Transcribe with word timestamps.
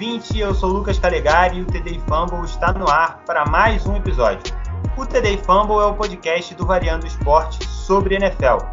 ouvinte, 0.00 0.38
eu 0.38 0.54
sou 0.54 0.70
Lucas 0.70 0.98
Calegari 0.98 1.58
e 1.58 1.60
o 1.60 1.66
TD 1.66 2.00
Fumble 2.08 2.46
está 2.46 2.72
no 2.72 2.88
ar 2.88 3.22
para 3.26 3.44
mais 3.44 3.84
um 3.84 3.94
episódio. 3.96 4.40
O 4.96 5.04
TD 5.04 5.36
Fumble 5.44 5.76
é 5.76 5.84
o 5.84 5.94
podcast 5.94 6.54
do 6.54 6.64
Variando 6.64 7.06
Esporte 7.06 7.68
sobre 7.68 8.14
NFL. 8.14 8.64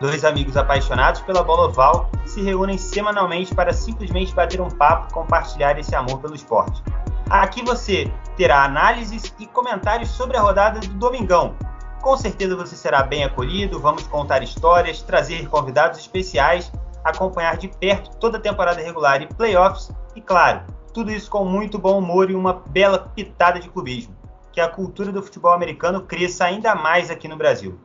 Dois 0.00 0.24
amigos 0.24 0.56
apaixonados 0.56 1.20
pela 1.20 1.44
bola 1.44 1.68
oval 1.68 2.10
se 2.26 2.42
reúnem 2.42 2.76
semanalmente 2.76 3.54
para 3.54 3.72
simplesmente 3.72 4.34
bater 4.34 4.60
um 4.60 4.68
papo 4.68 5.06
e 5.08 5.14
compartilhar 5.14 5.78
esse 5.78 5.94
amor 5.94 6.18
pelo 6.18 6.34
esporte. 6.34 6.82
Aqui 7.30 7.64
você 7.64 8.12
terá 8.36 8.64
análises 8.64 9.32
e 9.38 9.46
comentários 9.46 10.10
sobre 10.10 10.36
a 10.36 10.40
rodada 10.40 10.80
do 10.80 10.94
Domingão. 10.94 11.54
Com 12.02 12.16
certeza 12.16 12.56
você 12.56 12.74
será 12.74 13.04
bem 13.04 13.22
acolhido, 13.22 13.78
vamos 13.78 14.08
contar 14.08 14.42
histórias, 14.42 15.02
trazer 15.02 15.48
convidados 15.48 16.00
especiais 16.00 16.68
acompanhar 17.04 17.56
de 17.56 17.68
perto 17.68 18.10
toda 18.18 18.38
a 18.38 18.40
temporada 18.40 18.80
regular 18.80 19.22
e 19.22 19.26
playoffs, 19.26 19.90
e 20.18 20.20
claro, 20.20 20.64
tudo 20.92 21.12
isso 21.12 21.30
com 21.30 21.44
muito 21.44 21.78
bom 21.78 21.96
humor 21.96 22.28
e 22.28 22.34
uma 22.34 22.52
bela 22.52 22.98
pitada 22.98 23.60
de 23.60 23.68
clubismo, 23.68 24.16
que 24.52 24.60
a 24.60 24.68
cultura 24.68 25.12
do 25.12 25.22
futebol 25.22 25.52
americano 25.52 26.02
cresça 26.02 26.44
ainda 26.44 26.74
mais 26.74 27.08
aqui 27.08 27.28
no 27.28 27.36
Brasil. 27.36 27.78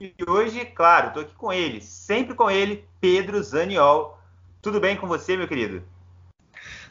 E 0.00 0.12
hoje, 0.28 0.64
claro, 0.64 1.08
estou 1.08 1.22
aqui 1.22 1.34
com 1.36 1.52
ele, 1.52 1.80
sempre 1.80 2.34
com 2.34 2.50
ele, 2.50 2.84
Pedro 3.00 3.40
Zaniol. 3.40 4.18
Tudo 4.60 4.80
bem 4.80 4.96
com 4.96 5.06
você, 5.06 5.36
meu 5.36 5.46
querido? 5.46 5.84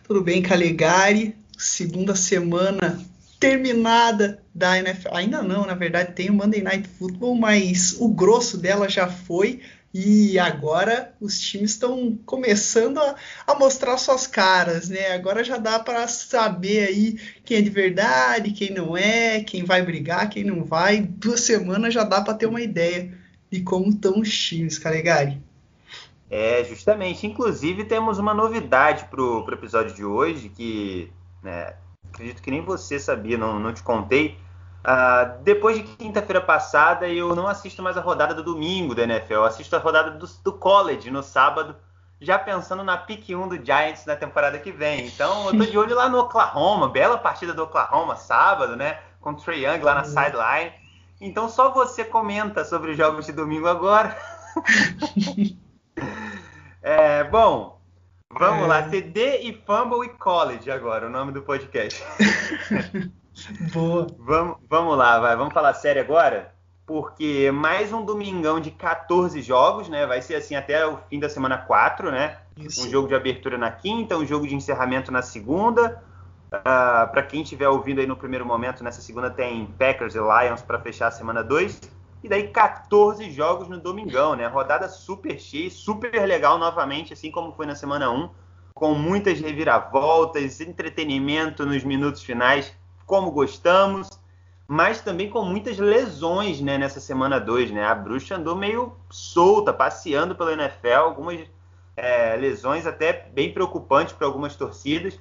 Tudo 0.01 0.21
bem, 0.21 0.41
Calegari. 0.41 1.35
Segunda 1.57 2.15
semana 2.15 3.05
terminada 3.37 4.41
da 4.55 4.79
NFL. 4.79 5.13
Ainda 5.13 5.43
não, 5.43 5.65
na 5.65 5.73
verdade, 5.73 6.13
tem 6.13 6.29
o 6.29 6.33
Monday 6.33 6.61
Night 6.61 6.87
Football, 6.87 7.35
mas 7.35 7.97
o 7.99 8.07
grosso 8.07 8.57
dela 8.57 8.87
já 8.87 9.09
foi. 9.09 9.61
E 9.93 10.39
agora 10.39 11.13
os 11.19 11.37
times 11.37 11.71
estão 11.71 12.17
começando 12.25 12.97
a, 12.97 13.15
a, 13.45 13.55
mostrar 13.55 13.97
suas 13.97 14.25
caras, 14.25 14.87
né? 14.87 15.11
Agora 15.13 15.43
já 15.43 15.57
dá 15.57 15.79
para 15.79 16.07
saber 16.07 16.87
aí 16.87 17.19
quem 17.43 17.57
é 17.57 17.61
de 17.61 17.69
verdade, 17.69 18.51
quem 18.51 18.73
não 18.73 18.95
é, 18.95 19.43
quem 19.43 19.65
vai 19.65 19.81
brigar, 19.81 20.29
quem 20.29 20.45
não 20.45 20.63
vai. 20.63 21.01
Duas 21.01 21.41
semanas 21.41 21.93
já 21.93 22.05
dá 22.05 22.21
para 22.21 22.33
ter 22.33 22.45
uma 22.45 22.61
ideia 22.61 23.13
de 23.51 23.61
como 23.61 23.89
estão 23.89 24.19
os 24.19 24.33
times, 24.33 24.79
Calegari. 24.79 25.41
É, 26.29 26.63
justamente. 26.63 27.27
Inclusive 27.27 27.83
temos 27.83 28.17
uma 28.17 28.33
novidade 28.33 29.03
pro, 29.09 29.43
pro 29.43 29.55
episódio 29.55 29.93
de 29.93 30.05
hoje 30.05 30.47
que, 30.47 31.11
né, 31.43 31.73
acredito 32.09 32.41
que 32.41 32.49
nem 32.49 32.61
você 32.61 32.97
sabia, 32.97 33.37
não, 33.37 33.59
não 33.59 33.73
te 33.73 33.83
contei. 33.83 34.37
Uh, 34.81 35.43
depois 35.43 35.77
de 35.77 35.83
quinta-feira 35.83 36.41
passada, 36.41 37.07
eu 37.07 37.35
não 37.35 37.47
assisto 37.47 37.83
mais 37.83 37.97
a 37.97 38.01
rodada 38.01 38.33
do 38.33 38.43
domingo 38.43 38.95
da 38.95 39.03
NFL. 39.03 39.33
Eu 39.33 39.45
assisto 39.45 39.75
a 39.75 39.79
rodada 39.79 40.11
do, 40.11 40.27
do 40.43 40.53
college 40.53 41.11
no 41.11 41.21
sábado, 41.21 41.75
já 42.19 42.39
pensando 42.39 42.83
na 42.83 42.97
pick 42.97 43.29
1 43.29 43.47
do 43.47 43.63
Giants 43.63 44.05
na 44.05 44.15
temporada 44.15 44.57
que 44.57 44.71
vem. 44.71 45.05
Então, 45.05 45.47
eu 45.47 45.57
tô 45.57 45.65
de 45.65 45.77
olho 45.77 45.95
lá 45.95 46.09
no 46.09 46.19
Oklahoma, 46.19 46.89
bela 46.89 47.17
partida 47.17 47.53
do 47.53 47.63
Oklahoma 47.63 48.15
sábado, 48.15 48.75
né? 48.75 48.99
Com 49.19 49.31
o 49.31 49.35
Trae 49.35 49.65
Young 49.65 49.83
lá 49.83 49.93
na 49.93 50.01
uhum. 50.01 50.07
sideline. 50.07 50.73
Então, 51.19 51.47
só 51.47 51.71
você 51.71 52.03
comenta 52.03 52.65
sobre 52.65 52.91
os 52.91 52.97
jogos 52.97 53.27
de 53.27 53.31
domingo 53.31 53.67
agora. 53.67 54.17
é, 56.81 57.23
bom, 57.25 57.79
vamos 58.31 58.63
é... 58.63 58.67
lá. 58.67 58.81
TD 58.81 59.41
e 59.43 59.61
Fumble 59.63 60.07
e 60.07 60.09
College 60.09 60.71
agora, 60.71 61.05
o 61.05 61.09
nome 61.09 61.31
do 61.31 61.43
podcast. 61.43 62.03
Boa. 63.73 64.07
Vamos, 64.19 64.57
vamos 64.69 64.97
lá, 64.97 65.19
vai. 65.19 65.35
Vamos 65.35 65.53
falar 65.53 65.73
sério 65.73 66.01
agora? 66.01 66.53
Porque 66.85 67.51
mais 67.51 67.93
um 67.93 68.03
domingão 68.03 68.59
de 68.59 68.71
14 68.71 69.41
jogos, 69.41 69.87
né? 69.87 70.05
Vai 70.05 70.21
ser 70.21 70.35
assim 70.35 70.55
até 70.55 70.85
o 70.85 70.97
fim 71.09 71.19
da 71.19 71.29
semana 71.29 71.57
4, 71.57 72.11
né? 72.11 72.37
Isso. 72.57 72.85
Um 72.85 72.89
jogo 72.89 73.07
de 73.07 73.15
abertura 73.15 73.57
na 73.57 73.71
quinta, 73.71 74.17
um 74.17 74.25
jogo 74.25 74.47
de 74.47 74.55
encerramento 74.55 75.11
na 75.11 75.21
segunda. 75.21 76.03
Uh, 76.51 76.57
ah, 76.65 77.09
para 77.09 77.23
quem 77.23 77.43
estiver 77.43 77.69
ouvindo 77.69 77.99
aí 77.99 78.07
no 78.07 78.17
primeiro 78.17 78.45
momento, 78.45 78.83
nessa 78.83 79.01
segunda 79.01 79.29
tem 79.29 79.65
Packers 79.77 80.15
e 80.15 80.19
Lions 80.19 80.61
para 80.61 80.79
fechar 80.79 81.07
a 81.07 81.11
semana 81.11 81.43
2. 81.43 81.79
E 82.23 82.29
daí 82.29 82.49
14 82.49 83.31
jogos 83.31 83.67
no 83.67 83.79
domingão, 83.79 84.35
né? 84.35 84.45
Rodada 84.47 84.87
super 84.89 85.39
cheia, 85.39 85.71
super 85.71 86.13
legal 86.27 86.57
novamente, 86.57 87.13
assim 87.13 87.31
como 87.31 87.53
foi 87.53 87.65
na 87.65 87.73
semana 87.73 88.11
1, 88.11 88.29
com 88.75 88.93
muitas 88.93 89.39
reviravoltas, 89.39 90.59
entretenimento 90.59 91.65
nos 91.65 91.83
minutos 91.83 92.21
finais 92.21 92.75
como 93.11 93.29
gostamos, 93.29 94.07
mas 94.65 95.01
também 95.01 95.29
com 95.29 95.43
muitas 95.43 95.77
lesões 95.77 96.61
né, 96.61 96.77
nessa 96.77 97.01
semana 97.01 97.41
2. 97.41 97.71
Né? 97.71 97.85
A 97.85 97.93
bruxa 97.93 98.37
andou 98.37 98.55
meio 98.55 98.95
solta, 99.09 99.73
passeando 99.73 100.33
pela 100.33 100.53
NFL, 100.53 100.93
algumas 100.93 101.41
é, 101.97 102.37
lesões 102.37 102.87
até 102.87 103.11
bem 103.11 103.53
preocupantes 103.53 104.13
para 104.13 104.25
algumas 104.25 104.55
torcidas. 104.55 105.19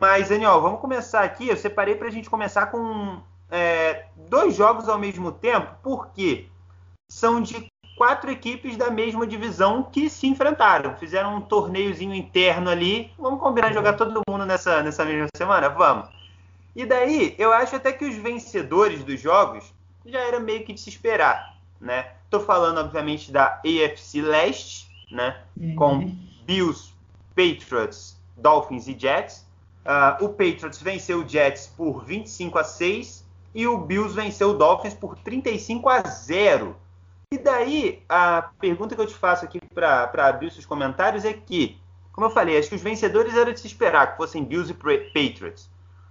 Mas, 0.00 0.28
Daniel, 0.28 0.60
vamos 0.60 0.80
começar 0.80 1.22
aqui. 1.22 1.48
Eu 1.48 1.56
separei 1.56 1.94
para 1.94 2.08
a 2.08 2.10
gente 2.10 2.28
começar 2.28 2.66
com 2.66 3.22
é, 3.48 4.06
dois 4.16 4.56
jogos 4.56 4.88
ao 4.88 4.98
mesmo 4.98 5.30
tempo, 5.30 5.72
porque 5.84 6.48
são 7.08 7.40
de 7.40 7.68
quatro 7.96 8.28
equipes 8.28 8.76
da 8.76 8.90
mesma 8.90 9.24
divisão 9.24 9.84
que 9.84 10.10
se 10.10 10.26
enfrentaram. 10.26 10.96
Fizeram 10.96 11.36
um 11.36 11.40
torneiozinho 11.40 12.12
interno 12.12 12.68
ali. 12.70 13.12
Vamos 13.16 13.38
combinar 13.38 13.68
de 13.68 13.74
jogar 13.74 13.92
todo 13.92 14.20
mundo 14.28 14.44
nessa, 14.44 14.82
nessa 14.82 15.04
mesma 15.04 15.28
semana? 15.36 15.68
Vamos. 15.68 16.13
E 16.74 16.84
daí, 16.84 17.34
eu 17.38 17.52
acho 17.52 17.76
até 17.76 17.92
que 17.92 18.04
os 18.04 18.16
vencedores 18.16 19.04
dos 19.04 19.20
jogos 19.20 19.72
já 20.04 20.20
era 20.20 20.40
meio 20.40 20.64
que 20.64 20.72
de 20.72 20.80
se 20.80 20.88
esperar, 20.88 21.56
né? 21.80 22.12
Tô 22.28 22.40
falando, 22.40 22.78
obviamente, 22.78 23.30
da 23.30 23.60
AFC 23.64 24.20
Leste, 24.20 24.88
né? 25.10 25.40
Uhum. 25.56 25.76
Com 25.76 26.16
Bills, 26.44 26.92
Patriots, 27.34 28.20
Dolphins 28.36 28.88
e 28.88 28.98
Jets. 28.98 29.46
Uh, 29.84 30.24
o 30.24 30.28
Patriots 30.30 30.80
venceu 30.80 31.20
o 31.20 31.28
Jets 31.28 31.66
por 31.76 32.04
25 32.04 32.58
a 32.58 32.64
6 32.64 33.24
e 33.54 33.66
o 33.66 33.78
Bills 33.78 34.14
venceu 34.14 34.50
o 34.50 34.54
Dolphins 34.54 34.94
por 34.94 35.16
35 35.18 35.88
a 35.88 36.02
0. 36.02 36.76
E 37.32 37.38
daí, 37.38 38.02
a 38.08 38.50
pergunta 38.58 38.94
que 38.94 39.00
eu 39.00 39.06
te 39.06 39.14
faço 39.14 39.44
aqui 39.44 39.60
para 39.72 40.10
abrir 40.28 40.48
os 40.48 40.54
seus 40.54 40.66
comentários 40.66 41.24
é 41.24 41.32
que, 41.32 41.78
como 42.12 42.26
eu 42.26 42.30
falei, 42.30 42.58
acho 42.58 42.68
que 42.68 42.74
os 42.74 42.82
vencedores 42.82 43.36
era 43.36 43.52
de 43.52 43.60
se 43.60 43.66
esperar 43.66 44.12
que 44.12 44.16
fossem 44.16 44.44
Bills 44.44 44.70
e 44.70 44.74
Patriots. 44.74 45.68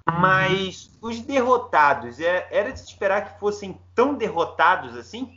Mas 0.10 0.92
os 1.02 1.22
derrotados, 1.22 2.20
é, 2.20 2.48
era 2.52 2.72
de 2.72 2.80
se 2.80 2.88
esperar 2.88 3.34
que 3.34 3.40
fossem 3.40 3.80
tão 3.96 4.16
derrotados 4.16 4.96
assim? 4.98 5.30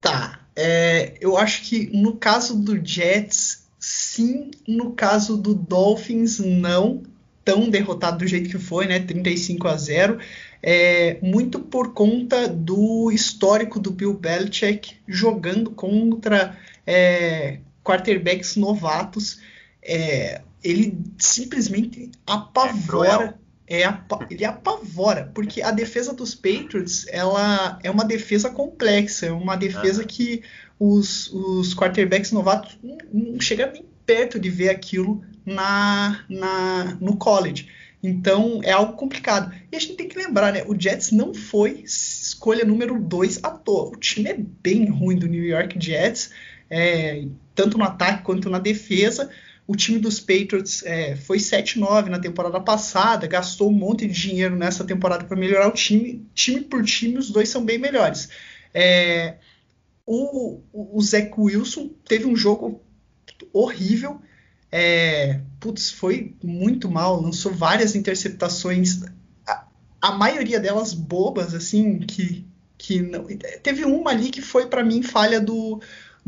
Tá. 0.00 0.40
É, 0.56 1.14
eu 1.20 1.36
acho 1.36 1.62
que 1.62 1.90
no 1.96 2.16
caso 2.16 2.58
do 2.58 2.84
Jets, 2.84 3.68
sim. 3.78 4.50
No 4.66 4.92
caso 4.92 5.36
do 5.36 5.54
Dolphins, 5.54 6.38
não. 6.38 7.02
Tão 7.44 7.68
derrotado 7.68 8.18
do 8.18 8.26
jeito 8.26 8.50
que 8.50 8.58
foi, 8.58 8.86
né? 8.86 9.00
35 9.00 9.68
a 9.68 9.76
0. 9.76 10.18
É, 10.62 11.18
muito 11.22 11.58
por 11.58 11.92
conta 11.92 12.46
do 12.48 13.10
histórico 13.10 13.80
do 13.80 13.90
Bill 13.90 14.12
Belichick 14.14 14.96
jogando 15.08 15.70
contra 15.70 16.56
é, 16.86 17.60
quarterbacks 17.82 18.56
novatos. 18.56 19.40
É, 19.82 20.42
ele 20.62 20.98
simplesmente 21.18 22.10
apavora 22.26 23.39
é, 23.70 23.84
ele 24.28 24.44
apavora, 24.44 25.30
porque 25.32 25.62
a 25.62 25.70
defesa 25.70 26.12
dos 26.12 26.34
Patriots 26.34 27.06
ela 27.08 27.78
é 27.84 27.90
uma 27.90 28.04
defesa 28.04 28.50
complexa, 28.50 29.26
é 29.26 29.32
uma 29.32 29.56
defesa 29.56 30.04
que 30.04 30.42
os, 30.76 31.32
os 31.32 31.72
quarterbacks 31.72 32.32
novatos 32.32 32.76
não, 32.82 32.98
não 33.12 33.40
chegam 33.40 33.70
nem 33.72 33.84
perto 34.04 34.40
de 34.40 34.50
ver 34.50 34.70
aquilo 34.70 35.22
na, 35.46 36.24
na, 36.28 36.98
no 37.00 37.16
college. 37.16 37.68
Então 38.02 38.60
é 38.64 38.72
algo 38.72 38.94
complicado. 38.94 39.54
E 39.70 39.76
a 39.76 39.78
gente 39.78 39.94
tem 39.94 40.08
que 40.08 40.18
lembrar, 40.18 40.52
né? 40.52 40.64
O 40.66 40.78
Jets 40.78 41.12
não 41.12 41.32
foi 41.32 41.82
escolha 41.84 42.64
número 42.64 42.98
2 42.98 43.40
à 43.44 43.50
toa. 43.50 43.90
O 43.90 43.96
time 43.96 44.30
é 44.30 44.36
bem 44.36 44.90
ruim 44.90 45.16
do 45.16 45.28
New 45.28 45.44
York 45.44 45.78
Jets, 45.78 46.32
é, 46.68 47.24
tanto 47.54 47.78
no 47.78 47.84
ataque 47.84 48.24
quanto 48.24 48.50
na 48.50 48.58
defesa. 48.58 49.30
O 49.70 49.76
time 49.76 50.00
dos 50.00 50.18
Patriots 50.18 50.82
é, 50.84 51.14
foi 51.14 51.38
7-9 51.38 52.06
na 52.06 52.18
temporada 52.18 52.58
passada, 52.58 53.28
gastou 53.28 53.70
um 53.70 53.72
monte 53.72 54.04
de 54.04 54.12
dinheiro 54.12 54.56
nessa 54.56 54.82
temporada 54.82 55.24
para 55.24 55.36
melhorar 55.36 55.68
o 55.68 55.72
time. 55.72 56.28
Time 56.34 56.62
por 56.62 56.84
time, 56.84 57.18
os 57.18 57.30
dois 57.30 57.48
são 57.48 57.64
bem 57.64 57.78
melhores. 57.78 58.30
É, 58.74 59.36
o, 60.04 60.60
o 60.72 60.98
Wilson 61.44 61.88
teve 62.04 62.26
um 62.26 62.34
jogo 62.34 62.82
horrível. 63.52 64.20
É, 64.72 65.40
putz, 65.60 65.88
foi 65.88 66.34
muito 66.42 66.90
mal, 66.90 67.20
lançou 67.20 67.54
várias 67.54 67.94
interceptações, 67.94 69.04
a, 69.46 69.68
a 70.02 70.10
maioria 70.10 70.58
delas 70.58 70.92
bobas, 70.92 71.54
assim, 71.54 72.00
que, 72.00 72.44
que 72.76 73.00
não, 73.00 73.24
teve 73.62 73.84
uma 73.84 74.10
ali 74.10 74.30
que 74.30 74.42
foi 74.42 74.66
para 74.66 74.82
mim 74.82 75.00
falha 75.00 75.40
do 75.40 75.80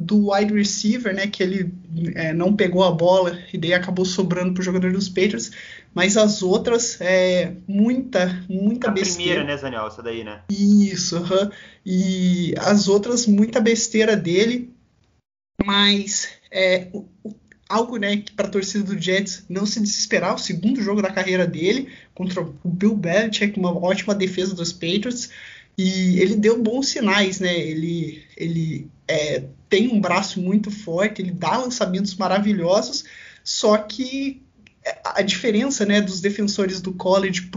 do 0.03 0.31
wide 0.31 0.53
receiver, 0.53 1.15
né, 1.15 1.27
que 1.27 1.43
ele 1.43 1.73
é, 2.15 2.33
não 2.33 2.55
pegou 2.55 2.83
a 2.83 2.91
bola 2.91 3.39
e 3.53 3.59
daí 3.59 3.73
acabou 3.73 4.05
sobrando 4.05 4.53
para 4.53 4.61
o 4.61 4.65
jogador 4.65 4.93
dos 4.93 5.09
Patriots, 5.09 5.53
mas 5.95 6.17
as 6.17 6.43
outras, 6.43 7.01
é, 7.01 7.53
muita, 7.67 8.45
muita 8.49 8.89
a 8.89 8.91
besteira. 8.91 9.43
A 9.43 9.45
primeira, 9.45 9.57
né, 9.57 9.63
Daniel, 9.63 9.87
essa 9.87 10.03
daí, 10.03 10.25
né? 10.25 10.43
Isso, 10.51 11.19
uh 11.19 11.25
-huh. 11.25 11.53
e 11.85 12.55
as 12.59 12.89
outras, 12.89 13.27
muita 13.27 13.61
besteira 13.61 14.17
dele, 14.17 14.73
mas 15.65 16.29
é, 16.51 16.89
algo, 17.69 17.97
né, 17.97 18.23
para 18.35 18.49
a 18.49 18.51
torcida 18.51 18.85
do 18.85 19.01
Jets 19.01 19.45
não 19.49 19.65
se 19.65 19.81
desesperar, 19.81 20.35
o 20.35 20.39
segundo 20.39 20.83
jogo 20.83 21.01
da 21.01 21.11
carreira 21.11 21.47
dele 21.47 21.89
contra 22.15 22.43
o 22.43 22.69
Bill 22.69 22.97
Belichick, 22.97 23.59
uma 23.59 23.77
ótima 23.77 24.15
defesa 24.15 24.55
dos 24.55 24.73
Patriots, 24.73 25.31
e 25.77 26.21
ele 26.21 26.37
deu 26.37 26.63
bons 26.63 26.89
sinais, 26.89 27.41
né? 27.41 27.59
Ele, 27.59 28.23
ele 28.37 28.89
é, 29.09 29.45
tem 29.73 29.89
um 29.89 29.99
braço 29.99 30.39
muito 30.39 30.71
forte, 30.71 31.23
ele 31.23 31.31
dá 31.31 31.57
lançamentos 31.57 32.15
maravilhosos, 32.17 33.05
só 33.43 33.79
que 33.79 34.43
a 35.03 35.23
diferença 35.23 35.87
né, 35.87 35.99
dos 35.99 36.21
defensores 36.21 36.79
do 36.83 36.93
college 36.93 37.51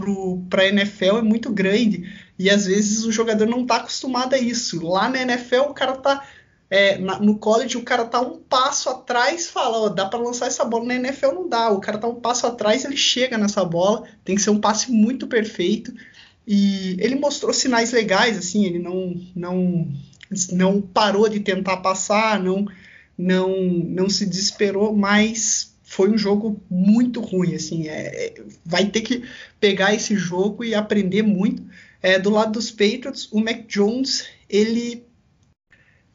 para 0.48 0.62
a 0.62 0.68
NFL 0.68 1.18
é 1.18 1.22
muito 1.22 1.52
grande 1.52 2.10
e 2.38 2.48
às 2.48 2.64
vezes 2.64 3.04
o 3.04 3.12
jogador 3.12 3.46
não 3.46 3.60
está 3.62 3.76
acostumado 3.76 4.32
a 4.32 4.38
isso. 4.38 4.82
Lá 4.82 5.10
na 5.10 5.20
NFL 5.20 5.68
o 5.68 5.74
cara 5.74 5.92
tá 5.96 6.26
é, 6.70 6.96
na, 6.96 7.18
no 7.18 7.36
college 7.36 7.76
o 7.76 7.82
cara 7.82 8.06
tá 8.06 8.18
um 8.22 8.38
passo 8.38 8.88
atrás, 8.88 9.50
fala, 9.50 9.90
dá 9.90 10.06
para 10.06 10.18
lançar 10.18 10.46
essa 10.46 10.64
bola 10.64 10.86
na 10.86 10.94
NFL 10.94 11.32
não 11.32 11.46
dá. 11.46 11.70
O 11.70 11.80
cara 11.80 11.98
tá 11.98 12.08
um 12.08 12.14
passo 12.14 12.46
atrás, 12.46 12.82
ele 12.82 12.96
chega 12.96 13.36
nessa 13.36 13.62
bola, 13.62 14.04
tem 14.24 14.36
que 14.36 14.42
ser 14.42 14.50
um 14.50 14.60
passe 14.60 14.90
muito 14.90 15.26
perfeito. 15.26 15.92
E 16.46 16.96
ele 16.98 17.16
mostrou 17.16 17.52
sinais 17.52 17.92
legais, 17.92 18.38
assim, 18.38 18.64
ele 18.64 18.78
não 18.78 19.20
não 19.34 19.86
não 20.52 20.80
parou 20.80 21.28
de 21.28 21.40
tentar 21.40 21.78
passar, 21.78 22.42
não 22.42 22.66
não 23.18 23.56
não 23.58 24.10
se 24.10 24.26
desesperou, 24.26 24.94
mas 24.94 25.74
foi 25.82 26.10
um 26.10 26.18
jogo 26.18 26.60
muito 26.68 27.20
ruim, 27.20 27.54
assim, 27.54 27.88
é, 27.88 28.26
é, 28.26 28.34
vai 28.64 28.86
ter 28.86 29.00
que 29.00 29.22
pegar 29.60 29.94
esse 29.94 30.16
jogo 30.16 30.64
e 30.64 30.74
aprender 30.74 31.22
muito. 31.22 31.62
É, 32.02 32.18
do 32.18 32.28
lado 32.28 32.52
dos 32.52 32.70
Patriots, 32.70 33.28
o 33.32 33.40
Mac 33.40 33.66
Jones, 33.66 34.26
ele 34.48 35.04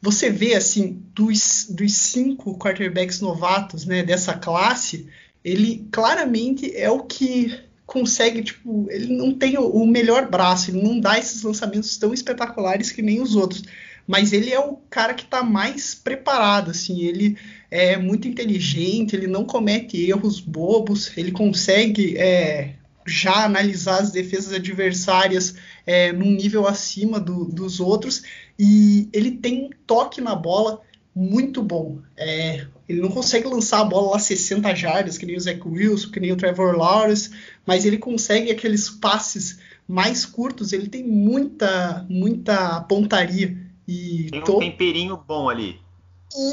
você 0.00 0.30
vê 0.30 0.54
assim 0.54 1.00
dos, 1.14 1.66
dos 1.70 1.94
cinco 1.94 2.58
quarterbacks 2.58 3.20
novatos, 3.20 3.86
né, 3.86 4.02
dessa 4.02 4.34
classe, 4.34 5.06
ele 5.44 5.86
claramente 5.92 6.76
é 6.76 6.90
o 6.90 7.04
que 7.04 7.58
consegue, 7.86 8.42
tipo, 8.42 8.86
ele 8.90 9.14
não 9.14 9.32
tem 9.32 9.58
o, 9.58 9.66
o 9.68 9.86
melhor 9.86 10.28
braço, 10.28 10.70
ele 10.70 10.82
não 10.82 10.98
dá 10.98 11.18
esses 11.18 11.42
lançamentos 11.42 11.96
tão 11.96 12.12
espetaculares 12.12 12.90
que 12.90 13.02
nem 13.02 13.20
os 13.20 13.36
outros 13.36 13.62
mas 14.06 14.32
ele 14.32 14.52
é 14.52 14.58
o 14.58 14.76
cara 14.90 15.14
que 15.14 15.24
está 15.24 15.42
mais 15.42 15.94
preparado, 15.94 16.70
assim, 16.70 17.02
ele 17.02 17.36
é 17.70 17.96
muito 17.96 18.28
inteligente, 18.28 19.14
ele 19.14 19.26
não 19.26 19.44
comete 19.44 19.96
erros 20.08 20.40
bobos, 20.40 21.16
ele 21.16 21.32
consegue 21.32 22.16
é, 22.18 22.74
já 23.06 23.44
analisar 23.44 24.00
as 24.00 24.10
defesas 24.10 24.52
adversárias 24.52 25.54
é, 25.86 26.12
num 26.12 26.30
nível 26.30 26.66
acima 26.66 27.18
do, 27.18 27.44
dos 27.46 27.80
outros 27.80 28.22
e 28.58 29.08
ele 29.12 29.32
tem 29.32 29.64
um 29.64 29.70
toque 29.86 30.20
na 30.20 30.34
bola 30.34 30.80
muito 31.14 31.62
bom. 31.62 31.98
É, 32.16 32.66
ele 32.88 33.00
não 33.00 33.10
consegue 33.10 33.46
lançar 33.46 33.80
a 33.80 33.84
bola 33.84 34.12
lá 34.12 34.18
60 34.18 34.74
jardas, 34.74 35.18
que 35.18 35.26
nem 35.26 35.36
o 35.36 35.40
Zach 35.40 35.60
Wilson, 35.66 36.10
que 36.10 36.20
nem 36.20 36.32
o 36.32 36.36
Trevor 36.36 36.76
Lawrence, 36.76 37.30
mas 37.66 37.84
ele 37.84 37.98
consegue 37.98 38.50
aqueles 38.50 38.88
passes 38.88 39.58
mais 39.86 40.24
curtos, 40.24 40.72
ele 40.72 40.88
tem 40.88 41.04
muita, 41.06 42.06
muita 42.08 42.80
pontaria. 42.82 43.56
E 43.86 44.28
Tem 44.30 44.40
um 44.40 44.58
temperinho 44.58 45.16
bom 45.16 45.48
ali. 45.48 45.80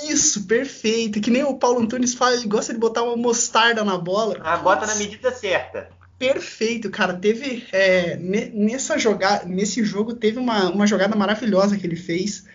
Isso, 0.10 0.46
perfeito. 0.46 1.22
Que 1.22 1.31
nem 1.31 1.44
o 1.44 1.56
Paulo 1.56 1.81
Antunes 1.81 2.18
ele 2.20 2.48
gosta 2.48 2.74
de 2.74 2.80
botar 2.80 3.04
uma 3.04 3.16
mostarda 3.16 3.84
na 3.84 3.98
bola. 3.98 4.38
Ah, 4.42 4.58
bota 4.58 4.86
na 4.86 4.96
medida 4.96 5.31
certa. 5.31 5.90
Perfeito, 6.18 6.90
cara. 6.90 7.14
Teve 7.14 7.66
é, 7.72 8.18
nessa 8.18 8.98
jogada, 8.98 9.46
nesse 9.46 9.84
jogo 9.84 10.14
teve 10.14 10.38
uma, 10.38 10.70
uma 10.70 10.86
jogada 10.86 11.16
maravilhosa 11.16 11.78
que 11.78 11.88
ele 11.88 11.96
fez 11.96 12.46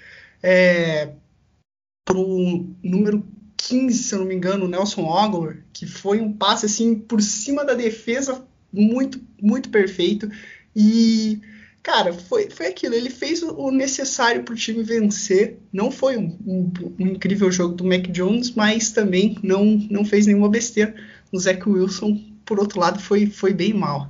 é, 0.43 1.13
pro 2.05 2.67
número 2.83 3.25
15, 3.57 4.03
se 4.03 4.15
eu 4.15 4.19
não 4.19 4.27
me 4.27 4.35
engano, 4.35 4.67
o 4.67 4.69
Nelson 4.69 5.05
Ogler, 5.05 5.65
que 5.73 5.87
foi 5.87 6.21
um 6.21 6.33
passe 6.33 6.67
assim 6.67 6.95
por 6.95 7.23
cima 7.23 7.65
da 7.65 7.73
defesa 7.73 8.47
muito 8.71 9.21
muito 9.41 9.71
perfeito 9.71 10.29
e 10.75 11.41
cara, 11.85 12.13
foi, 12.15 12.51
foi 12.51 12.67
aquilo. 12.67 12.95
Ele 12.95 13.11
fez 13.11 13.43
o 13.43 13.71
necessário 13.71 14.43
para 14.43 14.55
o 14.55 14.57
time 14.57 14.83
vencer. 14.83 15.61
Não 15.73 15.93
foi 15.93 16.17
um, 16.17 16.37
um, 16.45 16.73
um, 16.99 17.07
incrível 17.09 17.53
jogo 17.53 17.75
do 17.75 17.85
Mac 17.85 18.07
Jones, 18.09 18.55
mas 18.55 18.91
também 18.91 19.39
não, 19.43 19.65
não 19.91 20.05
fez 20.05 20.27
nenhuma 20.27 20.49
besteira. 20.49 20.95
O 21.31 21.39
Zach 21.39 21.69
Wilson, 21.69 22.19
por 22.45 22.59
outro 22.59 22.81
lado, 22.81 22.99
foi, 22.99 23.27
foi 23.27 23.53
bem 23.53 23.75
mal. 23.75 24.09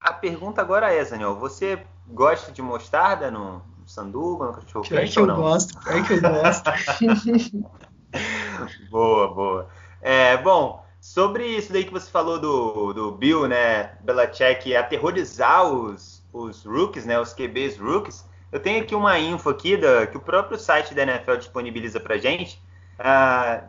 A 0.00 0.12
pergunta 0.12 0.62
agora 0.62 0.92
é, 0.92 1.04
Daniel, 1.04 1.34
você 1.34 1.80
gosta 2.08 2.52
de 2.52 2.62
mostarda 2.62 3.30
no 3.30 3.60
sanduba, 3.86 4.46
no 4.46 4.54
cachorro 4.54 4.84
quente 4.84 5.12
que 5.12 5.18
eu 5.18 5.26
não? 5.26 5.36
gosto, 5.36 5.78
é 5.88 6.02
que 6.02 6.12
eu 6.12 6.20
gosto. 6.20 6.70
boa, 8.90 9.34
boa. 9.34 9.68
É, 10.00 10.36
bom, 10.36 10.84
sobre 11.00 11.46
isso 11.46 11.72
daí 11.72 11.84
que 11.84 11.92
você 11.92 12.10
falou 12.10 12.38
do, 12.38 12.92
do 12.92 13.12
Bill, 13.12 13.48
né, 13.48 13.96
Belichick, 14.02 14.76
aterrorizar 14.76 15.64
os 15.64 16.13
os 16.34 16.64
rookies, 16.64 17.06
né, 17.06 17.18
os 17.18 17.32
QBs 17.32 17.78
rookies, 17.78 18.28
eu 18.50 18.60
tenho 18.60 18.82
aqui 18.82 18.94
uma 18.94 19.18
info 19.18 19.48
aqui 19.48 19.76
da, 19.76 20.06
que 20.06 20.16
o 20.16 20.20
próprio 20.20 20.58
site 20.58 20.94
da 20.94 21.02
NFL 21.02 21.36
disponibiliza 21.36 22.00
para 22.00 22.18
gente. 22.18 22.60
Uh, 22.98 23.66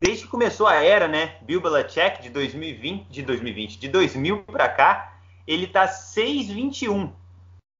desde 0.00 0.24
que 0.24 0.30
começou 0.30 0.66
a 0.66 0.82
era, 0.82 1.08
né, 1.08 1.36
Bill 1.42 1.60
Belichick 1.60 2.22
de 2.22 2.30
2020, 2.30 3.08
de 3.08 3.22
2020, 3.22 3.78
de 3.78 3.88
2000 3.88 4.44
para 4.44 4.68
cá, 4.68 5.18
ele 5.46 5.66
tá 5.66 5.86
6-21 5.86 7.12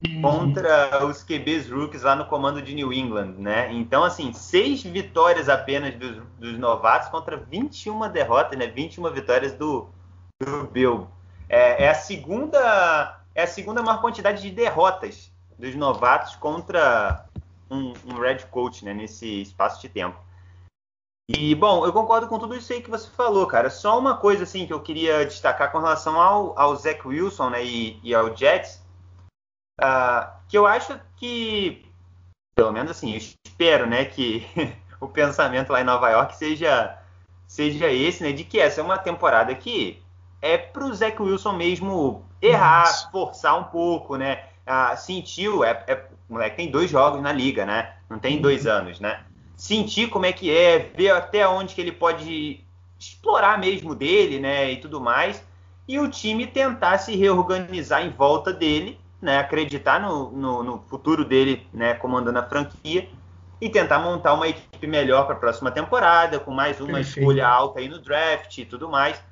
uhum. 0.06 0.23
contra 0.23 1.06
os 1.06 1.23
QBs 1.23 1.70
rookies 1.70 2.02
lá 2.02 2.17
no 2.17 2.26
comando 2.26 2.61
de 2.61 2.75
New 2.75 2.93
England, 2.93 3.35
né? 3.38 3.73
Então, 3.73 4.05
assim, 4.05 4.32
seis 4.32 4.82
vitórias 4.82 5.49
apenas 5.49 5.94
dos, 5.94 6.23
dos 6.38 6.58
novatos 6.58 7.08
contra 7.08 7.37
21 7.37 8.11
derrotas, 8.11 8.58
né? 8.58 8.67
21 8.67 9.11
vitórias 9.12 9.52
do, 9.55 9.88
do 10.41 10.64
Bill. 10.64 11.08
É, 11.49 11.85
é 11.85 11.91
a 11.91 11.94
segunda 11.94 13.23
é 13.34 13.42
a 13.42 13.46
segunda 13.46 13.82
maior 13.82 14.00
quantidade 14.00 14.42
de 14.42 14.50
derrotas 14.50 15.32
dos 15.58 15.75
novatos 15.75 16.36
contra 16.36 17.26
um, 17.70 17.92
um 18.06 18.20
red 18.20 18.38
coach, 18.50 18.84
né, 18.84 18.94
nesse 18.94 19.42
espaço 19.42 19.81
de 19.81 19.88
tempo. 19.88 20.19
E, 21.28 21.54
bom, 21.54 21.86
eu 21.86 21.92
concordo 21.92 22.28
com 22.28 22.38
tudo 22.38 22.54
isso 22.54 22.72
aí 22.72 22.82
que 22.82 22.90
você 22.90 23.08
falou, 23.10 23.46
cara. 23.46 23.70
Só 23.70 23.98
uma 23.98 24.16
coisa, 24.16 24.44
assim, 24.44 24.66
que 24.66 24.72
eu 24.72 24.82
queria 24.82 25.25
destacar 25.25 25.72
com 25.72 25.78
relação 25.78 26.20
ao, 26.20 26.58
ao 26.58 26.76
Zach 26.76 27.06
Wilson, 27.06 27.50
né, 27.50 27.64
e, 27.64 27.98
e 28.03 28.14
ao 28.14 28.36
Jets, 28.36 28.82
uh, 29.81 30.31
que 30.48 30.58
eu 30.58 30.67
acho 30.67 31.00
que, 31.17 31.91
pelo 32.55 32.72
menos 32.72 32.91
assim, 32.91 33.12
eu 33.12 33.19
espero, 33.19 33.86
né, 33.86 34.05
que 34.05 34.46
o 35.00 35.08
pensamento 35.08 35.72
lá 35.72 35.81
em 35.81 35.84
Nova 35.84 36.10
York 36.10 36.36
seja, 36.36 36.98
seja 37.48 37.91
esse, 37.91 38.22
né, 38.22 38.32
de 38.32 38.44
que 38.44 38.60
essa 38.60 38.81
é 38.81 38.84
uma 38.84 38.98
temporada 38.98 39.55
que 39.55 40.03
é 40.43 40.58
pro 40.58 40.93
Zach 40.93 41.20
Wilson 41.20 41.55
mesmo 41.55 42.22
errar, 42.44 42.84
Nossa. 42.84 43.10
forçar 43.10 43.58
um 43.58 43.65
pouco, 43.65 44.17
né? 44.17 44.44
Ah, 44.67 44.96
sentiu, 44.96 45.65
é, 45.65 45.82
é, 45.86 46.05
o 46.29 46.34
moleque 46.34 46.56
tem 46.56 46.70
dois 46.70 46.91
jogos 46.91 47.20
na 47.22 47.32
liga, 47.32 47.65
né? 47.65 47.93
Não 48.08 48.19
tem 48.19 48.41
dois 48.41 48.67
uhum. 48.67 48.72
anos, 48.72 49.01
né? 49.01 49.20
Sentir 49.56 50.08
como 50.08 50.27
é 50.27 50.32
que 50.32 50.55
é, 50.55 50.91
ver 50.96 51.10
até 51.10 51.46
onde 51.46 51.74
que 51.74 51.81
ele 51.81 51.93
pode 51.93 52.65
explorar 52.98 53.58
mesmo 53.58 53.94
dele, 53.94 54.39
né? 54.41 54.70
E 54.70 54.77
tudo 54.79 55.01
mais. 55.01 55.43
E 55.86 55.98
o 55.98 56.08
time 56.08 56.46
tentar 56.46 56.98
se 56.98 57.15
reorganizar 57.15 58.05
em 58.05 58.10
volta 58.10 58.53
dele, 58.53 58.98
né? 59.20 59.39
Acreditar 59.39 60.01
no, 60.01 60.31
no, 60.31 60.63
no 60.63 60.84
futuro 60.89 61.24
dele, 61.24 61.67
né? 61.72 61.94
Comandando 61.94 62.39
a 62.39 62.43
franquia 62.43 63.08
e 63.60 63.69
tentar 63.69 63.98
montar 63.98 64.34
uma 64.34 64.48
equipe 64.48 64.86
melhor 64.86 65.27
para 65.27 65.34
a 65.34 65.39
próxima 65.39 65.70
temporada, 65.70 66.39
com 66.39 66.51
mais 66.51 66.81
uma 66.81 66.94
Perfeito. 66.94 67.19
escolha 67.19 67.46
alta 67.46 67.81
aí 67.81 67.89
no 67.89 67.98
draft 67.98 68.58
e 68.58 68.65
tudo 68.65 68.89
mais 68.89 69.22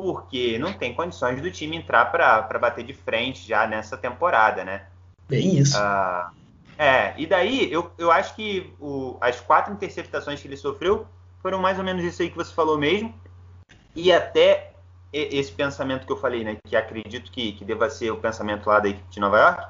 porque 0.00 0.60
não 0.60 0.72
tem 0.72 0.94
condições 0.94 1.42
do 1.42 1.50
time 1.50 1.76
entrar 1.76 2.04
para 2.04 2.58
bater 2.60 2.84
de 2.84 2.94
frente 2.94 3.48
já 3.48 3.66
nessa 3.66 3.96
temporada, 3.96 4.62
né? 4.62 4.86
Bem 5.28 5.58
isso. 5.58 5.76
Uh, 5.76 6.30
é, 6.78 7.14
e 7.16 7.26
daí 7.26 7.70
eu, 7.72 7.90
eu 7.98 8.12
acho 8.12 8.36
que 8.36 8.72
o, 8.78 9.16
as 9.20 9.40
quatro 9.40 9.72
interceptações 9.72 10.40
que 10.40 10.46
ele 10.46 10.56
sofreu 10.56 11.04
foram 11.42 11.58
mais 11.58 11.78
ou 11.78 11.84
menos 11.84 12.04
isso 12.04 12.22
aí 12.22 12.30
que 12.30 12.36
você 12.36 12.54
falou 12.54 12.78
mesmo. 12.78 13.12
E 13.96 14.12
até 14.12 14.70
esse 15.12 15.50
pensamento 15.50 16.06
que 16.06 16.12
eu 16.12 16.16
falei, 16.16 16.44
né? 16.44 16.56
Que 16.64 16.76
acredito 16.76 17.32
que, 17.32 17.52
que 17.52 17.64
deva 17.64 17.90
ser 17.90 18.12
o 18.12 18.18
pensamento 18.18 18.68
lá 18.68 18.78
da 18.78 18.88
equipe 18.88 19.10
de 19.10 19.18
Nova 19.18 19.36
York. 19.36 19.66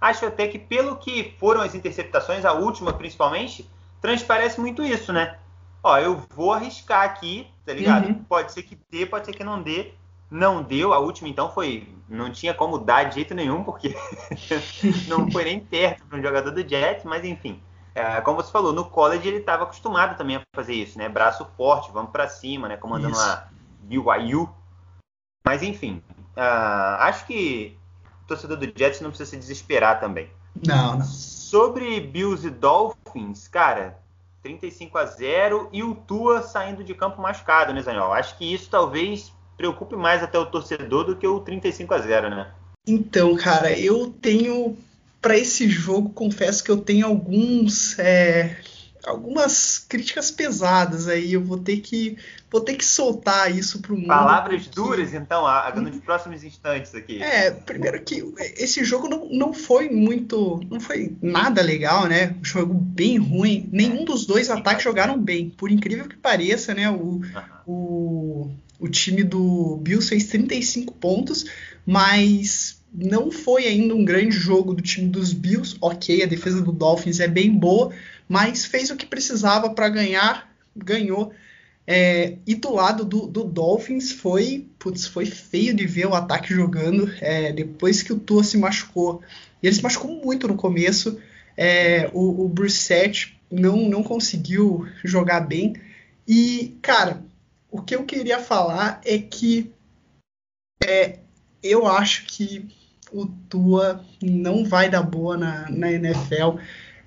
Acho 0.00 0.26
até 0.26 0.46
que 0.46 0.60
pelo 0.60 0.96
que 0.96 1.34
foram 1.40 1.60
as 1.60 1.74
interceptações, 1.74 2.44
a 2.44 2.52
última 2.52 2.92
principalmente, 2.92 3.68
transparece 4.00 4.60
muito 4.60 4.84
isso, 4.84 5.12
né? 5.12 5.38
Ó, 5.82 5.98
eu 5.98 6.22
vou 6.34 6.52
arriscar 6.52 7.02
aqui, 7.04 7.48
tá 7.66 7.72
ligado? 7.72 8.06
Uhum. 8.06 8.24
Pode 8.24 8.52
ser 8.52 8.62
que 8.62 8.78
dê, 8.90 9.04
pode 9.04 9.26
ser 9.26 9.32
que 9.32 9.42
não 9.42 9.60
dê. 9.60 9.92
Não 10.30 10.62
deu, 10.62 10.94
a 10.94 10.98
última 10.98 11.28
então 11.28 11.50
foi. 11.50 11.88
Não 12.08 12.30
tinha 12.30 12.54
como 12.54 12.78
dar 12.78 13.04
de 13.04 13.16
jeito 13.16 13.34
nenhum, 13.34 13.64
porque 13.64 13.94
não 15.08 15.30
foi 15.30 15.44
nem 15.44 15.60
perto 15.60 16.06
para 16.06 16.18
um 16.18 16.22
jogador 16.22 16.50
do 16.50 16.66
Jets, 16.66 17.04
mas 17.04 17.24
enfim. 17.24 17.60
É, 17.94 18.20
como 18.22 18.42
você 18.42 18.50
falou, 18.50 18.72
no 18.72 18.86
college 18.86 19.28
ele 19.28 19.38
estava 19.38 19.64
acostumado 19.64 20.16
também 20.16 20.36
a 20.36 20.42
fazer 20.54 20.74
isso, 20.74 20.96
né? 20.96 21.08
Braço 21.08 21.46
forte, 21.56 21.92
vamos 21.92 22.10
para 22.10 22.28
cima, 22.28 22.68
né? 22.68 22.76
Comandando 22.76 23.14
isso. 23.14 23.22
a 23.22 23.48
BYU. 23.82 24.48
Mas 25.44 25.62
enfim, 25.62 26.02
uh, 26.36 26.96
acho 27.00 27.26
que 27.26 27.76
o 28.24 28.28
torcedor 28.28 28.56
do 28.56 28.64
Jets 28.64 29.00
não 29.00 29.10
precisa 29.10 29.30
se 29.30 29.36
desesperar 29.36 30.00
também. 30.00 30.30
Não, 30.66 30.96
não. 30.96 31.04
Sobre 31.04 32.00
Bills 32.00 32.46
e 32.46 32.50
Dolphins, 32.50 33.48
cara, 33.48 34.01
35 34.42 34.98
a 34.98 35.06
0 35.06 35.68
e 35.72 35.82
o 35.82 35.94
Tua 35.94 36.42
saindo 36.42 36.82
de 36.82 36.94
campo 36.94 37.20
machucado, 37.20 37.72
né, 37.72 37.80
Zanhol? 37.80 38.12
Acho 38.12 38.36
que 38.36 38.52
isso 38.52 38.68
talvez 38.68 39.32
preocupe 39.56 39.94
mais 39.96 40.22
até 40.22 40.38
o 40.38 40.46
torcedor 40.46 41.04
do 41.04 41.16
que 41.16 41.26
o 41.26 41.40
35 41.40 41.94
a 41.94 41.98
0, 41.98 42.30
né? 42.30 42.50
Então, 42.86 43.36
cara, 43.36 43.78
eu 43.78 44.10
tenho 44.10 44.76
para 45.20 45.38
esse 45.38 45.68
jogo, 45.68 46.10
confesso 46.10 46.64
que 46.64 46.70
eu 46.70 46.78
tenho 46.78 47.06
alguns 47.06 47.96
é, 47.98 48.56
algumas 49.04 49.78
críticas 49.78 50.30
pesadas 50.30 51.08
aí. 51.08 51.32
Eu 51.32 51.42
vou 51.42 51.58
ter 51.58 51.78
que 51.78 52.16
vou 52.50 52.60
ter 52.60 52.74
que 52.74 52.84
soltar 52.84 53.56
isso 53.56 53.80
para 53.80 53.92
o 53.92 53.96
mundo. 53.96 54.08
Palavras 54.08 54.64
porque... 54.64 54.80
duras, 54.80 55.14
então, 55.14 55.44
nos 55.76 55.98
próximos 56.00 56.44
instantes 56.44 56.94
aqui. 56.94 57.22
É, 57.22 57.50
primeiro 57.50 58.02
que 58.02 58.22
esse 58.56 58.84
jogo 58.84 59.08
não, 59.08 59.28
não 59.30 59.52
foi 59.54 59.88
muito, 59.88 60.60
não 60.70 60.78
foi 60.78 61.16
nada 61.22 61.62
legal, 61.62 62.06
né? 62.06 62.36
Um 62.40 62.44
jogo 62.44 62.74
bem 62.74 63.16
ruim. 63.16 63.68
Nenhum 63.72 64.04
dos 64.04 64.26
dois 64.26 64.50
ataques 64.50 64.84
jogaram 64.84 65.18
bem, 65.18 65.50
por 65.50 65.70
incrível 65.70 66.06
que 66.06 66.16
pareça, 66.16 66.74
né? 66.74 66.90
O, 66.90 67.22
o, 67.66 68.50
o 68.78 68.88
time 68.88 69.24
do 69.24 69.78
Bills 69.82 70.08
fez 70.08 70.26
35 70.26 70.92
pontos, 70.94 71.46
mas 71.86 72.82
não 72.94 73.30
foi 73.30 73.66
ainda 73.66 73.94
um 73.94 74.04
grande 74.04 74.36
jogo 74.36 74.74
do 74.74 74.82
time 74.82 75.08
dos 75.08 75.32
Bills. 75.32 75.76
Ok, 75.80 76.22
a 76.22 76.26
defesa 76.26 76.60
do 76.60 76.72
Dolphins 76.72 77.20
é 77.20 77.26
bem 77.26 77.50
boa, 77.50 77.90
mas 78.32 78.64
fez 78.64 78.88
o 78.88 78.96
que 78.96 79.04
precisava 79.04 79.68
para 79.74 79.90
ganhar, 79.90 80.50
ganhou. 80.74 81.34
É, 81.86 82.38
e 82.46 82.54
do 82.54 82.72
lado 82.72 83.04
do, 83.04 83.26
do, 83.26 83.44
Dolphins 83.44 84.10
foi, 84.10 84.70
putz, 84.78 85.06
foi 85.06 85.26
feio 85.26 85.74
de 85.74 85.84
ver 85.86 86.06
o 86.06 86.14
ataque 86.14 86.54
jogando 86.54 87.12
é, 87.20 87.52
depois 87.52 88.02
que 88.02 88.10
o 88.10 88.18
Tua 88.18 88.42
se 88.42 88.56
machucou. 88.56 89.20
E 89.62 89.66
ele 89.66 89.76
se 89.76 89.82
machucou 89.82 90.24
muito 90.24 90.48
no 90.48 90.56
começo. 90.56 91.20
É, 91.58 92.08
o, 92.14 92.46
o 92.46 92.48
Brissett 92.48 93.38
não, 93.50 93.86
não 93.86 94.02
conseguiu 94.02 94.88
jogar 95.04 95.40
bem. 95.40 95.74
E, 96.26 96.78
cara, 96.80 97.22
o 97.70 97.82
que 97.82 97.94
eu 97.94 98.02
queria 98.04 98.38
falar 98.38 98.98
é 99.04 99.18
que 99.18 99.70
é, 100.82 101.18
eu 101.62 101.86
acho 101.86 102.24
que 102.24 102.66
o 103.12 103.26
Tua 103.26 104.02
não 104.22 104.64
vai 104.64 104.88
dar 104.88 105.02
boa 105.02 105.36
na, 105.36 105.70
na 105.70 105.92
NFL. 105.92 106.56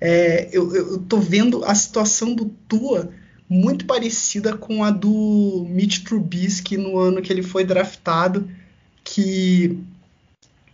É, 0.00 0.48
eu, 0.52 0.74
eu 0.74 0.98
tô 0.98 1.18
vendo 1.18 1.64
a 1.64 1.74
situação 1.74 2.34
do 2.34 2.46
Tua 2.68 3.10
muito 3.48 3.86
parecida 3.86 4.56
com 4.56 4.82
a 4.82 4.90
do 4.90 5.66
Mitch 5.68 6.02
Trubisky 6.02 6.76
no 6.76 6.98
ano 6.98 7.22
que 7.22 7.32
ele 7.32 7.42
foi 7.42 7.64
draftado, 7.64 8.48
que 9.04 9.78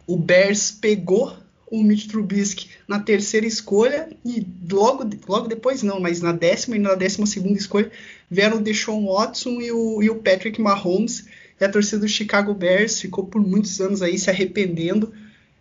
o 0.07 0.17
Bears 0.17 0.71
pegou 0.71 1.37
o 1.71 1.83
Mitch 1.83 2.07
Trubisky 2.07 2.69
na 2.87 2.99
terceira 2.99 3.47
escolha 3.47 4.11
e 4.25 4.47
logo, 4.71 5.09
logo 5.27 5.49
depois 5.49 5.83
não, 5.83 6.01
mas 6.01 6.21
na 6.21 6.33
décima 6.33 6.77
e 6.77 6.79
na 6.79 6.95
décima 6.95 7.27
segunda 7.27 7.59
escolha 7.59 7.91
vieram 8.31 8.59
o 8.59 8.61
Deshaun 8.61 9.07
Watson 9.07 9.61
e 9.61 9.73
o, 9.73 10.03
e 10.03 10.11
o 10.11 10.17
Patrick 10.17 10.61
Mahomes 10.61 11.27
e 11.59 11.65
a 11.65 11.71
torcida 11.71 12.01
do 12.01 12.09
Chicago 12.09 12.53
Bears 12.53 13.01
ficou 13.01 13.25
por 13.25 13.41
muitos 13.41 13.81
anos 13.81 14.03
aí 14.03 14.19
se 14.19 14.29
arrependendo 14.29 15.13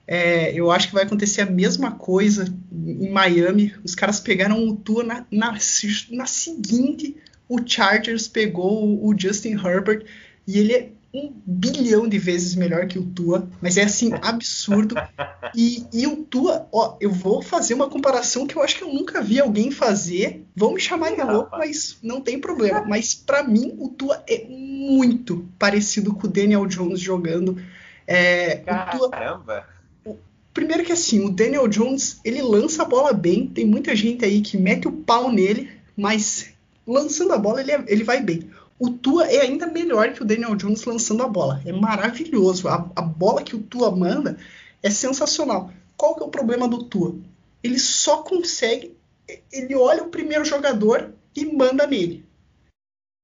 é, 0.08 0.54
eu 0.54 0.72
acho 0.72 0.88
que 0.88 0.94
vai 0.94 1.04
acontecer 1.04 1.42
a 1.42 1.46
mesma 1.46 1.92
coisa 1.92 2.54
em 2.72 3.10
Miami. 3.10 3.74
Os 3.84 3.96
caras 3.96 4.20
pegaram 4.20 4.68
o 4.68 4.76
Tua 4.76 5.04
na, 5.04 5.26
na, 5.32 5.58
na 6.12 6.26
seguinte, 6.26 7.18
o 7.48 7.60
Chargers 7.66 8.28
pegou 8.28 9.06
o 9.06 9.18
Justin 9.18 9.54
Herbert 9.54 10.06
e 10.48 10.58
ele 10.58 10.74
é 10.74 10.90
um 11.14 11.34
bilhão 11.46 12.08
de 12.08 12.18
vezes 12.18 12.56
melhor 12.56 12.88
que 12.88 12.98
o 12.98 13.04
Tua, 13.04 13.50
mas 13.62 13.78
é 13.78 13.84
assim, 13.84 14.12
absurdo. 14.22 14.96
E, 15.54 15.86
e, 15.92 16.08
o 16.08 16.24
Tua, 16.24 16.68
ó, 16.72 16.96
eu 17.02 17.12
vou 17.12 17.42
fazer 17.42 17.74
uma 17.74 17.90
comparação 17.90 18.48
que 18.48 18.56
eu 18.56 18.64
acho 18.64 18.78
que 18.78 18.84
eu 18.84 18.94
nunca 18.94 19.22
vi 19.22 19.40
alguém 19.40 19.70
fazer. 19.72 20.46
Vão 20.56 20.74
me 20.74 20.80
chamar 20.80 21.14
de 21.14 21.22
louco, 21.22 21.58
mas 21.58 21.98
não 22.02 22.22
tem 22.22 22.40
problema. 22.40 22.86
Mas 22.88 23.14
para 23.14 23.44
mim, 23.44 23.76
o 23.78 23.90
Tua 23.90 24.24
é 24.26 24.46
muito 24.48 25.46
parecido 25.60 26.14
com 26.14 26.28
o 26.28 26.30
Daniel 26.30 26.66
Jones 26.66 27.02
jogando. 27.02 27.62
É, 28.08 28.56
Caramba! 28.58 29.66
Primeiro 30.54 30.84
que 30.84 30.92
assim, 30.92 31.24
o 31.24 31.30
Daniel 31.30 31.68
Jones, 31.68 32.20
ele 32.26 32.42
lança 32.42 32.84
a 32.84 32.86
bola 32.86 33.14
bem, 33.14 33.48
tem 33.48 33.66
muita 33.66 33.96
gente 33.96 34.26
aí 34.26 34.42
que 34.42 34.58
mete 34.58 34.88
o 34.88 34.92
pau 34.92 35.32
nele, 35.32 35.70
mas 35.96 36.54
lançando 36.86 37.34
a 37.34 37.38
bola 37.38 37.62
ele, 37.62 37.72
é, 37.72 37.84
ele 37.88 38.04
vai 38.04 38.22
bem. 38.22 38.50
O 38.78 38.90
Tua 38.90 39.28
é 39.28 39.42
ainda 39.42 39.68
melhor 39.68 40.12
que 40.12 40.24
o 40.24 40.26
Daniel 40.26 40.56
Jones 40.56 40.84
lançando 40.86 41.22
a 41.22 41.28
bola. 41.28 41.62
É 41.66 41.72
maravilhoso. 41.72 42.68
A, 42.68 42.90
a 42.96 43.02
bola 43.02 43.44
que 43.44 43.56
o 43.56 43.62
Tua 43.62 43.92
manda 43.92 44.38
é 44.82 44.90
sensacional. 44.90 45.72
Qual 45.96 46.16
que 46.16 46.24
é 46.24 46.26
o 46.26 46.32
problema 46.32 46.68
do 46.68 46.84
Tua? 46.84 47.16
Ele 47.64 47.78
só 47.78 48.24
consegue. 48.24 48.98
Ele 49.52 49.76
olha 49.76 50.04
o 50.04 50.10
primeiro 50.10 50.44
jogador 50.44 51.14
e 51.36 51.46
manda 51.46 51.86
nele. 51.86 52.26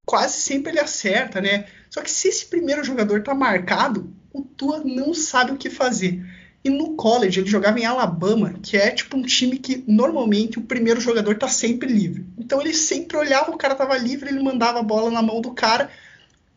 Quase 0.06 0.40
sempre 0.40 0.72
ele 0.72 0.80
acerta, 0.80 1.42
né? 1.42 1.66
Só 1.90 2.02
que 2.02 2.12
se 2.12 2.28
esse 2.28 2.46
primeiro 2.46 2.84
jogador 2.84 3.24
tá 3.24 3.34
marcado, 3.34 4.14
o 4.32 4.44
Tua 4.44 4.80
não 4.80 5.14
sabe 5.14 5.52
o 5.52 5.58
que 5.58 5.72
fazer. 5.72 6.24
E 6.68 6.70
no 6.70 6.96
college 6.96 7.40
ele 7.40 7.50
jogava 7.50 7.80
em 7.80 7.86
Alabama, 7.86 8.56
que 8.62 8.76
é 8.76 8.92
tipo 8.92 9.16
um 9.16 9.22
time 9.22 9.58
que 9.58 9.86
normalmente 9.88 10.60
o 10.60 10.64
primeiro 10.64 11.00
jogador 11.00 11.38
tá 11.38 11.48
sempre 11.48 11.88
livre. 11.88 12.26
Então 12.38 12.60
ele 12.60 12.74
sempre 12.74 13.16
olhava, 13.16 13.52
o 13.52 13.58
cara 13.58 13.74
tava 13.74 13.98
livre, 13.98 14.30
ele 14.30 14.44
mandava 14.44 14.80
a 14.80 14.84
bola 14.84 15.10
na 15.10 15.22
mão 15.22 15.40
do 15.40 15.52
cara 15.52 15.90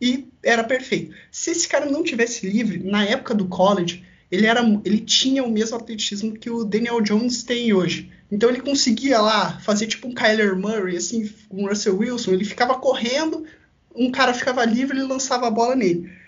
e 0.00 0.26
era 0.42 0.64
perfeito. 0.64 1.14
Se 1.30 1.52
esse 1.52 1.68
cara 1.68 1.86
não 1.86 2.02
tivesse 2.02 2.44
livre, 2.44 2.82
na 2.82 3.04
época 3.04 3.32
do 3.32 3.46
college, 3.46 4.04
ele, 4.32 4.46
era, 4.46 4.62
ele 4.84 4.98
tinha 4.98 5.44
o 5.44 5.50
mesmo 5.50 5.76
atletismo 5.76 6.32
que 6.32 6.50
o 6.50 6.64
Daniel 6.64 7.00
Jones 7.00 7.44
tem 7.44 7.72
hoje. 7.72 8.10
Então 8.32 8.50
ele 8.50 8.60
conseguia 8.60 9.20
lá 9.20 9.60
fazer 9.60 9.86
tipo 9.86 10.08
um 10.08 10.12
Kyler 10.12 10.56
Murray, 10.56 10.96
assim, 10.96 11.32
um 11.48 11.68
Russell 11.68 11.96
Wilson, 11.96 12.32
ele 12.32 12.44
ficava 12.44 12.74
correndo, 12.74 13.46
um 13.94 14.10
cara 14.10 14.34
ficava 14.34 14.64
livre 14.64 14.98
e 14.98 15.04
lançava 15.04 15.46
a 15.46 15.50
bola 15.52 15.76
nele 15.76 16.18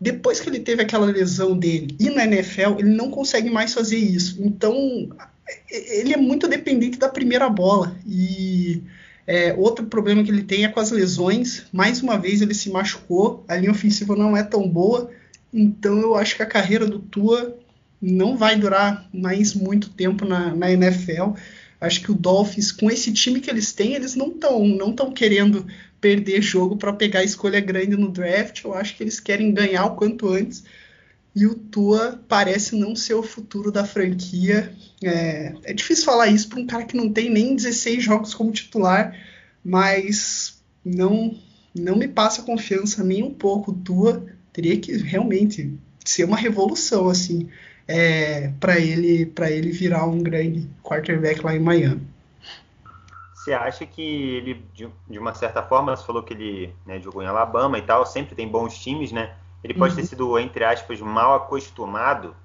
depois 0.00 0.40
que 0.40 0.48
ele 0.48 0.60
teve 0.60 0.82
aquela 0.82 1.06
lesão 1.06 1.56
dele 1.56 1.96
e 1.98 2.08
na 2.10 2.24
NFL, 2.24 2.78
ele 2.78 2.90
não 2.90 3.10
consegue 3.10 3.50
mais 3.50 3.74
fazer 3.74 3.98
isso. 3.98 4.40
Então, 4.40 5.08
ele 5.70 6.12
é 6.12 6.16
muito 6.16 6.46
dependente 6.46 6.98
da 6.98 7.08
primeira 7.08 7.48
bola. 7.48 7.96
E 8.06 8.82
é, 9.26 9.52
outro 9.54 9.86
problema 9.86 10.22
que 10.22 10.30
ele 10.30 10.42
tem 10.42 10.64
é 10.64 10.68
com 10.68 10.80
as 10.80 10.90
lesões. 10.90 11.64
Mais 11.72 12.00
uma 12.00 12.18
vez, 12.18 12.40
ele 12.40 12.54
se 12.54 12.70
machucou. 12.70 13.44
A 13.48 13.56
linha 13.56 13.72
ofensiva 13.72 14.14
não 14.14 14.36
é 14.36 14.42
tão 14.42 14.68
boa. 14.68 15.10
Então, 15.52 15.98
eu 15.98 16.14
acho 16.14 16.36
que 16.36 16.42
a 16.42 16.46
carreira 16.46 16.86
do 16.86 16.98
Tua 16.98 17.56
não 18.00 18.36
vai 18.36 18.56
durar 18.56 19.08
mais 19.12 19.54
muito 19.54 19.90
tempo 19.90 20.24
na, 20.24 20.54
na 20.54 20.70
NFL. 20.70 21.32
Acho 21.80 22.02
que 22.02 22.10
o 22.10 22.14
Dolphins, 22.14 22.72
com 22.72 22.90
esse 22.90 23.12
time 23.12 23.40
que 23.40 23.50
eles 23.50 23.72
têm, 23.72 23.94
eles 23.94 24.14
não 24.14 24.28
estão 24.28 24.66
não 24.66 24.92
tão 24.92 25.12
querendo 25.12 25.66
perder 26.00 26.42
jogo 26.42 26.76
para 26.76 26.92
pegar 26.92 27.24
escolha 27.24 27.60
grande 27.60 27.96
no 27.96 28.10
draft. 28.10 28.64
Eu 28.64 28.74
acho 28.74 28.96
que 28.96 29.02
eles 29.02 29.20
querem 29.20 29.52
ganhar 29.52 29.86
o 29.86 29.96
quanto 29.96 30.28
antes. 30.28 30.64
E 31.34 31.46
o 31.46 31.54
Tua 31.54 32.20
parece 32.28 32.74
não 32.76 32.96
ser 32.96 33.14
o 33.14 33.22
futuro 33.22 33.70
da 33.70 33.84
franquia. 33.84 34.72
É, 35.02 35.54
é 35.64 35.72
difícil 35.72 36.04
falar 36.04 36.28
isso 36.28 36.48
para 36.48 36.60
um 36.60 36.66
cara 36.66 36.84
que 36.84 36.96
não 36.96 37.12
tem 37.12 37.30
nem 37.30 37.54
16 37.54 38.02
jogos 38.02 38.34
como 38.34 38.50
titular, 38.50 39.14
mas 39.64 40.60
não 40.84 41.38
não 41.74 41.96
me 41.96 42.08
passa 42.08 42.42
confiança 42.42 43.04
nem 43.04 43.22
um 43.22 43.32
pouco. 43.32 43.70
O 43.70 43.74
Tua 43.74 44.26
teria 44.52 44.76
que 44.78 44.96
realmente 44.96 45.72
ser 46.04 46.24
uma 46.24 46.36
revolução 46.36 47.08
assim 47.08 47.48
é, 47.86 48.48
para 48.58 48.80
ele 48.80 49.26
para 49.26 49.50
ele 49.50 49.70
virar 49.70 50.06
um 50.06 50.22
grande 50.22 50.68
quarterback 50.82 51.44
lá 51.44 51.54
em 51.54 51.60
Miami. 51.60 52.07
Você 53.48 53.54
acha 53.54 53.86
que 53.86 54.02
ele, 54.02 54.62
de, 54.74 54.90
de, 55.08 55.18
uma 55.18 55.32
certa 55.32 55.62
forma, 55.62 55.96
você 55.96 56.04
falou 56.04 56.22
que 56.22 56.34
ele 56.34 56.74
né, 56.84 57.00
jogou 57.00 57.22
em 57.22 57.26
Alabama 57.26 57.78
e 57.78 57.82
tal, 57.82 58.04
sempre 58.04 58.34
tem 58.34 58.46
bons 58.46 58.76
times, 58.76 59.10
né? 59.10 59.34
Ele 59.64 59.72
pode 59.72 59.94
uhum. 59.94 60.00
ter 60.02 60.06
sido, 60.06 60.38
entre 60.38 60.64
aspas, 60.64 61.00
mal 61.00 61.34
acostumado 61.34 62.36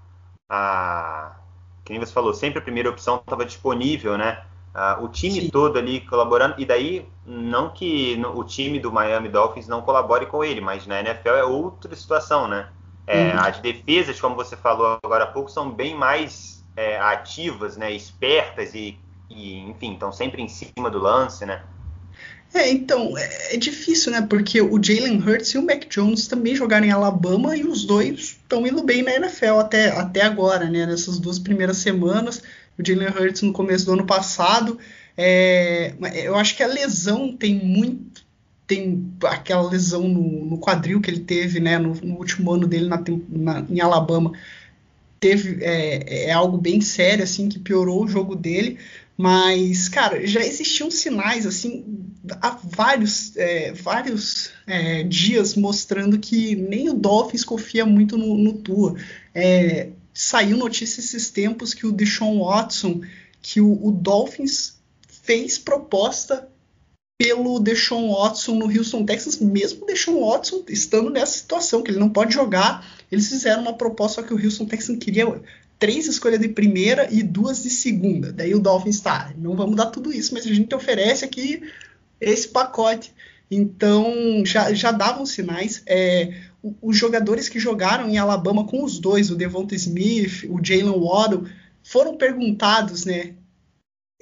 a. 0.50 1.36
Que 1.84 1.92
nem 1.92 2.00
você 2.00 2.14
falou, 2.14 2.34
sempre 2.34 2.60
a 2.60 2.62
primeira 2.62 2.90
opção 2.90 3.18
estava 3.18 3.46
disponível, 3.46 4.18
né? 4.18 4.46
Uh, 4.74 5.04
o 5.04 5.10
time 5.10 5.42
Sim. 5.42 5.50
todo 5.50 5.78
ali 5.78 6.00
colaborando, 6.00 6.56
e 6.58 6.66
daí, 6.66 7.06
não 7.26 7.70
que 7.70 8.18
o 8.34 8.44
time 8.46 8.80
do 8.80 8.90
Miami 8.90 9.28
Dolphins 9.28 9.68
não 9.68 9.82
colabore 9.82 10.26
com 10.26 10.42
ele, 10.42 10.62
mas 10.62 10.88
na 10.88 11.02
NFL 11.02 11.30
é 11.32 11.44
outra 11.44 11.94
situação, 11.98 12.48
né? 12.48 12.70
É, 13.06 13.34
uhum. 13.34 13.40
As 13.42 13.60
defesas, 13.60 14.22
como 14.22 14.38
você 14.38 14.56
falou 14.56 14.98
agora 15.04 15.26
há 15.26 15.28
pouco, 15.28 15.52
são 15.52 15.70
bem 15.70 15.94
mais 15.94 16.66
é, 16.78 16.98
ativas, 16.98 17.76
né? 17.76 17.92
Espertas 17.92 18.74
e 18.74 18.98
e, 19.30 19.60
enfim, 19.60 19.94
estão 19.94 20.12
sempre 20.12 20.42
em 20.42 20.48
cima 20.48 20.90
do 20.90 21.00
lance, 21.00 21.46
né? 21.46 21.64
É, 22.54 22.70
então, 22.70 23.18
é, 23.18 23.56
é 23.56 23.58
difícil, 23.58 24.12
né? 24.12 24.22
Porque 24.22 24.62
o 24.62 24.82
Jalen 24.82 25.18
Hurts 25.18 25.50
e 25.50 25.58
o 25.58 25.66
Mac 25.66 25.86
Jones 25.90 26.28
também 26.28 26.56
jogaram 26.56 26.86
em 26.86 26.92
Alabama 26.92 27.58
e 27.58 27.64
os 27.64 27.84
dois 27.84 28.20
estão 28.20 28.66
indo 28.68 28.84
bem 28.84 29.02
na 29.02 29.16
NFL 29.16 29.58
até, 29.60 29.90
até 29.90 30.22
agora, 30.22 30.70
né? 30.70 30.86
Nessas 30.86 31.18
duas 31.18 31.40
primeiras 31.40 31.78
semanas. 31.78 32.44
O 32.78 32.86
Jalen 32.86 33.10
Hurts 33.10 33.42
no 33.42 33.52
começo 33.52 33.86
do 33.86 33.94
ano 33.94 34.06
passado. 34.06 34.78
É, 35.18 35.94
eu 36.24 36.36
acho 36.36 36.56
que 36.56 36.62
a 36.62 36.68
lesão 36.68 37.36
tem 37.36 37.56
muito. 37.56 38.24
Tem 38.68 39.12
aquela 39.24 39.70
lesão 39.70 40.08
no, 40.08 40.46
no 40.46 40.58
quadril 40.60 41.02
que 41.02 41.10
ele 41.10 41.22
teve, 41.22 41.60
né? 41.60 41.80
No, 41.80 41.96
no 41.96 42.16
último 42.16 42.52
ano 42.52 42.68
dele 42.68 42.88
na, 42.88 43.04
na, 43.30 43.66
em 43.68 43.82
Alabama. 43.82 44.32
Teve, 45.20 45.64
é, 45.64 46.28
é 46.28 46.32
algo 46.32 46.58
bem 46.58 46.82
sério, 46.82 47.24
assim, 47.24 47.50
que 47.50 47.58
piorou 47.58 48.04
o 48.04 48.08
jogo 48.08 48.36
dele 48.36 48.78
Mas, 49.18 49.88
cara, 49.90 50.26
já 50.26 50.44
existiam 50.44 50.90
sinais, 50.90 51.46
assim, 51.46 51.86
há 52.42 52.58
vários, 52.64 53.36
é, 53.38 53.72
vários 53.72 54.50
é, 54.66 55.04
dias 55.04 55.56
mostrando 55.56 56.18
que 56.18 56.56
nem 56.56 56.90
o 56.90 56.94
Dolphins 56.94 57.44
confia 57.44 57.86
muito 57.86 58.18
no, 58.18 58.36
no 58.38 58.54
Tua. 58.54 58.96
É, 59.34 59.90
saiu 60.14 60.58
notícia 60.58 61.00
esses 61.00 61.30
tempos 61.30 61.74
que 61.74 61.86
o 61.86 61.92
Deshaun 61.92 62.44
Watson, 62.44 63.02
que 63.42 63.62
o, 63.62 63.86
o 63.86 63.92
Dolphins 63.92 64.80
fez 65.08 65.58
proposta 65.58 66.50
pelo 67.18 67.60
Deshaun 67.60 68.12
Watson 68.12 68.56
no 68.56 68.66
Houston 68.66 69.06
Texas, 69.06 69.38
mesmo 69.40 69.84
o 69.84 69.86
Deshaun 69.88 70.28
Watson 70.28 70.64
estando 70.68 71.10
nessa 71.10 71.38
situação, 71.38 71.82
que 71.82 71.92
ele 71.92 72.00
não 72.00 72.10
pode 72.10 72.34
jogar, 72.34 72.86
eles 73.12 73.30
fizeram 73.30 73.62
uma 73.62 73.74
proposta, 73.74 74.24
que 74.24 74.34
o 74.34 74.44
Houston 74.44 74.66
Texans 74.66 74.98
queria 74.98 75.42
três 75.84 76.08
escolhas 76.08 76.40
de 76.40 76.48
primeira 76.48 77.10
e 77.12 77.22
duas 77.22 77.62
de 77.62 77.70
segunda. 77.70 78.32
Daí 78.32 78.56
o 78.56 78.60
Dolphins 78.62 78.96
está, 78.96 79.34
não 79.38 79.54
vamos 79.54 79.76
dar 79.76 79.88
tudo 79.88 80.14
isso, 80.14 80.34
mas 80.34 80.46
a 80.48 80.54
gente 80.54 80.74
oferece 80.74 81.26
aqui 81.26 81.62
esse 82.22 82.48
pacote. 82.48 83.14
Então 83.52 84.46
já, 84.46 84.74
já 84.74 84.94
davam 84.94 85.26
sinais. 85.26 85.84
É, 85.86 86.36
os 86.82 86.96
jogadores 86.96 87.50
que 87.50 87.60
jogaram 87.60 88.08
em 88.08 88.18
Alabama 88.18 88.66
com 88.66 88.82
os 88.82 88.98
dois, 88.98 89.30
o 89.30 89.36
Devonta 89.36 89.76
Smith, 89.76 90.46
o 90.48 90.64
Jalen 90.64 90.98
Waddle, 90.98 91.50
foram 91.84 92.16
perguntados, 92.16 93.04
né? 93.04 93.34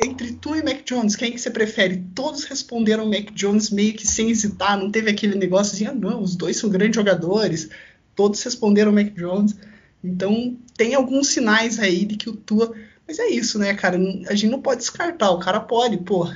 Entre 0.03 0.31
tu 0.31 0.55
e 0.55 0.63
Mac 0.63 0.83
Jones, 0.83 1.15
quem 1.15 1.31
que 1.31 1.37
você 1.37 1.51
prefere? 1.51 2.03
Todos 2.15 2.43
responderam 2.45 3.05
Mac 3.05 3.29
Jones 3.35 3.69
meio 3.69 3.93
que 3.93 4.07
sem 4.07 4.31
hesitar, 4.31 4.75
não 4.79 4.89
teve 4.89 5.11
aquele 5.11 5.35
negócio 5.35 5.75
assim, 5.75 5.85
ah, 5.85 5.93
não, 5.93 6.23
os 6.23 6.35
dois 6.35 6.57
são 6.57 6.71
grandes 6.71 6.95
jogadores. 6.95 7.69
Todos 8.15 8.41
responderam 8.41 8.91
Mac 8.91 9.13
Jones. 9.13 9.55
Então, 10.03 10.57
tem 10.75 10.95
alguns 10.95 11.27
sinais 11.27 11.79
aí 11.79 12.05
de 12.05 12.17
que 12.17 12.29
o 12.29 12.35
Tua. 12.35 12.73
Mas 13.07 13.19
é 13.19 13.27
isso, 13.27 13.59
né, 13.59 13.73
cara? 13.73 13.97
A 14.27 14.35
gente 14.35 14.51
não 14.51 14.61
pode 14.61 14.79
descartar. 14.79 15.31
O 15.31 15.39
cara 15.39 15.59
pode, 15.59 15.97
pô, 15.97 16.27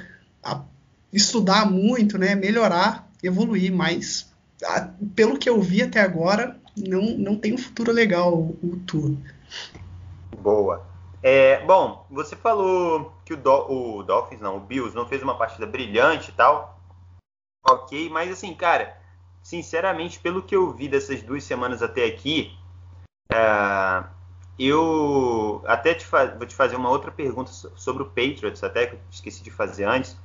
estudar 1.12 1.69
muito, 1.69 2.17
né? 2.17 2.36
Melhorar, 2.36 3.10
evoluir, 3.24 3.74
mas 3.74 4.31
pelo 5.15 5.38
que 5.38 5.50
eu 5.50 5.62
vi 5.62 5.81
até 5.81 6.01
agora, 6.01 6.60
não, 6.77 7.01
não 7.17 7.36
tem 7.36 7.53
um 7.53 7.57
futuro 7.57 7.91
legal 7.91 8.34
o, 8.34 8.60
o 8.62 8.79
Tua. 8.86 9.15
Boa. 10.38 10.86
É, 11.24 11.65
bom, 11.65 12.05
você 12.12 12.36
falou 12.36 13.13
que 13.25 13.34
o, 13.34 13.38
Do, 13.38 13.72
o 13.72 14.03
Dolphins, 14.03 14.41
não, 14.41 14.57
o 14.57 14.60
Bills 14.60 14.95
não 14.95 15.07
fez 15.07 15.24
uma 15.24 15.38
partida 15.38 15.65
brilhante 15.65 16.29
e 16.29 16.34
tal. 16.34 16.79
Ok, 17.67 18.10
mas 18.10 18.31
assim, 18.31 18.53
cara, 18.53 18.95
sinceramente, 19.41 20.19
pelo 20.19 20.43
que 20.43 20.55
eu 20.55 20.72
vi 20.72 20.88
dessas 20.88 21.24
duas 21.24 21.43
semanas 21.43 21.81
até 21.81 22.05
aqui, 22.05 22.55
é, 23.32 24.03
eu 24.58 25.62
até 25.65 25.94
te 25.94 26.05
vou 26.38 26.46
te 26.46 26.55
fazer 26.55 26.75
uma 26.75 26.89
outra 26.89 27.12
pergunta 27.12 27.51
sobre 27.51 28.03
o 28.03 28.08
Patriots, 28.08 28.63
até 28.63 28.88
que 28.88 28.96
eu 28.96 29.00
esqueci 29.12 29.44
de 29.44 29.51
fazer 29.51 29.86
antes. 29.86 30.17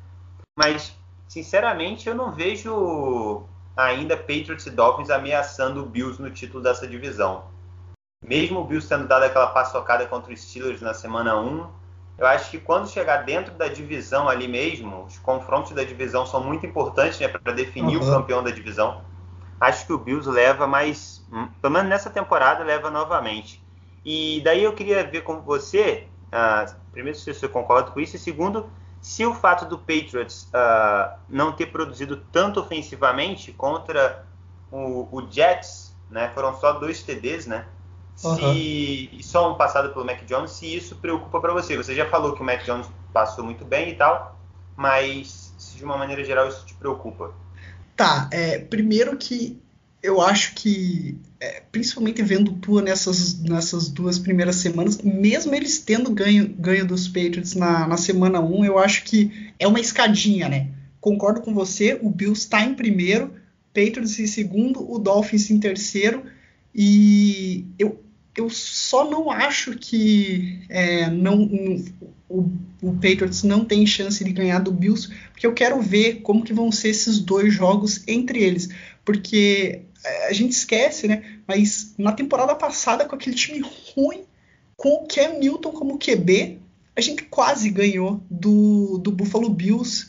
Mas, 0.57 0.97
sinceramente, 1.29 2.09
eu 2.09 2.15
não 2.15 2.33
vejo 2.33 3.45
ainda 3.77 4.17
Patriots 4.17 4.67
e 4.67 4.71
Dolphins 4.71 5.11
ameaçando 5.11 5.83
o 5.83 5.87
Bills 5.87 6.21
no 6.21 6.31
título 6.31 6.63
dessa 6.63 6.87
divisão. 6.87 7.45
Mesmo 8.25 8.61
o 8.61 8.65
Bills 8.65 8.89
tendo 8.89 9.09
dado 9.09 9.25
aquela 9.25 9.49
paçocada 9.49 10.07
contra 10.07 10.33
os 10.33 10.41
Steelers 10.41 10.83
na 10.83 10.93
semana 10.93 11.41
1, 11.41 11.67
eu 12.19 12.27
acho 12.27 12.51
que 12.51 12.59
quando 12.59 12.89
chegar 12.89 13.25
dentro 13.25 13.55
da 13.55 13.67
divisão 13.67 14.29
ali 14.29 14.47
mesmo, 14.47 15.05
os 15.05 15.19
confrontos 15.19 15.73
da 15.73 15.83
divisão 15.83 16.27
são 16.27 16.45
muito 16.45 16.67
importantes 16.67 17.19
né, 17.19 17.27
para 17.29 17.53
definir 17.53 17.97
uhum. 17.97 18.07
o 18.07 18.11
campeão 18.11 18.43
da 18.43 18.51
divisão. 18.51 19.03
Acho 19.61 19.87
que 19.87 19.93
o 19.93 19.99
Bills 19.99 20.29
leva 20.29 20.67
mais 20.67 21.21
Hum, 21.33 21.49
pelo 21.61 21.75
menos 21.75 21.89
nessa 21.89 22.11
temporada, 22.11 22.65
leva 22.65 22.91
novamente. 22.91 23.63
E 24.05 24.41
daí 24.45 24.65
eu 24.65 24.73
queria 24.73 25.05
ver 25.07 25.23
com 25.23 25.41
você, 25.41 26.09
uh, 26.27 26.75
primeiro, 26.91 27.17
se 27.17 27.33
você 27.33 27.47
concorda 27.47 27.91
com 27.91 28.01
isso, 28.01 28.17
e 28.17 28.19
segundo, 28.19 28.69
se 29.01 29.25
o 29.25 29.35
fato 29.35 29.65
do 29.65 29.79
Patriots 29.79 30.51
uh, 30.53 31.17
não 31.29 31.53
ter 31.53 31.67
produzido 31.67 32.17
tanto 32.33 32.61
ofensivamente 32.61 33.53
contra 33.53 34.27
o, 34.71 35.09
o, 35.13 35.31
Jets, 35.31 35.95
né, 36.11 36.31
foram 36.35 36.59
só 36.59 36.73
dois 36.73 37.03
TDs, 37.03 37.47
né? 37.47 37.67
Uhum. 38.25 38.37
Se, 38.37 39.21
só 39.23 39.53
um 39.53 39.55
passado 39.55 39.91
pelo 39.91 40.05
Mac 40.05 40.25
Jones, 40.25 40.51
se 40.51 40.75
isso 40.75 40.97
preocupa 40.97 41.41
para 41.41 41.53
você. 41.53 41.77
Você 41.77 41.95
já 41.95 42.07
falou 42.07 42.35
que 42.35 42.43
o 42.43 42.45
Mac 42.45 42.63
Jones 42.65 42.91
passou 43.13 43.45
muito 43.45 43.65
bem 43.65 43.91
e 43.91 43.95
tal, 43.95 44.37
mas 44.77 45.55
se 45.57 45.77
de 45.77 45.85
uma 45.85 45.97
maneira 45.97 46.23
geral 46.25 46.49
isso 46.49 46.67
te 46.67 46.75
preocupa. 46.75 47.33
Tá, 48.01 48.31
é, 48.33 48.57
primeiro 48.57 49.15
que 49.19 49.59
eu 50.03 50.23
acho 50.23 50.55
que, 50.55 51.19
é, 51.39 51.61
principalmente 51.71 52.23
vendo 52.23 52.55
Tua 52.55 52.81
nessas, 52.81 53.39
nessas 53.39 53.91
duas 53.91 54.19
primeiras 54.19 54.57
semanas, 54.57 54.97
mesmo 55.03 55.55
eles 55.55 55.81
tendo 55.81 56.11
ganho, 56.11 56.49
ganho 56.49 56.87
dos 56.87 57.07
Patriots 57.07 57.55
na, 57.55 57.87
na 57.87 57.99
semana 57.99 58.41
1, 58.41 58.65
eu 58.65 58.79
acho 58.79 59.05
que 59.05 59.53
é 59.59 59.69
uma 59.69 59.79
escadinha, 59.79 60.49
né? 60.49 60.71
Concordo 60.99 61.43
com 61.43 61.53
você, 61.53 61.99
o 62.01 62.09
Bills 62.09 62.41
está 62.41 62.65
em 62.65 62.73
primeiro, 62.73 63.35
Patriots 63.75 64.19
em 64.19 64.27
segundo, 64.27 64.91
o 64.91 64.99
Dolphins 64.99 65.51
em 65.51 65.61
terceiro, 65.61 66.25
e 66.75 67.67
eu, 67.79 68.03
eu 68.35 68.49
só 68.49 69.11
não 69.11 69.31
acho 69.31 69.77
que 69.77 70.63
é, 70.71 71.11
não, 71.11 71.47
o, 72.31 72.49
o, 72.81 72.93
Patriots 72.95 73.43
não 73.43 73.65
tem 73.65 73.85
chance 73.85 74.23
de 74.23 74.33
ganhar 74.33 74.61
do 74.61 74.71
Bills, 74.71 75.09
porque 75.33 75.47
eu 75.47 75.53
quero 75.53 75.81
ver 75.83 76.21
como 76.23 76.45
que 76.45 76.53
vão 76.53 76.71
ser 76.71 76.91
esses 76.91 77.19
dois 77.19 77.53
jogos 77.53 78.05
entre 78.07 78.41
eles, 78.41 78.69
porque 79.05 79.83
é, 80.05 80.29
a 80.29 80.33
gente 80.33 80.53
esquece, 80.53 81.09
né? 81.09 81.25
Mas 81.47 81.93
na 81.99 82.13
temporada 82.13 82.55
passada, 82.55 83.05
com 83.05 83.17
aquele 83.17 83.35
time 83.35 83.61
ruim, 83.95 84.23
com 84.77 84.95
o 84.95 85.07
Cam 85.09 85.39
Newton 85.41 85.73
como 85.73 85.99
QB, 85.99 86.61
a 86.97 87.01
gente 87.01 87.25
quase 87.25 87.69
ganhou 87.69 88.23
do, 88.31 88.99
do 88.99 89.11
Buffalo 89.11 89.51
Bills. 89.51 90.09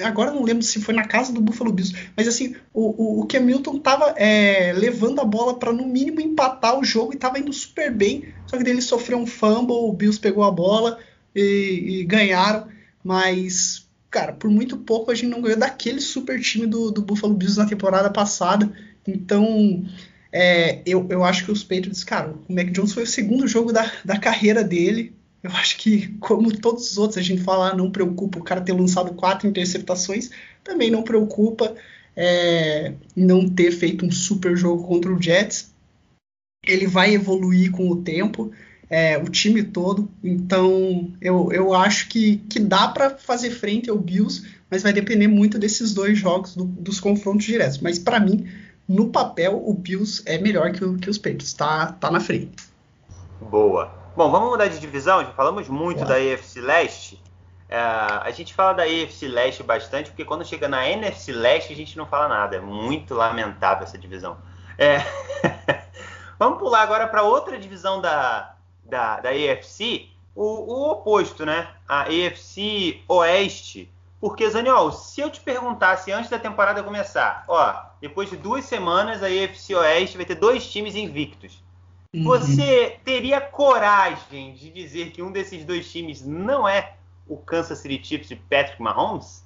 Agora 0.00 0.30
não 0.30 0.42
lembro 0.42 0.62
se 0.62 0.80
foi 0.80 0.94
na 0.94 1.06
casa 1.06 1.32
do 1.32 1.40
Buffalo 1.40 1.72
Bills, 1.72 1.94
mas 2.16 2.26
assim, 2.26 2.54
o, 2.72 3.02
o, 3.02 3.20
o 3.20 3.26
Cam 3.26 3.40
Newton 3.40 3.78
tava 3.78 4.14
é, 4.16 4.72
levando 4.72 5.20
a 5.20 5.24
bola 5.24 5.58
para 5.58 5.72
no 5.72 5.84
mínimo 5.84 6.20
empatar 6.20 6.78
o 6.78 6.84
jogo 6.84 7.12
e 7.12 7.18
tava 7.18 7.38
indo 7.38 7.52
super 7.52 7.92
bem, 7.92 8.32
só 8.52 8.62
que 8.62 8.68
ele 8.68 8.82
sofreu 8.82 9.16
um 9.16 9.26
fumble, 9.26 9.74
o 9.74 9.92
Bills 9.94 10.20
pegou 10.20 10.44
a 10.44 10.50
bola 10.50 10.98
e, 11.34 12.00
e 12.00 12.04
ganharam, 12.04 12.68
mas 13.02 13.88
cara, 14.10 14.34
por 14.34 14.50
muito 14.50 14.76
pouco 14.76 15.10
a 15.10 15.14
gente 15.14 15.30
não 15.30 15.40
ganhou 15.40 15.58
daquele 15.58 15.98
super 15.98 16.38
time 16.38 16.66
do, 16.66 16.90
do 16.90 17.00
Buffalo 17.00 17.32
Bills 17.32 17.58
na 17.58 17.64
temporada 17.64 18.10
passada. 18.10 18.70
Então, 19.08 19.82
é, 20.30 20.82
eu, 20.84 21.06
eu 21.08 21.24
acho 21.24 21.46
que 21.46 21.50
os 21.50 21.64
Patriots, 21.64 22.04
cara, 22.04 22.34
o 22.46 22.52
Mac 22.52 22.70
Jones 22.70 22.92
foi 22.92 23.04
o 23.04 23.06
segundo 23.06 23.48
jogo 23.48 23.72
da, 23.72 23.90
da 24.04 24.18
carreira 24.18 24.62
dele. 24.62 25.14
Eu 25.42 25.50
acho 25.52 25.78
que, 25.78 26.08
como 26.20 26.54
todos 26.54 26.90
os 26.90 26.98
outros, 26.98 27.16
a 27.16 27.22
gente 27.22 27.42
fala, 27.42 27.70
ah, 27.70 27.74
não 27.74 27.90
preocupa 27.90 28.38
o 28.38 28.44
cara 28.44 28.60
ter 28.60 28.74
lançado 28.74 29.14
quatro 29.14 29.48
interceptações, 29.48 30.30
também 30.62 30.90
não 30.90 31.02
preocupa 31.02 31.74
é, 32.14 32.92
não 33.16 33.48
ter 33.48 33.72
feito 33.72 34.04
um 34.04 34.10
super 34.10 34.54
jogo 34.54 34.86
contra 34.86 35.10
o 35.10 35.20
Jets. 35.20 35.71
Ele 36.66 36.86
vai 36.86 37.14
evoluir 37.14 37.70
com 37.72 37.88
o 37.90 38.02
tempo 38.02 38.52
é, 38.92 39.16
o 39.16 39.24
time 39.24 39.62
todo. 39.62 40.10
Então, 40.22 41.12
eu, 41.20 41.50
eu 41.50 41.74
acho 41.74 42.08
que, 42.08 42.36
que 42.48 42.60
dá 42.60 42.88
para 42.88 43.10
fazer 43.10 43.50
frente 43.50 43.88
ao 43.88 43.96
Bills, 43.96 44.46
mas 44.70 44.82
vai 44.82 44.92
depender 44.92 45.28
muito 45.28 45.58
desses 45.58 45.94
dois 45.94 46.18
jogos, 46.18 46.54
do, 46.54 46.64
dos 46.64 47.00
confrontos 47.00 47.46
diretos. 47.46 47.78
Mas, 47.78 47.98
para 47.98 48.20
mim, 48.20 48.46
no 48.86 49.08
papel, 49.08 49.62
o 49.66 49.72
Bills 49.72 50.22
é 50.26 50.36
melhor 50.36 50.70
que, 50.72 50.84
o, 50.84 50.98
que 50.98 51.08
os 51.08 51.16
Patriots, 51.16 51.54
tá, 51.54 51.86
tá 51.92 52.10
na 52.10 52.20
frente. 52.20 52.52
Boa. 53.40 53.90
Bom, 54.14 54.30
vamos 54.30 54.50
mudar 54.50 54.68
de 54.68 54.78
divisão, 54.78 55.24
já 55.24 55.32
falamos 55.32 55.68
muito 55.68 56.04
da 56.04 56.16
AFC 56.16 56.60
Leste. 56.60 57.18
É, 57.66 57.78
a 57.78 58.30
gente 58.30 58.52
fala 58.52 58.74
da 58.74 58.82
AFC 58.82 59.26
Leste 59.26 59.62
bastante, 59.62 60.10
porque 60.10 60.24
quando 60.24 60.44
chega 60.44 60.68
na 60.68 60.86
NFC 60.86 61.32
Leste 61.32 61.72
a 61.72 61.76
gente 61.76 61.96
não 61.96 62.04
fala 62.04 62.28
nada. 62.28 62.56
É 62.56 62.60
muito 62.60 63.14
lamentável 63.14 63.84
essa 63.84 63.96
divisão. 63.96 64.36
É... 64.76 64.98
vamos 66.42 66.58
pular 66.58 66.82
agora 66.82 67.06
para 67.06 67.22
outra 67.22 67.56
divisão 67.56 68.00
da, 68.00 68.56
da, 68.84 69.20
da 69.20 69.30
AFC, 69.30 70.08
o, 70.34 70.42
o 70.42 70.90
oposto, 70.90 71.46
né? 71.46 71.68
A 71.88 72.02
AFC 72.02 73.00
Oeste. 73.06 73.88
Porque, 74.20 74.48
Zaniol, 74.50 74.92
se 74.92 75.20
eu 75.20 75.30
te 75.30 75.40
perguntasse 75.40 76.10
antes 76.10 76.30
da 76.30 76.38
temporada 76.38 76.82
começar, 76.82 77.44
ó, 77.46 77.84
depois 78.00 78.28
de 78.28 78.36
duas 78.36 78.64
semanas 78.64 79.22
a 79.22 79.26
AFC 79.26 79.74
Oeste 79.74 80.16
vai 80.16 80.26
ter 80.26 80.34
dois 80.34 80.68
times 80.70 80.96
invictos. 80.96 81.62
Uhum. 82.12 82.24
Você 82.24 82.98
teria 83.04 83.40
coragem 83.40 84.52
de 84.54 84.68
dizer 84.70 85.12
que 85.12 85.22
um 85.22 85.30
desses 85.30 85.64
dois 85.64 85.90
times 85.90 86.24
não 86.24 86.68
é 86.68 86.94
o 87.28 87.36
Kansas 87.36 87.78
City 87.78 88.04
Chiefs 88.04 88.28
de 88.28 88.36
Patrick 88.36 88.82
Mahomes? 88.82 89.44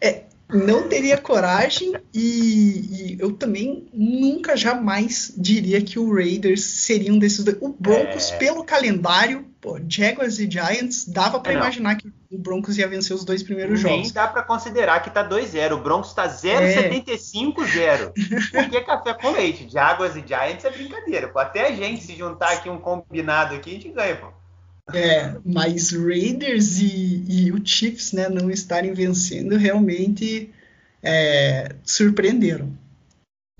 É, 0.00 0.24
não 0.52 0.88
teria 0.88 1.16
coragem 1.16 1.94
e, 2.12 2.20
e, 2.20 3.16
eu 3.18 3.32
também 3.32 3.88
nunca 3.92 4.56
jamais 4.56 5.32
diria 5.36 5.80
que 5.82 5.98
o 5.98 6.14
Raiders 6.14 6.62
seria 6.62 7.12
um 7.12 7.18
desses 7.18 7.44
dois. 7.44 7.56
O 7.60 7.68
Broncos, 7.70 8.30
é... 8.32 8.36
pelo 8.36 8.64
calendário, 8.64 9.46
pô, 9.60 9.80
Jaguars 9.88 10.38
e 10.38 10.50
Giants, 10.50 11.06
dava 11.08 11.40
para 11.40 11.52
é, 11.52 11.56
imaginar 11.56 11.96
que 11.96 12.12
o 12.30 12.38
Broncos 12.38 12.76
ia 12.78 12.88
vencer 12.88 13.14
os 13.14 13.24
dois 13.24 13.42
primeiros 13.42 13.82
Nem 13.82 13.82
jogos. 13.82 14.04
Nem 14.04 14.12
dá 14.12 14.26
para 14.26 14.42
considerar 14.42 15.00
que 15.00 15.10
tá 15.10 15.26
2-0. 15.26 15.72
O 15.72 15.78
Broncos 15.78 16.12
tá 16.12 16.28
0,75-0. 16.28 17.76
É. 17.76 18.12
Porque 18.62 18.80
café 18.82 19.14
com 19.14 19.30
leite. 19.30 19.68
Jaguars 19.70 20.16
e 20.16 20.24
Giants 20.26 20.64
é 20.64 20.70
brincadeira. 20.70 21.28
Pô, 21.28 21.38
até 21.38 21.68
a 21.68 21.72
gente 21.72 22.02
se 22.02 22.14
juntar 22.14 22.52
aqui 22.52 22.68
um 22.68 22.78
combinado 22.78 23.54
aqui, 23.54 23.70
a 23.70 23.74
gente 23.74 23.88
ganha, 23.88 24.16
pô. 24.16 24.41
É, 24.94 25.36
mas 25.44 25.92
Raiders 25.92 26.78
e, 26.78 27.24
e, 27.28 27.52
o 27.52 27.64
Chiefs 27.64 28.12
né, 28.12 28.28
não 28.28 28.50
estarem 28.50 28.92
vencendo 28.92 29.56
realmente 29.56 30.52
é, 31.02 31.74
surpreenderam. 31.84 32.76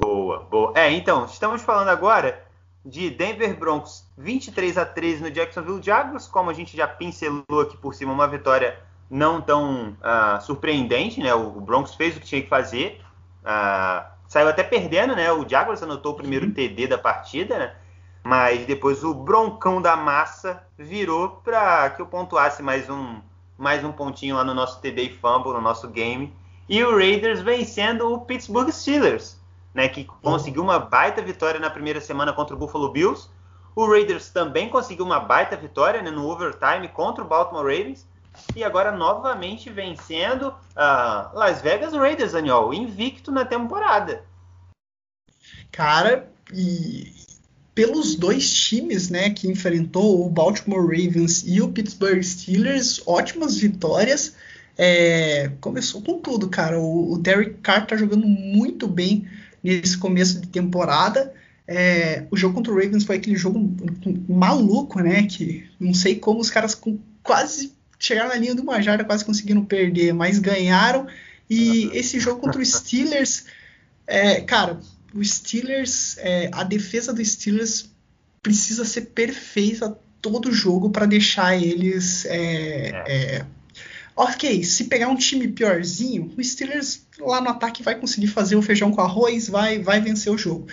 Boa, 0.01 0.41
boa. 0.45 0.73
É, 0.77 0.91
então, 0.91 1.25
estamos 1.25 1.63
falando 1.63 1.89
agora 1.89 2.43
de 2.85 3.11
Denver 3.11 3.57
Broncos 3.57 4.05
23 4.19 4.77
a 4.77 4.85
13 4.85 5.23
no 5.23 5.31
Jacksonville 5.31 5.83
Jaguars, 5.83 6.27
como 6.27 6.51
a 6.51 6.55
gente 6.55 6.77
já 6.77 6.89
pincelou 6.89 7.61
aqui 7.61 7.77
por 7.77 7.95
cima, 7.95 8.13
uma 8.13 8.27
vitória 8.27 8.79
não 9.09 9.41
tão 9.41 9.91
uh, 9.91 10.41
surpreendente, 10.41 11.21
né? 11.21 11.35
O 11.35 11.61
Broncos 11.61 11.95
fez 11.95 12.17
o 12.17 12.21
que 12.21 12.27
tinha 12.27 12.43
que 12.43 12.49
fazer, 12.49 13.01
uh, 13.43 14.05
saiu 14.27 14.49
até 14.49 14.63
perdendo, 14.63 15.15
né? 15.15 15.31
O 15.31 15.49
Jaguars 15.49 15.83
anotou 15.83 16.13
o 16.13 16.17
primeiro 16.17 16.47
uhum. 16.47 16.53
TD 16.53 16.87
da 16.87 16.99
partida, 16.99 17.59
né? 17.59 17.75
Mas 18.23 18.65
depois 18.67 19.03
o 19.03 19.13
broncão 19.13 19.83
da 19.83 19.97
massa 19.97 20.63
virou 20.79 21.41
para 21.45 21.91
que 21.91 22.01
eu 22.01 22.07
pontuasse 22.07 22.63
mais 22.63 22.89
um, 22.89 23.21
mais 23.59 23.85
um 23.85 23.91
pontinho 23.91 24.37
lá 24.37 24.45
no 24.45 24.55
nosso 24.55 24.81
TD 24.81 25.11
Fumble, 25.21 25.53
no 25.53 25.61
nosso 25.61 25.89
game. 25.89 26.33
E 26.69 26.83
o 26.85 26.97
Raiders 26.97 27.41
vencendo 27.41 28.13
o 28.13 28.21
Pittsburgh 28.21 28.71
Steelers, 28.71 29.41
né, 29.75 29.89
que 29.89 30.05
conseguiu 30.05 30.63
uma 30.63 30.79
baita 30.79 31.21
vitória 31.21 31.59
na 31.59 31.69
primeira 31.69 32.01
semana 32.01 32.33
contra 32.33 32.55
o 32.55 32.59
Buffalo 32.59 32.91
Bills. 32.91 33.29
O 33.75 33.87
Raiders 33.87 34.31
também 34.31 34.69
conseguiu 34.69 35.05
uma 35.05 35.19
baita 35.19 35.57
vitória 35.57 36.01
né, 36.01 36.11
no 36.11 36.29
overtime 36.29 36.89
contra 36.89 37.25
o 37.25 37.27
Baltimore 37.27 37.65
Ravens. 37.65 38.07
E 38.57 38.65
agora 38.65 38.93
novamente 38.93 39.69
vencendo 39.69 40.49
uh, 40.49 41.37
Las 41.37 41.61
Vegas 41.61 41.93
Raiders, 41.93 42.33
Daniel, 42.33 42.73
invicto 42.73 43.31
na 43.31 43.45
temporada. 43.45 44.25
Cara, 45.71 46.31
e 46.53 47.13
pelos 47.75 48.15
dois 48.17 48.53
times, 48.53 49.09
né, 49.09 49.31
que 49.31 49.49
enfrentou 49.49 50.25
o 50.25 50.29
Baltimore 50.29 50.85
Ravens 50.85 51.43
e 51.47 51.61
o 51.61 51.69
Pittsburgh 51.69 52.23
Steelers, 52.23 53.01
ótimas 53.07 53.57
vitórias. 53.57 54.35
É, 54.77 55.51
começou 55.61 56.03
com 56.03 56.19
tudo, 56.19 56.49
cara. 56.49 56.79
O, 56.79 57.13
o 57.13 57.19
Derek 57.19 57.55
Carr 57.63 57.87
tá 57.87 57.97
jogando 57.97 58.27
muito 58.27 58.87
bem 58.87 59.27
nesse 59.63 59.97
começo 59.97 60.41
de 60.41 60.49
temporada. 60.49 61.33
É, 61.67 62.25
o 62.31 62.37
jogo 62.37 62.55
contra 62.55 62.73
o 62.73 62.77
Ravens 62.77 63.05
foi 63.05 63.17
aquele 63.17 63.37
jogo 63.37 63.75
maluco, 64.29 65.01
né? 65.01 65.23
Que 65.25 65.65
não 65.79 65.95
sei 65.95 66.17
como 66.17 66.41
os 66.41 66.51
caras 66.51 66.75
com, 66.75 66.99
quase 67.23 67.73
chegaram 67.99 68.31
na 68.31 68.37
linha 68.37 68.55
de 68.55 68.61
uma 68.61 68.83
jarda, 68.83 69.05
quase 69.05 69.25
conseguiram 69.25 69.65
perder, 69.65 70.13
mas 70.13 70.39
ganharam. 70.39 71.07
E 71.49 71.91
esse 71.93 72.19
jogo 72.19 72.41
contra 72.41 72.61
o 72.61 72.67
Steelers, 72.67 73.45
é, 74.07 74.41
cara, 74.41 74.81
o 75.15 75.25
Steelers, 75.25 76.17
é, 76.19 76.49
a 76.53 76.65
defesa 76.65 77.13
do 77.13 77.25
Steelers 77.25 77.91
precisa 78.43 78.85
ser 78.85 79.03
perfeita 79.03 79.97
todo 80.21 80.53
jogo 80.53 80.91
para 80.91 81.07
deixar 81.07 81.57
eles. 81.57 82.25
É, 82.27 82.89
é. 82.89 83.03
é. 83.07 83.47
ok, 84.17 84.63
se 84.65 84.85
pegar 84.85 85.09
um 85.09 85.17
time 85.17 85.49
piorzinho, 85.49 86.33
o 86.37 86.43
Steelers 86.43 87.07
lá 87.19 87.41
no 87.41 87.51
ataque 87.51 87.83
vai 87.83 87.99
conseguir 87.99 88.29
fazer 88.29 88.57
o 88.57 88.63
feijão 88.63 88.91
com 88.91 89.01
arroz, 89.01 89.49
vai, 89.49 89.79
vai 89.79 90.01
vencer 90.01 90.33
o 90.33 90.39
jogo. 90.39 90.67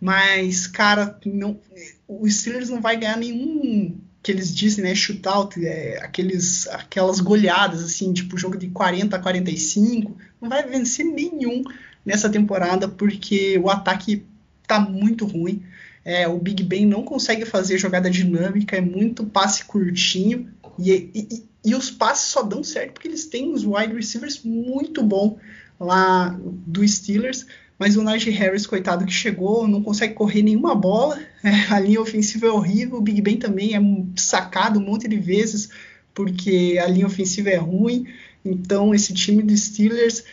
Mas, 0.00 0.66
cara, 0.66 1.18
não, 1.24 1.60
o 2.08 2.28
Steelers 2.28 2.68
não 2.68 2.80
vai 2.80 2.96
ganhar 2.96 3.16
nenhum 3.16 4.00
que 4.22 4.30
eles 4.30 4.54
dizem, 4.54 4.84
né, 4.84 4.94
shootout, 4.94 5.64
é, 5.64 5.98
aqueles, 6.02 6.68
aquelas 6.68 7.18
goleadas, 7.18 7.82
assim, 7.82 8.12
tipo 8.12 8.38
jogo 8.38 8.56
de 8.56 8.68
40 8.68 9.16
a 9.16 9.18
45, 9.18 10.16
não 10.40 10.48
vai 10.48 10.62
vencer 10.62 11.04
nenhum 11.04 11.64
nessa 12.04 12.28
temporada 12.28 12.88
porque 12.88 13.58
o 13.58 13.70
ataque 13.70 14.24
tá 14.66 14.80
muito 14.80 15.26
ruim. 15.26 15.62
É, 16.04 16.26
o 16.26 16.38
Big 16.38 16.62
Ben 16.64 16.84
não 16.84 17.02
consegue 17.04 17.44
fazer 17.44 17.78
jogada 17.78 18.10
dinâmica, 18.10 18.76
é 18.76 18.80
muito 18.80 19.24
passe 19.24 19.64
curtinho 19.64 20.48
e, 20.78 21.10
e, 21.14 21.44
e, 21.64 21.74
os 21.74 21.90
passes 21.90 22.28
só 22.28 22.42
dão 22.42 22.64
certo 22.64 22.94
porque 22.94 23.06
eles 23.06 23.26
têm 23.26 23.52
os 23.52 23.64
wide 23.64 23.94
receivers 23.94 24.42
muito 24.42 25.02
bom 25.02 25.38
lá 25.78 26.36
do 26.66 26.86
Steelers. 26.86 27.46
Mas 27.78 27.96
o 27.96 28.02
Najee 28.02 28.30
Harris, 28.30 28.64
coitado, 28.64 29.04
que 29.04 29.12
chegou, 29.12 29.66
não 29.66 29.82
consegue 29.82 30.14
correr 30.14 30.42
nenhuma 30.42 30.74
bola. 30.74 31.18
É, 31.42 31.50
a 31.74 31.80
linha 31.80 32.00
ofensiva 32.00 32.46
é 32.46 32.50
horrível. 32.50 32.98
O 32.98 33.02
Big 33.02 33.20
Ben 33.20 33.36
também 33.36 33.74
é 33.74 33.80
sacado 34.14 34.78
um 34.78 34.84
monte 34.84 35.08
de 35.08 35.16
vezes 35.16 35.68
porque 36.14 36.78
a 36.80 36.86
linha 36.86 37.06
ofensiva 37.06 37.50
é 37.50 37.56
ruim. 37.56 38.06
Então, 38.44 38.94
esse 38.94 39.12
time 39.14 39.42
do 39.42 39.56
Steelers 39.56 40.24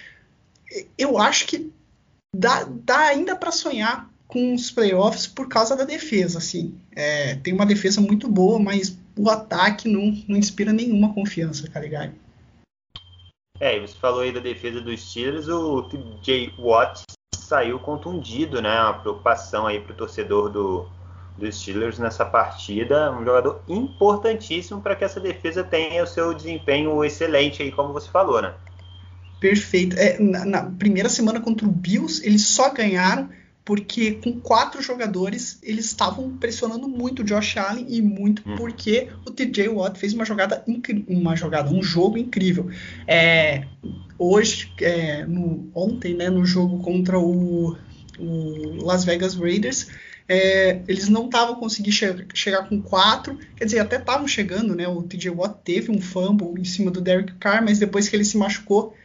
eu 0.98 1.18
acho 1.18 1.48
que 1.48 1.72
dá, 2.36 2.64
dá 2.64 3.00
ainda 3.00 3.36
para 3.36 3.52
sonhar 3.52 4.10
com 4.28 4.54
os 4.54 4.70
playoffs 4.70 5.26
por 5.26 5.48
causa 5.48 5.76
da 5.76 5.84
defesa. 5.84 6.38
Assim. 6.38 6.80
É, 6.96 7.36
tem 7.36 7.54
uma 7.54 7.66
defesa 7.66 8.00
muito 8.00 8.28
boa, 8.28 8.60
mas 8.60 8.98
o 9.18 9.30
ataque 9.30 9.90
não, 9.90 10.14
não 10.28 10.38
inspira 10.38 10.72
nenhuma 10.72 11.14
confiança, 11.14 11.70
tá 11.70 11.80
ligado? 11.80 12.14
É, 13.60 13.76
e 13.76 13.82
você 13.82 13.96
falou 13.96 14.22
aí 14.22 14.32
da 14.32 14.40
defesa 14.40 14.80
dos 14.80 15.02
Steelers, 15.02 15.50
o 15.50 15.84
TJ 15.84 16.54
Watt 16.58 17.04
saiu 17.36 17.78
contundido, 17.80 18.62
né? 18.62 18.82
Uma 18.82 19.00
preocupação 19.00 19.68
aí 19.68 19.82
para 19.82 19.92
o 19.92 19.98
torcedor 19.98 20.50
do, 20.50 20.88
dos 21.38 21.60
Steelers 21.60 22.00
nessa 22.00 22.24
partida. 22.24 23.12
Um 23.12 23.26
jogador 23.26 23.62
importantíssimo 23.68 24.82
para 24.82 24.96
que 24.96 25.04
essa 25.04 25.20
defesa 25.20 25.64
tenha 25.64 26.04
o 26.04 26.08
seu 26.08 26.34
desempenho 26.34 27.04
excelente 27.04 27.62
aí, 27.64 27.72
como 27.72 27.92
você 27.92 28.10
falou, 28.10 28.42
né? 28.42 28.54
Perfeito. 29.40 29.96
É, 29.98 30.20
na, 30.20 30.46
na, 30.46 30.64
primeira 30.64 31.10
semana 31.10 31.40
contra 31.40 31.68
o 31.68 31.72
Bills, 31.72 32.26
eles 32.26 32.48
só 32.48 32.74
ganharam 32.74 33.30
porque 33.64 34.14
com 34.14 34.40
quatro 34.40 34.82
jogadores 34.82 35.60
eles 35.62 35.86
estavam 35.86 36.36
pressionando 36.38 36.88
muito 36.88 37.22
o 37.22 37.24
Josh 37.24 37.56
Allen 37.56 37.86
e 37.88 38.02
muito 38.02 38.42
hum. 38.44 38.56
porque 38.56 39.10
o 39.28 39.32
TJ 39.32 39.70
Watt 39.70 40.00
fez 40.00 40.12
uma 40.12 40.26
jogada 40.26 40.64
uma 41.08 41.36
jogada, 41.36 41.70
um 41.70 41.84
jogo 41.84 42.18
incrível. 42.18 42.70
É, 43.08 43.66
hoje, 44.18 44.74
é, 44.82 45.24
no, 45.26 45.70
ontem, 45.74 46.16
né, 46.16 46.30
no 46.30 46.44
jogo 46.46 46.80
contra 46.80 47.20
o, 47.20 47.78
o 48.18 48.84
Las 48.84 49.06
Vegas 49.06 49.36
Raiders, 49.36 49.88
é, 50.28 50.82
eles 50.88 51.08
não 51.08 51.26
estavam 51.26 51.56
conseguindo 51.56 51.96
che 51.96 52.26
chegar 52.36 52.68
com 52.70 52.82
quatro, 52.82 53.38
quer 53.56 53.66
dizer, 53.66 53.80
até 53.80 53.96
estavam 53.96 54.28
chegando, 54.28 54.76
né? 54.76 54.88
O 54.88 55.02
TJ 55.02 55.32
Watt 55.32 55.60
teve 55.64 55.92
um 55.92 56.00
fumble 56.00 56.60
em 56.60 56.64
cima 56.64 56.92
do 56.92 57.02
Derek 57.02 57.34
Carr, 57.40 57.64
mas 57.64 57.80
depois 57.80 58.08
que 58.08 58.16
ele 58.16 58.24
se 58.24 58.38
machucou, 58.38 58.96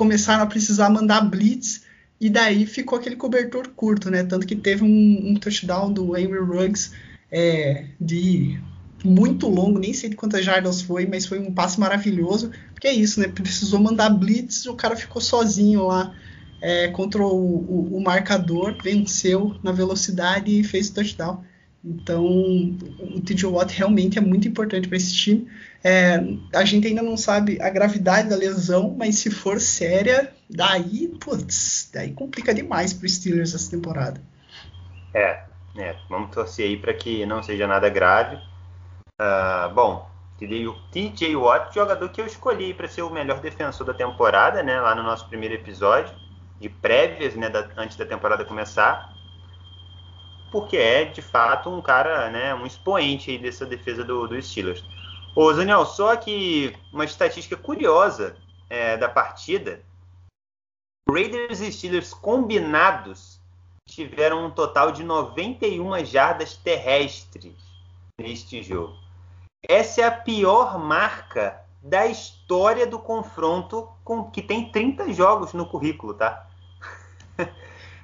começaram 0.00 0.42
a 0.42 0.46
precisar 0.46 0.88
mandar 0.88 1.20
blitz 1.20 1.82
e 2.18 2.30
daí 2.30 2.64
ficou 2.64 2.98
aquele 2.98 3.16
cobertor 3.16 3.68
curto, 3.76 4.10
né? 4.10 4.24
Tanto 4.24 4.46
que 4.46 4.56
teve 4.56 4.82
um, 4.82 5.30
um 5.30 5.34
touchdown 5.34 5.92
do 5.92 6.16
Henry 6.16 6.38
Ruggs 6.38 6.92
é, 7.30 7.84
de 8.00 8.58
muito 9.04 9.46
longo, 9.46 9.78
nem 9.78 9.92
sei 9.92 10.08
de 10.08 10.16
quantas 10.16 10.42
jardas 10.42 10.80
foi, 10.80 11.04
mas 11.04 11.26
foi 11.26 11.38
um 11.38 11.52
passe 11.52 11.78
maravilhoso. 11.78 12.50
Porque 12.72 12.88
é 12.88 12.94
isso, 12.94 13.20
né? 13.20 13.28
Precisou 13.28 13.78
mandar 13.78 14.08
blitz, 14.08 14.64
o 14.64 14.74
cara 14.74 14.96
ficou 14.96 15.20
sozinho 15.20 15.88
lá 15.88 16.14
é, 16.62 16.88
contra 16.88 17.22
o, 17.22 17.28
o, 17.28 17.96
o, 17.98 18.02
marcador, 18.02 18.78
venceu 18.82 19.54
na 19.62 19.70
velocidade 19.70 20.50
e 20.50 20.64
fez 20.64 20.88
o 20.88 20.94
touchdown. 20.94 21.44
Então, 21.84 22.24
o 22.24 23.20
TJ 23.20 23.44
Watt 23.50 23.76
realmente 23.76 24.16
é 24.16 24.22
muito 24.22 24.48
importante 24.48 24.88
para 24.88 24.96
esse 24.96 25.12
time. 25.12 25.46
É, 25.82 26.20
a 26.54 26.64
gente 26.64 26.86
ainda 26.86 27.02
não 27.02 27.16
sabe 27.16 27.60
a 27.60 27.70
gravidade 27.70 28.28
da 28.28 28.36
lesão, 28.36 28.94
mas 28.98 29.16
se 29.16 29.30
for 29.30 29.60
séria, 29.60 30.32
daí, 30.48 31.08
putz, 31.20 31.90
daí 31.92 32.12
complica 32.12 32.52
demais 32.52 32.92
para 32.92 33.06
os 33.06 33.14
Steelers 33.14 33.54
essa 33.54 33.70
temporada. 33.70 34.20
É, 35.14 35.40
é, 35.76 35.96
vamos 36.08 36.30
torcer 36.34 36.66
aí 36.66 36.76
para 36.76 36.92
que 36.92 37.24
não 37.24 37.42
seja 37.42 37.66
nada 37.66 37.88
grave. 37.88 38.36
Uh, 38.36 39.74
bom, 39.74 40.08
TJ 40.38 41.34
Watt, 41.36 41.74
jogador 41.74 42.08
que 42.10 42.20
eu 42.20 42.26
escolhi 42.26 42.74
para 42.74 42.88
ser 42.88 43.02
o 43.02 43.10
melhor 43.10 43.40
defensor 43.40 43.86
da 43.86 43.94
temporada, 43.94 44.62
né, 44.62 44.80
lá 44.80 44.94
no 44.94 45.02
nosso 45.02 45.28
primeiro 45.28 45.54
episódio 45.54 46.14
de 46.60 46.68
prévias, 46.68 47.34
né, 47.34 47.48
da, 47.48 47.68
antes 47.76 47.96
da 47.96 48.04
temporada 48.04 48.44
começar 48.44 49.14
porque 50.50 50.76
é 50.76 51.04
de 51.04 51.22
fato 51.22 51.70
um 51.70 51.80
cara, 51.80 52.28
né, 52.30 52.54
um 52.54 52.66
expoente 52.66 53.38
dessa 53.38 53.64
defesa 53.64 54.04
do, 54.04 54.26
do 54.26 54.40
Steelers. 54.42 54.84
Ô, 55.34 55.52
Daniel, 55.52 55.86
só 55.86 56.16
que 56.16 56.76
uma 56.92 57.04
estatística 57.04 57.56
curiosa 57.56 58.36
é, 58.68 58.96
da 58.96 59.08
partida: 59.08 59.82
Raiders 61.08 61.60
e 61.60 61.72
Steelers 61.72 62.12
combinados 62.12 63.40
tiveram 63.86 64.46
um 64.46 64.50
total 64.50 64.92
de 64.92 65.02
91 65.02 66.04
jardas 66.04 66.56
terrestres 66.56 67.54
neste 68.20 68.62
jogo. 68.62 68.96
Essa 69.68 70.02
é 70.02 70.04
a 70.04 70.10
pior 70.10 70.78
marca 70.78 71.60
da 71.82 72.06
história 72.06 72.86
do 72.86 72.98
confronto 72.98 73.88
com 74.04 74.30
que 74.30 74.42
tem 74.42 74.70
30 74.70 75.12
jogos 75.12 75.52
no 75.52 75.66
currículo, 75.66 76.14
tá? 76.14 76.46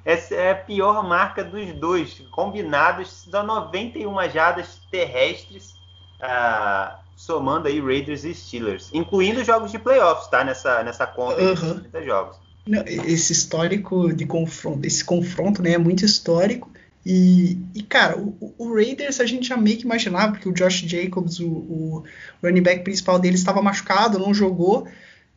Essa 0.04 0.34
é 0.34 0.50
a 0.52 0.56
pior 0.56 1.02
marca 1.02 1.42
dos 1.42 1.72
dois. 1.74 2.20
Combinados, 2.30 3.26
são 3.30 3.42
91 3.42 4.30
jardas 4.30 4.80
terrestres, 4.90 5.74
ah, 6.20 7.00
somando 7.26 7.66
aí 7.66 7.80
Raiders 7.80 8.24
e 8.24 8.32
Steelers. 8.32 8.88
Incluindo 8.92 9.44
jogos 9.44 9.72
de 9.72 9.78
playoffs, 9.78 10.28
tá? 10.28 10.44
Nessa, 10.44 10.84
nessa 10.84 11.06
conta 11.06 11.42
uhum. 11.42 11.74
de 11.74 11.80
30 11.80 12.02
jogos. 12.04 12.36
Não, 12.66 12.84
esse 12.86 13.32
histórico 13.32 14.12
de 14.12 14.24
confronto, 14.26 14.86
esse 14.86 15.04
confronto 15.04 15.60
né, 15.60 15.72
é 15.72 15.78
muito 15.78 16.04
histórico. 16.04 16.70
E, 17.04 17.58
e 17.74 17.82
cara, 17.82 18.18
o, 18.18 18.54
o, 18.58 18.74
Raiders 18.74 19.20
a 19.20 19.26
gente 19.26 19.48
já 19.48 19.56
meio 19.56 19.76
que 19.76 19.84
imaginava, 19.84 20.32
porque 20.32 20.48
o 20.48 20.52
Josh 20.52 20.80
Jacobs, 20.80 21.38
o, 21.38 21.48
o 21.48 22.04
running 22.42 22.62
back 22.62 22.82
principal 22.82 23.18
dele, 23.18 23.36
estava 23.36 23.62
machucado, 23.62 24.18
não 24.18 24.32
jogou. 24.32 24.88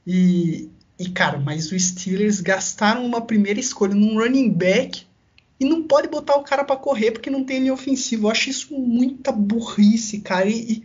E, 0.06 0.70
e, 0.98 1.10
cara, 1.10 1.40
mas 1.40 1.72
os 1.72 1.84
Steelers 1.84 2.40
gastaram 2.42 3.06
uma 3.06 3.22
primeira 3.22 3.60
escolha 3.60 3.94
num 3.94 4.18
running 4.18 4.52
back 4.52 5.06
e 5.60 5.66
não 5.66 5.84
pode 5.84 6.08
botar 6.08 6.36
o 6.38 6.44
cara 6.44 6.64
para 6.64 6.76
correr 6.76 7.12
porque 7.12 7.30
não 7.30 7.44
tem 7.44 7.60
linha 7.60 7.74
ofensiva. 7.74 8.28
Eu 8.28 8.32
acho 8.32 8.50
isso 8.50 8.74
muita 8.74 9.32
burrice, 9.32 10.22
cara. 10.22 10.48
E, 10.48 10.84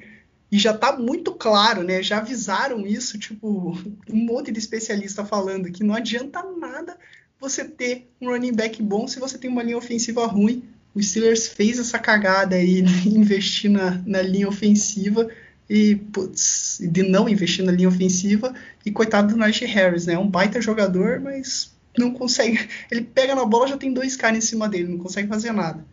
e, 0.55 0.59
já 0.59 0.73
tá 0.73 0.97
muito 0.97 1.33
claro, 1.33 1.83
né? 1.83 2.03
Já 2.03 2.19
avisaram 2.19 2.87
isso, 2.87 3.19
tipo, 3.19 3.77
um 4.09 4.17
monte 4.17 4.53
de 4.53 4.59
especialista 4.59 5.25
falando 5.25 5.71
que 5.71 5.83
não 5.83 5.95
adianta 5.95 6.43
nada 6.59 6.97
você 7.41 7.65
ter 7.65 8.09
um 8.21 8.29
running 8.29 8.53
back 8.53 8.83
bom 8.83 9.07
se 9.07 9.19
você 9.19 9.37
tem 9.37 9.51
uma 9.51 9.63
linha 9.63 9.77
ofensiva 9.77 10.27
ruim. 10.27 10.65
O 10.95 11.03
Steelers 11.03 11.49
fez 11.49 11.79
essa 11.79 11.99
cagada 11.99 12.57
aí 12.57 12.83
de 12.83 13.09
investir 13.11 13.71
na, 13.71 14.03
na 14.07 14.23
linha 14.23 14.49
ofensiva 14.49 15.29
e 15.69 15.97
putz, 15.97 16.79
de 16.81 17.03
não 17.03 17.29
investir 17.29 17.65
na 17.65 17.73
linha 17.73 17.89
ofensiva 17.89 18.55
e 18.85 18.91
coitado 18.93 19.35
do 19.35 19.37
Najee 19.37 19.67
Harris, 19.67 20.07
né? 20.07 20.15
É 20.15 20.19
um 20.19 20.29
baita 20.29 20.61
jogador, 20.61 21.21
mas 21.21 21.75
não 21.99 22.13
consegue. 22.13 22.69
Ele 22.91 23.03
pega 23.03 23.35
na 23.35 23.45
bola 23.45 23.67
já 23.67 23.77
tem 23.77 23.93
dois 23.93 24.17
caras 24.17 24.39
em 24.39 24.47
cima 24.47 24.69
dele, 24.69 24.89
não 24.89 24.99
consegue 24.99 25.29
fazer 25.29 25.53
nada. 25.53 25.85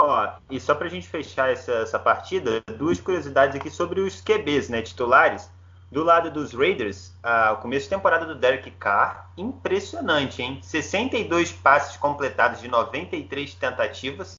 Ó, 0.00 0.30
e 0.48 0.60
só 0.60 0.74
pra 0.76 0.88
gente 0.88 1.08
fechar 1.08 1.50
essa, 1.50 1.72
essa 1.72 1.98
partida, 1.98 2.62
duas 2.76 3.00
curiosidades 3.00 3.56
aqui 3.56 3.68
sobre 3.68 4.00
os 4.00 4.20
QBs, 4.20 4.68
né, 4.68 4.80
titulares. 4.80 5.50
Do 5.90 6.04
lado 6.04 6.30
dos 6.30 6.52
Raiders, 6.52 7.14
o 7.52 7.56
começo 7.56 7.84
de 7.84 7.90
temporada 7.90 8.26
do 8.26 8.34
Derek 8.34 8.70
Carr, 8.72 9.32
impressionante, 9.38 10.42
hein? 10.42 10.60
62 10.62 11.50
passes 11.52 11.96
completados 11.96 12.60
de 12.60 12.68
93 12.68 13.54
tentativas, 13.54 14.36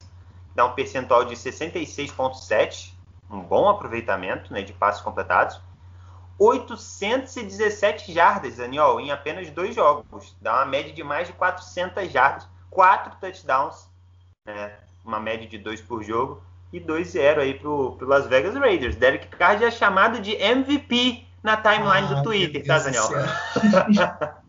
dá 0.54 0.66
um 0.66 0.74
percentual 0.74 1.26
de 1.26 1.36
66,7, 1.36 2.94
um 3.32 3.42
bom 3.42 3.68
aproveitamento 3.68 4.54
né, 4.54 4.62
de 4.62 4.74
passes 4.74 5.02
completados. 5.02 5.60
817 6.38 8.14
jardas, 8.14 8.58
Daniel, 8.58 9.00
em 9.00 9.12
apenas 9.12 9.50
dois 9.50 9.74
jogos. 9.74 10.38
Dá 10.40 10.58
uma 10.58 10.66
média 10.68 10.94
de 10.94 11.04
mais 11.04 11.28
de 11.28 11.34
400 11.34 12.12
jardas, 12.12 12.48
quatro 12.70 13.18
touchdowns, 13.20 13.90
né? 14.46 14.78
Uma 15.04 15.20
média 15.20 15.48
de 15.48 15.58
dois 15.58 15.82
por 15.82 16.04
jogo, 16.04 16.42
e 16.72 16.80
2-0 16.80 17.40
aí 17.40 17.54
pro, 17.56 17.96
pro 17.98 18.08
Las 18.08 18.28
Vegas 18.28 18.56
Raiders. 18.56 18.96
Derek 18.96 19.28
Carr 19.28 19.62
é 19.64 19.72
chamado 19.72 20.20
de 20.20 20.36
MVP 20.36 21.26
na 21.42 21.58
timeline 21.58 22.08
ah, 22.12 22.16
do 22.16 22.24
Twitter, 22.24 22.66
tá, 22.66 22.80
Daniel? 22.80 23.08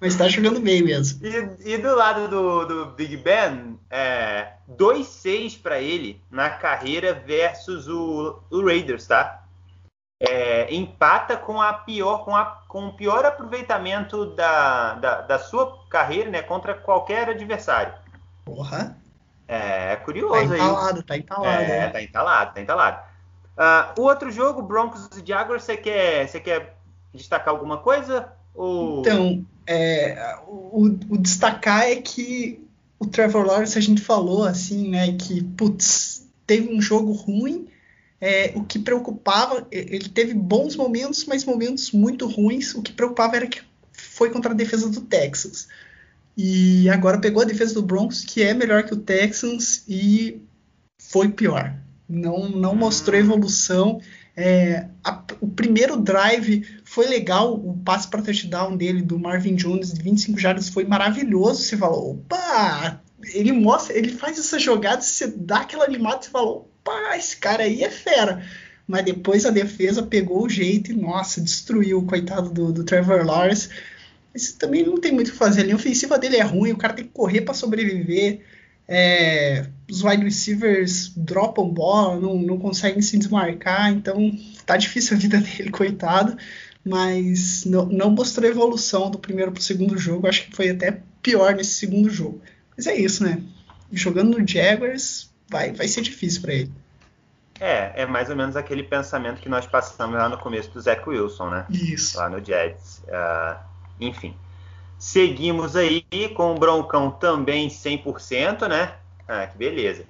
Mas 0.00 0.16
tá 0.16 0.28
jogando 0.28 0.60
bem 0.60 0.82
mesmo. 0.82 1.24
E, 1.24 1.74
e 1.74 1.78
do 1.78 1.94
lado 1.94 2.28
do, 2.28 2.64
do 2.64 2.86
Big 2.86 3.16
Ben, 3.18 3.78
é, 3.90 4.54
2-6 4.70 5.60
para 5.60 5.80
ele 5.80 6.20
na 6.30 6.50
carreira 6.50 7.14
versus 7.14 7.88
o, 7.88 8.40
o 8.50 8.64
Raiders, 8.64 9.06
tá? 9.06 9.44
é, 10.20 10.72
empata 10.74 11.36
com 11.36 11.60
a 11.60 11.72
pior 11.72 12.24
com, 12.24 12.34
a, 12.34 12.44
com 12.68 12.88
o 12.88 12.92
pior 12.92 13.24
aproveitamento 13.24 14.26
da, 14.34 14.94
da, 14.94 15.20
da, 15.22 15.38
sua 15.38 15.84
carreira 15.88 16.30
né, 16.30 16.42
contra 16.42 16.74
qualquer 16.74 17.28
adversário. 17.28 17.94
Porra. 18.44 18.96
É, 19.46 19.92
é 19.92 19.96
curioso 19.96 20.34
tá 20.34 20.44
entalado, 20.44 20.98
aí. 20.98 21.02
Tá 21.04 21.16
entalado, 21.16 21.62
é, 21.62 21.68
né? 21.68 21.88
tá 21.88 22.02
entalado, 22.02 22.54
tá 22.54 22.60
entalado. 22.60 23.14
Uh, 23.56 24.00
o 24.00 24.04
outro 24.04 24.30
jogo, 24.30 24.62
Broncos 24.62 25.08
e 25.16 25.26
Jaguars, 25.26 25.62
você 25.62 25.76
quer, 25.76 26.28
você 26.28 26.40
quer 26.40 26.76
destacar 27.12 27.54
alguma 27.54 27.78
coisa? 27.78 28.32
Ou... 28.54 29.00
Então, 29.00 29.44
é, 29.66 30.36
o, 30.46 30.86
o, 31.10 31.18
destacar 31.18 31.82
é 31.82 31.96
que 31.96 32.66
o 32.98 33.06
Trevor 33.06 33.46
Lawrence, 33.46 33.78
a 33.78 33.82
gente 33.82 34.00
falou 34.00 34.44
assim, 34.44 34.90
né, 34.90 35.12
que, 35.12 35.42
putz, 35.42 36.26
teve 36.46 36.74
um 36.74 36.80
jogo 36.80 37.12
ruim, 37.12 37.68
é, 38.20 38.52
o 38.54 38.64
que 38.64 38.78
preocupava, 38.78 39.66
ele 39.70 40.08
teve 40.08 40.34
bons 40.34 40.76
momentos, 40.76 41.24
mas 41.26 41.44
momentos 41.44 41.92
muito 41.92 42.26
ruins. 42.26 42.74
O 42.74 42.82
que 42.82 42.92
preocupava 42.92 43.36
era 43.36 43.46
que 43.46 43.60
foi 43.92 44.30
contra 44.30 44.52
a 44.52 44.54
defesa 44.54 44.88
do 44.88 45.02
Texans. 45.02 45.68
E 46.36 46.88
agora 46.90 47.20
pegou 47.20 47.42
a 47.42 47.46
defesa 47.46 47.74
do 47.74 47.82
Broncos, 47.82 48.24
que 48.24 48.42
é 48.42 48.52
melhor 48.52 48.82
que 48.82 48.92
o 48.92 48.98
Texans, 48.98 49.84
e 49.88 50.42
foi 50.98 51.28
pior. 51.28 51.74
Não, 52.08 52.48
não 52.48 52.74
mostrou 52.74 53.18
evolução. 53.18 54.00
É, 54.36 54.88
a, 55.04 55.22
o 55.40 55.48
primeiro 55.48 55.96
drive 55.96 56.66
foi 56.84 57.06
legal, 57.06 57.54
o 57.54 57.78
passe 57.84 58.08
para 58.08 58.22
touchdown 58.22 58.76
dele, 58.76 59.00
do 59.00 59.18
Marvin 59.18 59.54
Jones, 59.54 59.92
de 59.92 60.02
25 60.02 60.38
jardas, 60.38 60.68
foi 60.68 60.84
maravilhoso. 60.84 61.62
Você 61.62 61.76
falou, 61.76 62.12
opa! 62.12 63.00
Ele 63.32 63.52
mostra, 63.52 63.96
ele 63.96 64.10
faz 64.10 64.38
essa 64.38 64.58
jogada, 64.58 65.00
você 65.00 65.28
dá 65.28 65.58
aquela 65.58 65.84
animada, 65.84 66.22
você 66.22 66.30
falou, 66.30 66.68
pá, 66.82 67.16
esse 67.16 67.36
cara 67.36 67.62
aí 67.62 67.82
é 67.82 67.90
fera. 67.90 68.44
Mas 68.86 69.04
depois 69.04 69.46
a 69.46 69.50
defesa 69.50 70.02
pegou 70.02 70.44
o 70.44 70.48
jeito 70.48 70.92
e, 70.92 70.94
nossa, 70.94 71.40
destruiu 71.40 71.98
o 71.98 72.06
coitado 72.06 72.50
do, 72.50 72.72
do 72.72 72.84
Trevor 72.84 73.24
Lawrence. 73.24 73.70
Mas 74.34 74.52
também 74.52 74.84
não 74.84 74.98
tem 74.98 75.12
muito 75.12 75.28
o 75.28 75.32
que 75.32 75.38
fazer. 75.38 75.60
A 75.60 75.64
linha 75.64 75.76
ofensiva 75.76 76.18
dele 76.18 76.36
é 76.36 76.42
ruim, 76.42 76.72
o 76.72 76.76
cara 76.76 76.92
tem 76.92 77.04
que 77.04 77.12
correr 77.12 77.42
para 77.42 77.54
sobreviver. 77.54 78.40
É, 78.86 79.66
os 79.88 80.02
wide 80.02 80.24
receivers 80.24 81.12
dropam 81.16 81.68
bola, 81.68 82.20
não, 82.20 82.36
não 82.36 82.58
conseguem 82.58 83.00
se 83.00 83.16
desmarcar, 83.16 83.90
então 83.90 84.30
tá 84.66 84.76
difícil 84.76 85.16
a 85.16 85.20
vida 85.20 85.38
dele, 85.40 85.70
coitado. 85.70 86.36
Mas 86.84 87.64
não, 87.64 87.86
não 87.86 88.10
mostrou 88.10 88.50
evolução 88.50 89.10
do 89.10 89.18
primeiro 89.18 89.52
para 89.52 89.60
o 89.60 89.62
segundo 89.62 89.96
jogo. 89.96 90.26
Acho 90.26 90.44
que 90.46 90.56
foi 90.56 90.68
até 90.68 91.00
pior 91.22 91.54
nesse 91.54 91.74
segundo 91.74 92.10
jogo. 92.10 92.42
Mas 92.76 92.86
é 92.86 92.94
isso, 92.94 93.24
né? 93.24 93.40
Jogando 93.90 94.36
no 94.36 94.46
Jaguars, 94.46 95.32
vai, 95.48 95.72
vai 95.72 95.88
ser 95.88 96.02
difícil 96.02 96.42
para 96.42 96.52
ele. 96.52 96.72
É, 97.60 98.02
é 98.02 98.06
mais 98.06 98.28
ou 98.28 98.36
menos 98.36 98.56
aquele 98.56 98.82
pensamento 98.82 99.40
que 99.40 99.48
nós 99.48 99.64
passamos 99.66 100.16
lá 100.16 100.28
no 100.28 100.36
começo 100.36 100.70
do 100.72 100.80
Zach 100.80 101.08
Wilson, 101.08 101.48
né? 101.48 101.66
Isso. 101.70 102.18
Lá 102.18 102.28
no 102.28 102.44
Jets. 102.44 103.02
Uh, 103.06 103.73
enfim. 104.00 104.36
Seguimos 104.98 105.76
aí 105.76 106.04
com 106.34 106.54
o 106.54 106.58
Broncão 106.58 107.10
também 107.10 107.68
100%, 107.68 108.68
né? 108.68 108.94
Ah, 109.28 109.46
que 109.46 109.56
beleza. 109.56 110.04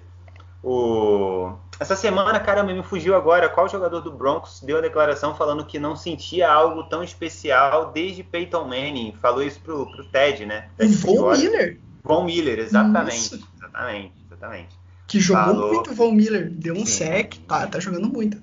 O... 0.62 1.52
Essa 1.78 1.96
semana, 1.96 2.40
caramba, 2.40 2.72
me 2.72 2.82
fugiu 2.82 3.14
agora 3.14 3.48
qual 3.48 3.68
jogador 3.68 4.00
do 4.00 4.12
Broncos 4.12 4.60
deu 4.60 4.78
a 4.78 4.80
declaração 4.80 5.34
falando 5.34 5.66
que 5.66 5.78
não 5.78 5.94
sentia 5.96 6.50
algo 6.50 6.84
tão 6.84 7.02
especial 7.02 7.92
desde 7.92 8.22
Peyton 8.22 8.64
Manning. 8.64 9.14
Falou 9.20 9.42
isso 9.42 9.60
pro, 9.60 9.90
pro 9.90 10.04
Ted, 10.04 10.46
né? 10.46 10.70
Ted 10.76 10.94
Von 10.94 11.32
Miller. 11.32 11.78
Von 12.02 12.24
Miller, 12.24 12.58
exatamente. 12.58 13.32
Nossa. 13.32 13.48
Exatamente, 13.56 14.14
exatamente. 14.26 14.78
Que 15.06 15.20
jogou 15.20 15.44
Falou. 15.44 15.74
muito 15.74 15.90
o 15.90 15.94
Von 15.94 16.12
Miller. 16.12 16.50
Deu 16.50 16.74
um 16.74 16.86
Sim. 16.86 16.86
sec, 16.86 17.34
tá, 17.46 17.66
tá 17.66 17.80
jogando 17.80 18.08
muito. 18.08 18.40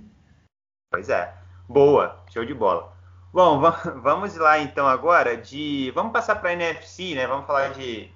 Pois 0.91 1.09
é. 1.09 1.33
Boa, 1.67 2.19
show 2.31 2.45
de 2.45 2.53
bola. 2.53 2.90
Bom, 3.33 3.61
vamos 4.03 4.35
lá 4.35 4.59
então 4.59 4.85
agora 4.85 5.37
de. 5.37 5.89
Vamos 5.91 6.11
passar 6.11 6.35
para 6.35 6.49
a 6.49 6.53
NFC, 6.53 7.15
né? 7.15 7.25
Vamos 7.25 7.45
falar 7.47 7.69
de 7.69 8.09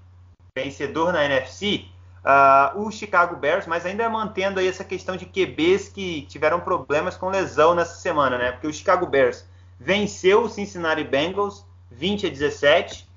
vencedor 0.58 1.14
na 1.14 1.24
NFC. 1.24 1.86
Uh, 2.18 2.28
ah, 2.28 2.74
o 2.76 2.92
Chicago 2.92 3.36
Bears, 3.36 3.68
mas 3.68 3.86
ainda 3.86 4.10
mantendo 4.10 4.60
aí 4.60 4.68
essa 4.68 4.84
questão 4.84 5.16
de 5.16 5.26
QBs 5.26 5.90
que 5.90 6.24
tiveram 6.24 6.60
problemas 6.60 7.16
com 7.16 7.30
lesão 7.30 7.76
nessa 7.76 7.96
semana, 7.96 8.38
né? 8.38 8.52
Porque 8.52 8.68
o 8.68 8.74
Chicago 8.74 9.06
Bears 9.06 9.46
venceu 9.80 10.44
o 10.44 10.50
Cincinnati 10.50 11.04
Bengals 11.04 11.66
20 11.92 12.28
a 12.28 12.30
17. 12.30 13.08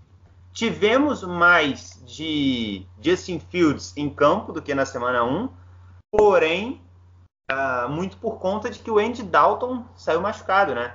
Tivemos 0.53 1.23
mais 1.23 2.01
de 2.05 2.87
Justin 3.01 3.41
Fields 3.41 3.97
em 3.97 4.11
campo 4.11 4.53
do 4.53 4.61
que 4.61 4.75
na 4.75 4.85
semana 4.85 5.25
1, 5.25 5.49
porém, 6.13 6.81
uh, 7.51 7.89
muito 7.89 8.17
por 8.19 8.39
conta 8.39 8.71
de 8.71 8.79
que 8.79 8.91
o 8.91 8.99
Andy 8.99 9.23
Dalton 9.23 9.85
saiu 9.97 10.21
machucado, 10.21 10.75
né? 10.75 10.95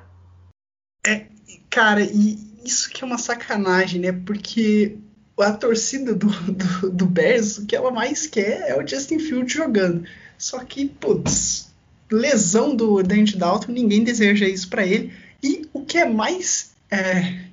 É, 1.06 1.26
cara, 1.70 2.02
e 2.02 2.40
isso 2.64 2.90
que 2.90 3.04
é 3.04 3.08
uma 3.08 3.18
sacanagem, 3.18 4.00
né? 4.00 4.12
Porque 4.12 4.98
a 5.38 5.52
torcida 5.52 6.14
do, 6.14 6.28
do, 6.30 6.90
do 6.92 7.06
Bears, 7.06 7.58
o 7.58 7.66
que 7.66 7.76
ela 7.76 7.92
mais 7.92 8.28
quer 8.28 8.70
é 8.70 8.78
o 8.78 8.88
Justin 8.88 9.20
Fields 9.20 9.54
jogando. 9.54 10.06
Só 10.38 10.60
que, 10.64 10.86
putz, 10.88 11.74
lesão 12.12 12.76
do 12.76 13.00
Andy 13.00 13.38
Dalton, 13.38 13.72
ninguém 13.72 14.04
deseja 14.04 14.48
isso 14.48 14.70
para 14.70 14.86
ele. 14.86 15.14
E 15.42 15.68
o 15.74 15.84
que 15.84 15.98
é 15.98 16.06
mais 16.06 16.74
é, 16.90 17.46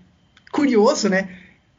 curioso, 0.52 1.08
né? 1.08 1.36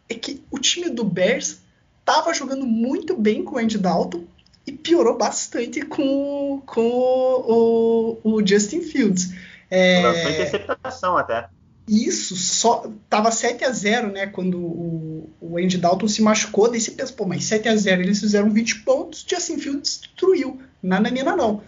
É 0.09 0.13
que 0.13 0.43
o 0.51 0.59
time 0.59 0.89
do 0.89 1.03
Bears 1.03 1.61
estava 1.99 2.33
jogando 2.33 2.65
muito 2.65 3.15
bem 3.15 3.43
com 3.43 3.55
o 3.55 3.59
Andy 3.59 3.77
Dalton 3.77 4.25
e 4.65 4.71
piorou 4.71 5.17
bastante 5.17 5.81
com, 5.83 6.61
com 6.65 6.81
o, 6.81 8.19
o 8.23 8.45
Justin 8.45 8.81
Fields. 8.81 9.33
É, 9.69 10.01
interceptação 10.29 11.17
até. 11.17 11.47
Isso, 11.91 12.37
só 12.37 12.89
tava 13.09 13.29
7 13.31 13.65
a 13.65 13.69
0 13.69 14.13
né, 14.13 14.25
quando 14.25 14.57
o, 14.57 15.29
o 15.41 15.57
Andy 15.57 15.77
Dalton 15.77 16.07
se 16.07 16.21
machucou, 16.21 16.71
daí 16.71 16.79
você 16.79 16.91
pensa, 16.91 17.11
pô, 17.11 17.25
mas 17.25 17.43
7 17.43 17.67
a 17.67 17.75
0 17.75 18.01
eles 18.01 18.21
fizeram 18.21 18.49
20 18.49 18.83
pontos, 18.83 19.25
Justin 19.27 19.57
Fields 19.57 19.99
destruiu. 19.99 20.61
Nananina 20.81 21.35
não. 21.35 21.61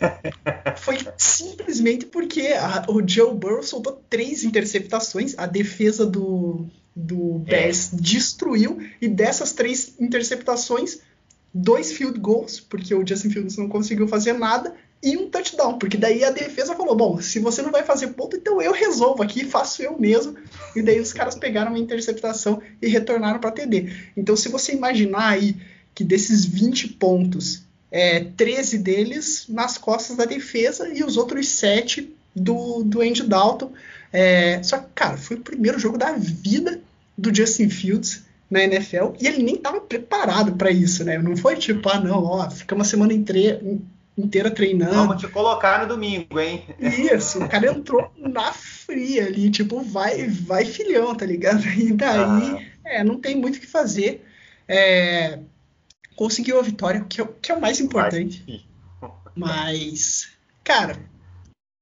Foi 0.76 0.98
simplesmente 1.16 2.04
porque 2.04 2.48
a, 2.48 2.84
o 2.86 3.00
Joe 3.08 3.34
Burrow 3.34 3.62
soltou 3.62 3.98
três 4.10 4.44
interceptações, 4.44 5.34
a 5.38 5.46
defesa 5.46 6.04
do, 6.04 6.66
do 6.94 7.38
Bears 7.38 7.94
é. 7.94 7.96
destruiu, 7.96 8.78
e 9.00 9.08
dessas 9.08 9.52
três 9.52 9.94
interceptações, 9.98 10.98
dois 11.52 11.92
field 11.92 12.20
goals, 12.20 12.60
porque 12.60 12.94
o 12.94 13.06
Justin 13.06 13.30
Fields 13.30 13.56
não 13.56 13.70
conseguiu 13.70 14.06
fazer 14.06 14.34
nada, 14.34 14.74
e 15.02 15.16
um 15.16 15.28
touchdown, 15.28 15.78
porque 15.78 15.96
daí 15.96 16.22
a 16.22 16.30
defesa 16.30 16.76
falou: 16.76 16.94
bom, 16.94 17.20
se 17.20 17.40
você 17.40 17.60
não 17.60 17.72
vai 17.72 17.82
fazer 17.82 18.08
ponto, 18.08 18.36
então 18.36 18.62
eu 18.62 18.72
resolvo 18.72 19.22
aqui, 19.22 19.44
faço 19.44 19.82
eu 19.82 19.98
mesmo. 19.98 20.36
E 20.76 20.82
daí 20.82 21.00
os 21.00 21.12
caras 21.12 21.34
pegaram 21.34 21.72
uma 21.72 21.78
interceptação 21.78 22.62
e 22.80 22.86
retornaram 22.86 23.40
para 23.40 23.50
TD. 23.50 23.92
Então, 24.16 24.36
se 24.36 24.48
você 24.48 24.72
imaginar 24.72 25.30
aí 25.30 25.56
que 25.94 26.04
desses 26.04 26.44
20 26.44 26.88
pontos, 26.90 27.64
é, 27.90 28.20
13 28.20 28.78
deles 28.78 29.46
nas 29.48 29.76
costas 29.76 30.16
da 30.16 30.24
defesa 30.24 30.88
e 30.88 31.02
os 31.02 31.16
outros 31.16 31.48
7 31.48 32.14
do, 32.34 32.82
do 32.84 33.00
Andy 33.00 33.24
Dalton. 33.24 33.72
É, 34.12 34.62
só 34.62 34.78
que, 34.78 34.86
cara, 34.94 35.16
foi 35.16 35.36
o 35.36 35.40
primeiro 35.40 35.78
jogo 35.78 35.98
da 35.98 36.12
vida 36.12 36.80
do 37.16 37.34
Justin 37.34 37.68
Fields 37.68 38.22
na 38.50 38.62
NFL 38.64 39.14
e 39.20 39.26
ele 39.26 39.42
nem 39.42 39.54
estava 39.54 39.80
preparado 39.80 40.52
para 40.52 40.70
isso, 40.70 41.02
né? 41.04 41.18
Não 41.18 41.36
foi 41.36 41.56
tipo, 41.56 41.88
ah, 41.88 41.98
não, 41.98 42.22
ó, 42.22 42.50
fica 42.50 42.74
uma 42.74 42.84
semana 42.84 43.12
inteira 43.12 43.60
treinando. 44.54 44.94
Vamos 44.94 45.20
te 45.20 45.28
colocar 45.28 45.82
no 45.82 45.88
domingo, 45.88 46.38
hein? 46.38 46.64
Isso, 46.78 47.42
o 47.42 47.48
cara 47.48 47.70
entrou 47.70 48.12
na 48.16 48.52
fria 48.52 49.26
ali, 49.26 49.50
tipo, 49.50 49.80
vai, 49.80 50.28
vai 50.28 50.64
filhão, 50.64 51.14
tá 51.14 51.24
ligado? 51.24 51.64
E 51.66 51.92
daí, 51.92 52.20
ah. 52.20 52.58
é, 52.84 53.04
não 53.04 53.18
tem 53.18 53.36
muito 53.36 53.56
o 53.56 53.60
que 53.60 53.66
fazer. 53.66 54.24
É, 54.68 55.38
conseguiu 56.16 56.58
a 56.58 56.62
vitória, 56.62 57.04
que 57.08 57.20
é, 57.20 57.28
que 57.40 57.50
é 57.50 57.54
o 57.54 57.60
mais 57.60 57.80
importante. 57.80 58.66
Mas, 59.34 60.28
cara, 60.62 60.96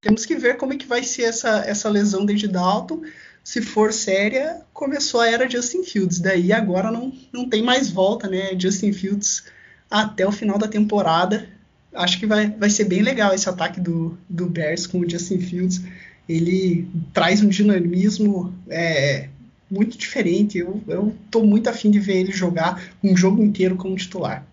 temos 0.01 0.25
que 0.25 0.37
ver 0.37 0.57
como 0.57 0.73
é 0.73 0.77
que 0.77 0.87
vai 0.87 1.03
ser 1.03 1.25
essa, 1.25 1.65
essa 1.67 1.89
lesão 1.89 2.25
desde 2.25 2.49
Dalton. 2.49 3.03
Se 3.43 3.61
for 3.61 3.93
séria, 3.93 4.63
começou 4.73 5.21
a 5.21 5.29
era 5.29 5.51
Justin 5.51 5.83
Fields. 5.83 6.21
Daí 6.21 6.53
agora 6.53 6.91
não, 6.91 7.13
não 7.33 7.49
tem 7.49 7.63
mais 7.63 7.91
volta, 7.91 8.29
né? 8.29 8.59
Justin 8.59 8.93
Fields 8.93 9.45
até 9.91 10.27
o 10.27 10.33
final 10.33 10.59
da 10.59 10.69
temporada. 10.69 11.49
Acho 11.95 12.19
que 12.19 12.27
vai, 12.27 12.49
vai 12.49 12.71
ser 12.71 12.85
bem 12.85 13.03
legal 13.03 13.35
esse 13.35 13.49
ataque 13.49 13.81
do, 13.81 14.17
do 14.29 14.47
Bears 14.47 14.87
com 14.87 15.01
o 15.01 15.09
Justin 15.09 15.41
Fields. 15.41 15.83
Ele 16.29 16.89
traz 17.13 17.43
um 17.43 17.49
dinamismo 17.49 18.55
é, 18.69 19.29
muito 19.71 19.99
diferente. 19.99 20.59
Eu, 20.59 20.81
eu 20.87 21.17
tô 21.31 21.43
muito 21.43 21.69
afim 21.69 21.91
de 21.91 21.99
ver 21.99 22.19
ele 22.19 22.33
jogar 22.33 22.83
um 23.03 23.17
jogo 23.17 23.43
inteiro 23.43 23.77
como 23.77 23.97
titular. 23.97 24.45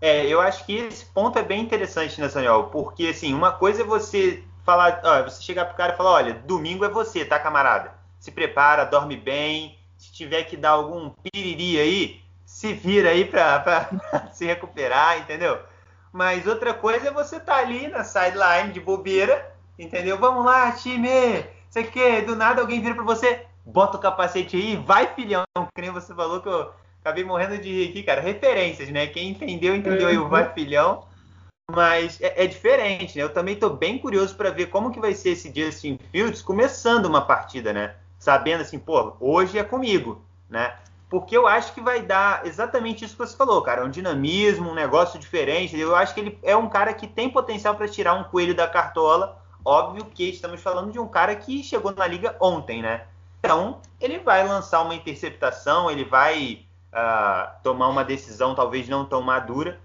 É, 0.00 0.26
eu 0.26 0.40
acho 0.40 0.64
que 0.64 0.76
esse 0.76 1.04
ponto 1.06 1.38
é 1.38 1.42
bem 1.42 1.60
interessante, 1.60 2.20
né, 2.20 2.28
Samuel? 2.28 2.64
Porque, 2.64 3.08
assim, 3.08 3.34
uma 3.34 3.52
coisa 3.52 3.82
é 3.82 3.84
você 3.84 4.42
falar, 4.64 5.00
ó, 5.02 5.24
você 5.24 5.42
chegar 5.42 5.64
pro 5.64 5.76
cara 5.76 5.94
e 5.94 5.96
falar, 5.96 6.12
olha, 6.12 6.34
domingo 6.34 6.84
é 6.84 6.88
você, 6.88 7.24
tá, 7.24 7.38
camarada? 7.38 7.92
Se 8.20 8.30
prepara, 8.30 8.84
dorme 8.84 9.16
bem, 9.16 9.76
se 9.96 10.12
tiver 10.12 10.44
que 10.44 10.56
dar 10.56 10.70
algum 10.70 11.10
piriri 11.22 11.80
aí, 11.80 12.20
se 12.46 12.72
vira 12.72 13.10
aí 13.10 13.24
pra, 13.24 13.58
pra 13.60 14.28
se 14.32 14.46
recuperar, 14.46 15.18
entendeu? 15.18 15.58
Mas 16.12 16.46
outra 16.46 16.72
coisa 16.72 17.08
é 17.08 17.12
você 17.12 17.38
tá 17.38 17.56
ali 17.56 17.88
na 17.88 18.04
sideline 18.04 18.72
de 18.72 18.80
bobeira, 18.80 19.54
entendeu? 19.78 20.18
Vamos 20.18 20.44
lá, 20.44 20.72
time! 20.72 21.44
Você 21.68 21.84
quer? 21.84 22.24
Do 22.24 22.34
nada 22.34 22.60
alguém 22.60 22.80
vira 22.80 22.94
pra 22.94 23.04
você, 23.04 23.46
bota 23.64 23.98
o 23.98 24.00
capacete 24.00 24.56
aí, 24.56 24.76
vai 24.76 25.14
filhão, 25.14 25.44
que 25.74 25.82
nem 25.82 25.90
você 25.90 26.14
falou 26.14 26.40
que 26.40 26.48
eu 26.48 26.72
acabei 27.00 27.24
morrendo 27.24 27.58
de 27.58 27.70
rir 27.70 27.90
aqui, 27.90 28.02
cara. 28.02 28.20
Referências, 28.20 28.88
né? 28.88 29.06
Quem 29.06 29.30
entendeu, 29.30 29.76
entendeu 29.76 30.08
aí 30.08 30.18
o 30.18 30.28
vai 30.28 30.52
filhão. 30.52 31.06
Mas 31.70 32.18
é, 32.22 32.44
é, 32.44 32.46
diferente, 32.46 33.18
né? 33.18 33.24
Eu 33.24 33.32
também 33.32 33.54
tô 33.54 33.68
bem 33.68 33.98
curioso 33.98 34.34
para 34.34 34.50
ver 34.50 34.66
como 34.70 34.90
que 34.90 34.98
vai 34.98 35.12
ser 35.12 35.30
esse 35.30 35.52
Justin 35.54 35.98
Fields 36.10 36.40
começando 36.40 37.04
uma 37.04 37.20
partida, 37.20 37.74
né? 37.74 37.94
Sabendo 38.18 38.62
assim, 38.62 38.78
pô, 38.78 39.14
hoje 39.20 39.58
é 39.58 39.62
comigo, 39.62 40.24
né? 40.48 40.74
Porque 41.08 41.36
eu 41.36 41.46
acho 41.46 41.72
que 41.72 41.80
vai 41.80 42.02
dar 42.02 42.46
exatamente 42.46 43.04
isso 43.04 43.16
que 43.16 43.26
você 43.26 43.36
falou, 43.36 43.62
cara. 43.62 43.84
Um 43.84 43.90
dinamismo, 43.90 44.70
um 44.70 44.74
negócio 44.74 45.18
diferente. 45.18 45.78
Eu 45.78 45.96
acho 45.96 46.12
que 46.14 46.20
ele 46.20 46.38
é 46.42 46.54
um 46.54 46.68
cara 46.68 46.92
que 46.92 47.06
tem 47.06 47.30
potencial 47.30 47.74
para 47.74 47.88
tirar 47.88 48.14
um 48.14 48.24
coelho 48.24 48.54
da 48.54 48.68
cartola. 48.68 49.40
Óbvio 49.64 50.04
que 50.04 50.28
estamos 50.28 50.60
falando 50.60 50.92
de 50.92 50.98
um 50.98 51.08
cara 51.08 51.34
que 51.34 51.62
chegou 51.62 51.92
na 51.94 52.06
liga 52.06 52.36
ontem, 52.40 52.82
né? 52.82 53.06
Então, 53.38 53.80
ele 54.00 54.18
vai 54.18 54.46
lançar 54.46 54.82
uma 54.82 54.94
interceptação, 54.94 55.90
ele 55.90 56.04
vai 56.04 56.66
uh, 56.92 57.50
tomar 57.62 57.88
uma 57.88 58.04
decisão 58.04 58.54
talvez 58.54 58.88
não 58.88 59.06
tão 59.06 59.22
madura. 59.22 59.80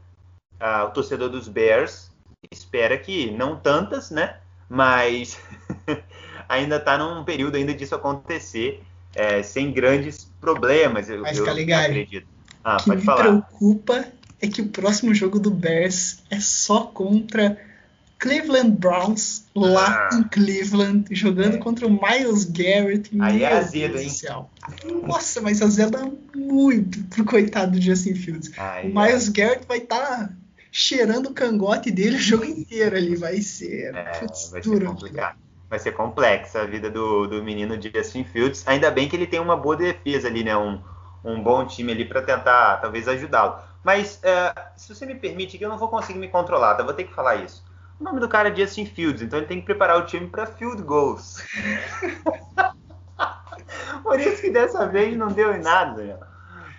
Uh, 0.56 0.88
o 0.88 0.92
torcedor 0.92 1.30
dos 1.30 1.48
Bears 1.48 2.12
espera 2.52 2.98
que 2.98 3.32
não 3.32 3.56
tantas, 3.56 4.12
né? 4.12 4.40
Mas 4.68 5.42
ainda 6.50 6.78
está 6.78 6.98
num 6.98 7.24
período 7.24 7.56
ainda 7.56 7.74
disso 7.74 7.96
acontecer, 7.96 8.84
é, 9.16 9.42
sem 9.44 9.72
grandes 9.72 10.33
problemas. 10.44 11.10
Eu, 11.10 11.22
Mas, 11.22 11.38
eu 11.38 11.46
Caligari, 11.46 12.02
acredito. 12.02 12.28
Ah, 12.64 12.78
o 12.78 12.84
que 12.84 12.96
me 12.96 13.02
falar. 13.02 13.24
preocupa 13.24 14.06
é 14.42 14.48
que 14.48 14.62
o 14.62 14.68
próximo 14.68 15.16
jogo 15.16 15.40
do 15.40 15.50
Bears 15.50 16.20
é 16.30 16.40
só 16.40 16.82
contra 16.82 17.58
Cleveland 18.20 18.72
Browns 18.72 19.46
lá 19.56 20.10
ah. 20.12 20.16
em 20.18 20.24
Cleveland, 20.24 21.06
jogando 21.12 21.56
é. 21.56 21.58
contra 21.58 21.88
o 21.88 21.90
Miles 21.90 22.46
Garrett. 22.46 23.10
Aí 23.22 23.44
é 23.44 23.58
azedo, 23.58 23.98
hein? 23.98 24.10
Nossa, 25.08 25.42
mas 25.42 25.62
azeda 25.62 26.12
muito 26.36 27.04
pro 27.06 27.24
coitado 27.24 27.72
do 27.72 27.82
Justin 27.82 28.16
Fields. 28.16 28.52
Ai, 28.58 28.90
o 28.90 28.94
Miles 28.94 29.30
é. 29.30 29.32
Garrett 29.32 29.66
vai 29.68 29.78
estar 29.78 29.98
tá 29.98 30.30
cheirando 30.72 31.28
o 31.28 31.34
cangote 31.34 31.92
dele 31.92 32.18
o 32.18 32.20
jogo 32.20 32.46
inteiro 32.46 32.96
ali. 32.96 33.16
Vai 33.16 33.42
ser. 33.42 33.94
É, 33.96 34.04
putz, 34.20 34.50
vai 34.50 34.62
ser 34.62 34.86
complicado. 34.86 35.43
Vai 35.74 35.80
ser 35.80 35.94
complexa 35.94 36.62
a 36.62 36.66
vida 36.66 36.88
do, 36.88 37.26
do 37.26 37.42
menino 37.42 37.82
Justin 37.82 38.24
Fields. 38.24 38.64
Ainda 38.68 38.92
bem 38.92 39.10
que 39.10 39.16
ele 39.16 39.26
tem 39.26 39.40
uma 39.40 39.58
boa 39.58 39.76
defesa 39.76 40.28
ali, 40.28 40.44
né? 40.44 40.56
Um, 40.56 40.80
um 41.26 41.42
bom 41.42 41.66
time 41.66 41.92
ali 41.92 42.06
para 42.06 42.22
tentar, 42.22 42.78
talvez, 42.78 43.08
ajudá-lo. 43.08 43.58
Mas, 43.84 44.22
uh, 44.22 44.62
se 44.78 44.94
você 44.94 45.04
me 45.04 45.16
permite, 45.16 45.58
que 45.58 45.66
eu 45.66 45.70
não 45.70 45.80
vou 45.80 45.88
conseguir 45.88 46.20
me 46.20 46.28
controlar, 46.28 46.76
tá? 46.76 46.84
Vou 46.84 46.94
ter 46.94 47.06
que 47.06 47.14
falar 47.16 47.38
isso. 47.38 47.66
O 48.00 48.04
nome 48.04 48.20
do 48.20 48.30
cara 48.30 48.50
é 48.50 48.56
Justin 48.56 48.86
Fields, 48.86 49.24
então 49.24 49.40
ele 49.40 49.48
tem 49.48 49.62
que 49.62 49.66
preparar 49.66 49.98
o 49.98 50.06
time 50.06 50.28
para 50.28 50.46
field 50.46 50.84
goals. 50.84 51.44
Por 54.04 54.20
isso 54.20 54.44
que 54.44 54.52
dessa 54.52 54.86
vez 54.86 55.18
não 55.18 55.30
deu 55.30 55.56
em 55.56 55.60
nada. 55.60 56.20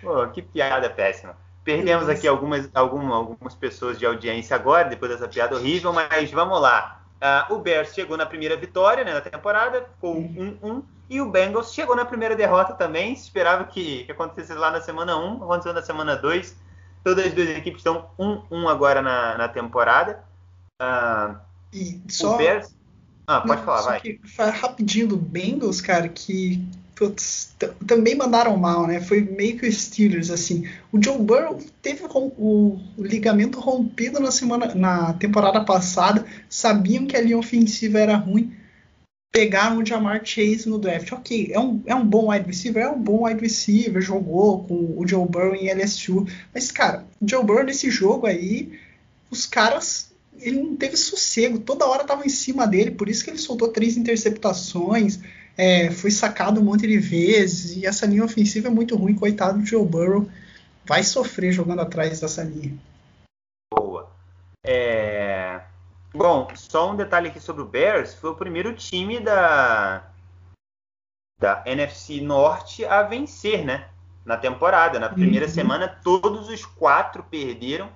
Pô, 0.01 0.25
que 0.27 0.41
piada 0.41 0.89
péssima. 0.89 1.35
Perdemos 1.65 2.07
aqui 2.07 2.29
algumas, 2.29 2.69
algumas, 2.73 3.11
algumas 3.11 3.55
pessoas 3.55 3.99
de 3.99 4.05
audiência 4.05 4.55
agora, 4.55 4.87
depois 4.87 5.11
dessa 5.11 5.27
piada 5.27 5.53
horrível, 5.53 5.91
mas 5.91 6.31
vamos 6.31 6.61
lá. 6.61 7.01
Uh, 7.25 7.53
o 7.53 7.59
Bears 7.59 7.93
chegou 7.93 8.15
na 8.15 8.25
primeira 8.25 8.55
vitória 8.55 9.03
né, 9.03 9.13
na 9.13 9.21
temporada, 9.21 9.81
ficou 9.95 10.15
1-1, 10.15 10.83
e 11.09 11.19
o 11.19 11.29
Bengals 11.29 11.73
chegou 11.73 11.95
na 11.95 12.05
primeira 12.05 12.35
derrota 12.35 12.73
também. 12.73 13.13
Esperava 13.13 13.63
que, 13.63 14.03
que 14.03 14.11
acontecesse 14.11 14.53
lá 14.53 14.69
na 14.69 14.81
semana 14.81 15.17
1, 15.17 15.43
aconteceu 15.43 15.73
na 15.73 15.81
semana 15.81 16.15
2. 16.15 16.55
Todas 17.03 17.25
as 17.25 17.33
duas 17.33 17.49
equipes 17.49 17.79
estão 17.79 18.09
1-1 18.19 18.69
agora 18.69 19.01
na, 19.01 19.37
na 19.37 19.47
temporada. 19.47 20.23
Ah, 20.79 21.39
e 21.73 22.01
só. 22.09 22.37
Bears... 22.37 22.75
Ah, 23.27 23.41
pode 23.41 23.57
não, 23.57 23.65
falar, 23.65 23.81
vai. 23.81 24.51
Rapidinho 24.51 25.07
do 25.07 25.17
Bengals, 25.17 25.81
cara, 25.81 26.07
que 26.07 26.63
putz, 26.95 27.53
também 27.85 28.15
mandaram 28.15 28.55
mal, 28.55 28.87
né? 28.87 29.01
Foi 29.01 29.21
meio 29.21 29.57
que 29.57 29.67
o 29.67 29.71
Steelers, 29.71 30.31
assim. 30.31 30.67
O 30.91 31.03
Joe 31.03 31.19
Burrow 31.19 31.59
teve 31.81 32.03
o, 32.05 32.79
o, 32.97 33.03
ligamento 33.03 33.59
rompido 33.59 34.19
na 34.19 34.31
semana, 34.31 34.73
na 34.73 35.13
temporada 35.13 35.63
passada, 35.63 36.25
sabiam 36.49 37.05
que 37.05 37.17
a 37.17 37.21
linha 37.21 37.37
ofensiva 37.37 37.99
era 37.99 38.15
ruim, 38.15 38.53
pegaram 39.31 39.79
o 39.79 39.85
Jamar 39.85 40.21
Chase 40.23 40.69
no 40.69 40.79
draft. 40.79 41.11
Ok, 41.11 41.49
é 41.51 41.59
um, 41.59 41.83
é 41.85 41.93
um 41.93 42.05
bom 42.05 42.31
wide 42.31 42.47
receiver, 42.47 42.83
é 42.83 42.89
um 42.89 43.01
bom 43.01 43.27
wide 43.27 43.41
receiver, 43.41 44.01
jogou 44.01 44.63
com 44.63 44.95
o 44.97 45.05
Joe 45.05 45.27
Burrow 45.27 45.53
em 45.53 45.69
LSU, 45.69 46.25
mas, 46.53 46.71
cara, 46.71 47.05
o 47.19 47.29
Joe 47.29 47.43
Burrow 47.43 47.65
nesse 47.65 47.91
jogo 47.91 48.25
aí, 48.25 48.71
os 49.29 49.45
caras 49.45 50.15
ele 50.39 50.61
não 50.61 50.75
teve 50.75 50.97
sossego, 50.97 51.59
toda 51.59 51.85
hora 51.85 52.01
estava 52.01 52.25
em 52.25 52.29
cima 52.29 52.67
dele, 52.67 52.91
por 52.91 53.07
isso 53.09 53.23
que 53.23 53.29
ele 53.29 53.37
soltou 53.37 53.69
três 53.69 53.95
interceptações, 53.97 55.19
é, 55.57 55.91
foi 55.91 56.11
sacado 56.11 56.59
um 56.59 56.63
monte 56.63 56.87
de 56.87 56.97
vezes, 56.97 57.77
e 57.77 57.85
essa 57.85 58.05
linha 58.05 58.23
ofensiva 58.23 58.67
é 58.67 58.71
muito 58.71 58.95
ruim, 58.95 59.15
coitado 59.15 59.59
do 59.59 59.65
Joe 59.65 59.85
Burrow, 59.85 60.29
vai 60.85 61.03
sofrer 61.03 61.51
jogando 61.51 61.81
atrás 61.81 62.19
dessa 62.19 62.43
linha. 62.43 62.77
Boa. 63.73 64.09
É... 64.63 65.61
Bom, 66.13 66.47
só 66.55 66.91
um 66.91 66.95
detalhe 66.95 67.29
aqui 67.29 67.39
sobre 67.39 67.61
o 67.61 67.67
Bears, 67.67 68.13
foi 68.13 68.29
o 68.29 68.35
primeiro 68.35 68.73
time 68.73 69.19
da, 69.19 70.09
da 71.39 71.63
NFC 71.65 72.21
Norte 72.21 72.85
a 72.85 73.03
vencer, 73.03 73.65
né? 73.65 73.89
Na 74.25 74.37
temporada. 74.37 74.99
Na 74.99 75.09
primeira 75.09 75.45
uhum. 75.45 75.51
semana, 75.51 75.87
todos 75.87 76.49
os 76.49 76.65
quatro 76.65 77.23
perderam 77.23 77.89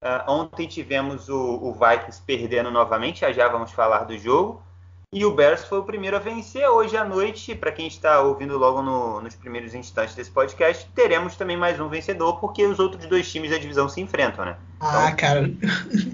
Uh, 0.00 0.30
ontem 0.30 0.68
tivemos 0.68 1.28
o, 1.28 1.36
o, 1.36 1.72
Vikings 1.72 2.22
perdendo 2.24 2.70
novamente, 2.70 3.20
já 3.20 3.32
já 3.32 3.48
vamos 3.48 3.72
falar 3.72 4.04
do 4.04 4.16
jogo. 4.16 4.62
E 5.10 5.24
o 5.24 5.32
Bears 5.32 5.64
foi 5.64 5.78
o 5.78 5.84
primeiro 5.84 6.16
a 6.16 6.18
vencer. 6.18 6.68
Hoje 6.68 6.94
à 6.94 7.02
noite, 7.02 7.54
para 7.54 7.72
quem 7.72 7.86
está 7.86 8.20
ouvindo 8.20 8.58
logo 8.58 8.82
no, 8.82 9.22
nos 9.22 9.34
primeiros 9.34 9.72
instantes 9.72 10.14
desse 10.14 10.30
podcast, 10.30 10.86
teremos 10.94 11.34
também 11.34 11.56
mais 11.56 11.80
um 11.80 11.88
vencedor, 11.88 12.38
porque 12.38 12.66
os 12.66 12.78
outros 12.78 13.06
dois 13.06 13.32
times 13.32 13.50
da 13.50 13.56
divisão 13.56 13.88
se 13.88 14.02
enfrentam, 14.02 14.44
né? 14.44 14.56
Ah, 14.78 15.04
então... 15.06 15.16
cara. 15.16 15.50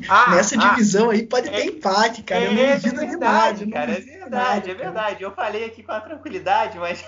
Ah, 0.08 0.30
Nessa 0.36 0.54
ah, 0.54 0.68
divisão 0.68 1.10
aí 1.10 1.26
pode 1.26 1.48
é, 1.48 1.50
ter 1.50 1.64
empate, 1.64 2.22
cara. 2.22 2.44
É, 2.44 2.46
eu 2.46 2.52
não 2.54 2.62
é 2.62 2.76
verdade, 2.76 3.66
cara. 3.66 3.92
É 3.94 4.00
verdade, 4.00 4.70
é 4.70 4.74
verdade. 4.74 5.24
Eu 5.24 5.32
falei 5.32 5.64
aqui 5.64 5.82
com 5.82 5.90
a 5.90 6.00
tranquilidade, 6.00 6.78
mas. 6.78 7.04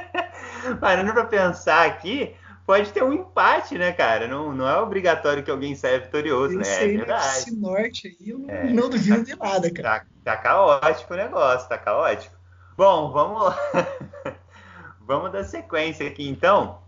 Parando 0.80 1.12
para 1.12 1.26
pensar 1.26 1.86
aqui, 1.86 2.34
pode 2.66 2.92
ter 2.92 3.02
um 3.02 3.12
empate, 3.12 3.76
né, 3.76 3.92
cara? 3.92 4.26
Não, 4.26 4.52
não 4.52 4.68
é 4.68 4.78
obrigatório 4.80 5.42
que 5.42 5.50
alguém 5.50 5.74
saia 5.74 6.00
vitorioso, 6.00 6.56
né? 6.56 6.84
É 6.84 6.88
verdade. 6.88 7.38
Esse 7.38 7.56
norte 7.56 8.08
aí, 8.08 8.30
eu 8.30 8.38
não, 8.38 8.50
é, 8.50 8.64
não 8.64 8.90
duvido 8.90 9.18
tá, 9.18 9.22
de 9.22 9.36
nada, 9.36 9.70
cara. 9.70 10.00
Tá, 10.00 10.06
tá 10.24 10.36
caótico 10.36 11.14
o 11.14 11.16
negócio, 11.16 11.68
tá 11.68 11.78
caótico. 11.78 12.34
Bom, 12.76 13.12
vamos 13.12 13.44
lá. 13.44 13.58
vamos 15.00 15.30
dar 15.32 15.44
sequência 15.44 16.06
aqui, 16.06 16.28
então. 16.28 16.82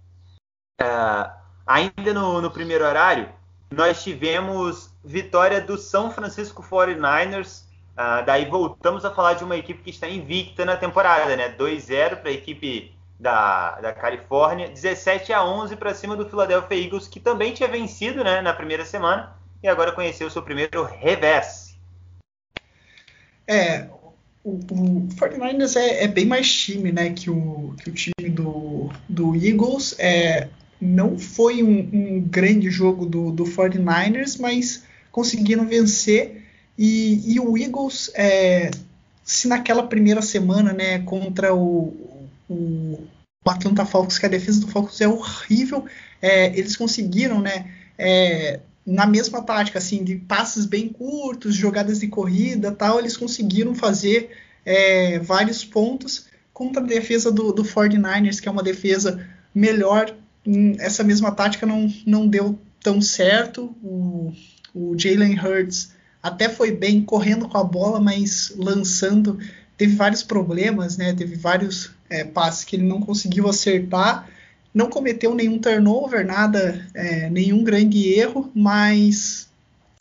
Uh, 0.81 1.31
ainda 1.67 2.13
no, 2.13 2.41
no 2.41 2.51
primeiro 2.51 2.85
horário, 2.85 3.29
nós 3.71 4.03
tivemos 4.03 4.91
vitória 5.05 5.61
do 5.61 5.77
São 5.77 6.11
Francisco 6.11 6.63
49ers. 6.63 7.63
Uh, 7.63 7.67
ah, 7.99 8.21
daí 8.21 8.45
voltamos 8.45 9.05
a 9.05 9.11
falar 9.11 9.35
de 9.35 9.45
uma 9.45 9.57
equipe 9.57 9.83
que 9.83 9.91
está 9.91 10.09
invicta 10.09 10.65
na 10.65 10.77
temporada, 10.77 11.35
né? 11.35 11.57
2-0 11.57 12.17
para 12.17 12.31
a 12.31 12.33
equipe 12.33 12.96
da, 13.19 13.81
da 13.81 13.93
Califórnia, 13.93 14.69
17 14.69 15.33
a 15.33 15.45
11 15.45 15.77
para 15.77 15.95
cima 15.95 16.17
do 16.17 16.29
Philadelphia 16.29 16.77
Eagles, 16.77 17.09
que 17.09 17.19
também 17.19 17.53
tinha 17.53 17.69
vencido 17.69 18.23
né, 18.23 18.41
na 18.41 18.53
primeira 18.53 18.85
semana 18.85 19.35
e 19.63 19.69
agora 19.69 19.93
conheceu 19.93 20.31
seu 20.31 20.43
primeiro 20.43 20.85
revés. 20.85 21.77
É, 23.47 23.89
o, 24.45 24.59
o 24.71 25.09
49ers 25.17 25.77
é, 25.77 26.05
é, 26.05 26.09
bem 26.09 26.27
mais 26.27 26.53
time 26.53 26.93
né, 26.93 27.11
que, 27.11 27.31
o, 27.31 27.75
que 27.83 27.91
o 27.91 27.93
time 27.93 28.29
do, 28.29 28.91
do 29.09 29.35
Eagles. 29.35 29.95
É, 29.99 30.49
não 30.81 31.19
foi 31.19 31.63
um, 31.63 31.89
um 31.93 32.21
grande 32.21 32.71
jogo 32.71 33.07
do, 33.07 33.33
do 33.33 33.45
49ers, 33.45 34.39
mas 34.39 34.85
conseguiram 35.11 35.67
vencer. 35.67 36.43
E, 36.79 37.35
e 37.35 37.41
o 37.41 37.57
Eagles, 37.57 38.11
é, 38.15 38.71
se 39.25 39.49
naquela 39.49 39.83
primeira 39.83 40.21
semana 40.21 40.73
né, 40.73 40.99
contra 41.01 41.55
o, 41.55 42.06
o, 42.49 42.99
Atlanta 43.45 43.85
Falcons, 43.85 44.19
que 44.19 44.27
a 44.27 44.31
defesa 44.31 44.61
do 44.61 44.69
Falcons 44.69 45.01
é 45.01 45.09
horrível. 45.09 45.85
É, 46.21 46.57
eles 46.59 46.77
conseguiram, 46.77 47.41
né? 47.41 47.71
É, 47.99 48.61
na 48.85 49.07
mesma 49.07 49.43
tática, 49.43 49.79
assim, 49.79 50.05
de 50.05 50.17
passes 50.17 50.65
bem 50.67 50.89
curtos, 50.89 51.55
jogadas 51.55 52.01
de 52.01 52.09
corrida 52.09 52.71
tal, 52.71 52.99
eles 52.99 53.17
conseguiram 53.17 53.75
fazer 53.75 54.31
é, 54.65 55.19
vários 55.19 55.65
pontos 55.65 56.27
contra 56.53 56.83
a 56.83 56.87
defesa 56.87 57.31
do, 57.31 57.53
do 57.53 57.65
49ers, 57.65 58.41
que 58.41 58.49
é 58.49 58.53
uma 58.53 58.63
defesa 58.63 59.27
melhor. 59.55 60.15
Essa 60.79 61.03
mesma 61.03 61.33
tática 61.33 61.67
não, 61.67 61.93
não 62.07 62.29
deu 62.29 62.59
tão 62.81 63.01
certo. 63.01 63.75
O, 63.83 64.33
o 64.75 64.97
Jalen 64.97 65.39
Hurts 65.39 65.93
até 66.23 66.49
foi 66.49 66.71
bem 66.73 67.03
correndo 67.03 67.49
com 67.49 67.59
a 67.59 67.65
bola, 67.65 68.01
mas 68.01 68.53
lançando 68.57 69.39
teve 69.77 69.95
vários 69.95 70.23
problemas, 70.23 70.97
né? 70.97 71.13
Teve 71.13 71.37
vários 71.37 71.91
é, 72.09 72.25
passes 72.25 72.65
que 72.65 72.77
ele 72.77 72.85
não 72.85 73.01
conseguiu 73.01 73.49
acertar. 73.49 74.29
Não 74.73 74.89
cometeu 74.91 75.35
nenhum 75.35 75.59
turnover, 75.59 76.27
nada, 76.27 76.87
é, 76.95 77.31
nenhum 77.31 77.65
grande 77.65 78.13
erro, 78.13 78.51
mas 78.55 79.49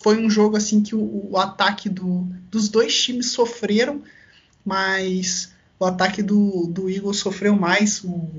foi 0.01 0.23
um 0.23 0.29
jogo 0.29 0.57
assim 0.57 0.81
que 0.81 0.93
o, 0.93 1.29
o 1.31 1.37
ataque 1.37 1.89
do, 1.89 2.27
dos 2.51 2.69
dois 2.69 2.95
times 2.95 3.31
sofreram, 3.31 4.01
mas 4.63 5.53
o 5.79 5.85
ataque 5.85 6.21
do, 6.21 6.67
do 6.67 6.89
Eagles 6.89 7.17
sofreu 7.17 7.55
mais. 7.55 8.03
O, 8.03 8.29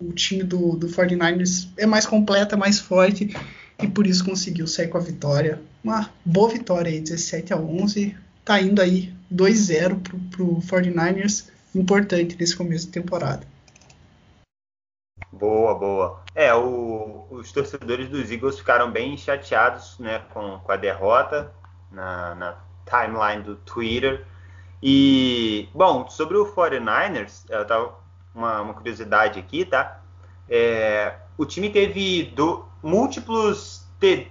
o 0.00 0.12
time 0.12 0.42
do, 0.42 0.76
do 0.76 0.88
49ers 0.88 1.68
é 1.76 1.86
mais 1.86 2.06
completo, 2.06 2.54
é 2.54 2.58
mais 2.58 2.78
forte 2.78 3.34
e 3.82 3.88
por 3.88 4.06
isso 4.06 4.24
conseguiu 4.24 4.66
sair 4.66 4.88
com 4.88 4.98
a 4.98 5.00
vitória. 5.00 5.60
Uma 5.82 6.10
boa 6.24 6.48
vitória 6.48 6.90
aí, 6.90 7.00
17 7.00 7.52
a 7.52 7.56
11. 7.56 8.14
Tá 8.44 8.60
indo 8.60 8.80
aí 8.80 9.12
2-0 9.32 10.00
pro, 10.00 10.18
pro 10.30 10.46
49ers 10.62 11.46
importante 11.74 12.36
nesse 12.38 12.56
começo 12.56 12.86
de 12.86 12.92
temporada. 12.92 13.46
Boa, 15.30 15.74
boa. 15.74 16.22
É, 16.34 16.54
o, 16.54 17.26
os 17.30 17.50
torcedores 17.52 18.08
dos 18.08 18.30
Eagles 18.30 18.58
ficaram 18.58 18.90
bem 18.90 19.16
chateados 19.16 19.98
né, 19.98 20.20
com, 20.32 20.58
com 20.58 20.72
a 20.72 20.76
derrota 20.76 21.52
na, 21.90 22.34
na 22.34 22.56
timeline 22.84 23.42
do 23.42 23.56
Twitter. 23.56 24.26
E, 24.82 25.68
bom, 25.74 26.08
sobre 26.08 26.36
o 26.36 26.44
49ers, 26.54 27.44
eu 27.48 27.66
tava 27.66 27.94
uma, 28.34 28.60
uma 28.60 28.74
curiosidade 28.74 29.38
aqui, 29.38 29.64
tá? 29.64 30.00
É, 30.48 31.14
o 31.38 31.46
time 31.46 31.70
teve 31.70 32.24
do, 32.34 32.66
múltiplos 32.82 33.86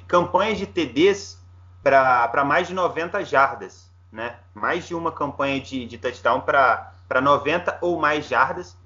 campanhas 0.08 0.58
de 0.58 0.68
TDs 0.68 1.40
para 1.82 2.44
mais 2.46 2.68
de 2.68 2.74
90 2.74 3.24
jardas, 3.24 3.90
né? 4.12 4.36
Mais 4.54 4.88
de 4.88 4.94
uma 4.94 5.12
campanha 5.12 5.60
de, 5.60 5.86
de 5.86 5.98
touchdown 5.98 6.42
para 6.42 6.91
para 7.12 7.20
90 7.20 7.80
ou 7.82 8.00
mais 8.00 8.26
jardas. 8.26 8.78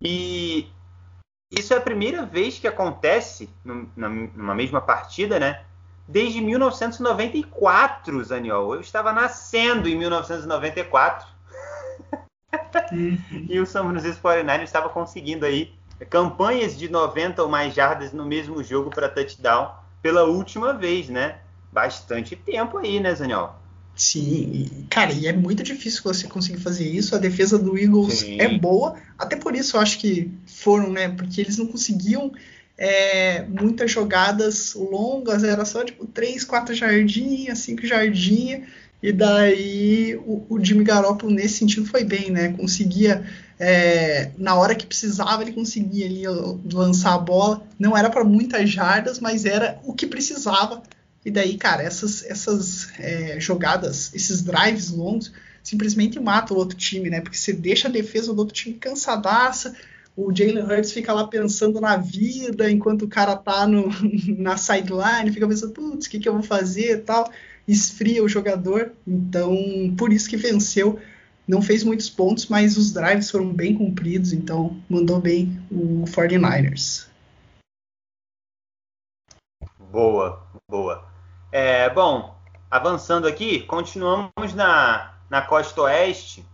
E 0.00 0.70
isso 1.52 1.74
é 1.74 1.78
a 1.78 1.80
primeira 1.80 2.24
vez 2.24 2.60
que 2.60 2.68
acontece 2.68 3.50
numa 3.64 4.54
mesma 4.54 4.80
partida, 4.80 5.40
né? 5.40 5.64
Desde 6.06 6.40
1994, 6.40 8.22
Zaniol. 8.22 8.76
Eu 8.76 8.80
estava 8.80 9.12
nascendo 9.12 9.88
em 9.88 9.96
1994. 9.96 11.26
Uhum. 12.92 13.46
e 13.48 13.60
o 13.60 13.66
São 13.66 13.88
Francisco 13.88 14.22
49 14.22 14.64
estava 14.64 14.88
conseguindo 14.88 15.46
aí 15.46 15.72
campanhas 16.08 16.76
de 16.76 16.88
90 16.88 17.42
ou 17.42 17.48
mais 17.48 17.74
jardas 17.74 18.12
no 18.12 18.24
mesmo 18.24 18.62
jogo 18.62 18.90
para 18.90 19.08
touchdown 19.08 19.72
pela 20.00 20.24
última 20.24 20.72
vez, 20.72 21.08
né? 21.08 21.40
Bastante 21.72 22.36
tempo 22.36 22.78
aí, 22.78 23.00
né, 23.00 23.12
Zaniol? 23.12 23.59
Sim, 23.94 24.86
cara, 24.88 25.12
e 25.12 25.26
é 25.26 25.32
muito 25.32 25.62
difícil 25.62 26.02
você 26.02 26.26
conseguir 26.26 26.60
fazer 26.60 26.88
isso. 26.88 27.14
A 27.14 27.18
defesa 27.18 27.58
do 27.58 27.76
Eagles 27.76 28.20
Sim. 28.20 28.40
é 28.40 28.48
boa, 28.58 28.96
até 29.18 29.36
por 29.36 29.54
isso 29.54 29.76
eu 29.76 29.80
acho 29.80 29.98
que 29.98 30.30
foram, 30.46 30.90
né? 30.90 31.08
Porque 31.10 31.40
eles 31.40 31.58
não 31.58 31.66
conseguiam 31.66 32.32
é, 32.78 33.42
muitas 33.42 33.90
jogadas 33.90 34.74
longas, 34.74 35.44
era 35.44 35.66
só 35.66 35.84
tipo 35.84 36.06
3, 36.06 36.44
4 36.44 36.74
jardinhas, 36.74 37.58
5 37.58 37.86
jardinhas, 37.86 38.62
e 39.02 39.12
daí 39.12 40.16
o, 40.26 40.46
o 40.48 40.64
Jimmy 40.64 40.84
Garoppolo 40.84 41.32
nesse 41.32 41.58
sentido 41.58 41.86
foi 41.86 42.02
bem, 42.02 42.30
né? 42.30 42.54
Conseguia, 42.54 43.22
é, 43.58 44.30
na 44.38 44.54
hora 44.54 44.74
que 44.74 44.86
precisava, 44.86 45.42
ele 45.42 45.52
conseguia 45.52 46.06
ali 46.06 46.22
lançar 46.72 47.14
a 47.14 47.18
bola. 47.18 47.66
Não 47.78 47.96
era 47.96 48.08
para 48.08 48.24
muitas 48.24 48.70
jardas, 48.70 49.20
mas 49.20 49.44
era 49.44 49.78
o 49.84 49.92
que 49.92 50.06
precisava 50.06 50.82
e 51.24 51.30
daí, 51.30 51.56
cara, 51.58 51.82
essas, 51.82 52.24
essas 52.24 52.90
é, 52.98 53.38
jogadas, 53.38 54.12
esses 54.14 54.42
drives 54.42 54.90
longos, 54.90 55.32
simplesmente 55.62 56.18
matam 56.18 56.56
o 56.56 56.60
outro 56.60 56.76
time, 56.76 57.10
né? 57.10 57.20
Porque 57.20 57.36
você 57.36 57.52
deixa 57.52 57.88
a 57.88 57.90
defesa 57.90 58.32
do 58.32 58.38
outro 58.38 58.54
time 58.54 58.76
cansadaça, 58.76 59.76
o 60.16 60.34
Jalen 60.34 60.64
Hurts 60.64 60.92
fica 60.92 61.12
lá 61.12 61.26
pensando 61.26 61.80
na 61.80 61.96
vida, 61.96 62.70
enquanto 62.70 63.02
o 63.02 63.08
cara 63.08 63.36
tá 63.36 63.66
no, 63.66 63.88
na 64.38 64.56
sideline, 64.56 65.32
fica 65.32 65.46
pensando, 65.46 65.72
putz, 65.72 66.06
o 66.06 66.10
que, 66.10 66.18
que 66.18 66.28
eu 66.28 66.34
vou 66.34 66.42
fazer 66.42 66.92
e 66.92 66.98
tal, 66.98 67.30
esfria 67.66 68.22
o 68.22 68.28
jogador. 68.28 68.92
Então, 69.06 69.54
por 69.96 70.12
isso 70.12 70.28
que 70.28 70.36
venceu. 70.36 70.98
Não 71.46 71.60
fez 71.60 71.82
muitos 71.82 72.08
pontos, 72.08 72.46
mas 72.46 72.76
os 72.76 72.92
drives 72.92 73.28
foram 73.28 73.52
bem 73.52 73.74
cumpridos, 73.74 74.32
então 74.32 74.80
mandou 74.88 75.20
bem 75.20 75.60
o 75.68 76.04
49ers. 76.04 77.08
Boa, 79.90 80.46
boa. 80.68 81.09
É, 81.52 81.90
bom, 81.90 82.36
avançando 82.70 83.26
aqui, 83.26 83.62
continuamos 83.62 84.54
na, 84.54 85.14
na 85.28 85.42
costa 85.42 85.82
oeste, 85.82 86.46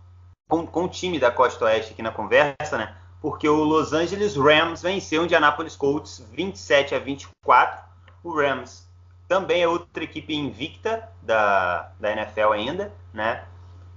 com, 0.49 0.65
com 0.65 0.85
o 0.85 0.89
time 0.89 1.19
da 1.19 1.29
costa 1.29 1.65
oeste 1.65 1.93
aqui 1.93 2.01
na 2.01 2.11
conversa, 2.11 2.77
né? 2.77 2.95
Porque 3.21 3.47
o 3.47 3.63
Los 3.63 3.93
Angeles 3.93 4.35
Rams 4.35 4.81
venceu 4.81 5.21
o 5.21 5.25
Indianapolis 5.25 5.75
Colts 5.75 6.25
27 6.31 6.95
a 6.95 6.99
24. 6.99 7.83
O 8.23 8.35
Rams 8.35 8.87
também 9.27 9.61
é 9.61 9.67
outra 9.67 10.03
equipe 10.03 10.33
invicta 10.33 11.07
da, 11.21 11.91
da 11.99 12.11
NFL 12.11 12.53
ainda, 12.53 12.91
né? 13.13 13.43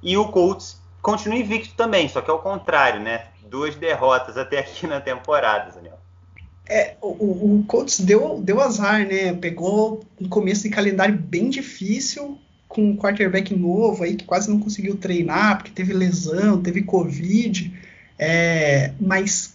E 0.03 0.18
o 0.18 0.28
Colts 0.28 0.82
continua 1.01 1.38
invicto 1.38 1.74
também, 1.74 2.09
só 2.09 2.20
que 2.20 2.30
é 2.30 2.34
o 2.34 2.38
contrário, 2.38 3.01
né? 3.01 3.28
Duas 3.44 3.74
derrotas 3.74 4.36
até 4.36 4.59
aqui 4.59 4.86
na 4.86 5.01
temporada, 5.01 5.72
Daniel. 5.72 5.99
É, 6.68 6.96
o, 7.00 7.58
o 7.58 7.64
Colts 7.66 8.00
deu, 8.00 8.40
deu 8.40 8.61
azar, 8.61 9.06
né? 9.06 9.32
Pegou 9.34 10.04
um 10.20 10.28
começo 10.28 10.62
de 10.62 10.70
calendário 10.70 11.16
bem 11.16 11.50
difícil, 11.50 12.38
com 12.68 12.90
um 12.90 12.96
quarterback 12.96 13.54
novo 13.54 14.04
aí, 14.04 14.14
que 14.14 14.24
quase 14.24 14.48
não 14.48 14.61
conseguiu 14.61 14.96
treinar, 14.96 15.58
porque 15.58 15.72
teve 15.72 15.92
lesão, 15.92 16.62
teve 16.62 16.82
Covid. 16.82 17.72
É, 18.18 18.92
mas 19.00 19.54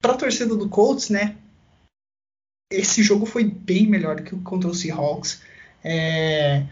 para 0.00 0.12
a 0.14 0.16
torcida 0.16 0.56
do 0.56 0.68
Colts, 0.68 1.10
né? 1.10 1.36
Esse 2.72 3.02
jogo 3.02 3.26
foi 3.26 3.44
bem 3.44 3.86
melhor 3.86 4.16
do 4.16 4.22
que 4.22 4.34
contra 4.36 4.70
o 4.70 4.74
Seahawks. 4.74 5.42
É, 5.84 6.64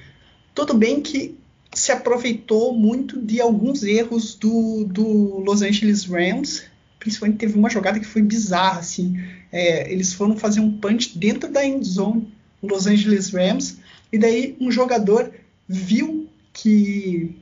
tudo 0.54 0.74
bem 0.74 1.02
que 1.02 1.36
se 1.74 1.92
aproveitou 1.92 2.72
muito 2.72 3.20
de 3.20 3.40
alguns 3.40 3.82
erros 3.82 4.34
do, 4.34 4.84
do 4.84 5.40
Los 5.40 5.61
Angeles 5.61 6.04
Rams, 6.04 6.64
principalmente 6.99 7.38
teve 7.38 7.59
uma 7.59 7.70
jogada 7.70 7.99
que 7.99 8.07
foi 8.07 8.22
bizarra, 8.22 8.80
assim. 8.80 9.20
É, 9.51 9.90
eles 9.92 10.12
foram 10.12 10.36
fazer 10.36 10.61
um 10.61 10.78
punch 10.78 11.18
dentro 11.18 11.51
da 11.51 11.64
end 11.64 11.86
zone, 11.86 12.32
Los 12.62 12.86
Angeles 12.86 13.30
Rams, 13.30 13.78
e 14.12 14.18
daí 14.18 14.57
um 14.61 14.70
jogador 14.70 15.32
viu 15.68 16.28
que 16.53 17.36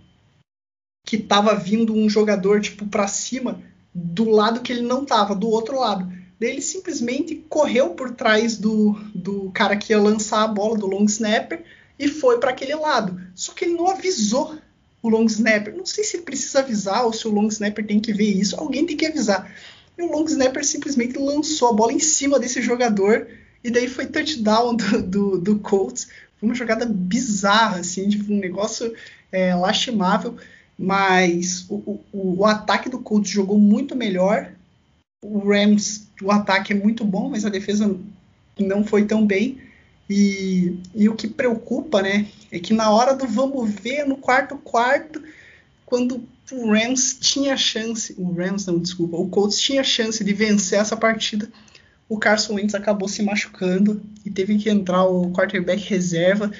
que 1.04 1.16
tava 1.16 1.54
vindo 1.54 1.94
um 1.94 2.10
jogador 2.10 2.60
tipo 2.60 2.84
para 2.86 3.06
cima 3.06 3.62
do 3.94 4.28
lado 4.28 4.60
que 4.60 4.72
ele 4.72 4.82
não 4.82 5.04
tava, 5.04 5.36
do 5.36 5.48
outro 5.48 5.78
lado. 5.78 6.12
Daí 6.38 6.50
ele 6.50 6.60
simplesmente 6.60 7.36
correu 7.48 7.90
por 7.90 8.10
trás 8.10 8.58
do, 8.58 8.98
do 9.14 9.50
cara 9.52 9.76
que 9.76 9.92
ia 9.92 10.00
lançar 10.00 10.42
a 10.42 10.48
bola, 10.48 10.76
do 10.76 10.86
long 10.86 11.04
snapper, 11.04 11.64
e 11.98 12.08
foi 12.08 12.38
para 12.38 12.50
aquele 12.50 12.74
lado. 12.74 13.18
Só 13.34 13.52
que 13.52 13.64
ele 13.64 13.74
não 13.74 13.88
avisou 13.88 14.58
o 15.02 15.08
long 15.08 15.24
snapper. 15.26 15.74
Não 15.74 15.86
sei 15.86 16.04
se 16.04 16.16
ele 16.16 16.24
precisa 16.24 16.60
avisar 16.60 17.04
ou 17.04 17.12
se 17.12 17.26
o 17.26 17.30
long 17.30 17.48
snapper 17.48 17.86
tem 17.86 18.00
que 18.00 18.12
ver 18.12 18.30
isso. 18.30 18.56
Alguém 18.56 18.86
tem 18.86 18.96
que 18.96 19.06
avisar. 19.06 19.50
E 19.96 20.02
o 20.02 20.10
long 20.10 20.24
snapper 20.24 20.64
simplesmente 20.64 21.18
lançou 21.18 21.68
a 21.68 21.72
bola 21.72 21.92
em 21.92 21.98
cima 21.98 22.38
desse 22.38 22.60
jogador 22.60 23.26
e 23.64 23.70
daí 23.70 23.88
foi 23.88 24.06
touchdown 24.06 24.76
do, 24.76 25.02
do, 25.02 25.38
do 25.38 25.58
Colts. 25.58 26.08
Foi 26.38 26.48
uma 26.48 26.54
jogada 26.54 26.84
bizarra, 26.86 27.80
assim, 27.80 28.08
tipo, 28.08 28.32
um 28.32 28.38
negócio 28.38 28.94
é, 29.32 29.54
lastimável. 29.54 30.36
Mas 30.78 31.64
o, 31.70 32.00
o, 32.12 32.40
o 32.40 32.44
ataque 32.44 32.90
do 32.90 32.98
Colts 32.98 33.30
jogou 33.30 33.58
muito 33.58 33.96
melhor. 33.96 34.52
O 35.24 35.38
Rams, 35.38 36.08
o 36.22 36.30
ataque 36.30 36.72
é 36.72 36.76
muito 36.76 37.04
bom, 37.04 37.30
mas 37.30 37.44
a 37.44 37.48
defesa 37.48 37.98
não 38.58 38.84
foi 38.84 39.06
tão 39.06 39.26
bem. 39.26 39.58
E, 40.08 40.78
e 40.94 41.08
o 41.08 41.16
que 41.16 41.26
preocupa, 41.26 42.00
né, 42.00 42.26
é 42.50 42.58
que 42.58 42.72
na 42.72 42.90
hora 42.90 43.14
do 43.14 43.26
vamos 43.26 43.70
ver, 43.70 44.06
no 44.06 44.16
quarto 44.16 44.56
quarto, 44.56 45.20
quando 45.84 46.22
o 46.52 46.70
Rams 46.72 47.16
tinha 47.20 47.56
chance, 47.56 48.14
o 48.16 48.32
Rams 48.32 48.66
não, 48.66 48.78
desculpa, 48.78 49.16
o 49.16 49.28
Colts 49.28 49.58
tinha 49.58 49.82
chance 49.82 50.22
de 50.22 50.32
vencer 50.32 50.78
essa 50.78 50.96
partida, 50.96 51.50
o 52.08 52.18
Carson 52.18 52.54
Wentz 52.54 52.74
acabou 52.74 53.08
se 53.08 53.20
machucando 53.20 54.00
e 54.24 54.30
teve 54.30 54.56
que 54.58 54.70
entrar 54.70 55.04
o 55.04 55.32
quarterback 55.32 55.82
reserva. 55.88 56.52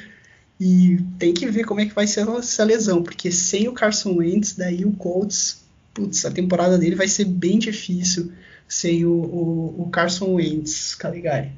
E 0.59 0.99
tem 1.19 1.33
que 1.33 1.47
ver 1.47 1.65
como 1.65 1.81
é 1.81 1.87
que 1.87 1.95
vai 1.95 2.07
ser 2.07 2.27
essa 2.29 2.65
lesão, 2.65 3.03
porque 3.03 3.31
sem 3.31 3.69
o 3.69 3.73
Carson 3.73 4.17
Wentz, 4.17 4.55
daí 4.55 4.85
o 4.85 4.93
Colts, 4.93 5.63
putz, 5.95 6.25
a 6.25 6.31
temporada 6.33 6.79
dele 6.79 6.97
vai 6.97 7.07
ser 7.07 7.27
bem 7.27 7.59
difícil 7.59 8.33
sem 8.67 9.05
o, 9.05 9.13
o, 9.13 9.83
o 9.83 9.91
Carson 9.91 10.35
Wentz, 10.35 10.95
Caligari 10.97 11.53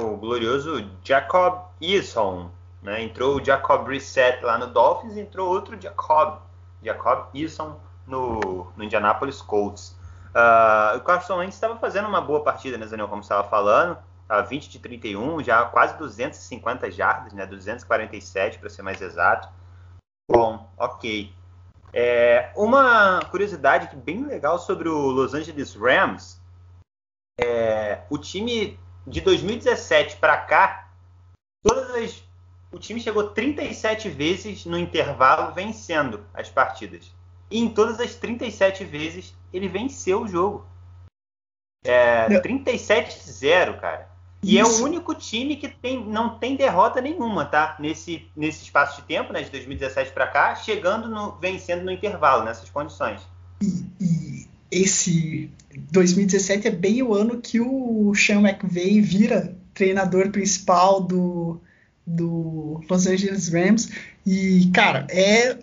o 0.00 0.16
glorioso 0.16 0.88
Jacob 1.04 1.66
Eason. 1.80 2.50
Né? 2.82 3.02
Entrou 3.02 3.36
o 3.36 3.44
Jacob 3.44 3.86
Reset 3.86 4.42
lá 4.42 4.56
no 4.58 4.66
Dolphins 4.66 5.16
entrou 5.16 5.48
outro 5.48 5.80
Jacob, 5.80 6.40
Jacob 6.82 7.28
Eason 7.34 7.78
no, 8.06 8.72
no 8.76 8.84
Indianapolis 8.84 9.42
Colts. 9.42 9.96
Uh, 10.30 10.96
o 10.96 11.00
Carson 11.00 11.38
Wentz 11.38 11.54
estava 11.54 11.76
fazendo 11.76 12.08
uma 12.08 12.20
boa 12.20 12.42
partida, 12.42 12.78
né, 12.78 12.86
Zanel, 12.86 13.08
como 13.08 13.22
estava 13.22 13.48
falando. 13.48 13.98
Estava 14.22 14.46
20 14.46 14.70
de 14.70 14.78
31, 14.78 15.42
já 15.42 15.64
quase 15.64 15.98
250 15.98 16.90
jardas, 16.90 17.32
né, 17.32 17.44
247 17.46 18.58
para 18.58 18.70
ser 18.70 18.82
mais 18.82 19.00
exato. 19.00 19.48
Bom, 20.30 20.70
ok. 20.76 21.34
É, 21.92 22.52
uma 22.54 23.20
curiosidade 23.30 23.94
bem 23.96 24.24
legal 24.24 24.58
sobre 24.58 24.88
o 24.88 25.10
Los 25.10 25.34
Angeles 25.34 25.74
Rams. 25.74 26.40
É, 27.40 28.02
o 28.08 28.16
time 28.16 28.78
de 29.10 29.20
2017 29.20 30.16
para 30.16 30.36
cá, 30.36 30.88
todas 31.62 31.90
as, 31.94 32.22
o 32.72 32.78
time 32.78 33.00
chegou 33.00 33.30
37 33.30 34.08
vezes 34.08 34.64
no 34.64 34.78
intervalo 34.78 35.52
vencendo 35.52 36.24
as 36.32 36.48
partidas. 36.48 37.12
E 37.50 37.58
em 37.58 37.68
todas 37.68 37.98
as 37.98 38.14
37 38.14 38.84
vezes 38.84 39.34
ele 39.52 39.68
venceu 39.68 40.22
o 40.22 40.28
jogo. 40.28 40.64
É, 41.84 42.28
37-0, 42.28 43.80
cara. 43.80 44.08
E 44.42 44.58
Isso. 44.58 44.70
é 44.70 44.82
o 44.82 44.84
único 44.84 45.14
time 45.14 45.56
que 45.56 45.68
tem, 45.68 46.02
não 46.04 46.38
tem 46.38 46.56
derrota 46.56 47.00
nenhuma, 47.00 47.44
tá? 47.44 47.76
Nesse, 47.78 48.30
nesse 48.36 48.62
espaço 48.62 49.00
de 49.00 49.06
tempo, 49.06 49.32
né, 49.32 49.42
de 49.42 49.50
2017 49.50 50.12
para 50.12 50.28
cá, 50.28 50.54
chegando 50.54 51.08
no, 51.08 51.32
vencendo 51.32 51.84
no 51.84 51.90
intervalo, 51.90 52.44
nessas 52.44 52.70
condições. 52.70 53.20
E, 53.60 53.86
e 54.00 54.48
esse 54.70 55.52
2017 55.92 56.68
é 56.68 56.70
bem 56.70 57.02
o 57.02 57.14
ano 57.14 57.40
que 57.40 57.60
o 57.60 58.12
Sean 58.14 58.40
McVay 58.40 59.00
vira 59.00 59.56
treinador 59.72 60.30
principal 60.30 61.00
do, 61.00 61.60
do 62.06 62.80
Los 62.88 63.06
Angeles 63.06 63.48
Rams. 63.48 63.88
E, 64.26 64.70
cara, 64.74 65.06
é 65.10 65.58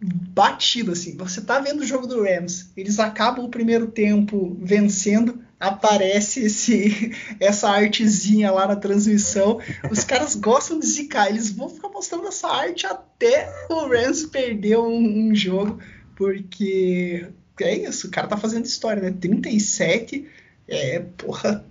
batido 0.00 0.92
assim. 0.92 1.16
Você 1.16 1.40
tá 1.40 1.58
vendo 1.58 1.80
o 1.80 1.86
jogo 1.86 2.06
do 2.06 2.22
Rams, 2.22 2.70
eles 2.76 2.98
acabam 2.98 3.44
o 3.44 3.50
primeiro 3.50 3.88
tempo 3.88 4.56
vencendo, 4.60 5.40
aparece 5.58 6.46
esse 6.46 7.12
essa 7.40 7.68
artezinha 7.68 8.50
lá 8.52 8.66
na 8.66 8.76
transmissão. 8.76 9.60
Os 9.90 10.04
caras 10.04 10.34
gostam 10.34 10.78
de 10.78 10.86
zicar, 10.86 11.28
eles 11.28 11.50
vão 11.50 11.68
ficar 11.68 11.88
mostrando 11.88 12.28
essa 12.28 12.48
arte 12.48 12.86
até 12.86 13.52
o 13.68 13.88
Rams 13.88 14.26
perder 14.26 14.78
um, 14.78 15.30
um 15.30 15.34
jogo, 15.34 15.80
porque 16.14 17.26
é 17.64 17.76
isso, 17.76 18.08
o 18.08 18.10
cara 18.10 18.26
tá 18.26 18.36
fazendo 18.36 18.64
história, 18.64 19.02
né? 19.02 19.14
37, 19.20 20.28
é, 20.68 21.00
porra, 21.16 21.64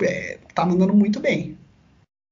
é, 0.00 0.38
tá 0.54 0.64
mandando 0.64 0.94
muito 0.94 1.20
bem. 1.20 1.58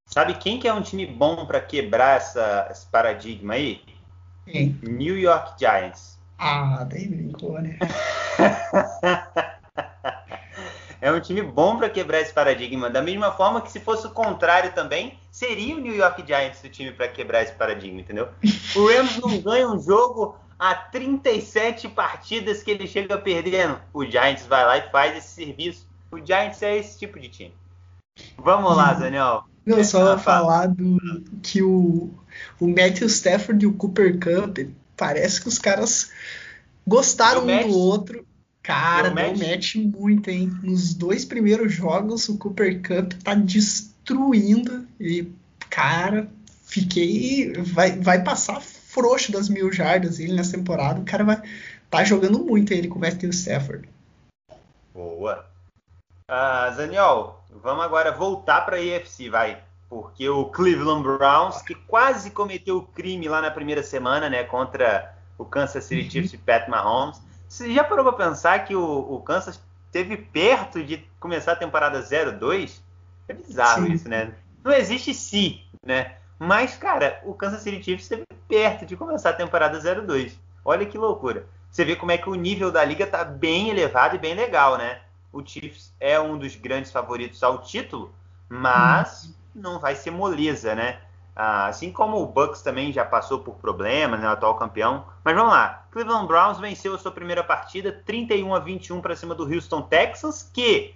Sabe 0.06 0.34
quem 0.34 0.58
que 0.58 0.66
é 0.66 0.74
um 0.74 0.82
time 0.82 1.06
bom 1.06 1.46
para 1.46 1.60
quebrar 1.60 2.16
essa, 2.16 2.68
esse 2.70 2.86
paradigma 2.86 3.54
aí? 3.54 3.80
Quem? 4.44 4.76
New 4.82 5.16
York 5.16 5.54
Giants. 5.58 6.18
Ah, 6.36 6.84
daí 6.88 7.06
brincou, 7.06 7.60
né? 7.60 7.78
é 11.00 11.12
um 11.12 11.20
time 11.20 11.42
bom 11.42 11.76
para 11.76 11.88
quebrar 11.88 12.20
esse 12.20 12.32
paradigma. 12.32 12.90
Da 12.90 13.00
mesma 13.00 13.30
forma 13.32 13.60
que 13.60 13.70
se 13.70 13.78
fosse 13.78 14.06
o 14.06 14.10
contrário 14.10 14.72
também, 14.72 15.16
seria 15.30 15.76
o 15.76 15.80
New 15.80 15.94
York 15.94 16.26
Giants 16.26 16.64
o 16.64 16.68
time 16.68 16.90
para 16.90 17.06
quebrar 17.06 17.42
esse 17.42 17.52
paradigma, 17.52 18.00
entendeu? 18.00 18.28
O 18.74 18.88
Rams 18.88 19.18
não 19.18 19.40
ganha 19.40 19.68
um 19.68 19.80
jogo 19.80 20.36
a 20.60 20.74
37 20.74 21.88
partidas 21.88 22.62
que 22.62 22.70
ele 22.70 22.86
chega 22.86 23.16
perdendo. 23.16 23.80
O 23.94 24.04
Giants 24.04 24.44
vai 24.44 24.62
lá 24.66 24.76
e 24.76 24.90
faz 24.90 25.16
esse 25.16 25.28
serviço. 25.28 25.88
O 26.12 26.18
Giants 26.18 26.60
é 26.60 26.76
esse 26.76 26.98
tipo 26.98 27.18
de 27.18 27.30
time. 27.30 27.54
Vamos 28.36 28.76
lá, 28.76 28.92
Daniel. 28.92 29.44
Não, 29.64 29.82
só 29.82 30.12
ah, 30.12 30.18
falar 30.18 30.66
do 30.66 30.98
que 31.42 31.62
o, 31.62 32.10
o 32.60 32.68
Matthew 32.68 33.06
Stafford 33.06 33.64
e 33.64 33.68
o 33.68 33.72
Cooper 33.72 34.18
Cup, 34.20 34.58
parece 34.98 35.40
que 35.40 35.48
os 35.48 35.58
caras 35.58 36.10
gostaram 36.86 37.44
um 37.44 37.46
match, 37.46 37.66
do 37.66 37.78
outro. 37.78 38.26
Cara, 38.62 39.08
deu 39.08 39.28
match. 39.28 39.38
match 39.38 39.74
muito, 39.76 40.28
hein? 40.28 40.52
Nos 40.62 40.92
dois 40.92 41.24
primeiros 41.24 41.72
jogos, 41.72 42.28
o 42.28 42.36
Cooper 42.36 42.82
Cup 42.82 43.14
tá 43.22 43.34
destruindo. 43.34 44.86
E, 45.00 45.26
cara, 45.70 46.28
fiquei. 46.64 47.54
Vai, 47.54 47.92
vai 47.92 48.22
passar 48.22 48.60
frouxo 48.90 49.32
das 49.32 49.48
mil 49.48 49.72
jardas 49.72 50.18
ele 50.18 50.34
nessa 50.34 50.56
temporada. 50.56 51.00
O 51.00 51.04
cara 51.04 51.24
vai 51.24 51.42
tá 51.88 52.04
jogando 52.04 52.38
muito 52.38 52.72
ele 52.72 52.88
com 52.88 52.98
o 52.98 53.00
Matthew 53.00 53.30
Stafford. 53.30 53.88
Boa. 54.92 55.46
Uh, 56.30 56.76
Daniel, 56.76 57.42
vamos 57.62 57.84
agora 57.84 58.12
voltar 58.12 58.60
para 58.62 58.76
a 58.76 58.80
EFC, 58.82 59.28
vai. 59.28 59.62
Porque 59.88 60.28
o 60.28 60.44
Cleveland 60.46 61.02
Browns, 61.02 61.62
que 61.62 61.74
quase 61.74 62.30
cometeu 62.30 62.78
o 62.78 62.86
crime 62.86 63.28
lá 63.28 63.40
na 63.40 63.50
primeira 63.50 63.82
semana, 63.82 64.30
né, 64.30 64.44
contra 64.44 65.16
o 65.36 65.44
Kansas 65.44 65.84
City 65.84 66.04
uhum. 66.04 66.10
Chiefs 66.10 66.32
e 66.34 66.38
Pat 66.38 66.68
Mahomes. 66.68 67.20
Você 67.48 67.72
já 67.72 67.82
parou 67.82 68.04
para 68.04 68.28
pensar 68.28 68.64
que 68.64 68.76
o, 68.76 69.14
o, 69.14 69.20
Kansas 69.22 69.60
esteve 69.86 70.16
perto 70.16 70.84
de 70.84 71.04
começar 71.18 71.52
a 71.52 71.56
temporada 71.56 72.00
0-2? 72.00 72.80
É 73.26 73.32
bizarro 73.32 73.86
Sim. 73.86 73.92
isso, 73.92 74.08
né? 74.08 74.32
Não 74.62 74.72
existe 74.72 75.12
se, 75.12 75.60
né? 75.84 76.14
Mas, 76.42 76.74
cara, 76.74 77.20
o 77.22 77.34
Kansas 77.34 77.60
City 77.60 77.82
Chiefs 77.82 78.04
esteve 78.04 78.24
perto 78.48 78.86
de 78.86 78.96
começar 78.96 79.28
a 79.28 79.34
temporada 79.34 79.78
02. 79.78 80.40
Olha 80.64 80.86
que 80.86 80.96
loucura. 80.96 81.44
Você 81.70 81.84
vê 81.84 81.94
como 81.94 82.12
é 82.12 82.16
que 82.16 82.30
o 82.30 82.34
nível 82.34 82.72
da 82.72 82.82
liga 82.82 83.06
tá 83.06 83.22
bem 83.22 83.68
elevado 83.68 84.16
e 84.16 84.18
bem 84.18 84.34
legal, 84.34 84.78
né? 84.78 85.02
O 85.30 85.44
Chiefs 85.44 85.94
é 86.00 86.18
um 86.18 86.38
dos 86.38 86.56
grandes 86.56 86.90
favoritos 86.90 87.42
ao 87.42 87.58
título, 87.58 88.14
mas 88.48 89.26
hum. 89.26 89.34
não 89.54 89.78
vai 89.78 89.94
ser 89.94 90.10
moleza, 90.10 90.74
né? 90.74 91.02
Ah, 91.36 91.66
assim 91.66 91.92
como 91.92 92.20
o 92.20 92.26
Bucks 92.26 92.62
também 92.62 92.90
já 92.90 93.04
passou 93.04 93.40
por 93.40 93.56
problemas, 93.56 94.18
né, 94.18 94.26
o 94.26 94.32
atual 94.32 94.56
campeão. 94.56 95.04
Mas 95.22 95.36
vamos 95.36 95.52
lá. 95.52 95.84
Cleveland 95.90 96.26
Browns 96.26 96.58
venceu 96.58 96.94
a 96.94 96.98
sua 96.98 97.12
primeira 97.12 97.44
partida 97.44 97.92
31 98.04 98.54
a 98.54 98.58
21 98.58 99.00
para 99.02 99.14
cima 99.14 99.34
do 99.34 99.44
Houston 99.44 99.82
Texans, 99.82 100.50
que 100.54 100.94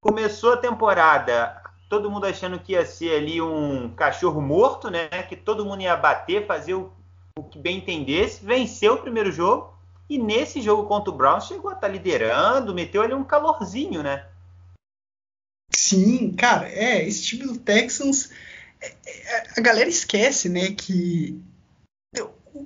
começou 0.00 0.54
a 0.54 0.56
temporada 0.56 1.57
todo 1.88 2.10
mundo 2.10 2.26
achando 2.26 2.58
que 2.58 2.72
ia 2.72 2.84
ser 2.84 3.16
ali 3.16 3.40
um 3.40 3.90
cachorro 3.94 4.40
morto, 4.40 4.90
né? 4.90 5.08
Que 5.28 5.36
todo 5.36 5.64
mundo 5.64 5.82
ia 5.82 5.96
bater, 5.96 6.46
fazer 6.46 6.74
o, 6.74 6.92
o 7.38 7.44
que 7.44 7.58
bem 7.58 7.78
entendesse. 7.78 8.44
Venceu 8.44 8.94
o 8.94 9.02
primeiro 9.02 9.32
jogo 9.32 9.72
e 10.08 10.18
nesse 10.18 10.60
jogo 10.60 10.86
contra 10.86 11.10
o 11.10 11.16
Browns 11.16 11.46
chegou 11.46 11.70
a 11.70 11.74
estar 11.74 11.86
tá 11.86 11.92
liderando, 11.92 12.74
meteu 12.74 13.02
ali 13.02 13.14
um 13.14 13.24
calorzinho, 13.24 14.02
né? 14.02 14.26
Sim, 15.74 16.32
cara, 16.32 16.68
é, 16.68 17.06
esse 17.06 17.22
time 17.22 17.44
do 17.44 17.58
Texans, 17.58 18.30
é, 18.80 18.94
é, 19.06 19.46
a 19.56 19.60
galera 19.60 19.88
esquece, 19.88 20.48
né, 20.48 20.72
que 20.72 21.40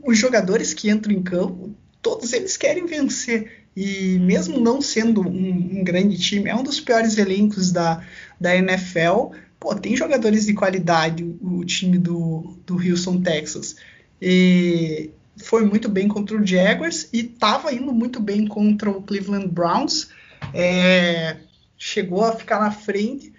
os 0.04 0.18
jogadores 0.18 0.72
que 0.72 0.90
entram 0.90 1.12
em 1.12 1.22
campo, 1.22 1.74
todos 2.00 2.32
eles 2.32 2.56
querem 2.56 2.86
vencer. 2.86 3.60
E 3.74 4.18
mesmo 4.18 4.60
não 4.60 4.82
sendo 4.82 5.22
um, 5.22 5.78
um, 5.78 5.84
grande 5.84 6.18
time, 6.18 6.50
é 6.50 6.54
um 6.54 6.62
dos 6.62 6.78
piores 6.78 7.16
elencos 7.16 7.72
da, 7.72 8.04
da 8.42 8.56
NFL. 8.56 9.34
Pô, 9.58 9.74
tem 9.74 9.96
jogadores 9.96 10.44
de 10.44 10.54
qualidade 10.54 11.22
o, 11.22 11.58
o 11.58 11.64
time 11.64 11.96
do, 11.96 12.58
do 12.66 12.74
Houston 12.74 13.22
Texas. 13.22 13.76
E 14.20 15.10
foi 15.36 15.64
muito 15.64 15.88
bem 15.88 16.08
contra 16.08 16.36
o 16.36 16.46
Jaguars 16.46 17.08
e 17.12 17.20
estava 17.20 17.72
indo 17.72 17.92
muito 17.92 18.20
bem 18.20 18.46
contra 18.46 18.90
o 18.90 19.02
Cleveland 19.02 19.48
Browns. 19.48 20.08
É, 20.52 21.36
chegou 21.78 22.24
a 22.24 22.32
ficar 22.32 22.60
na 22.60 22.70
frente, 22.70 23.32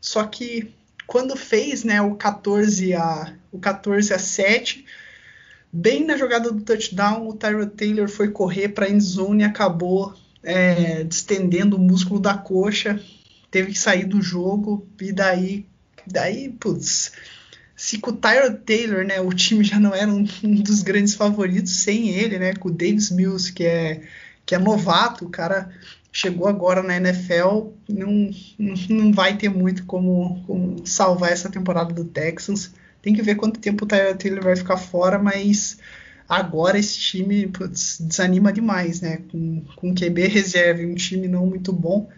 só 0.00 0.24
que 0.24 0.72
quando 1.06 1.36
fez 1.36 1.84
né, 1.84 2.00
o 2.00 2.16
14 2.16 2.94
a 2.94 3.34
o 3.52 3.58
14 3.58 4.12
a 4.12 4.18
7, 4.18 4.84
bem 5.72 6.04
na 6.04 6.16
jogada 6.16 6.50
do 6.50 6.60
touchdown, 6.60 7.28
o 7.28 7.34
Tyrod 7.34 7.70
Taylor 7.70 8.08
foi 8.08 8.28
correr 8.28 8.70
para 8.70 8.86
a 8.86 8.90
endzone 8.90 9.42
e 9.42 9.46
acabou 9.46 10.14
é, 10.42 11.04
distendendo 11.04 11.76
o 11.76 11.80
músculo 11.80 12.20
da 12.20 12.36
coxa, 12.36 13.00
teve 13.56 13.72
que 13.72 13.78
sair 13.78 14.04
do 14.04 14.20
jogo 14.20 14.86
e 15.00 15.10
daí, 15.10 15.64
daí, 16.06 16.50
putz, 16.60 17.12
se 17.74 17.96
com 17.96 18.10
o 18.10 18.12
Tyrod 18.12 18.58
Taylor, 18.66 19.02
né, 19.02 19.18
o 19.18 19.32
time 19.32 19.64
já 19.64 19.80
não 19.80 19.94
era 19.94 20.10
um, 20.10 20.24
dos 20.62 20.82
grandes 20.82 21.14
favoritos 21.14 21.72
sem 21.72 22.10
ele, 22.10 22.38
né, 22.38 22.52
com 22.52 22.68
o 22.68 22.70
Davis 22.72 23.10
Mills 23.10 23.50
que 23.50 23.64
é 23.64 24.02
que 24.44 24.54
é 24.54 24.58
novato, 24.58 25.24
o 25.24 25.30
cara 25.30 25.70
chegou 26.12 26.46
agora 26.46 26.82
na 26.82 26.98
NFL, 26.98 27.70
não, 27.88 28.30
não 28.90 29.10
vai 29.10 29.38
ter 29.38 29.48
muito 29.48 29.86
como, 29.86 30.44
como 30.46 30.86
salvar 30.86 31.32
essa 31.32 31.48
temporada 31.48 31.94
do 31.94 32.04
Texans. 32.04 32.72
Tem 33.00 33.14
que 33.14 33.22
ver 33.22 33.36
quanto 33.36 33.58
tempo 33.58 33.84
o 33.84 33.88
Tyrod 33.88 34.18
Taylor 34.18 34.44
vai 34.44 34.54
ficar 34.54 34.76
fora, 34.76 35.18
mas 35.18 35.78
agora 36.28 36.78
esse 36.78 36.98
time 36.98 37.46
putz, 37.46 37.98
desanima 38.00 38.52
demais, 38.52 39.00
né? 39.00 39.22
Com, 39.32 39.64
com 39.74 39.94
QB 39.94 40.28
reserva 40.28 40.82
um 40.82 40.94
time 40.94 41.26
não 41.26 41.46
muito 41.46 41.72
bom. 41.72 42.08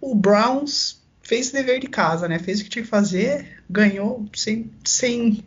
O, 0.00 0.14
Browns 0.14 1.02
fez 1.22 1.50
dever 1.50 1.80
de 1.80 1.88
casa, 1.88 2.28
né? 2.28 2.38
Fez 2.38 2.60
o 2.60 2.64
que 2.64 2.70
tinha 2.70 2.82
que 2.82 2.88
fazer, 2.88 3.62
ganhou 3.68 4.26
sem, 4.34 4.70
sem 4.84 5.44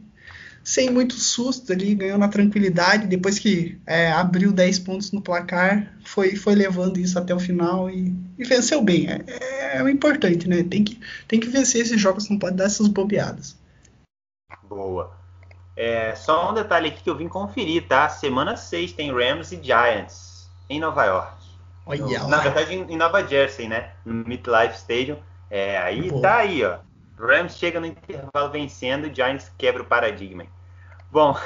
sem 0.63 0.89
muito 0.89 1.15
susto 1.15 1.71
ali, 1.71 1.95
ganhou 1.95 2.17
na 2.17 2.27
tranquilidade, 2.27 3.07
depois 3.07 3.39
que 3.39 3.79
é, 3.85 4.11
abriu 4.11 4.51
10 4.51 4.79
pontos 4.79 5.11
no 5.11 5.21
placar, 5.21 5.91
foi, 6.05 6.35
foi 6.35 6.55
levando 6.55 6.99
isso 6.99 7.17
até 7.17 7.33
o 7.33 7.39
final 7.39 7.89
e, 7.89 8.15
e 8.37 8.43
venceu 8.43 8.81
bem. 8.81 9.07
É, 9.07 9.23
é, 9.27 9.77
é, 9.77 9.83
o 9.83 9.89
importante, 9.89 10.47
né? 10.47 10.63
Tem 10.63 10.83
que, 10.83 10.99
tem 11.27 11.39
que 11.39 11.49
vencer 11.49 11.81
esses 11.81 11.99
jogos, 11.99 12.29
não 12.29 12.37
pode 12.37 12.55
dar 12.55 12.65
essas 12.65 12.87
bobeadas. 12.87 13.57
Boa. 14.63 15.11
É, 15.75 16.13
só 16.15 16.51
um 16.51 16.53
detalhe 16.53 16.89
aqui 16.89 17.01
que 17.01 17.09
eu 17.09 17.17
vim 17.17 17.27
conferir, 17.27 17.87
tá? 17.87 18.07
Semana 18.07 18.55
6 18.55 18.93
tem 18.93 19.11
Rams 19.11 19.51
e 19.51 19.61
Giants 19.61 20.49
em 20.69 20.79
Nova 20.79 21.05
York. 21.05 21.40
Olha, 21.91 22.27
na 22.27 22.37
verdade, 22.37 22.73
em, 22.73 22.93
em, 22.93 22.95
Nova 22.95 23.27
Jersey, 23.27 23.67
né? 23.67 23.91
No 24.05 24.13
MetLife 24.25 24.75
Stadium. 24.75 25.17
É, 25.49 25.77
aí 25.77 26.09
tá 26.21 26.37
aí, 26.37 26.63
ó. 26.63 26.77
Rams 27.19 27.57
chega 27.57 27.79
no 27.79 27.85
intervalo 27.85 28.49
vencendo, 28.49 29.07
o 29.07 29.13
Giants 29.13 29.51
quebra 29.57 29.83
o 29.83 29.85
paradigma. 29.85 30.45
Bom, 31.11 31.37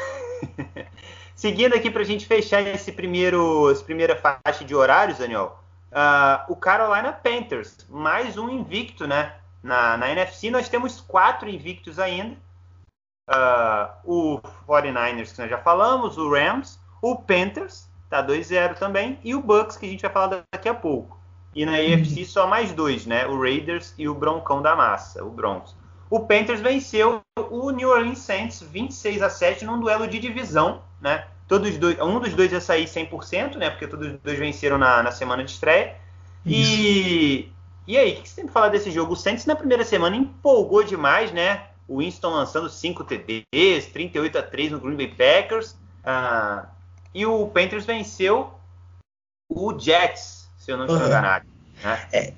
seguindo 1.36 1.74
aqui 1.74 1.90
para 1.90 2.02
a 2.02 2.06
gente 2.06 2.28
fechar 2.28 2.62
esse 2.62 2.92
primeiro, 2.92 3.72
essa 3.72 3.84
primeira 3.84 4.16
faixa 4.16 4.64
de 4.64 4.76
horários, 4.76 5.18
Daniel, 5.18 5.60
uh, 5.92 6.52
o 6.52 6.56
Carolina 6.56 7.12
Panthers, 7.12 7.86
mais 7.90 8.38
um 8.38 8.48
invicto, 8.50 9.08
né? 9.08 9.34
Na, 9.64 9.98
na 9.98 10.12
NFC 10.12 10.52
nós 10.52 10.70
temos 10.70 11.02
quatro 11.02 11.50
invictos 11.50 11.98
ainda. 11.98 12.38
Uh, 13.28 13.90
o 14.04 14.42
49ers, 14.68 15.34
que 15.34 15.42
nós 15.42 15.50
já 15.50 15.58
falamos, 15.58 16.20
o 16.20 16.30
Rams, 16.30 16.80
o 17.02 17.16
Panthers, 17.16 17.90
tá 18.10 18.26
2-0 18.26 18.76
também, 18.76 19.20
e 19.24 19.34
o 19.36 19.42
Bucks, 19.42 19.78
que 19.78 19.86
a 19.86 19.90
gente 19.90 20.02
vai 20.02 20.12
falar 20.12 20.44
daqui 20.52 20.70
a 20.70 20.74
pouco. 20.74 21.20
E 21.56 21.66
na 21.66 21.74
AFC 21.74 22.20
uhum. 22.20 22.26
só 22.26 22.48
mais 22.48 22.74
dois, 22.74 23.06
né? 23.06 23.26
O 23.26 23.40
Raiders 23.40 23.94
e 23.98 24.10
o 24.10 24.14
Broncão 24.14 24.62
da 24.62 24.76
Massa, 24.76 25.24
o 25.24 25.30
Broncos. 25.30 25.76
O 26.10 26.20
Panthers 26.20 26.60
venceu 26.60 27.22
o 27.50 27.72
New 27.72 27.90
Orleans 27.90 28.20
Saints 28.20 28.62
26 28.62 29.22
a 29.22 29.30
7 29.30 29.66
num 29.66 29.80
duelo 29.80 30.08
de 30.08 30.20
divisão, 30.20 30.82
né? 31.02 31.26
Todos 31.48 31.78
dois, 31.78 32.00
um 32.00 32.20
dos 32.20 32.34
dois 32.34 32.52
ia 32.52 32.60
sair 32.60 32.86
100%, 32.86 33.56
né? 33.56 33.70
Porque 33.70 33.88
todos 33.88 34.08
os 34.08 34.20
dois 34.20 34.38
venceram 34.38 34.78
na, 34.78 35.02
na 35.02 35.12
semana 35.12 35.44
de 35.44 35.52
estreia. 35.52 35.96
E, 36.46 37.50
e 37.88 37.98
aí, 37.98 38.14
o 38.14 38.22
que 38.22 38.30
você 38.30 38.36
tem 38.36 38.48
que 38.48 38.52
falar 38.52 38.70
desse 38.70 38.92
jogo? 38.92 39.14
O 39.14 39.16
Saints 39.16 39.46
na 39.46 39.56
primeira 39.56 39.84
semana 39.84 40.16
empolgou 40.16 40.84
demais, 40.84 41.32
né? 41.32 41.68
O 41.88 42.00
Winston 42.00 42.30
lançando 42.30 42.70
5 42.70 43.04
TDs, 43.04 43.88
38 43.94 44.38
a 44.38 44.44
3 44.44 44.72
no 44.72 44.80
Green 44.80 44.96
Bay 44.96 45.08
Packers. 45.08 45.76
Ah, 46.04 46.68
e 47.16 47.26
o 47.26 47.48
Panthers 47.48 47.86
venceu 47.86 48.54
o 49.50 49.80
Jets 49.80 50.50
se 50.60 50.72
eu 50.72 50.78
não 50.78 50.86
estou 50.86 51.00
uhum. 51.00 51.08
enganado. 51.08 51.46
Né? 51.82 52.10
É, 52.12 52.34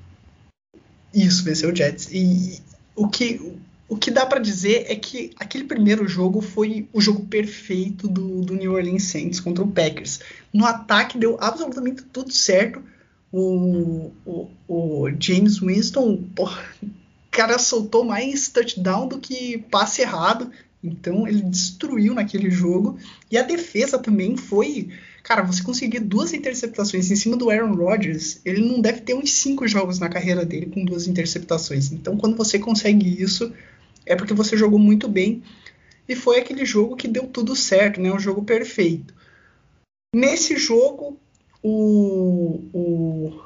isso, 1.14 1.44
venceu 1.44 1.72
o 1.72 1.76
Jets. 1.76 2.10
E 2.12 2.62
o 2.96 3.08
que, 3.08 3.58
o 3.90 3.98
que 3.98 4.12
dá 4.12 4.26
para 4.26 4.40
dizer 4.40 4.86
é 4.88 4.96
que 4.96 5.32
aquele 5.40 5.64
primeiro 5.64 6.08
jogo 6.08 6.42
foi 6.42 6.88
o 6.94 7.02
jogo 7.02 7.26
perfeito 7.26 8.08
do, 8.08 8.42
do 8.42 8.54
New 8.54 8.74
Orleans 8.74 9.04
Saints 9.04 9.40
contra 9.40 9.64
o 9.64 9.72
Packers. 9.72 10.20
No 10.54 10.66
ataque 10.66 11.18
deu 11.18 11.38
absolutamente 11.42 12.04
tudo 12.04 12.32
certo. 12.32 12.84
O, 13.32 14.12
o, 14.26 14.50
o 14.68 15.10
James 15.20 15.60
Winston, 15.60 16.24
porra, 16.36 16.64
o 16.84 16.88
cara 17.32 17.58
soltou 17.58 18.04
mais 18.04 18.48
touchdown 18.50 19.08
do 19.08 19.20
que 19.20 19.58
passe 19.58 20.02
errado. 20.02 20.52
Então 20.84 21.28
ele 21.28 21.42
destruiu 21.42 22.14
naquele 22.14 22.50
jogo. 22.50 22.98
E 23.32 23.38
a 23.38 23.44
defesa 23.44 23.98
também 24.00 24.38
foi 24.38 24.90
Cara, 25.28 25.42
você 25.42 25.62
conseguir 25.62 26.00
duas 26.00 26.32
interceptações 26.32 27.12
em 27.12 27.16
cima 27.18 27.36
do 27.36 27.50
Aaron 27.50 27.76
Rodgers, 27.76 28.40
ele 28.46 28.66
não 28.66 28.80
deve 28.80 29.02
ter 29.02 29.14
uns 29.14 29.34
cinco 29.34 29.68
jogos 29.68 30.00
na 30.00 30.08
carreira 30.08 30.46
dele 30.46 30.68
com 30.68 30.86
duas 30.86 31.06
interceptações. 31.06 31.92
Então, 31.92 32.16
quando 32.16 32.38
você 32.38 32.58
consegue 32.58 33.22
isso, 33.22 33.54
é 34.06 34.16
porque 34.16 34.34
você 34.34 34.56
jogou 34.56 34.80
muito 34.80 35.10
bem. 35.10 35.44
E 36.08 36.16
foi 36.16 36.40
aquele 36.40 36.66
jogo 36.66 36.96
que 36.96 37.10
deu 37.10 37.28
tudo 37.28 37.58
certo, 37.58 38.00
né? 38.00 38.10
Um 38.10 38.18
jogo 38.18 38.42
perfeito. 38.44 39.14
Nesse 40.16 40.56
jogo, 40.56 41.20
o, 41.62 42.62
o, 42.72 43.42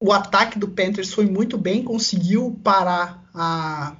o 0.00 0.12
ataque 0.12 0.56
do 0.56 0.68
Panthers 0.68 1.12
foi 1.12 1.26
muito 1.26 1.58
bem, 1.58 1.82
conseguiu 1.82 2.56
parar 2.62 3.28
a, 3.34 3.96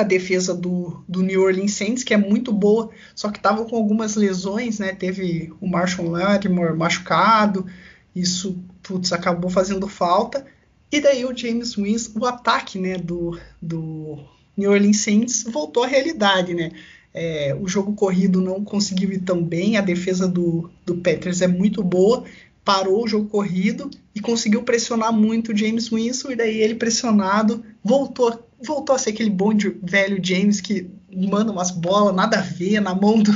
a 0.00 0.04
defesa 0.04 0.54
do, 0.54 1.02
do 1.08 1.22
New 1.22 1.42
Orleans 1.42 1.72
Saints, 1.72 2.02
que 2.02 2.14
é 2.14 2.16
muito 2.16 2.52
boa, 2.52 2.90
só 3.14 3.30
que 3.30 3.38
estava 3.38 3.64
com 3.64 3.76
algumas 3.76 4.16
lesões, 4.16 4.78
né? 4.78 4.94
Teve 4.94 5.52
o 5.60 5.66
Marshall 5.66 6.08
Lattimore 6.08 6.76
machucado, 6.76 7.66
isso 8.14 8.58
putz, 8.82 9.12
acabou 9.12 9.50
fazendo 9.50 9.88
falta. 9.88 10.46
E 10.90 11.00
daí 11.00 11.24
o 11.24 11.36
James 11.36 11.74
Winston, 11.74 12.20
o 12.20 12.26
ataque 12.26 12.78
né, 12.78 12.96
do, 12.96 13.38
do 13.60 14.18
New 14.56 14.70
Orleans 14.70 14.98
Saints 14.98 15.44
voltou 15.44 15.84
à 15.84 15.86
realidade, 15.86 16.54
né? 16.54 16.70
É, 17.12 17.56
o 17.58 17.66
jogo 17.66 17.94
corrido 17.94 18.42
não 18.42 18.62
conseguiu 18.62 19.10
ir 19.10 19.20
tão 19.20 19.42
bem, 19.42 19.76
a 19.76 19.80
defesa 19.80 20.28
do, 20.28 20.70
do 20.84 20.96
Panthers 20.96 21.40
é 21.40 21.46
muito 21.46 21.82
boa, 21.82 22.24
parou 22.62 23.04
o 23.04 23.08
jogo 23.08 23.28
corrido 23.28 23.90
e 24.14 24.20
conseguiu 24.20 24.62
pressionar 24.62 25.12
muito 25.12 25.52
o 25.52 25.56
James 25.56 25.88
Winston, 25.88 26.32
e 26.32 26.36
daí 26.36 26.60
ele 26.60 26.74
pressionado 26.74 27.64
voltou 27.82 28.45
voltou 28.62 28.94
a 28.94 28.98
ser 28.98 29.10
aquele 29.10 29.30
bom 29.30 29.50
velho 29.82 30.22
James 30.22 30.60
que 30.60 30.90
manda 31.12 31.52
umas 31.52 31.70
bolas 31.70 32.14
nada 32.14 32.38
a 32.38 32.42
ver 32.42 32.80
na 32.80 32.94
mão 32.94 33.22
do, 33.22 33.32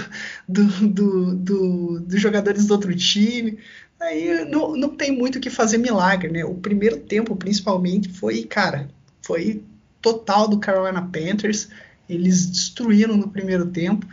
do, 0.49 0.65
do, 0.89 1.35
do, 1.37 2.01
dos 2.01 2.21
jogadores 2.21 2.67
do 2.67 2.73
outro 2.73 2.95
time. 2.95 3.59
Aí 4.01 4.45
não, 4.47 4.75
não 4.77 4.89
tem 4.89 5.11
muito 5.11 5.37
o 5.37 5.41
que 5.41 5.51
fazer 5.51 5.79
milagre, 5.79 6.31
né? 6.31 6.45
O 6.45 6.55
primeiro 6.55 6.99
tempo, 6.99 7.37
principalmente, 7.37 8.09
foi, 8.09 8.45
cara, 8.45 8.89
foi 9.23 9.63
total 10.01 10.49
do 10.49 10.59
Carolina 10.59 11.03
Panthers. 11.03 11.69
Eles 12.09 12.47
destruíram 12.47 13.17
no 13.17 13.29
primeiro 13.29 13.67
tempo. 13.67 14.07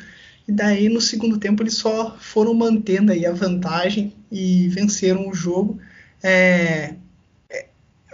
E 0.47 0.51
daí, 0.51 0.89
no 0.89 1.01
segundo 1.01 1.37
tempo, 1.37 1.63
eles 1.63 1.75
só 1.75 2.17
foram 2.19 2.53
mantendo 2.53 3.11
aí 3.11 3.25
a 3.25 3.31
vantagem 3.31 4.13
e 4.31 4.67
venceram 4.69 5.29
o 5.29 5.33
jogo. 5.33 5.79
É, 6.21 6.95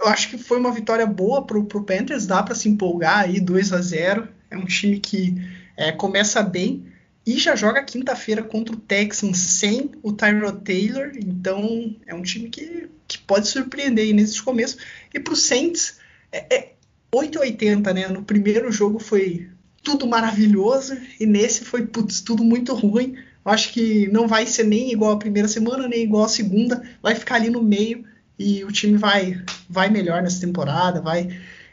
eu 0.04 0.10
acho 0.10 0.28
que 0.28 0.36
foi 0.36 0.58
uma 0.58 0.70
vitória 0.70 1.06
boa 1.06 1.46
para 1.46 1.58
o 1.58 1.64
Panthers, 1.64 2.26
dá 2.26 2.42
para 2.42 2.54
se 2.54 2.68
empolgar 2.68 3.20
aí 3.20 3.40
2 3.40 3.72
a 3.72 3.80
0 3.80 4.28
É 4.50 4.56
um 4.56 4.66
time 4.66 5.00
que 5.00 5.34
é, 5.76 5.92
começa 5.92 6.42
bem 6.42 6.86
e 7.26 7.38
já 7.38 7.56
joga 7.56 7.82
quinta-feira 7.82 8.42
contra 8.42 8.74
o 8.74 8.78
Texans 8.78 9.38
sem 9.38 9.90
o 10.02 10.12
Tyrod 10.12 10.60
Taylor, 10.62 11.10
então 11.16 11.96
é 12.06 12.14
um 12.14 12.20
time 12.20 12.50
que, 12.50 12.86
que 13.08 13.16
pode 13.18 13.48
surpreender 13.48 14.04
aí 14.04 14.12
nesse 14.12 14.42
começo. 14.42 14.76
E 15.12 15.18
para 15.18 15.32
o 15.32 15.36
Saints, 15.36 15.96
é, 16.30 16.54
é 16.54 16.72
880, 17.14 17.94
né? 17.94 18.08
No 18.08 18.22
primeiro 18.22 18.70
jogo 18.70 18.98
foi 18.98 19.48
tudo 19.82 20.06
maravilhoso 20.06 20.98
e 21.18 21.24
nesse 21.24 21.64
foi 21.64 21.86
putz, 21.86 22.20
tudo 22.20 22.44
muito 22.44 22.74
ruim. 22.74 23.16
Eu 23.42 23.52
acho 23.52 23.72
que 23.72 24.06
não 24.08 24.28
vai 24.28 24.46
ser 24.46 24.64
nem 24.64 24.92
igual 24.92 25.12
a 25.12 25.18
primeira 25.18 25.48
semana, 25.48 25.88
nem 25.88 26.02
igual 26.02 26.24
a 26.24 26.28
segunda, 26.28 26.82
vai 27.02 27.14
ficar 27.14 27.36
ali 27.36 27.48
no 27.48 27.62
meio 27.62 28.04
e 28.38 28.64
o 28.64 28.72
time 28.72 28.96
vai, 28.96 29.42
vai 29.68 29.88
melhor 29.88 30.22
nessa 30.22 30.40
temporada, 30.40 31.00
vai. 31.00 31.28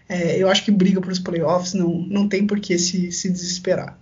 É, 0.08 0.38
eu 0.38 0.50
acho 0.50 0.66
que 0.66 0.72
briga 0.72 1.00
para 1.00 1.12
os 1.12 1.20
playoffs, 1.20 1.74
não, 1.74 1.90
não 1.90 2.28
tem 2.28 2.46
por 2.46 2.60
que 2.60 2.78
se, 2.78 3.12
se 3.12 3.32
desesperar. 3.32 3.98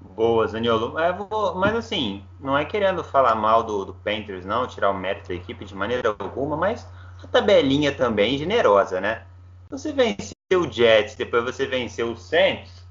Boa, 0.00 0.46
Zaniolo. 0.46 0.98
É, 0.98 1.14
mas 1.54 1.76
assim, 1.76 2.22
não 2.40 2.56
é 2.56 2.64
querendo 2.64 3.04
falar 3.04 3.34
mal 3.34 3.62
do, 3.62 3.84
do 3.84 3.94
Panthers, 3.94 4.44
não, 4.44 4.66
tirar 4.66 4.90
o 4.90 4.98
mérito 4.98 5.28
da 5.28 5.34
equipe 5.34 5.64
de 5.64 5.74
maneira 5.74 6.14
alguma, 6.18 6.56
mas 6.56 6.86
a 7.22 7.26
tabelinha 7.26 7.92
também 7.92 8.38
generosa, 8.38 9.00
né? 9.00 9.22
Você 9.70 9.92
venceu 9.92 10.34
o 10.52 10.70
Jets, 10.70 11.16
depois 11.16 11.44
você 11.44 11.66
venceu 11.66 12.12
o 12.12 12.16
Saints, 12.16 12.86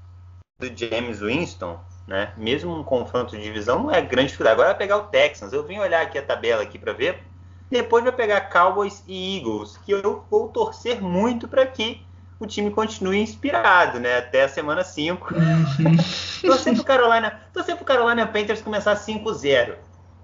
do 0.58 0.66
James 0.74 1.20
Winston, 1.20 1.78
né? 2.06 2.32
Mesmo 2.36 2.74
um 2.74 2.84
confronto 2.84 3.36
de 3.36 3.42
divisão 3.42 3.82
não 3.82 3.90
é 3.90 4.00
grande 4.00 4.28
dificuldade. 4.28 4.54
Agora 4.54 4.70
é 4.70 4.74
pegar 4.74 4.96
o 4.98 5.08
Texans. 5.08 5.52
Eu 5.52 5.64
vim 5.66 5.78
olhar 5.78 6.02
aqui 6.02 6.18
a 6.18 6.22
tabela 6.22 6.62
aqui 6.62 6.78
para 6.78 6.92
ver 6.92 7.22
Depois 7.70 8.04
vai 8.04 8.12
pegar 8.12 8.42
Cowboys 8.42 9.02
e 9.06 9.38
Eagles, 9.38 9.76
que 9.84 9.92
eu 9.92 10.24
vou 10.30 10.48
torcer 10.48 11.02
muito 11.02 11.48
para 11.48 11.66
que 11.66 12.00
o 12.38 12.46
time 12.46 12.70
continue 12.70 13.20
inspirado, 13.20 13.98
né? 13.98 14.18
Até 14.18 14.44
a 14.44 14.48
semana 14.48 14.84
5. 14.84 15.34
Uhum. 15.34 15.96
torcer 16.46 16.74
pro 16.74 16.84
Carolina, 16.84 17.40
torcer 17.52 17.76
pro 17.76 17.84
Carolina 17.84 18.26
Panthers 18.26 18.62
começar 18.62 18.94
5-0. 18.94 19.74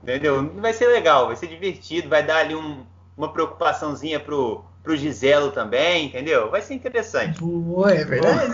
Entendeu? 0.02 0.52
Vai 0.56 0.72
ser 0.72 0.88
legal, 0.88 1.26
vai 1.26 1.36
ser 1.36 1.46
divertido, 1.46 2.08
vai 2.08 2.22
dar 2.22 2.38
ali 2.38 2.54
um, 2.54 2.84
uma 3.16 3.32
preocupaçãozinha 3.32 4.18
pro, 4.18 4.64
pro 4.82 4.96
Giselo 4.96 5.52
também, 5.52 6.06
entendeu? 6.06 6.50
Vai 6.50 6.60
ser 6.60 6.74
interessante. 6.74 7.40
Boa, 7.40 7.92
é 7.92 8.04
verdade. 8.04 8.52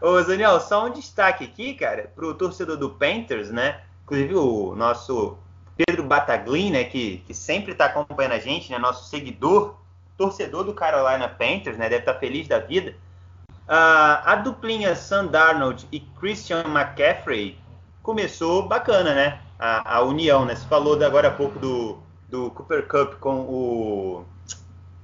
Ô, 0.00 0.20
Daniel, 0.22 0.60
só 0.60 0.86
um 0.86 0.92
destaque 0.92 1.44
aqui, 1.44 1.74
cara, 1.74 2.12
pro 2.14 2.34
torcedor 2.34 2.76
do 2.76 2.90
Panthers, 2.90 3.50
né? 3.50 3.80
Inclusive 4.02 4.34
o 4.34 4.74
nosso 4.76 5.38
Pedro 5.76 6.04
Bataglin, 6.04 6.70
né, 6.70 6.84
que, 6.84 7.18
que 7.26 7.34
sempre 7.34 7.72
está 7.72 7.86
acompanhando 7.86 8.32
a 8.32 8.38
gente, 8.38 8.70
né, 8.70 8.78
nosso 8.78 9.08
seguidor, 9.08 9.76
torcedor 10.16 10.64
do 10.64 10.72
Carolina 10.72 11.28
Panthers, 11.28 11.76
né, 11.76 11.88
deve 11.88 12.02
estar 12.02 12.14
tá 12.14 12.20
feliz 12.20 12.46
da 12.46 12.58
vida. 12.58 12.94
Uh, 13.66 14.20
a 14.24 14.34
duplinha 14.36 14.94
Sam 14.94 15.26
Darnold 15.26 15.88
e 15.90 16.00
Christian 16.00 16.64
McCaffrey 16.64 17.58
começou 18.02 18.68
bacana, 18.68 19.14
né? 19.14 19.40
A, 19.58 19.96
a 19.96 20.02
união, 20.02 20.44
né? 20.44 20.54
Você 20.54 20.66
falou 20.66 21.02
agora 21.02 21.28
há 21.28 21.30
pouco 21.30 21.58
do, 21.58 21.98
do 22.28 22.50
Cooper 22.50 22.86
Cup 22.86 23.14
com 23.14 23.40
o, 23.40 24.24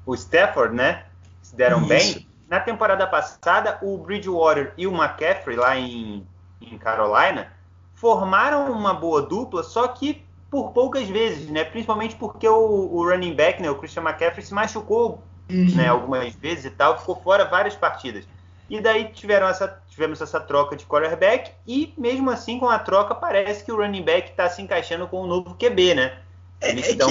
o 0.05 0.15
Stafford, 0.15 0.75
né? 0.75 1.07
Se 1.41 1.57
deram 1.57 1.79
Isso. 1.79 1.89
bem. 1.89 2.29
Na 2.51 2.61
temporada 2.61 3.07
passada, 3.07 3.79
o 3.81 3.97
Bridgewater 3.97 4.75
e 4.77 4.87
o 4.87 4.95
McCaffrey 4.95 5.57
lá 5.57 5.79
em, 5.79 6.27
em 6.61 6.77
Carolina 6.77 7.51
formaram 7.95 8.71
uma 8.71 8.93
boa 8.93 9.23
dupla, 9.23 9.63
só 9.63 9.89
que 9.89 10.23
por 10.51 10.73
poucas 10.73 11.09
vezes, 11.09 11.49
né? 11.49 11.65
Principalmente 11.65 12.17
porque 12.17 12.49
o, 12.49 12.55
o 12.93 13.09
running 13.09 13.35
back, 13.35 13.63
né, 13.63 13.71
o 13.71 13.77
Christian 13.77 14.03
McCaffrey, 14.03 14.45
se 14.45 14.53
machucou 14.53 15.23
uhum. 15.49 15.75
né, 15.77 15.89
algumas 15.89 16.35
vezes 16.35 16.65
e 16.65 16.71
tal, 16.71 16.99
ficou 16.99 17.17
fora 17.23 17.45
várias 17.45 17.77
partidas. 17.77 18.25
E 18.69 18.81
daí 18.81 19.09
tiveram 19.13 19.49
essa, 19.49 19.81
tivemos 19.89 20.21
essa 20.21 20.39
troca 20.41 20.77
de 20.77 20.85
quarterback 20.87 21.51
e 21.67 21.93
mesmo 21.97 22.31
assim 22.31 22.59
com 22.59 22.69
a 22.69 22.79
troca 22.79 23.15
parece 23.15 23.65
que 23.65 23.73
o 23.73 23.77
running 23.77 24.05
back 24.05 24.31
está 24.31 24.49
se 24.49 24.63
encaixando 24.63 25.09
com 25.09 25.23
o 25.23 25.27
novo 25.27 25.57
QB, 25.57 25.95
né? 25.95 26.19
É, 26.61 26.71
Eles 26.71 26.89
é 26.91 26.95
dão... 26.95 27.11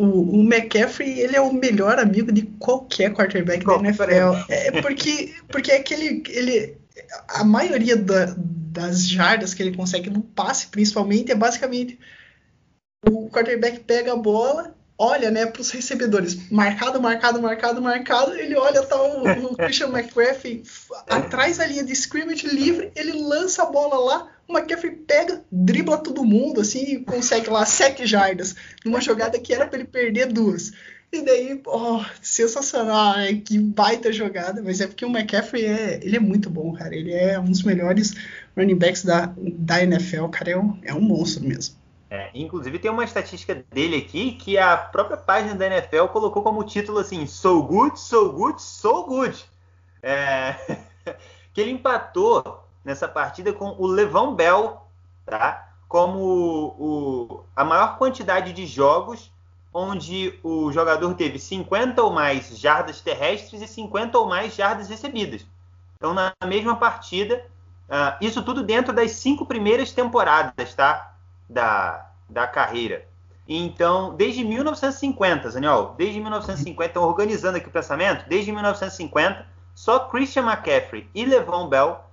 o, 0.00 0.38
o, 0.38 0.40
McCaffrey 0.42 1.18
ele 1.18 1.36
é 1.36 1.40
o 1.40 1.52
melhor 1.52 1.98
amigo 1.98 2.30
de 2.30 2.42
qualquer 2.42 3.12
quarterback 3.12 3.64
da 3.64 3.74
NFL. 3.74 4.34
É 4.48 4.80
porque 4.80 5.34
porque 5.48 5.72
é 5.72 5.76
aquele 5.78 6.22
ele 6.28 6.76
a 7.28 7.42
maioria 7.42 7.96
da, 7.96 8.34
das 8.36 9.08
jardas 9.08 9.54
que 9.54 9.62
ele 9.62 9.76
consegue 9.76 10.10
no 10.10 10.22
passe, 10.22 10.68
principalmente, 10.68 11.32
é 11.32 11.34
basicamente 11.34 11.98
o 13.06 13.30
quarterback 13.30 13.80
pega 13.80 14.12
a 14.12 14.16
bola, 14.16 14.74
olha, 14.96 15.30
né, 15.30 15.46
para 15.46 15.62
os 15.62 15.70
recebedores, 15.70 16.50
marcado, 16.50 17.00
marcado, 17.00 17.40
marcado, 17.40 17.80
marcado, 17.80 18.34
ele 18.34 18.56
olha 18.56 18.82
tá 18.82 19.00
o, 19.00 19.52
o 19.52 19.56
Christian 19.56 19.88
McCaffrey 19.88 20.62
atrás 21.08 21.58
da 21.58 21.66
linha 21.66 21.84
de 21.84 21.92
scrimmage 21.92 22.46
livre, 22.46 22.90
ele 22.96 23.12
lança 23.22 23.62
a 23.62 23.66
bola 23.66 23.98
lá, 23.98 24.28
o 24.48 24.56
McCaffrey 24.56 24.96
pega, 24.96 25.44
dribla 25.50 25.98
todo 25.98 26.24
mundo, 26.24 26.60
assim, 26.60 26.82
e 26.82 27.04
consegue 27.04 27.48
lá 27.50 27.64
sete 27.64 28.06
jardas, 28.06 28.56
numa 28.84 29.00
jogada 29.00 29.38
que 29.38 29.54
era 29.54 29.66
para 29.66 29.78
ele 29.78 29.88
perder 29.88 30.26
duas. 30.26 30.72
E 31.10 31.22
daí, 31.22 31.58
oh, 31.66 32.04
sensacional, 32.20 33.16
né? 33.16 33.40
que 33.42 33.58
baita 33.58 34.12
jogada, 34.12 34.60
mas 34.60 34.78
é 34.82 34.86
porque 34.86 35.06
o 35.06 35.08
McCaffrey 35.08 35.64
é, 35.64 36.00
ele 36.02 36.16
é 36.16 36.20
muito 36.20 36.50
bom, 36.50 36.74
cara, 36.74 36.94
ele 36.94 37.14
é 37.14 37.40
um 37.40 37.46
dos 37.46 37.62
melhores 37.62 38.12
running 38.54 38.76
backs 38.76 39.04
da, 39.04 39.32
da 39.38 39.82
NFL, 39.82 40.26
cara, 40.26 40.50
é 40.50 40.58
um, 40.58 40.78
é 40.82 40.92
um 40.92 41.00
monstro 41.00 41.44
mesmo. 41.44 41.77
É, 42.10 42.30
inclusive 42.32 42.78
tem 42.78 42.90
uma 42.90 43.04
estatística 43.04 43.54
dele 43.54 43.96
aqui 43.96 44.32
que 44.32 44.56
a 44.56 44.76
própria 44.76 45.16
página 45.16 45.54
da 45.54 45.66
NFL 45.66 46.06
colocou 46.06 46.42
como 46.42 46.64
título 46.64 46.98
assim: 46.98 47.26
So 47.26 47.62
good, 47.62 48.00
so 48.00 48.32
good, 48.32 48.62
so 48.62 49.04
good. 49.04 49.44
É, 50.02 50.54
que 51.52 51.60
ele 51.60 51.72
empatou 51.72 52.64
nessa 52.82 53.06
partida 53.06 53.52
com 53.52 53.74
o 53.78 53.86
Levão 53.86 54.34
Bell, 54.34 54.86
tá? 55.26 55.68
Como 55.86 56.74
o, 56.78 57.44
a 57.54 57.64
maior 57.64 57.98
quantidade 57.98 58.52
de 58.52 58.66
jogos 58.66 59.30
onde 59.72 60.38
o 60.42 60.72
jogador 60.72 61.14
teve 61.14 61.38
50 61.38 62.02
ou 62.02 62.10
mais 62.10 62.58
jardas 62.58 63.00
terrestres 63.00 63.60
e 63.60 63.68
50 63.68 64.18
ou 64.18 64.26
mais 64.26 64.54
jardas 64.54 64.88
recebidas. 64.88 65.46
Então, 65.96 66.14
na 66.14 66.32
mesma 66.46 66.76
partida, 66.76 67.44
uh, 67.88 68.16
isso 68.20 68.42
tudo 68.42 68.62
dentro 68.62 68.92
das 68.92 69.12
cinco 69.12 69.44
primeiras 69.44 69.92
temporadas, 69.92 70.74
tá? 70.74 71.07
Da, 71.48 72.10
da 72.28 72.46
carreira. 72.46 73.06
Então, 73.48 74.14
desde 74.14 74.44
1950, 74.44 75.50
Daniel, 75.50 75.94
desde 75.96 76.20
1950, 76.20 77.00
organizando 77.00 77.56
aqui 77.56 77.68
o 77.68 77.72
pensamento, 77.72 78.28
desde 78.28 78.52
1950, 78.52 79.46
só 79.74 80.00
Christian 80.00 80.42
McCaffrey 80.42 81.08
e 81.14 81.24
Levon 81.24 81.68
Bell 81.68 82.04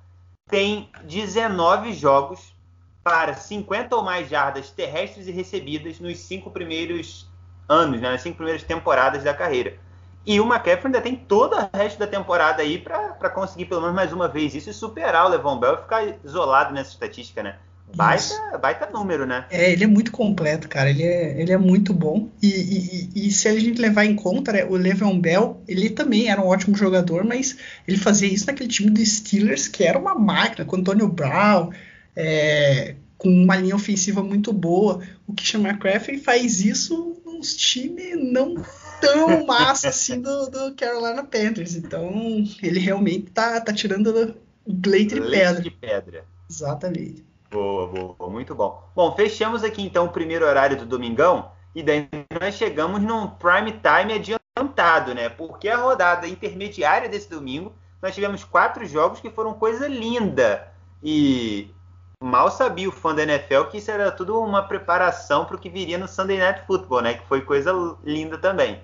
têm 0.47 0.89
19 1.03 1.93
jogos 1.93 2.55
para 3.03 3.33
50 3.33 3.95
ou 3.95 4.01
mais 4.01 4.29
jardas 4.29 4.71
terrestres 4.71 5.27
e 5.27 5.31
recebidas 5.31 5.99
nos 5.99 6.19
cinco 6.19 6.49
primeiros 6.51 7.29
anos, 7.67 7.99
né, 7.99 8.11
nas 8.11 8.21
cinco 8.21 8.37
primeiras 8.37 8.63
temporadas 8.63 9.23
da 9.23 9.33
carreira. 9.33 9.77
E 10.25 10.39
o 10.39 10.45
McCaffrey 10.45 10.85
ainda 10.85 11.01
tem 11.01 11.15
todo 11.15 11.55
o 11.55 11.77
resto 11.77 11.99
da 11.99 12.07
temporada 12.07 12.63
aí 12.63 12.79
para 12.79 13.29
conseguir 13.29 13.65
pelo 13.65 13.81
menos 13.81 13.95
mais 13.95 14.11
uma 14.13 14.27
vez 14.27 14.55
isso 14.55 14.69
e 14.69 14.73
superar 14.73 15.25
o 15.25 15.29
Levon 15.29 15.59
Bell 15.59 15.75
e 15.75 15.81
ficar 15.81 16.03
isolado 16.23 16.73
nessa 16.73 16.91
estatística, 16.91 17.43
né? 17.43 17.59
Baita, 17.93 18.57
baita 18.57 18.89
número, 18.91 19.25
né? 19.25 19.45
É, 19.49 19.71
ele 19.71 19.83
é 19.83 19.87
muito 19.87 20.11
completo, 20.11 20.67
cara. 20.67 20.89
Ele 20.89 21.03
é, 21.03 21.39
ele 21.39 21.51
é 21.51 21.57
muito 21.57 21.93
bom. 21.93 22.29
E, 22.41 22.47
e, 22.47 23.27
e 23.27 23.31
se 23.31 23.47
a 23.47 23.57
gente 23.57 23.79
levar 23.79 24.05
em 24.05 24.15
conta, 24.15 24.51
né, 24.51 24.65
o 24.65 24.75
Le'Veon 24.75 25.19
Bell, 25.19 25.61
ele 25.67 25.89
também 25.89 26.29
era 26.29 26.41
um 26.41 26.47
ótimo 26.47 26.75
jogador, 26.75 27.23
mas 27.23 27.57
ele 27.87 27.97
fazia 27.97 28.27
isso 28.27 28.47
naquele 28.47 28.69
time 28.69 28.89
do 28.89 29.05
Steelers, 29.05 29.67
que 29.67 29.83
era 29.83 29.97
uma 29.97 30.13
máquina, 30.13 30.65
com 30.65 30.75
Antonio 30.75 31.07
Brown, 31.07 31.71
é, 32.15 32.95
com 33.17 33.29
uma 33.29 33.55
linha 33.55 33.75
ofensiva 33.75 34.21
muito 34.21 34.51
boa. 34.51 35.01
O 35.25 35.33
Christian 35.33 35.61
McCaffrey 35.61 36.17
faz 36.17 36.59
isso 36.61 37.21
nos 37.25 37.55
times 37.55 38.15
não 38.17 38.55
tão 38.99 39.45
massa 39.47 39.89
assim 39.89 40.19
do, 40.19 40.49
do, 40.49 40.75
Carolina 40.75 41.23
Panthers. 41.23 41.75
Então, 41.75 42.11
ele 42.61 42.79
realmente 42.79 43.31
tá, 43.31 43.61
tá 43.61 43.71
tirando 43.71 44.35
o 44.65 44.73
leite, 44.85 45.15
leite 45.15 45.15
de 45.15 45.21
pedra. 45.21 45.61
de 45.61 45.71
pedra. 45.71 46.25
Exatamente. 46.49 47.34
Boa, 47.49 47.87
boa, 47.87 48.29
muito 48.29 48.53
bom. 48.55 48.83
Bom, 48.95 49.15
fechamos 49.15 49.63
aqui 49.63 49.81
então 49.81 50.05
o 50.05 50.11
primeiro 50.11 50.45
horário 50.45 50.77
do 50.77 50.85
domingão 50.85 51.51
e 51.73 51.83
daí 51.83 52.09
nós 52.39 52.55
chegamos 52.55 53.01
num 53.01 53.27
prime 53.27 53.71
time 53.73 54.13
adiantado, 54.13 55.13
né? 55.13 55.29
Porque 55.29 55.69
a 55.69 55.77
rodada 55.77 56.27
intermediária 56.27 57.07
desse 57.07 57.29
domingo 57.29 57.73
nós 58.01 58.13
tivemos 58.13 58.43
quatro 58.43 58.85
jogos 58.85 59.19
que 59.19 59.29
foram 59.29 59.53
coisa 59.53 59.87
linda 59.87 60.67
e 61.03 61.69
mal 62.21 62.49
sabia 62.49 62.89
o 62.89 62.91
fã 62.91 63.13
da 63.13 63.23
NFL 63.23 63.65
que 63.69 63.77
isso 63.77 63.91
era 63.91 64.11
tudo 64.11 64.39
uma 64.39 64.63
preparação 64.63 65.45
para 65.45 65.55
o 65.55 65.59
que 65.59 65.69
viria 65.69 65.97
no 65.97 66.07
Sunday 66.07 66.37
Night 66.37 66.65
Football, 66.65 67.01
né? 67.01 67.13
Que 67.15 67.27
foi 67.27 67.41
coisa 67.41 67.71
linda 68.03 68.37
também. 68.37 68.81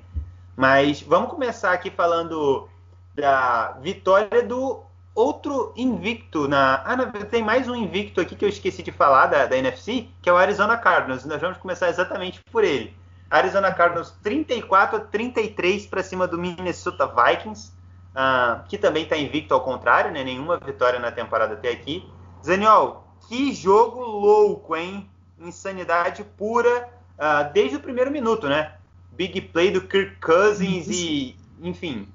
Mas 0.56 1.02
vamos 1.02 1.30
começar 1.30 1.72
aqui 1.72 1.90
falando 1.90 2.70
da 3.16 3.78
vitória 3.82 4.44
do 4.44 4.84
outro 5.14 5.74
invicto 5.76 6.48
na. 6.48 6.82
Ah, 6.86 6.96
não, 6.96 7.12
tem 7.12 7.44
mais 7.44 7.68
um 7.68 7.76
invicto 7.76 8.22
aqui 8.22 8.36
que 8.36 8.46
eu 8.46 8.50
esqueci 8.50 8.82
de 8.82 8.92
falar 8.92 9.28
da, 9.28 9.46
da 9.46 9.58
NFC, 9.58 10.08
que 10.22 10.30
é 10.30 10.34
o 10.34 10.38
Arizona 10.38 10.78
Cardinals. 10.78 11.26
Nós 11.26 11.42
vamos 11.42 11.58
começar 11.58 11.90
exatamente 11.90 12.42
por 12.52 12.64
ele. 12.64 12.96
Arizona 13.30 13.72
Cardinals 13.72 14.12
34 14.22 14.98
a 14.98 15.00
33 15.00 15.86
para 15.88 16.04
cima 16.04 16.28
do 16.28 16.38
Minnesota 16.38 17.08
Vikings, 17.08 17.72
uh, 18.12 18.62
que 18.68 18.78
também 18.78 19.04
está 19.04 19.18
invicto 19.18 19.54
ao 19.54 19.62
contrário, 19.62 20.12
né? 20.12 20.24
Nenhuma 20.24 20.58
vitória 20.58 21.00
na 21.00 21.12
temporada 21.12 21.54
até 21.54 21.70
aqui. 21.70 22.08
Zaniol, 22.44 23.08
que 23.28 23.54
jogo 23.54 24.02
louco, 24.02 24.76
hein? 24.76 25.10
Insanidade 25.40 26.24
pura 26.38 26.90
uh, 27.18 27.52
desde 27.54 27.78
o 27.78 27.80
primeiro 27.80 28.12
minuto, 28.12 28.48
né? 28.48 28.74
Big 29.14 29.40
play 29.42 29.72
do 29.72 29.82
Kirk 29.82 30.18
Cousins 30.20 30.88
e, 30.90 31.36
enfim, 31.62 32.08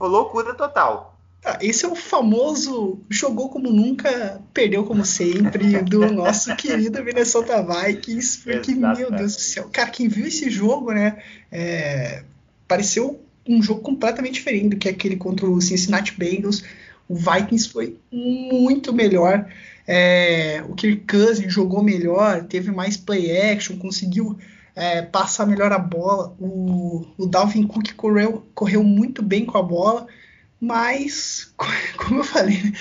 loucura 0.00 0.54
total. 0.54 1.13
Ah, 1.44 1.58
esse 1.60 1.84
é 1.84 1.88
o 1.88 1.94
famoso 1.94 2.98
jogou 3.10 3.50
como 3.50 3.70
nunca, 3.70 4.40
perdeu 4.54 4.82
como 4.84 5.04
sempre, 5.04 5.82
do 5.82 6.06
nosso 6.10 6.56
querido 6.56 7.04
Minnesota 7.04 7.62
Vikings. 7.62 8.38
Porque, 8.38 8.70
Exatamente. 8.70 9.00
meu 9.00 9.10
Deus 9.10 9.36
do 9.36 9.42
céu, 9.42 9.68
cara, 9.70 9.90
quem 9.90 10.08
viu 10.08 10.26
esse 10.26 10.48
jogo, 10.48 10.92
né? 10.92 11.18
É, 11.52 12.22
pareceu 12.66 13.20
um 13.46 13.62
jogo 13.62 13.82
completamente 13.82 14.34
diferente 14.34 14.70
do 14.70 14.76
que 14.76 14.88
aquele 14.88 15.16
contra 15.16 15.46
o 15.46 15.60
Cincinnati 15.60 16.14
Bengals. 16.16 16.64
O 17.06 17.14
Vikings 17.14 17.68
foi 17.68 17.98
muito 18.10 18.92
melhor. 18.92 19.46
É, 19.86 20.64
o 20.66 20.74
Kirk 20.74 21.04
Cousins 21.06 21.52
jogou 21.52 21.82
melhor, 21.82 22.44
teve 22.44 22.70
mais 22.70 22.96
play 22.96 23.52
action, 23.52 23.76
conseguiu 23.76 24.38
é, 24.74 25.02
passar 25.02 25.46
melhor 25.46 25.72
a 25.72 25.78
bola. 25.78 26.34
O, 26.40 27.06
o 27.18 27.26
Dalvin 27.26 27.66
Cook 27.66 27.92
correu, 27.94 28.46
correu 28.54 28.82
muito 28.82 29.22
bem 29.22 29.44
com 29.44 29.58
a 29.58 29.62
bola. 29.62 30.06
Mas, 30.64 31.52
como 31.98 32.20
eu 32.20 32.24
falei, 32.24 32.62
né, 32.62 32.72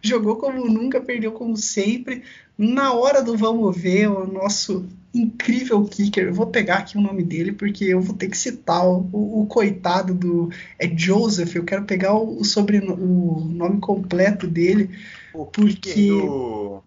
jogou 0.00 0.36
como 0.36 0.64
nunca, 0.66 1.00
perdeu 1.00 1.32
como 1.32 1.56
sempre. 1.56 2.22
Na 2.56 2.92
hora 2.92 3.22
do 3.22 3.36
vamos 3.36 3.76
ver, 3.76 4.08
o 4.08 4.26
nosso 4.26 4.86
incrível 5.12 5.84
kicker, 5.84 6.28
eu 6.28 6.34
vou 6.34 6.46
pegar 6.46 6.76
aqui 6.76 6.96
o 6.96 7.00
nome 7.00 7.22
dele 7.22 7.52
porque 7.52 7.84
eu 7.84 8.00
vou 8.00 8.16
ter 8.16 8.28
que 8.28 8.36
citar 8.36 8.86
o, 8.86 9.08
o, 9.12 9.46
coitado 9.46 10.14
do 10.14 10.50
é 10.78 10.88
Joseph, 10.88 11.54
eu 11.54 11.64
quero 11.64 11.84
pegar 11.84 12.14
o, 12.14 12.40
o 12.40 12.44
sobrenome, 12.44 13.02
o 13.02 13.40
nome 13.44 13.78
completo 13.78 14.46
dele, 14.46 14.90
O 15.34 15.44
porque 15.44 16.08
do 16.08 16.82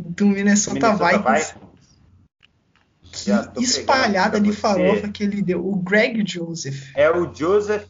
do 0.00 0.26
Minnesota, 0.26 0.94
Minnesota 0.94 1.18
Vikings, 1.18 1.54
Vikings. 3.12 3.54
que 3.54 3.62
espalhada 3.62 4.40
de 4.40 4.52
farofa 4.52 5.08
que 5.08 5.22
ele 5.22 5.42
deu, 5.42 5.64
o 5.64 5.76
Greg 5.76 6.24
Joseph. 6.26 6.90
É 6.96 7.10
o 7.10 7.32
Joseph. 7.32 7.86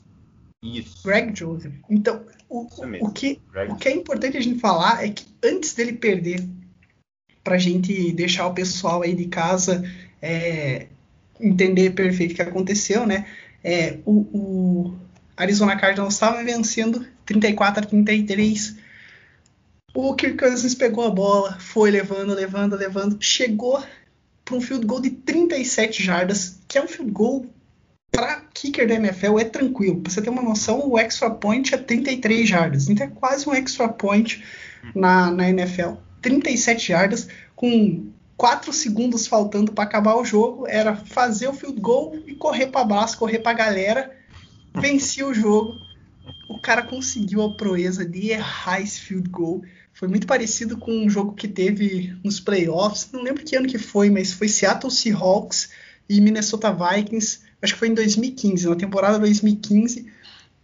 Isso. 0.62 1.02
Greg 1.04 1.36
Joseph. 1.36 1.72
Então, 1.90 2.22
o, 2.48 2.66
o, 3.00 3.10
que, 3.10 3.40
Greg 3.50 3.72
o 3.72 3.76
que 3.76 3.88
é 3.88 3.92
importante 3.92 4.36
a 4.36 4.40
gente 4.40 4.60
falar 4.60 5.04
é 5.04 5.10
que 5.10 5.26
antes 5.42 5.74
dele 5.74 5.94
perder, 5.94 6.46
pra 7.42 7.58
gente 7.58 8.12
deixar 8.12 8.46
o 8.46 8.54
pessoal 8.54 9.02
aí 9.02 9.14
de 9.14 9.26
casa 9.26 9.82
é, 10.20 10.86
entender 11.40 11.90
perfeito 11.90 12.32
o 12.32 12.34
que 12.36 12.42
aconteceu, 12.42 13.06
né? 13.06 13.26
É, 13.64 13.98
o, 14.04 14.12
o 14.32 14.94
Arizona 15.36 15.76
Cardinals 15.76 16.14
estava 16.14 16.42
vencendo 16.44 17.04
34 17.26 17.82
a 17.82 17.86
33. 17.86 18.76
O 19.94 20.14
Kirk 20.14 20.36
Cousins 20.36 20.74
pegou 20.74 21.04
a 21.04 21.10
bola, 21.10 21.58
foi 21.58 21.90
levando, 21.90 22.34
levando, 22.34 22.76
levando, 22.76 23.18
chegou 23.20 23.82
para 24.44 24.56
um 24.56 24.60
field 24.60 24.86
goal 24.86 25.00
de 25.00 25.10
37 25.10 26.02
jardas, 26.02 26.58
que 26.68 26.78
é 26.78 26.82
um 26.82 26.88
field 26.88 27.10
goal 27.10 27.46
para 28.12 28.42
kicker 28.52 28.86
da 28.86 28.94
NFL 28.94 29.38
é 29.38 29.44
tranquilo. 29.44 30.00
Para 30.00 30.12
você 30.12 30.20
ter 30.20 30.28
uma 30.28 30.42
noção, 30.42 30.86
o 30.86 30.98
extra 30.98 31.30
point 31.30 31.74
é 31.74 31.78
33 31.78 32.46
jardas, 32.46 32.88
então 32.88 33.06
é 33.06 33.10
quase 33.10 33.48
um 33.48 33.54
extra 33.54 33.88
point 33.88 34.44
na, 34.94 35.30
na 35.30 35.48
NFL. 35.48 35.94
37 36.20 36.88
jardas 36.88 37.26
com 37.56 38.06
4 38.36 38.72
segundos 38.72 39.26
faltando 39.26 39.72
para 39.72 39.84
acabar 39.84 40.16
o 40.16 40.24
jogo, 40.24 40.66
era 40.68 40.94
fazer 40.94 41.48
o 41.48 41.54
field 41.54 41.80
goal 41.80 42.16
e 42.26 42.34
correr 42.34 42.66
para 42.66 42.84
baixo, 42.84 43.18
correr 43.18 43.38
para 43.38 43.56
galera, 43.56 44.14
vencia 44.74 45.26
o 45.26 45.32
jogo. 45.34 45.74
O 46.48 46.60
cara 46.60 46.82
conseguiu 46.82 47.42
a 47.42 47.56
proeza 47.56 48.04
de 48.04 48.30
errar 48.30 48.80
esse 48.80 49.00
field 49.00 49.28
goal. 49.30 49.62
Foi 49.94 50.06
muito 50.06 50.26
parecido 50.26 50.76
com 50.76 50.90
um 50.90 51.08
jogo 51.08 51.32
que 51.32 51.48
teve 51.48 52.14
nos 52.22 52.40
playoffs. 52.40 53.08
Não 53.10 53.22
lembro 53.22 53.44
que 53.44 53.56
ano 53.56 53.68
que 53.68 53.78
foi, 53.78 54.10
mas 54.10 54.32
foi 54.32 54.48
Seattle 54.48 54.90
Seahawks 54.90 55.70
e 56.08 56.20
Minnesota 56.20 56.72
Vikings. 56.72 57.40
Acho 57.62 57.74
que 57.74 57.78
foi 57.78 57.88
em 57.88 57.94
2015, 57.94 58.68
na 58.68 58.74
temporada 58.76 59.18
2015, 59.18 60.06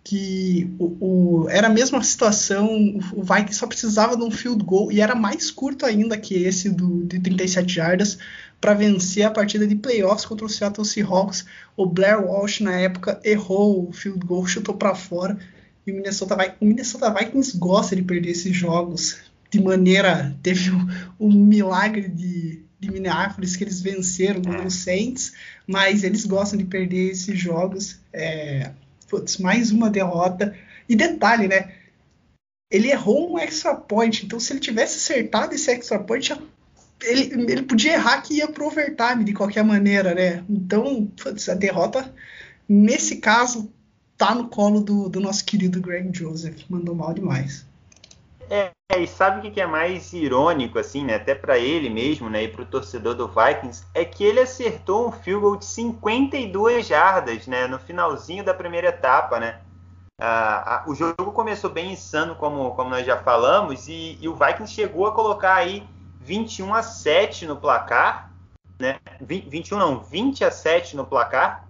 que 0.04 0.70
o, 0.78 1.44
o- 1.44 1.48
era 1.48 1.66
a 1.66 1.70
mesma 1.70 2.02
situação. 2.02 2.66
O, 3.14 3.22
Vikings 3.22 3.54
só 3.54 3.66
precisava 3.66 4.16
de 4.16 4.22
um 4.24 4.30
field 4.30 4.64
goal 4.64 4.90
e 4.90 5.00
era 5.00 5.14
mais 5.14 5.50
curto 5.50 5.84
ainda 5.86 6.16
que 6.16 6.34
esse 6.34 6.70
do, 6.70 7.04
de 7.04 7.18
37 7.20 7.72
jardas 7.72 8.18
para 8.60 8.74
vencer 8.74 9.24
a 9.24 9.30
partida 9.30 9.66
de 9.66 9.76
playoffs 9.76 10.24
contra 10.26 10.46
o 10.46 10.48
Seattle 10.48 10.84
Seahawks. 10.84 11.44
O 11.76 11.86
Blair 11.86 12.20
Walsh 12.24 12.60
na 12.60 12.72
época 12.74 13.20
errou 13.24 13.88
o 13.88 13.92
field 13.92 14.18
goal, 14.26 14.46
chutou 14.46 14.74
para 14.74 14.94
fora. 14.94 15.38
E 15.86 15.92
o 15.92 15.94
Minnesota, 15.94 16.36
o 16.60 16.64
Minnesota 16.64 17.10
Vikings 17.12 17.56
gosta 17.58 17.94
de 17.94 18.02
perder 18.02 18.30
esses 18.30 18.54
jogos 18.54 19.16
de 19.50 19.60
maneira. 19.62 20.36
Teve 20.42 20.70
o, 20.70 20.86
o 21.18 21.32
milagre 21.32 22.08
de, 22.08 22.62
de 22.78 22.90
Minneapolis 22.90 23.56
que 23.56 23.64
eles 23.64 23.80
venceram 23.80 24.42
contra 24.42 24.66
os 24.66 24.74
Saints, 24.74 25.32
mas 25.66 26.04
eles 26.04 26.24
gostam 26.24 26.58
de 26.58 26.64
perder 26.64 27.10
esses 27.10 27.38
jogos. 27.38 27.98
É, 28.12 28.70
putz, 29.08 29.38
mais 29.38 29.70
uma 29.70 29.90
derrota. 29.90 30.56
E 30.88 30.94
detalhe, 30.94 31.48
né? 31.48 31.72
Ele 32.70 32.90
errou 32.90 33.32
um 33.32 33.38
extra 33.38 33.74
point, 33.74 34.24
então 34.24 34.38
se 34.38 34.52
ele 34.52 34.60
tivesse 34.60 34.96
acertado 34.96 35.54
esse 35.54 35.70
extra 35.70 35.98
point, 35.98 36.34
ele, 37.02 37.50
ele 37.50 37.62
podia 37.62 37.94
errar 37.94 38.20
que 38.22 38.34
ia 38.34 38.48
pro 38.48 38.66
overtime 38.66 39.24
de 39.24 39.32
qualquer 39.32 39.64
maneira, 39.64 40.14
né? 40.14 40.44
Então, 40.48 41.06
putz, 41.22 41.48
a 41.48 41.54
derrota, 41.54 42.12
nesse 42.68 43.16
caso, 43.16 43.70
tá 44.16 44.34
no 44.34 44.48
colo 44.48 44.80
do, 44.80 45.08
do 45.08 45.20
nosso 45.20 45.44
querido 45.44 45.80
Greg 45.80 46.10
Joseph. 46.16 46.62
Mandou 46.68 46.94
mal 46.94 47.14
demais. 47.14 47.66
É, 48.50 48.70
e 48.96 49.06
sabe 49.06 49.46
o 49.46 49.52
que 49.52 49.60
é 49.60 49.66
mais 49.66 50.12
irônico, 50.12 50.78
assim, 50.78 51.04
né? 51.04 51.16
Até 51.16 51.34
para 51.34 51.58
ele 51.58 51.90
mesmo, 51.90 52.30
né? 52.30 52.44
E 52.44 52.48
para 52.48 52.62
o 52.62 52.66
torcedor 52.66 53.14
do 53.14 53.28
Vikings, 53.28 53.84
é 53.94 54.04
que 54.04 54.24
ele 54.24 54.40
acertou 54.40 55.08
um 55.08 55.12
field 55.12 55.42
goal 55.42 55.56
de 55.56 55.66
52 55.66 56.86
jardas, 56.86 57.46
né? 57.46 57.66
No 57.66 57.78
finalzinho 57.78 58.42
da 58.42 58.54
primeira 58.54 58.88
etapa, 58.88 59.38
né? 59.38 59.60
Ah, 60.20 60.82
o 60.86 60.94
jogo 60.94 61.30
começou 61.32 61.70
bem 61.70 61.92
insano, 61.92 62.34
como, 62.34 62.72
como 62.72 62.90
nós 62.90 63.06
já 63.06 63.16
falamos, 63.18 63.86
e, 63.86 64.18
e 64.20 64.28
o 64.28 64.34
Vikings 64.34 64.72
chegou 64.72 65.06
a 65.06 65.12
colocar 65.12 65.54
aí 65.54 65.86
21 66.20 66.74
a 66.74 66.82
7 66.82 67.46
no 67.46 67.56
placar, 67.56 68.32
né? 68.78 68.98
20, 69.20 69.48
21 69.48 69.78
não, 69.78 70.00
20 70.00 70.44
a 70.44 70.50
7 70.50 70.96
no 70.96 71.06
placar. 71.06 71.68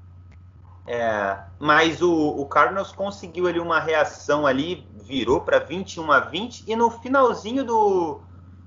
É, 0.87 1.37
mas 1.59 2.01
o, 2.01 2.11
o 2.11 2.47
Cardinals 2.47 2.93
conseguiu 2.93 3.47
ali 3.47 3.61
uma 3.61 3.79
reação 3.79 4.47
ali, 4.47 4.87
virou 5.09 5.41
para 5.41 5.59
21 5.59 6.13
a 6.13 6.21
20 6.21 6.65
e 6.67 6.77
no 6.77 6.91
finalzinho 6.91 7.65
do, 7.65 8.21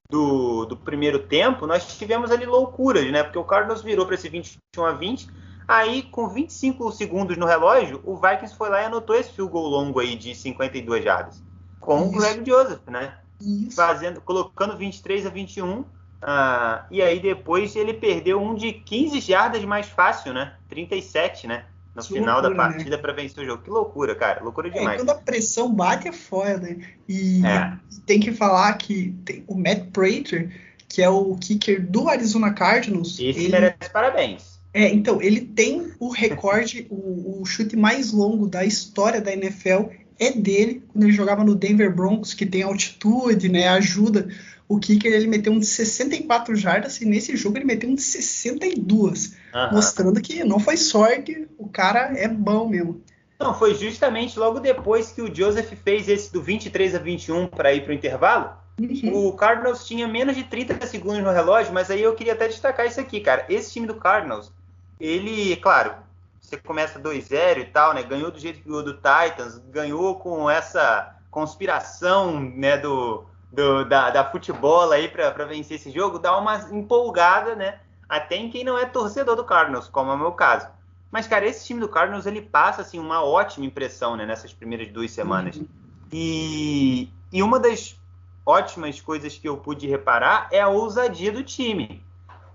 do, 0.09 0.65
do 0.65 0.75
primeiro 0.75 1.19
tempo 1.19 1.67
nós 1.67 1.97
tivemos 1.97 2.31
ali 2.31 2.45
loucuras, 2.45 3.09
né? 3.11 3.21
Porque 3.23 3.37
o 3.37 3.43
Cardinals 3.43 3.83
virou 3.83 4.05
para 4.05 4.15
esse 4.15 4.27
21 4.27 4.83
a 4.83 4.91
20, 4.91 5.29
aí 5.67 6.01
com 6.03 6.27
25 6.27 6.91
segundos 6.91 7.37
no 7.37 7.45
relógio, 7.45 8.01
o 8.03 8.15
Vikings 8.15 8.55
foi 8.55 8.69
lá 8.69 8.81
e 8.81 8.85
anotou 8.85 9.15
esse 9.15 9.31
field 9.31 9.51
goal 9.51 9.67
longo 9.67 9.99
aí 9.99 10.15
de 10.15 10.33
52 10.33 11.03
jardas 11.03 11.43
com 11.79 12.07
o 12.07 12.09
Isso. 12.09 12.19
Greg 12.19 12.49
Joseph, 12.49 12.87
né? 12.87 13.17
Isso. 13.39 13.75
fazendo, 13.75 14.21
colocando 14.21 14.77
23 14.77 15.25
a 15.25 15.29
21. 15.29 15.83
ah, 16.21 16.85
e 16.91 17.01
aí 17.01 17.19
depois 17.19 17.75
ele 17.75 17.93
perdeu 17.93 18.39
um 18.39 18.53
de 18.53 18.71
15 18.71 19.19
jardas 19.19 19.63
mais 19.65 19.87
fácil, 19.87 20.33
né? 20.33 20.55
37, 20.69 21.47
né? 21.47 21.65
No 21.95 22.01
Que 22.01 22.13
final 22.13 22.41
da 22.41 22.47
loucura, 22.47 22.67
né? 22.69 22.73
partida 22.75 22.97
para 22.97 23.13
vencer 23.13 23.43
o 23.43 23.45
jogo. 23.45 23.63
Que 23.63 23.69
loucura, 23.69 24.15
cara. 24.15 24.41
Loucura 24.43 24.69
É, 24.69 24.71
demais. 24.71 24.97
quando 25.01 25.09
a 25.09 25.15
pressão 25.15 25.73
bate 25.73 26.07
é 26.07 26.11
foda, 26.13 26.59
né? 26.59 26.77
E 27.07 27.45
É. 27.45 27.73
tem 28.05 28.19
que 28.19 28.31
falar 28.31 28.73
que 28.77 29.13
tem 29.25 29.43
o 29.47 29.55
Matt 29.55 29.89
Prater, 29.91 30.49
que 30.87 31.01
é 31.01 31.09
o 31.09 31.35
kicker 31.35 31.85
do 31.85 32.07
Arizona 32.09 32.53
Cardinals, 32.53 33.19
Esse 33.19 33.39
ele, 33.41 33.49
merece 33.49 33.89
parabéns. 33.91 34.59
é, 34.73 34.87
então, 34.89 35.21
ele 35.21 35.41
tem 35.41 35.91
o 35.99 36.09
recorde, 36.09 36.87
o, 36.91 37.41
o 37.41 37.45
chute 37.45 37.75
mais 37.75 38.11
longo 38.13 38.47
da 38.47 38.63
história 38.63 39.19
da 39.19 39.33
NFL 39.33 39.89
é 40.17 40.31
dele, 40.31 40.83
quando 40.87 41.03
ele 41.05 41.13
jogava 41.13 41.43
no 41.43 41.55
Denver 41.55 41.93
Broncos, 41.93 42.33
que 42.33 42.45
tem 42.45 42.61
altitude, 42.63 43.49
né, 43.49 43.67
ajuda. 43.69 44.29
O 44.71 44.79
kicker, 44.79 45.11
ele 45.11 45.27
meteu 45.27 45.51
um 45.51 45.59
de 45.59 45.65
64 45.65 46.55
jardas 46.55 47.01
e 47.01 47.05
nesse 47.05 47.35
jogo 47.35 47.57
ele 47.57 47.65
meteu 47.65 47.89
um 47.89 47.95
de 47.95 48.01
62, 48.01 49.35
Aham. 49.53 49.73
mostrando 49.73 50.21
que 50.21 50.45
não 50.45 50.61
foi 50.61 50.77
sorte, 50.77 51.45
o 51.57 51.67
cara 51.67 52.17
é 52.17 52.25
bom 52.25 52.69
mesmo. 52.69 53.03
Não, 53.37 53.53
foi 53.53 53.75
justamente 53.75 54.39
logo 54.39 54.61
depois 54.61 55.11
que 55.11 55.21
o 55.21 55.35
Joseph 55.35 55.73
fez 55.83 56.07
esse 56.07 56.31
do 56.31 56.41
23 56.41 56.95
a 56.95 56.99
21 56.99 57.47
para 57.47 57.73
ir 57.73 57.83
para 57.83 57.91
o 57.91 57.93
intervalo. 57.93 58.51
Uhum. 58.79 59.27
O 59.27 59.33
Cardinals 59.33 59.85
tinha 59.85 60.07
menos 60.07 60.37
de 60.37 60.45
30 60.45 60.87
segundos 60.87 61.21
no 61.21 61.31
relógio, 61.31 61.73
mas 61.73 61.91
aí 61.91 62.01
eu 62.01 62.15
queria 62.15 62.31
até 62.31 62.47
destacar 62.47 62.85
isso 62.87 63.01
aqui, 63.01 63.19
cara. 63.19 63.45
Esse 63.49 63.73
time 63.73 63.85
do 63.85 63.95
Cardinals, 63.95 64.53
ele, 64.97 65.53
claro, 65.57 65.95
você 66.39 66.55
começa 66.55 66.97
2-0 66.97 67.59
e 67.59 67.65
tal, 67.65 67.93
né? 67.93 68.03
Ganhou 68.03 68.31
do 68.31 68.39
jeito 68.39 68.59
que 68.59 68.69
ganhou 68.69 68.83
do 68.83 68.93
Titans, 68.93 69.57
ganhou 69.69 70.15
com 70.15 70.49
essa 70.49 71.17
conspiração, 71.29 72.39
né, 72.39 72.77
do, 72.77 73.25
do 73.51 73.83
da, 73.83 74.09
da 74.09 74.23
futebol 74.23 74.91
aí 74.91 75.07
para 75.07 75.45
vencer 75.45 75.75
esse 75.75 75.91
jogo, 75.91 76.19
dá 76.19 76.37
uma 76.37 76.69
empolgada, 76.71 77.55
né? 77.55 77.79
Até 78.07 78.35
em 78.35 78.49
quem 78.49 78.63
não 78.63 78.77
é 78.77 78.85
torcedor 78.85 79.35
do 79.35 79.43
Cardinals, 79.43 79.87
como 79.87 80.11
é 80.11 80.13
o 80.13 80.17
meu 80.17 80.31
caso. 80.31 80.67
Mas, 81.11 81.27
cara, 81.27 81.45
esse 81.45 81.65
time 81.65 81.79
do 81.79 81.89
Cardinals, 81.89 82.25
ele 82.25 82.41
passa, 82.41 82.81
assim, 82.81 82.97
uma 82.97 83.23
ótima 83.23 83.65
impressão, 83.65 84.15
né, 84.15 84.25
nessas 84.25 84.53
primeiras 84.53 84.87
duas 84.89 85.11
semanas. 85.11 85.57
Uhum. 85.57 85.67
E, 86.11 87.09
e 87.31 87.43
uma 87.43 87.59
das 87.59 87.97
ótimas 88.45 88.99
coisas 89.01 89.37
que 89.37 89.47
eu 89.47 89.57
pude 89.57 89.87
reparar 89.87 90.47
é 90.51 90.61
a 90.61 90.69
ousadia 90.69 91.31
do 91.31 91.43
time. 91.43 92.01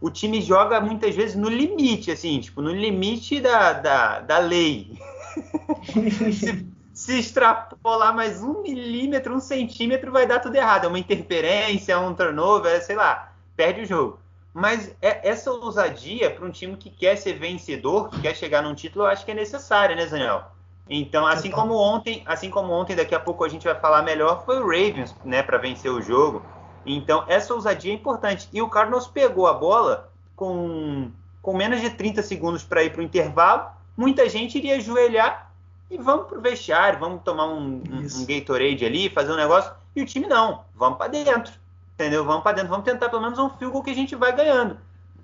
O 0.00 0.10
time 0.10 0.40
joga 0.40 0.80
muitas 0.80 1.14
vezes 1.14 1.36
no 1.36 1.48
limite, 1.48 2.10
assim, 2.10 2.40
tipo, 2.40 2.62
no 2.62 2.70
limite 2.70 3.40
da, 3.40 3.72
da, 3.74 4.20
da 4.20 4.38
lei. 4.38 4.98
se, 6.32 6.66
se 7.06 7.20
extrapolar 7.20 8.12
mais 8.12 8.42
um 8.42 8.62
milímetro, 8.62 9.32
um 9.32 9.38
centímetro, 9.38 10.10
vai 10.10 10.26
dar 10.26 10.40
tudo 10.40 10.56
errado. 10.56 10.86
É 10.86 10.88
uma 10.88 10.98
interferência, 10.98 11.92
é 11.92 11.96
um 11.96 12.12
turnover, 12.12 12.72
é, 12.72 12.80
sei 12.80 12.96
lá, 12.96 13.32
perde 13.56 13.82
o 13.82 13.86
jogo. 13.86 14.18
Mas 14.52 14.92
é- 15.00 15.28
essa 15.28 15.52
ousadia 15.52 16.32
para 16.32 16.44
um 16.44 16.50
time 16.50 16.76
que 16.76 16.90
quer 16.90 17.14
ser 17.16 17.34
vencedor, 17.34 18.10
que 18.10 18.20
quer 18.22 18.34
chegar 18.34 18.60
num 18.60 18.74
título, 18.74 19.04
eu 19.04 19.08
acho 19.08 19.24
que 19.24 19.30
é 19.30 19.34
necessária, 19.34 19.94
né, 19.94 20.04
Daniel? 20.04 20.46
Então, 20.90 21.24
assim 21.24 21.48
como 21.48 21.74
ontem, 21.76 22.24
assim 22.26 22.50
como 22.50 22.72
ontem, 22.72 22.96
daqui 22.96 23.14
a 23.14 23.20
pouco 23.20 23.44
a 23.44 23.48
gente 23.48 23.62
vai 23.64 23.76
falar 23.76 24.02
melhor, 24.02 24.44
foi 24.44 24.58
o 24.58 24.66
Ravens, 24.66 25.14
né, 25.24 25.44
para 25.44 25.58
vencer 25.58 25.92
o 25.92 26.02
jogo. 26.02 26.42
Então, 26.84 27.22
essa 27.28 27.54
ousadia 27.54 27.92
é 27.92 27.94
importante. 27.94 28.48
E 28.52 28.60
o 28.60 28.68
Cardinals 28.68 29.06
pegou 29.06 29.46
a 29.46 29.52
bola 29.52 30.10
com, 30.34 31.08
com 31.40 31.56
menos 31.56 31.80
de 31.80 31.90
30 31.90 32.20
segundos 32.20 32.64
para 32.64 32.82
ir 32.82 32.90
para 32.90 33.00
o 33.00 33.04
intervalo. 33.04 33.68
Muita 33.96 34.28
gente 34.28 34.58
iria 34.58 34.74
ajoelhar 34.74 35.45
e 35.90 35.96
vamos 35.98 36.26
pro 36.26 36.40
vestiário, 36.40 36.98
vamos 36.98 37.22
tomar 37.22 37.46
um, 37.46 37.82
um, 37.88 38.06
um 38.18 38.26
Gatorade 38.26 38.84
ali, 38.84 39.08
fazer 39.08 39.32
um 39.32 39.36
negócio. 39.36 39.72
E 39.94 40.02
o 40.02 40.06
time 40.06 40.26
não, 40.26 40.64
vamos 40.74 40.98
para 40.98 41.08
dentro, 41.08 41.52
entendeu? 41.94 42.24
Vamos 42.24 42.42
para 42.42 42.56
dentro, 42.56 42.70
vamos 42.70 42.84
tentar 42.84 43.08
pelo 43.08 43.22
menos 43.22 43.38
um 43.38 43.50
field 43.50 43.72
goal 43.72 43.84
que 43.84 43.90
a 43.90 43.94
gente 43.94 44.16
vai 44.16 44.34
ganhando. 44.34 44.78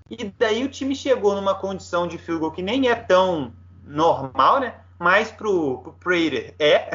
E 0.08 0.24
daí 0.38 0.62
o 0.64 0.68
time 0.68 0.94
chegou 0.94 1.34
numa 1.34 1.54
condição 1.54 2.06
de 2.06 2.16
field 2.16 2.40
goal 2.40 2.52
que 2.52 2.62
nem 2.62 2.88
é 2.88 2.94
tão 2.94 3.52
normal, 3.84 4.60
né? 4.60 4.74
Mas 4.98 5.32
pro, 5.32 5.78
pro 5.78 5.92
Prater 5.94 6.54
é. 6.58 6.90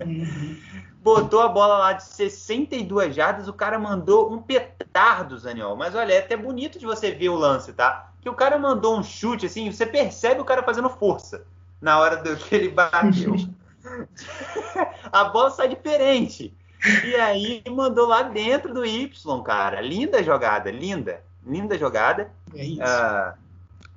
Uhum. 0.00 0.56
Botou 1.02 1.42
a 1.42 1.48
bola 1.48 1.76
lá 1.76 1.92
de 1.92 2.02
62 2.02 3.14
jardas, 3.14 3.46
o 3.46 3.52
cara 3.52 3.78
mandou 3.78 4.32
um 4.32 4.40
petardo, 4.40 5.38
Zaniol. 5.38 5.76
Mas 5.76 5.94
olha, 5.94 6.14
é 6.14 6.18
até 6.18 6.34
bonito 6.34 6.78
de 6.78 6.86
você 6.86 7.10
ver 7.10 7.28
o 7.28 7.36
lance, 7.36 7.74
tá? 7.74 8.10
Que 8.22 8.28
o 8.30 8.34
cara 8.34 8.58
mandou 8.58 8.98
um 8.98 9.02
chute, 9.02 9.44
assim, 9.44 9.70
você 9.70 9.84
percebe 9.84 10.40
o 10.40 10.46
cara 10.46 10.62
fazendo 10.62 10.88
força 10.88 11.44
na 11.84 12.00
hora 12.00 12.16
do 12.16 12.34
que 12.34 12.54
ele 12.54 12.70
bateu. 12.70 13.36
a 15.12 15.24
bola 15.24 15.50
sai 15.50 15.68
diferente. 15.68 16.56
E 17.04 17.14
aí 17.16 17.62
mandou 17.70 18.08
lá 18.08 18.22
dentro 18.22 18.72
do 18.72 18.86
Y, 18.86 19.12
cara. 19.44 19.82
Linda 19.82 20.22
jogada, 20.22 20.70
linda. 20.70 21.22
Linda 21.46 21.76
jogada. 21.78 22.32
É 22.54 22.64
isso. 22.64 22.80
Uh, 22.80 23.34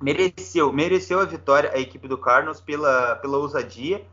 mereceu, 0.02 0.70
mereceu 0.70 1.18
a 1.18 1.24
vitória 1.24 1.72
a 1.72 1.78
equipe 1.78 2.06
do 2.06 2.18
Cardinals 2.18 2.60
pela, 2.60 3.16
pela 3.16 3.38
ousadia. 3.38 4.04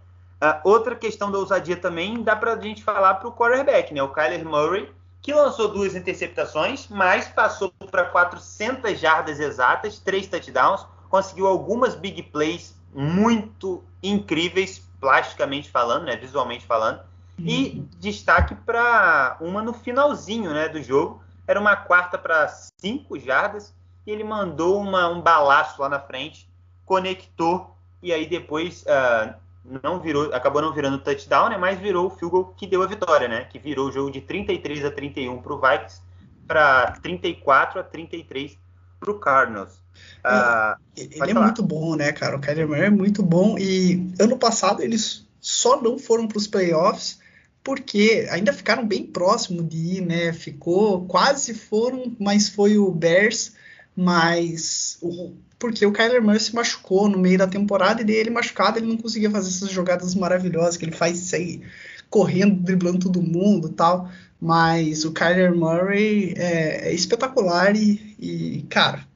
Uh, 0.41 0.69
outra 0.69 0.95
questão 0.95 1.29
da 1.29 1.37
ousadia 1.37 1.75
também 1.75 2.23
dá 2.23 2.33
para 2.33 2.53
a 2.53 2.59
gente 2.59 2.81
falar 2.81 3.15
para 3.15 3.27
o 3.27 3.33
quarterback, 3.33 3.93
né? 3.93 4.01
O 4.01 4.13
Kyler 4.13 4.45
Murray, 4.45 4.89
que 5.21 5.33
lançou 5.33 5.67
duas 5.67 5.95
interceptações, 5.95 6.87
mas 6.87 7.27
passou 7.27 7.73
para 7.91 8.05
400 8.05 8.97
jardas 8.97 9.37
exatas, 9.37 9.99
três 9.99 10.27
touchdowns, 10.27 10.85
conseguiu 11.09 11.47
algumas 11.47 11.93
big 11.93 12.23
plays 12.23 12.73
muito 12.95 13.83
incríveis, 14.01 14.79
plasticamente 14.99 15.69
falando, 15.69 16.05
né? 16.05 16.15
Visualmente 16.15 16.65
falando. 16.65 16.99
Uhum. 17.37 17.45
E 17.45 17.87
destaque 17.99 18.55
para 18.55 19.37
uma 19.41 19.61
no 19.61 19.73
finalzinho 19.73 20.53
né, 20.53 20.69
do 20.69 20.81
jogo. 20.81 21.21
Era 21.45 21.59
uma 21.59 21.75
quarta 21.75 22.17
para 22.17 22.47
cinco 22.47 23.19
jardas 23.19 23.73
e 24.07 24.11
ele 24.11 24.23
mandou 24.23 24.79
uma, 24.79 25.09
um 25.09 25.21
balaço 25.21 25.81
lá 25.81 25.89
na 25.89 25.99
frente, 25.99 26.49
conectou 26.85 27.75
e 28.01 28.13
aí 28.13 28.25
depois 28.25 28.83
uh, 28.83 29.35
não 29.83 29.99
virou, 29.99 30.33
acabou 30.33 30.61
não 30.61 30.73
virando 30.73 30.99
touchdown, 30.99 31.49
né? 31.49 31.57
Mas 31.57 31.79
virou 31.79 32.07
o 32.07 32.09
field 32.09 32.31
goal 32.31 32.53
que 32.55 32.65
deu 32.65 32.81
a 32.81 32.87
vitória, 32.87 33.27
né? 33.27 33.45
Que 33.45 33.59
virou 33.59 33.89
o 33.89 33.91
jogo 33.91 34.11
de 34.11 34.21
33 34.21 34.85
a 34.85 34.91
31 34.91 35.41
para 35.41 35.53
o 35.53 35.59
Vikings 35.59 36.01
para 36.47 36.91
34 37.01 37.79
a 37.79 37.83
33 37.83 38.57
para 38.99 39.11
o 39.11 39.19
Cardinals. 39.19 39.84
Uh, 40.25 40.79
ele 40.97 41.15
é 41.15 41.33
falar. 41.33 41.45
muito 41.45 41.63
bom, 41.63 41.95
né, 41.95 42.11
cara? 42.11 42.35
O 42.35 42.39
Kyler 42.39 42.67
Murray 42.67 42.85
é 42.85 42.89
muito 42.89 43.21
bom 43.21 43.57
e 43.57 44.11
ano 44.19 44.37
passado 44.37 44.81
eles 44.81 45.25
só 45.39 45.81
não 45.81 45.99
foram 45.99 46.27
para 46.27 46.37
os 46.37 46.47
playoffs 46.47 47.19
porque 47.63 48.27
ainda 48.29 48.53
ficaram 48.53 48.87
bem 48.87 49.05
próximo 49.05 49.63
de 49.63 49.97
ir, 49.97 50.01
né? 50.01 50.33
Ficou, 50.33 51.05
quase 51.05 51.53
foram, 51.53 52.15
mas 52.19 52.49
foi 52.49 52.77
o 52.77 52.91
Bears 52.91 53.53
mas 53.95 54.97
o, 55.01 55.31
porque 55.57 55.85
o 55.85 55.91
Kyler 55.91 56.21
Murray 56.21 56.39
se 56.39 56.53
machucou 56.53 57.07
no 57.07 57.17
meio 57.17 57.37
da 57.37 57.47
temporada 57.47 58.01
e 58.01 58.05
dele 58.05 58.29
machucado 58.29 58.77
ele 58.77 58.87
não 58.87 58.97
conseguia 58.97 59.31
fazer 59.31 59.49
essas 59.49 59.71
jogadas 59.71 60.13
maravilhosas 60.13 60.75
que 60.75 60.83
ele 60.83 60.91
faz 60.91 61.17
sair 61.19 61.61
correndo, 62.09 62.61
driblando 62.61 62.99
todo 62.99 63.21
mundo 63.21 63.69
tal. 63.69 64.09
Mas 64.39 65.05
o 65.05 65.13
Kyler 65.13 65.55
Murray 65.55 66.33
é, 66.37 66.89
é 66.89 66.93
espetacular 66.93 67.73
e, 67.75 68.15
e, 68.19 68.65
cara, 68.69 69.07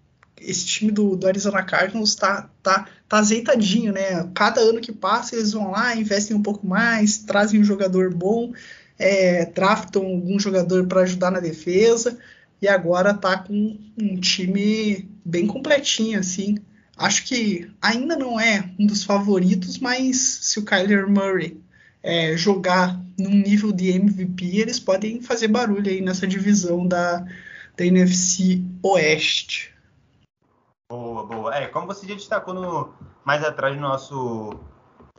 esse 0.41 0.65
time 0.65 0.91
do, 0.91 1.15
do 1.15 1.27
Arizona 1.27 1.63
Cardinals 1.63 2.15
tá, 2.15 2.49
tá, 2.61 2.87
tá 3.07 3.17
azeitadinho, 3.17 3.93
né? 3.93 4.29
Cada 4.33 4.61
ano 4.61 4.81
que 4.81 4.91
passa 4.91 5.35
eles 5.35 5.51
vão 5.51 5.71
lá, 5.71 5.95
investem 5.95 6.35
um 6.35 6.43
pouco 6.43 6.65
mais, 6.65 7.19
trazem 7.19 7.59
um 7.59 7.63
jogador 7.63 8.13
bom, 8.13 8.53
é, 8.97 9.45
draftam 9.45 10.05
algum 10.05 10.39
jogador 10.39 10.85
para 10.87 11.01
ajudar 11.01 11.31
na 11.31 11.39
defesa 11.39 12.17
e 12.61 12.67
agora 12.67 13.13
tá 13.13 13.37
com 13.37 13.77
um 13.97 14.19
time 14.19 15.09
bem 15.23 15.47
completinho, 15.47 16.19
assim. 16.19 16.57
Acho 16.97 17.25
que 17.25 17.69
ainda 17.81 18.17
não 18.17 18.39
é 18.39 18.69
um 18.77 18.85
dos 18.85 19.03
favoritos, 19.03 19.79
mas 19.79 20.17
se 20.17 20.59
o 20.59 20.65
Kyler 20.65 21.09
Murray 21.09 21.57
é, 22.03 22.35
jogar 22.35 22.99
num 23.17 23.29
nível 23.29 23.71
de 23.71 23.89
MVP, 23.89 24.57
eles 24.57 24.79
podem 24.79 25.21
fazer 25.21 25.47
barulho 25.47 25.89
aí 25.89 26.01
nessa 26.01 26.27
divisão 26.27 26.85
da, 26.85 27.25
da 27.77 27.85
NFC 27.85 28.61
Oeste. 28.81 29.71
Boa, 30.91 31.23
boa. 31.23 31.55
É, 31.55 31.67
como 31.67 31.85
você 31.85 32.07
já 32.07 32.15
destacou 32.15 32.51
no, 32.51 32.91
mais 33.23 33.43
atrás 33.43 33.75
no 33.75 33.81
nosso 33.81 34.59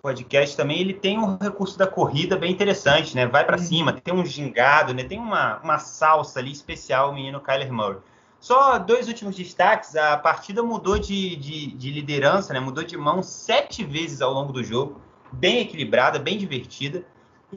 podcast 0.02 0.56
também, 0.56 0.80
ele 0.80 0.92
tem 0.92 1.16
um 1.16 1.36
recurso 1.36 1.78
da 1.78 1.86
corrida 1.86 2.36
bem 2.36 2.50
interessante, 2.50 3.14
né? 3.14 3.24
Vai 3.24 3.44
para 3.44 3.56
uhum. 3.56 3.64
cima, 3.64 3.92
tem 3.92 4.12
um 4.12 4.26
gingado, 4.26 4.92
né? 4.92 5.04
Tem 5.04 5.16
uma, 5.16 5.58
uma 5.58 5.78
salsa 5.78 6.40
ali 6.40 6.50
especial, 6.50 7.10
o 7.10 7.14
menino 7.14 7.40
Kyler 7.40 7.72
Murray. 7.72 7.98
Só 8.40 8.78
dois 8.78 9.06
últimos 9.06 9.36
destaques, 9.36 9.94
a 9.94 10.16
partida 10.16 10.60
mudou 10.60 10.98
de, 10.98 11.36
de, 11.36 11.70
de, 11.72 11.92
liderança, 11.92 12.52
né? 12.52 12.58
Mudou 12.58 12.82
de 12.82 12.96
mão 12.96 13.22
sete 13.22 13.84
vezes 13.84 14.20
ao 14.20 14.32
longo 14.32 14.52
do 14.52 14.64
jogo, 14.64 15.00
bem 15.30 15.60
equilibrada, 15.60 16.18
bem 16.18 16.36
divertida. 16.36 17.04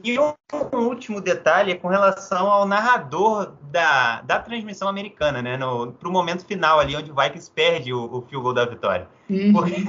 E 0.02 0.18
um, 0.18 0.32
último 0.72 1.20
detalhe 1.20 1.72
é 1.72 1.74
com 1.76 1.88
relação 1.88 2.50
ao 2.50 2.66
narrador 2.66 3.52
da, 3.70 4.22
da 4.22 4.38
transmissão 4.38 4.88
americana, 4.88 5.40
né? 5.40 5.56
Para 5.56 6.08
o 6.08 6.12
momento 6.12 6.44
final 6.44 6.80
ali, 6.80 6.96
onde 6.96 7.10
o 7.10 7.14
Vikings 7.14 7.50
perde 7.50 7.92
o, 7.92 8.04
o 8.04 8.22
field 8.22 8.42
goal 8.42 8.54
da 8.54 8.64
vitória. 8.64 9.08
Uhum. 9.30 9.52
Porque 9.52 9.84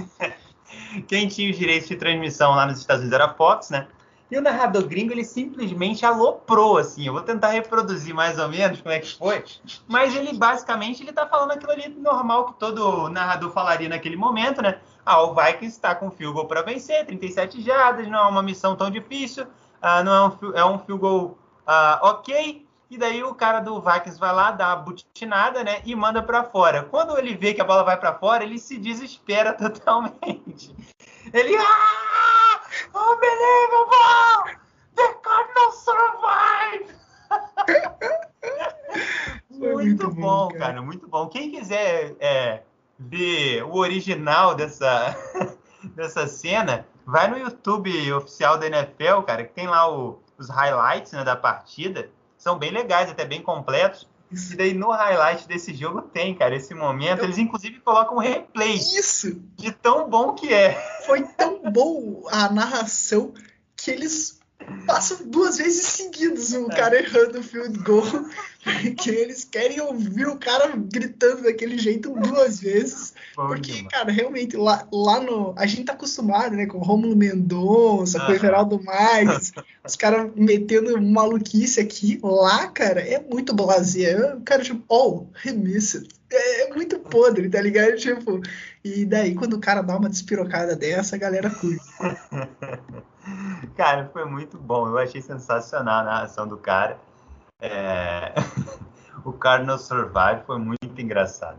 quem 1.07 1.27
tinha 1.27 1.49
os 1.49 1.57
direitos 1.57 1.87
de 1.87 1.95
transmissão 1.95 2.53
lá 2.53 2.65
nos 2.65 2.79
Estados 2.79 3.01
Unidos 3.01 3.15
era 3.15 3.31
a 3.31 3.33
Fox, 3.33 3.69
né? 3.69 3.87
E 4.29 4.37
o 4.37 4.41
narrador 4.41 4.87
gringo, 4.87 5.13
ele 5.13 5.23
simplesmente 5.23 6.03
aloprou, 6.03 6.77
assim. 6.77 7.05
Eu 7.05 7.13
vou 7.13 7.21
tentar 7.21 7.49
reproduzir 7.49 8.13
mais 8.13 8.39
ou 8.39 8.49
menos 8.49 8.81
como 8.81 8.93
é 8.93 8.99
que 8.99 9.15
foi. 9.15 9.43
Mas 9.87 10.15
ele, 10.15 10.33
basicamente, 10.35 11.03
ele 11.03 11.13
tá 11.13 11.27
falando 11.27 11.51
aquilo 11.51 11.71
ali 11.71 11.89
normal 11.89 12.47
que 12.47 12.59
todo 12.59 13.07
narrador 13.09 13.51
falaria 13.51 13.87
naquele 13.87 14.15
momento, 14.15 14.63
né? 14.63 14.79
Ah, 15.05 15.21
o 15.21 15.35
Vikings 15.35 15.75
está 15.75 15.93
com 15.93 16.09
field 16.09 16.33
goal 16.33 16.47
para 16.47 16.63
vencer, 16.63 17.05
37 17.05 17.61
jardas, 17.61 18.07
não 18.07 18.17
é 18.17 18.27
uma 18.27 18.41
missão 18.41 18.75
tão 18.75 18.89
difícil. 18.89 19.45
Ah, 19.81 20.03
não 20.03 20.13
é 20.13 20.27
um, 20.27 20.55
é 20.55 20.65
um 20.65 20.79
field 20.79 21.01
goal 21.01 21.37
ah, 21.65 21.99
ok. 22.03 22.65
E 22.89 22.97
daí 22.97 23.23
o 23.23 23.33
cara 23.33 23.59
do 23.59 23.81
Vikings 23.81 24.19
vai 24.19 24.33
lá, 24.33 24.51
dá 24.51 24.67
uma 24.67 24.75
butinada, 24.77 25.63
né? 25.63 25.81
E 25.83 25.95
manda 25.95 26.21
para 26.21 26.43
fora. 26.43 26.83
Quando 26.83 27.17
ele 27.17 27.35
vê 27.35 27.53
que 27.53 27.61
a 27.61 27.65
bola 27.65 27.83
vai 27.83 27.97
para 27.97 28.13
fora, 28.13 28.43
ele 28.43 28.59
se 28.59 28.77
desespera 28.77 29.53
totalmente. 29.57 30.75
Ele. 31.33 31.55
Ah! 31.57 32.61
Unbelievable! 32.93 34.59
The 34.95 35.13
Cardinals 35.23 35.83
survive! 35.83 36.95
muito, 39.49 39.73
muito, 39.73 40.11
bom, 40.11 40.47
cara. 40.49 40.59
cara. 40.59 40.81
muito 40.81 41.07
bom. 41.07 41.27
Quem 41.27 41.51
quiser 41.51 42.15
é, 42.19 42.61
ver 42.99 43.63
o 43.63 43.77
original 43.77 44.55
dessa, 44.55 45.15
dessa 45.95 46.27
cena, 46.27 46.85
vai 47.05 47.29
no 47.29 47.37
YouTube 47.37 48.13
oficial 48.13 48.57
da 48.57 48.67
NFL, 48.67 49.21
cara, 49.25 49.43
que 49.43 49.53
tem 49.53 49.67
lá 49.67 49.91
o, 49.91 50.21
os 50.37 50.49
highlights 50.49 51.11
né, 51.11 51.23
da 51.23 51.35
partida 51.35 52.09
são 52.37 52.59
bem 52.59 52.71
legais, 52.71 53.09
até 53.09 53.25
bem 53.25 53.41
completos. 53.41 54.07
E 54.31 54.55
daí 54.55 54.73
no 54.73 54.91
highlight 54.91 55.47
desse 55.47 55.73
jogo 55.73 56.03
tem, 56.03 56.35
cara, 56.35 56.55
esse 56.55 56.75
momento. 56.75 57.23
Eles 57.23 57.39
inclusive 57.39 57.79
colocam 57.79 58.17
um 58.17 58.19
replay. 58.19 58.75
Isso! 58.75 59.41
De 59.55 59.71
tão 59.71 60.07
bom 60.07 60.33
que 60.33 60.53
é. 60.53 60.73
Foi 61.07 61.23
tão 61.23 61.71
bom 61.71 62.23
a 62.29 62.49
narração 62.51 63.33
que 63.75 63.89
eles 63.89 64.39
passam 64.85 65.27
duas 65.27 65.57
vezes 65.57 65.87
seguidas 65.87 66.53
o 66.53 66.71
é. 66.71 66.75
cara 66.75 66.99
errando 66.99 67.39
o 67.39 67.43
field 67.43 67.79
goal. 67.79 68.05
Porque 68.63 69.09
eles 69.09 69.43
querem 69.43 69.81
ouvir 69.81 70.27
o 70.27 70.37
cara 70.37 70.73
gritando 70.75 71.43
daquele 71.43 71.79
jeito 71.79 72.13
duas 72.19 72.59
vezes. 72.59 73.14
Porque, 73.35 73.83
cara, 73.83 74.11
realmente, 74.13 74.55
lá, 74.55 74.87
lá 74.93 75.19
no. 75.19 75.53
A 75.57 75.65
gente 75.65 75.83
tá 75.83 75.93
acostumado, 75.93 76.55
né? 76.55 76.65
Com 76.65 76.77
o 76.77 76.83
Romulo 76.83 77.17
Mendonça, 77.17 78.17
com 78.19 78.31
o 78.31 78.35
Everaldo 78.35 78.81
Marques, 78.81 79.51
os 79.83 79.95
caras 79.97 80.31
metendo 80.35 81.01
maluquice 81.01 81.81
aqui. 81.81 82.17
Lá, 82.23 82.67
cara, 82.67 83.01
é 83.01 83.19
muito 83.19 83.53
blazer. 83.53 84.37
O 84.37 84.41
cara, 84.41 84.63
tipo, 84.63 84.81
oh, 84.87 85.25
remissa. 85.33 86.01
É, 86.31 86.63
é 86.63 86.73
muito 86.73 86.97
podre, 86.97 87.49
tá 87.49 87.61
ligado? 87.61 87.97
Tipo, 87.97 88.41
e 88.83 89.05
daí, 89.05 89.35
quando 89.35 89.53
o 89.53 89.59
cara 89.59 89.81
dá 89.81 89.97
uma 89.97 90.09
despirocada 90.09 90.73
dessa, 90.73 91.17
a 91.17 91.19
galera 91.19 91.49
curte. 91.49 91.83
cara, 93.75 94.09
foi 94.13 94.23
muito 94.23 94.57
bom. 94.57 94.87
Eu 94.87 94.97
achei 94.97 95.21
sensacional 95.21 95.99
a 95.99 96.03
narração 96.05 96.47
do 96.47 96.55
cara. 96.55 96.97
É... 97.59 98.33
o 99.25 99.33
Cardinal 99.33 99.77
Survive 99.77 100.43
foi 100.47 100.57
muito 100.57 101.01
engraçado. 101.01 101.57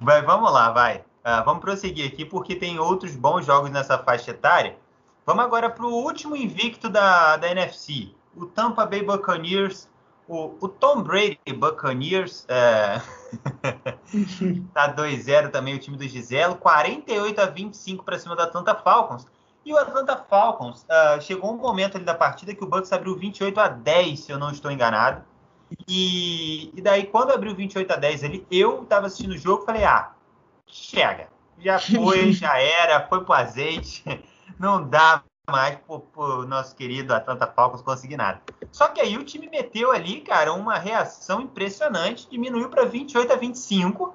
Vai, 0.00 0.22
vamos 0.22 0.52
lá, 0.52 0.70
vai. 0.70 0.98
Uh, 0.98 1.44
vamos 1.44 1.60
prosseguir 1.60 2.06
aqui 2.06 2.24
porque 2.24 2.54
tem 2.54 2.78
outros 2.78 3.16
bons 3.16 3.44
jogos 3.44 3.70
nessa 3.70 3.98
faixa 3.98 4.30
etária. 4.30 4.78
Vamos 5.24 5.44
agora 5.44 5.68
para 5.68 5.84
o 5.84 5.92
último 5.92 6.36
invicto 6.36 6.88
da, 6.88 7.36
da 7.36 7.50
NFC. 7.50 8.14
O 8.36 8.46
Tampa 8.46 8.86
Bay 8.86 9.02
Buccaneers, 9.02 9.88
o, 10.28 10.54
o 10.60 10.68
Tom 10.68 11.02
Brady 11.02 11.38
Buccaneers, 11.52 12.44
é... 12.48 13.00
tá 14.72 14.94
2-0 14.94 15.50
também 15.50 15.74
o 15.74 15.78
time 15.78 15.96
do 15.96 16.06
Giselo, 16.06 16.54
48 16.56 17.40
a 17.40 17.46
25 17.46 18.04
para 18.04 18.18
cima 18.18 18.36
da 18.36 18.44
Atlanta 18.44 18.74
Falcons. 18.76 19.26
E 19.64 19.72
o 19.72 19.78
Atlanta 19.78 20.16
Falcons, 20.30 20.84
uh, 20.84 21.20
chegou 21.20 21.52
um 21.52 21.56
momento 21.56 21.96
ali 21.96 22.04
da 22.04 22.14
partida 22.14 22.54
que 22.54 22.62
o 22.62 22.68
Bucks 22.68 22.92
abriu 22.92 23.16
28 23.16 23.58
a 23.58 23.66
10, 23.66 24.20
se 24.20 24.30
eu 24.30 24.38
não 24.38 24.52
estou 24.52 24.70
enganado. 24.70 25.24
E, 25.88 26.72
e 26.76 26.80
daí, 26.80 27.06
quando 27.06 27.32
abriu 27.32 27.54
28 27.54 27.92
a 27.92 27.96
10 27.96 28.24
ali, 28.24 28.46
eu 28.50 28.82
estava 28.82 29.06
assistindo 29.06 29.32
o 29.32 29.38
jogo 29.38 29.62
e 29.62 29.66
falei, 29.66 29.84
ah, 29.84 30.12
chega. 30.66 31.28
Já 31.58 31.78
foi, 31.78 32.30
já 32.34 32.58
era, 32.58 33.06
foi 33.08 33.24
pro 33.24 33.34
azeite. 33.34 34.04
Não 34.58 34.86
dá 34.86 35.22
mais 35.50 35.76
pro, 35.86 36.00
pro 36.00 36.46
nosso 36.46 36.74
querido 36.74 37.14
Atlanta 37.14 37.46
Falcons 37.46 37.82
conseguir 37.82 38.16
nada. 38.16 38.40
Só 38.72 38.88
que 38.88 39.00
aí 39.00 39.16
o 39.16 39.24
time 39.24 39.48
meteu 39.48 39.92
ali, 39.92 40.20
cara, 40.20 40.52
uma 40.52 40.78
reação 40.78 41.40
impressionante, 41.40 42.28
diminuiu 42.28 42.68
para 42.68 42.84
28 42.84 43.32
a 43.32 43.36
25 43.36 44.14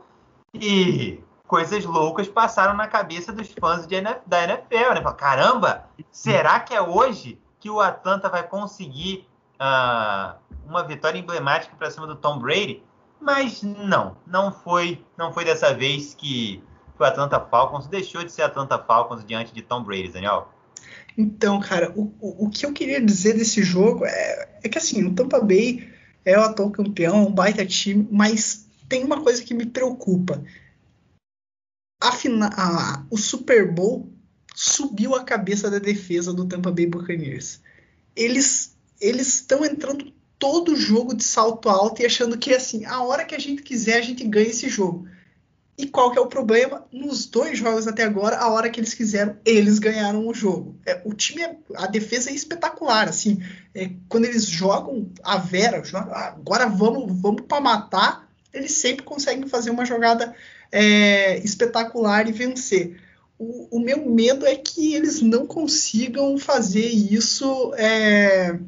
e 0.53 1.23
coisas 1.47 1.85
loucas 1.85 2.27
passaram 2.27 2.73
na 2.73 2.87
cabeça 2.87 3.31
dos 3.31 3.53
fãs 3.59 3.85
de, 3.87 4.01
da 4.25 4.43
NFL, 4.43 4.93
né? 4.93 5.13
Caramba, 5.17 5.85
será 6.11 6.59
que 6.59 6.73
é 6.73 6.81
hoje 6.81 7.39
que 7.59 7.69
o 7.69 7.79
Atlanta 7.79 8.29
vai 8.29 8.43
conseguir 8.43 9.27
uh, 9.61 10.35
uma 10.65 10.83
vitória 10.83 11.19
emblemática 11.19 11.75
para 11.75 11.91
cima 11.91 12.07
do 12.07 12.15
Tom 12.15 12.39
Brady? 12.39 12.83
Mas 13.19 13.61
não, 13.61 14.17
não 14.25 14.51
foi, 14.51 15.05
não 15.15 15.31
foi 15.31 15.45
dessa 15.45 15.73
vez 15.73 16.15
que 16.15 16.63
o 16.97 17.03
Atlanta 17.03 17.39
Falcons 17.39 17.87
deixou 17.87 18.23
de 18.23 18.31
ser 18.31 18.41
Atlanta 18.41 18.79
Falcons 18.79 19.23
diante 19.23 19.53
de 19.53 19.61
Tom 19.61 19.83
Brady, 19.83 20.09
Daniel. 20.09 20.51
Então, 21.17 21.59
cara, 21.59 21.91
o, 21.95 22.11
o, 22.19 22.49
que 22.49 22.65
eu 22.65 22.73
queria 22.73 23.03
dizer 23.03 23.33
desse 23.33 23.61
jogo 23.61 24.05
é, 24.05 24.49
é 24.63 24.69
que 24.69 24.77
assim, 24.77 25.03
o 25.05 25.13
Tampa 25.13 25.39
Bay 25.39 25.87
é 26.25 26.37
o 26.37 26.41
atual 26.41 26.71
campeão, 26.71 27.27
um 27.27 27.31
baita 27.31 27.65
time, 27.65 28.07
mas 28.11 28.67
tem 28.87 29.03
uma 29.03 29.21
coisa 29.21 29.43
que 29.43 29.53
me 29.53 29.65
preocupa. 29.65 30.43
A, 32.01 32.09
a, 32.09 33.05
o 33.09 33.17
Super 33.17 33.71
Bowl 33.71 34.11
subiu 34.55 35.15
a 35.15 35.23
cabeça 35.23 35.69
da 35.69 35.79
defesa 35.79 36.33
do 36.33 36.47
Tampa 36.47 36.71
Bay 36.71 36.87
Buccaneers. 36.87 37.61
Eles 38.15 38.77
eles 39.01 39.35
estão 39.35 39.65
entrando 39.65 40.13
todo 40.37 40.75
jogo 40.75 41.15
de 41.15 41.23
salto 41.23 41.69
alto 41.69 42.01
e 42.01 42.05
achando 42.05 42.37
que 42.37 42.53
assim, 42.53 42.85
a 42.85 43.03
hora 43.03 43.25
que 43.25 43.35
a 43.35 43.39
gente 43.39 43.61
quiser 43.63 43.97
a 43.97 44.01
gente 44.01 44.23
ganha 44.23 44.47
esse 44.47 44.69
jogo. 44.69 45.07
E 45.77 45.87
qual 45.87 46.11
que 46.11 46.17
é 46.19 46.21
o 46.21 46.27
problema? 46.27 46.85
Nos 46.91 47.25
dois 47.25 47.57
jogos 47.57 47.87
até 47.87 48.03
agora, 48.03 48.37
a 48.37 48.51
hora 48.51 48.69
que 48.69 48.79
eles 48.79 48.93
quiseram, 48.93 49.35
eles 49.43 49.79
ganharam 49.79 50.27
o 50.27 50.33
jogo. 50.33 50.75
É, 50.85 51.01
o 51.03 51.13
time, 51.13 51.41
é, 51.41 51.55
a 51.75 51.87
defesa 51.87 52.29
é 52.29 52.33
espetacular, 52.33 53.09
assim. 53.09 53.41
É, 53.73 53.89
quando 54.07 54.25
eles 54.25 54.45
jogam 54.45 55.09
a 55.23 55.37
Vera, 55.37 55.83
jogam, 55.83 56.13
ah, 56.13 56.35
agora 56.37 56.67
vamos, 56.67 57.19
vamos 57.19 57.41
para 57.47 57.59
matar, 57.59 58.29
eles 58.53 58.73
sempre 58.73 59.03
conseguem 59.03 59.47
fazer 59.47 59.71
uma 59.71 59.85
jogada 59.85 60.35
é, 60.71 61.39
espetacular 61.39 62.27
e 62.27 62.31
vencer. 62.31 62.99
O, 63.39 63.77
o, 63.77 63.79
meu 63.79 64.07
medo 64.07 64.45
é 64.45 64.55
que 64.55 64.93
eles 64.93 65.19
não 65.19 65.47
consigam 65.47 66.37
fazer 66.37 66.85
isso 66.85 67.73
é, 67.75 68.59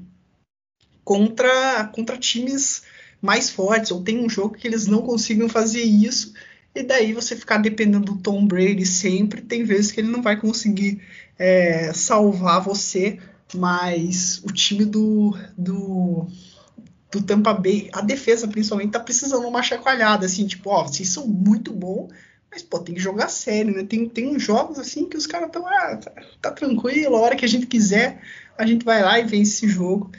contra, 1.03 1.85
contra 1.93 2.17
times 2.17 2.83
mais 3.21 3.49
fortes, 3.49 3.91
ou 3.91 4.01
tem 4.01 4.23
um 4.23 4.29
jogo 4.29 4.55
que 4.55 4.67
eles 4.67 4.87
não 4.87 5.01
consigam 5.01 5.47
fazer 5.47 5.81
isso 5.81 6.33
e 6.75 6.81
daí 6.81 7.13
você 7.13 7.35
ficar 7.35 7.57
dependendo 7.57 8.13
do 8.13 8.17
Tom 8.17 8.45
Brady 8.45 8.85
sempre, 8.85 9.41
tem 9.41 9.63
vezes 9.63 9.91
que 9.91 10.01
ele 10.01 10.09
não 10.09 10.21
vai 10.21 10.39
conseguir 10.39 11.01
é, 11.37 11.93
salvar 11.93 12.61
você, 12.61 13.19
mas 13.53 14.41
o 14.43 14.51
time 14.51 14.83
do, 14.83 15.37
do, 15.55 16.27
do 17.11 17.21
Tampa 17.21 17.53
Bay, 17.53 17.89
a 17.93 18.01
defesa 18.01 18.47
principalmente, 18.47 18.91
tá 18.91 18.99
precisando 18.99 19.47
uma 19.47 19.61
chacoalhada, 19.61 20.25
assim, 20.25 20.47
tipo, 20.47 20.69
ó, 20.71 20.83
vocês 20.83 21.09
são 21.09 21.27
muito 21.27 21.71
bons, 21.71 22.11
mas, 22.49 22.63
pô, 22.63 22.79
tem 22.79 22.95
que 22.95 23.01
jogar 23.01 23.29
sério, 23.29 23.75
né? 23.75 23.83
Tem, 23.83 24.07
tem 24.07 24.27
uns 24.27 24.41
jogos, 24.41 24.77
assim, 24.77 25.05
que 25.07 25.17
os 25.17 25.25
caras 25.25 25.47
estão, 25.47 25.65
ah, 25.67 25.97
tá, 25.97 26.11
tá 26.41 26.51
tranquilo, 26.51 27.15
a 27.15 27.19
hora 27.19 27.35
que 27.35 27.45
a 27.45 27.47
gente 27.47 27.65
quiser, 27.65 28.21
a 28.57 28.65
gente 28.65 28.85
vai 28.85 29.01
lá 29.01 29.19
e 29.19 29.23
vence 29.23 29.65
esse 29.65 29.67
jogo. 29.67 30.11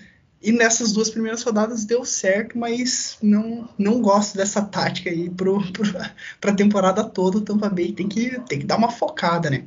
E 0.44 0.52
nessas 0.52 0.92
duas 0.92 1.08
primeiras 1.08 1.42
rodadas 1.42 1.86
deu 1.86 2.04
certo, 2.04 2.58
mas 2.58 3.16
não, 3.22 3.66
não 3.78 4.02
gosto 4.02 4.36
dessa 4.36 4.60
tática 4.60 5.08
aí 5.08 5.30
para 5.30 5.48
a 6.52 6.54
temporada 6.54 7.02
toda. 7.02 7.38
O 7.38 7.40
Tampa 7.40 7.70
Bay 7.70 7.92
tem 7.92 8.06
que, 8.06 8.38
tem 8.40 8.58
que 8.58 8.66
dar 8.66 8.76
uma 8.76 8.90
focada, 8.90 9.48
né? 9.48 9.64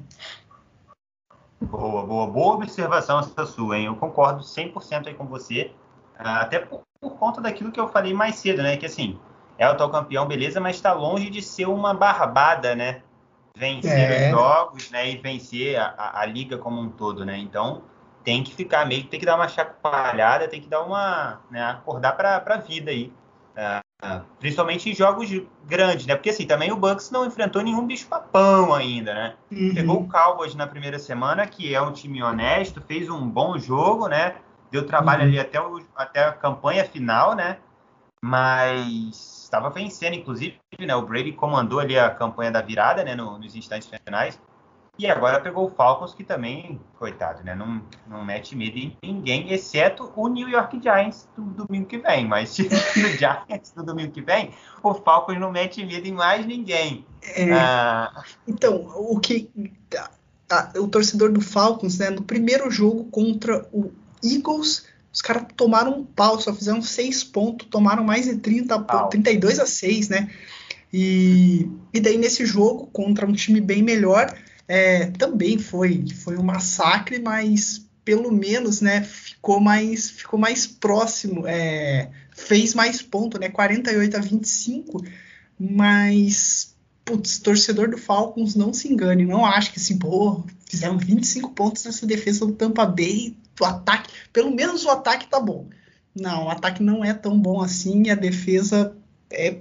Boa, 1.59 2.05
boa, 2.05 2.27
boa 2.27 2.55
observação 2.57 3.19
essa 3.19 3.47
sua, 3.47 3.79
hein? 3.79 3.87
Eu 3.87 3.95
concordo 3.95 4.43
100% 4.43 5.07
aí 5.07 5.15
com 5.15 5.25
você. 5.25 5.71
Ah, 6.15 6.41
até 6.41 6.59
por, 6.59 6.83
por, 7.01 7.17
conta 7.17 7.41
daquilo 7.41 7.71
que 7.71 7.79
eu 7.79 7.87
falei 7.87 8.13
mais 8.13 8.35
cedo, 8.35 8.61
né? 8.61 8.77
Que 8.77 8.85
assim, 8.85 9.17
é 9.57 9.67
o 9.67 9.71
atual 9.71 9.89
campeão, 9.89 10.27
beleza, 10.27 10.59
mas 10.59 10.75
está 10.75 10.93
longe 10.93 11.31
de 11.31 11.41
ser 11.41 11.67
uma 11.67 11.91
barbada, 11.91 12.75
né? 12.75 13.01
Vencer 13.57 14.11
é. 14.11 14.25
os 14.25 14.31
jogos, 14.31 14.91
né? 14.91 15.09
E 15.09 15.17
vencer 15.17 15.75
a, 15.75 15.87
a, 15.97 16.21
a 16.21 16.25
liga 16.27 16.59
como 16.59 16.79
um 16.79 16.89
todo, 16.89 17.25
né? 17.25 17.35
Então 17.35 17.81
tem 18.27 18.43
que 18.43 18.53
ficar 18.53 18.85
meio 18.85 19.03
que 19.03 19.07
tem 19.07 19.21
que 19.21 19.25
dar 19.25 19.37
uma 19.37 19.47
chacoalhada, 19.47 20.49
tem 20.49 20.59
que 20.59 20.67
dar 20.67 20.83
uma, 20.83 21.39
né, 21.49 21.63
acordar 21.63 22.11
para 22.11 22.43
a 22.45 22.57
vida 22.57 22.91
aí. 22.91 23.09
Uh, 23.55 24.21
principalmente 24.37 24.89
em 24.89 24.93
jogos 24.93 25.29
grandes, 25.65 26.05
né? 26.05 26.13
Porque 26.13 26.31
assim, 26.31 26.45
também 26.45 26.69
o 26.69 26.75
Bucks 26.75 27.09
não 27.09 27.25
enfrentou 27.25 27.61
nenhum 27.61 27.87
bicho 27.87 28.05
papão 28.05 28.73
ainda, 28.73 29.13
né? 29.13 29.35
Uhum. 29.49 29.73
Pegou 29.73 30.01
o 30.01 30.09
Cowboys 30.09 30.53
na 30.55 30.67
primeira 30.67 30.99
semana, 30.99 31.47
que 31.47 31.73
é 31.73 31.81
um 31.81 31.93
time 31.93 32.21
honesto, 32.21 32.81
fez 32.81 33.09
um 33.09 33.29
bom 33.29 33.57
jogo, 33.57 34.09
né? 34.09 34.35
Deu 34.69 34.85
trabalho 34.85 35.21
uhum. 35.21 35.29
ali 35.29 35.39
até, 35.39 35.61
o, 35.61 35.81
até 35.95 36.25
a 36.25 36.33
campanha 36.33 36.83
final, 36.83 37.33
né? 37.33 37.59
Mas 38.21 39.43
estava 39.45 39.69
vencendo, 39.69 40.15
inclusive, 40.15 40.59
né? 40.77 40.93
O 40.97 41.03
Brady 41.03 41.31
comandou 41.31 41.79
ali 41.79 41.97
a 41.97 42.09
campanha 42.09 42.51
da 42.51 42.61
virada, 42.61 43.05
né? 43.05 43.15
No, 43.15 43.39
nos 43.39 43.55
instantes 43.55 43.89
finais. 44.03 44.37
E 44.97 45.05
agora 45.05 45.39
pegou 45.39 45.67
o 45.67 45.69
Falcons, 45.69 46.15
que 46.15 46.23
também, 46.23 46.81
coitado, 46.97 47.43
né? 47.43 47.53
Não, 47.53 47.83
não 48.07 48.25
mete 48.25 48.55
medo 48.55 48.77
em 48.77 48.97
ninguém, 49.03 49.53
exceto 49.53 50.11
o 50.15 50.27
New 50.27 50.49
York 50.49 50.81
Giants 50.81 51.29
do 51.37 51.65
domingo 51.65 51.85
que 51.85 51.99
vem. 51.99 52.25
Mas 52.25 52.57
no 52.97 53.09
Giants 53.09 53.71
do 53.75 53.83
domingo 53.83 54.11
que 54.11 54.21
vem, 54.21 54.51
o 54.81 54.93
Falcons 54.95 55.39
não 55.39 55.51
mete 55.51 55.85
medo 55.85 56.07
em 56.07 56.13
mais 56.13 56.45
ninguém. 56.47 57.05
É, 57.21 57.53
ah, 57.53 58.23
então, 58.47 58.87
o 58.95 59.19
que. 59.19 59.49
o 60.75 60.87
torcedor 60.87 61.31
do 61.31 61.41
Falcons, 61.41 61.99
né? 61.99 62.09
No 62.09 62.23
primeiro 62.23 62.71
jogo 62.71 63.05
contra 63.05 63.67
o 63.71 63.91
Eagles, 64.23 64.87
os 65.13 65.21
caras 65.21 65.45
tomaram 65.55 65.99
um 65.99 66.03
pau, 66.03 66.39
só 66.39 66.51
fizeram 66.51 66.81
seis 66.81 67.23
pontos, 67.23 67.67
tomaram 67.69 68.03
mais 68.03 68.25
de 68.25 68.37
30 68.37 68.79
pontos, 68.79 69.09
32 69.11 69.59
a 69.59 69.65
6, 69.67 70.09
né? 70.09 70.31
E, 70.91 71.69
e 71.93 71.99
daí 71.99 72.17
nesse 72.17 72.45
jogo, 72.47 72.87
contra 72.87 73.27
um 73.27 73.33
time 73.33 73.61
bem 73.61 73.83
melhor 73.83 74.33
é, 74.67 75.07
também 75.11 75.57
foi, 75.57 76.05
foi 76.23 76.37
um 76.37 76.43
massacre, 76.43 77.19
mas 77.19 77.87
pelo 78.03 78.31
menos 78.31 78.81
né, 78.81 79.03
ficou, 79.03 79.59
mais, 79.59 80.09
ficou 80.09 80.39
mais 80.39 80.65
próximo, 80.65 81.45
é, 81.45 82.09
fez 82.31 82.73
mais 82.73 83.01
ponto, 83.01 83.39
né, 83.39 83.49
48 83.49 84.17
a 84.17 84.19
25, 84.19 85.03
mas 85.59 86.75
putz, 87.03 87.39
torcedor 87.39 87.89
do 87.89 87.97
Falcons 87.97 88.55
não 88.55 88.73
se 88.73 88.91
engane, 88.91 89.25
não 89.25 89.45
acho 89.45 89.71
que 89.71 89.79
assim, 89.79 89.97
pô, 89.97 90.43
fizeram 90.65 90.97
25 90.97 91.51
pontos 91.51 91.85
nessa 91.85 92.05
defesa 92.05 92.45
do 92.45 92.53
Tampa 92.53 92.85
Bay, 92.85 93.35
o 93.59 93.65
ataque, 93.65 94.11
pelo 94.33 94.51
menos 94.51 94.85
o 94.85 94.89
ataque 94.89 95.27
tá 95.27 95.39
bom. 95.39 95.67
Não, 96.13 96.45
o 96.45 96.49
ataque 96.49 96.83
não 96.83 97.05
é 97.05 97.13
tão 97.13 97.39
bom 97.39 97.61
assim, 97.61 98.09
a 98.09 98.15
defesa 98.15 98.95
é 99.31 99.57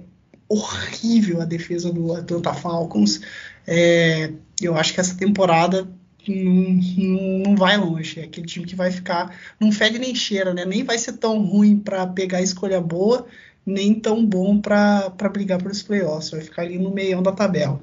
horrível, 0.49 1.41
a 1.41 1.45
defesa 1.45 1.91
do 1.91 2.13
Atlanta 2.13 2.53
Falcons. 2.53 3.21
É, 3.67 4.31
eu 4.61 4.77
acho 4.77 4.93
que 4.93 5.01
essa 5.01 5.17
temporada 5.17 5.87
não, 6.27 7.43
não, 7.45 7.55
vai 7.55 7.77
longe. 7.77 8.19
É 8.19 8.23
aquele 8.23 8.47
time 8.47 8.65
que 8.65 8.75
vai 8.75 8.91
ficar. 8.91 9.35
Não 9.59 9.71
fede 9.71 9.99
nem 9.99 10.15
cheira, 10.15 10.53
né? 10.53 10.65
Nem 10.65 10.83
vai 10.83 10.97
ser 10.97 11.17
tão 11.17 11.43
ruim 11.45 11.77
para 11.77 12.07
pegar 12.07 12.37
a 12.37 12.41
escolha 12.41 12.79
boa, 12.79 13.25
nem 13.65 13.93
tão 13.93 14.25
bom 14.25 14.59
para 14.59 15.09
brigar 15.31 15.61
pelos 15.61 15.83
playoffs. 15.83 16.31
Vai 16.31 16.41
ficar 16.41 16.61
ali 16.63 16.77
no 16.77 16.91
meião 16.91 17.21
da 17.21 17.31
tabela. 17.31 17.79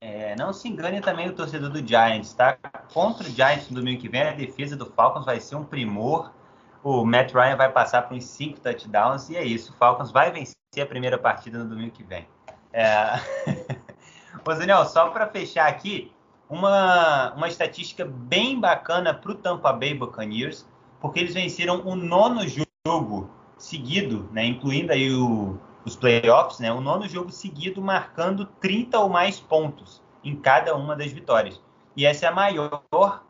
É, 0.00 0.34
não 0.34 0.52
se 0.52 0.68
engane 0.68 1.00
também 1.00 1.28
o 1.28 1.32
torcedor 1.32 1.70
do 1.70 1.86
Giants, 1.86 2.34
tá? 2.34 2.58
Contra 2.92 3.24
o 3.24 3.30
Giants 3.30 3.70
no 3.70 3.76
domingo 3.76 4.00
que 4.00 4.08
vem, 4.08 4.22
a 4.22 4.32
defesa 4.32 4.76
do 4.76 4.86
Falcons 4.86 5.24
vai 5.24 5.38
ser 5.38 5.54
um 5.54 5.64
primor. 5.64 6.32
O 6.82 7.04
Matt 7.04 7.32
Ryan 7.32 7.54
vai 7.54 7.70
passar 7.70 8.02
por 8.02 8.16
uns 8.16 8.24
5 8.24 8.58
touchdowns 8.58 9.30
e 9.30 9.36
é 9.36 9.44
isso. 9.44 9.72
O 9.72 9.76
Falcons 9.76 10.10
vai 10.10 10.32
vencer 10.32 10.56
a 10.82 10.86
primeira 10.86 11.16
partida 11.16 11.58
no 11.58 11.68
domingo 11.68 11.92
que 11.92 12.02
vem. 12.02 12.26
É... 12.72 13.12
Ô, 14.44 14.54
Daniel, 14.54 14.84
só 14.86 15.08
para 15.10 15.28
fechar 15.28 15.68
aqui, 15.68 16.12
uma, 16.48 17.32
uma 17.34 17.46
estatística 17.46 18.04
bem 18.04 18.58
bacana 18.58 19.14
para 19.14 19.30
o 19.30 19.34
Tampa 19.36 19.72
Bay 19.72 19.94
Buccaneers, 19.94 20.68
porque 21.00 21.20
eles 21.20 21.32
venceram 21.32 21.86
o 21.86 21.94
nono 21.94 22.40
jogo 22.48 23.30
seguido, 23.56 24.28
né, 24.32 24.44
incluindo 24.44 24.92
aí 24.92 25.12
o, 25.14 25.58
os 25.84 25.94
playoffs, 25.94 26.58
né, 26.58 26.72
o 26.72 26.80
nono 26.80 27.08
jogo 27.08 27.30
seguido 27.30 27.80
marcando 27.80 28.44
30 28.60 28.98
ou 28.98 29.08
mais 29.08 29.38
pontos 29.38 30.02
em 30.24 30.34
cada 30.34 30.74
uma 30.74 30.96
das 30.96 31.12
vitórias. 31.12 31.60
E 31.96 32.04
essa 32.04 32.26
é 32.26 32.28
a 32.28 32.32
maior 32.32 32.82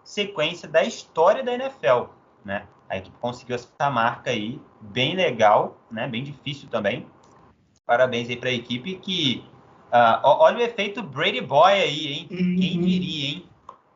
sequência 0.02 0.66
da 0.68 0.82
história 0.82 1.42
da 1.42 1.52
NFL, 1.52 2.04
né? 2.44 2.66
A 2.88 2.96
equipe 2.96 3.16
conseguiu 3.20 3.56
essa 3.56 3.90
marca 3.90 4.30
aí, 4.30 4.60
bem 4.80 5.16
legal, 5.16 5.78
né? 5.90 6.06
Bem 6.06 6.22
difícil 6.22 6.68
também. 6.68 7.06
Parabéns 7.84 8.28
aí 8.28 8.36
para 8.36 8.50
a 8.50 8.52
equipe 8.52 8.96
que 8.96 9.44
Uh, 9.92 10.20
olha 10.24 10.58
o 10.58 10.62
efeito 10.62 11.02
Brady 11.02 11.42
Boy 11.42 11.72
aí, 11.72 12.06
hein? 12.06 12.28
Uhum. 12.30 12.56
Quem 12.58 12.80
diria, 12.80 13.28
hein? 13.28 13.46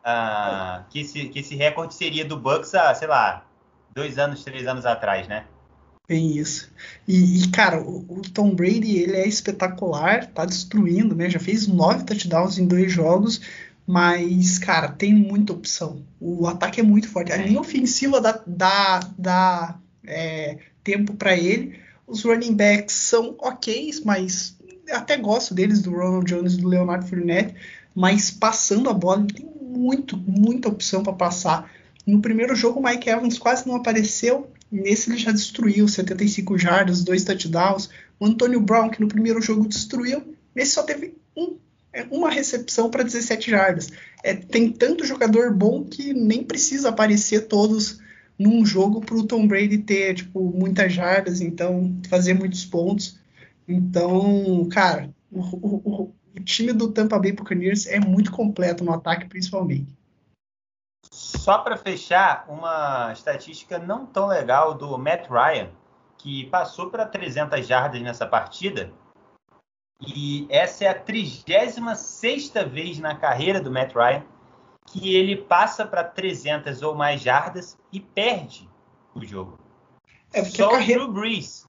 uh, 0.06 0.84
que, 0.88 1.00
esse, 1.00 1.24
que 1.28 1.40
esse 1.40 1.56
recorde 1.56 1.94
seria 1.94 2.24
do 2.24 2.38
Bucks 2.38 2.74
há, 2.74 2.94
sei 2.94 3.08
lá, 3.08 3.44
dois 3.92 4.18
anos, 4.18 4.44
três 4.44 4.66
anos 4.66 4.86
atrás, 4.86 5.26
né? 5.26 5.44
Bem 6.08 6.36
isso. 6.36 6.70
E, 7.08 7.42
e, 7.42 7.48
cara, 7.48 7.82
o, 7.82 8.06
o, 8.08 8.22
Tom 8.22 8.54
Brady, 8.54 8.96
ele 8.96 9.16
é 9.16 9.26
espetacular, 9.26 10.26
tá 10.26 10.44
destruindo, 10.44 11.16
né? 11.16 11.28
Já 11.28 11.40
fez 11.40 11.66
nove 11.66 12.04
touchdowns 12.04 12.58
em 12.58 12.66
dois 12.66 12.92
jogos, 12.92 13.40
mas, 13.84 14.58
cara, 14.58 14.88
tem 14.88 15.12
muita 15.12 15.52
opção. 15.52 16.04
O 16.20 16.46
ataque 16.46 16.80
é 16.80 16.84
muito 16.84 17.08
forte. 17.08 17.32
A 17.32 17.36
linha 17.36 17.60
ofensiva 17.60 18.20
dá, 18.20 18.40
dá, 18.46 19.00
dá 19.18 19.78
é, 20.06 20.58
tempo 20.84 21.14
para 21.14 21.36
ele. 21.36 21.80
Os 22.06 22.22
running 22.22 22.54
backs 22.54 22.94
são 22.94 23.34
ok, 23.40 23.90
mas 24.04 24.55
até 24.90 25.16
gosto 25.16 25.54
deles, 25.54 25.82
do 25.82 25.90
Ronald 25.90 26.26
Jones 26.26 26.54
e 26.54 26.56
do 26.58 26.68
Leonardo 26.68 27.06
Fournette, 27.06 27.54
mas 27.94 28.30
passando 28.30 28.90
a 28.90 28.92
bola, 28.92 29.22
ele 29.22 29.32
tem 29.32 29.46
muito, 29.60 30.16
muita 30.16 30.68
opção 30.68 31.02
para 31.02 31.12
passar. 31.12 31.70
No 32.06 32.20
primeiro 32.20 32.54
jogo, 32.54 32.80
o 32.80 32.82
Mike 32.82 33.08
Evans 33.08 33.38
quase 33.38 33.66
não 33.66 33.76
apareceu, 33.76 34.50
nesse 34.70 35.10
ele 35.10 35.18
já 35.18 35.32
destruiu 35.32 35.88
75 35.88 36.58
jardas, 36.58 37.02
dois 37.02 37.24
touchdowns. 37.24 37.88
O 38.18 38.26
Antonio 38.26 38.60
Brown, 38.60 38.90
que 38.90 39.00
no 39.00 39.08
primeiro 39.08 39.40
jogo 39.40 39.66
destruiu, 39.66 40.22
nesse 40.54 40.72
só 40.72 40.82
teve 40.82 41.14
um, 41.36 41.56
é, 41.92 42.04
uma 42.10 42.30
recepção 42.30 42.90
para 42.90 43.02
17 43.02 43.50
jardas. 43.50 43.90
É, 44.22 44.34
tem 44.34 44.70
tanto 44.70 45.04
jogador 45.04 45.52
bom 45.52 45.84
que 45.84 46.12
nem 46.12 46.44
precisa 46.44 46.90
aparecer 46.90 47.46
todos 47.46 48.00
num 48.38 48.64
jogo 48.66 49.00
para 49.00 49.16
o 49.16 49.24
Tom 49.24 49.46
Brady 49.46 49.78
ter 49.78 50.14
tipo, 50.14 50.52
muitas 50.54 50.92
jardas, 50.92 51.40
então 51.40 51.96
fazer 52.08 52.34
muitos 52.34 52.64
pontos. 52.64 53.18
Então, 53.68 54.68
cara, 54.70 55.14
o, 55.30 55.40
o, 55.40 56.14
o 56.36 56.40
time 56.44 56.72
do 56.72 56.92
Tampa 56.92 57.18
Bay 57.18 57.32
Buccaneers 57.32 57.86
é 57.86 57.98
muito 57.98 58.30
completo 58.30 58.84
no 58.84 58.92
ataque, 58.92 59.26
principalmente. 59.26 59.96
Só 61.10 61.58
para 61.58 61.76
fechar, 61.76 62.44
uma 62.48 63.12
estatística 63.12 63.78
não 63.78 64.06
tão 64.06 64.26
legal 64.26 64.74
do 64.74 64.98
Matt 64.98 65.28
Ryan, 65.28 65.70
que 66.18 66.46
passou 66.46 66.90
para 66.90 67.06
300 67.06 67.66
jardas 67.66 68.02
nessa 68.02 68.26
partida. 68.26 68.92
E 70.00 70.46
essa 70.50 70.84
é 70.84 70.88
a 70.88 70.94
36 70.94 72.52
vez 72.70 72.98
na 72.98 73.14
carreira 73.14 73.60
do 73.60 73.70
Matt 73.70 73.94
Ryan 73.94 74.24
que 74.86 75.14
ele 75.14 75.36
passa 75.36 75.84
para 75.84 76.04
300 76.04 76.80
ou 76.82 76.94
mais 76.94 77.20
jardas 77.20 77.76
e 77.92 78.00
perde 78.00 78.68
o 79.14 79.24
jogo. 79.24 79.58
É 80.32 80.42
porque 80.42 80.56
só 80.56 80.70
carreira... 80.70 81.04
o 81.04 81.08
Drew 81.08 81.20
Brees. 81.20 81.68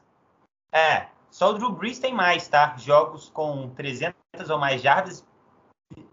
É, 0.71 1.07
só 1.37 1.51
o 1.51 1.53
Drew 1.53 1.71
Brees 1.71 1.99
tem 1.99 2.15
mais, 2.15 2.47
tá? 2.47 2.75
Jogos 2.79 3.29
com 3.29 3.69
300 3.75 4.15
ou 4.49 4.57
mais 4.57 4.81
jardas 4.81 5.23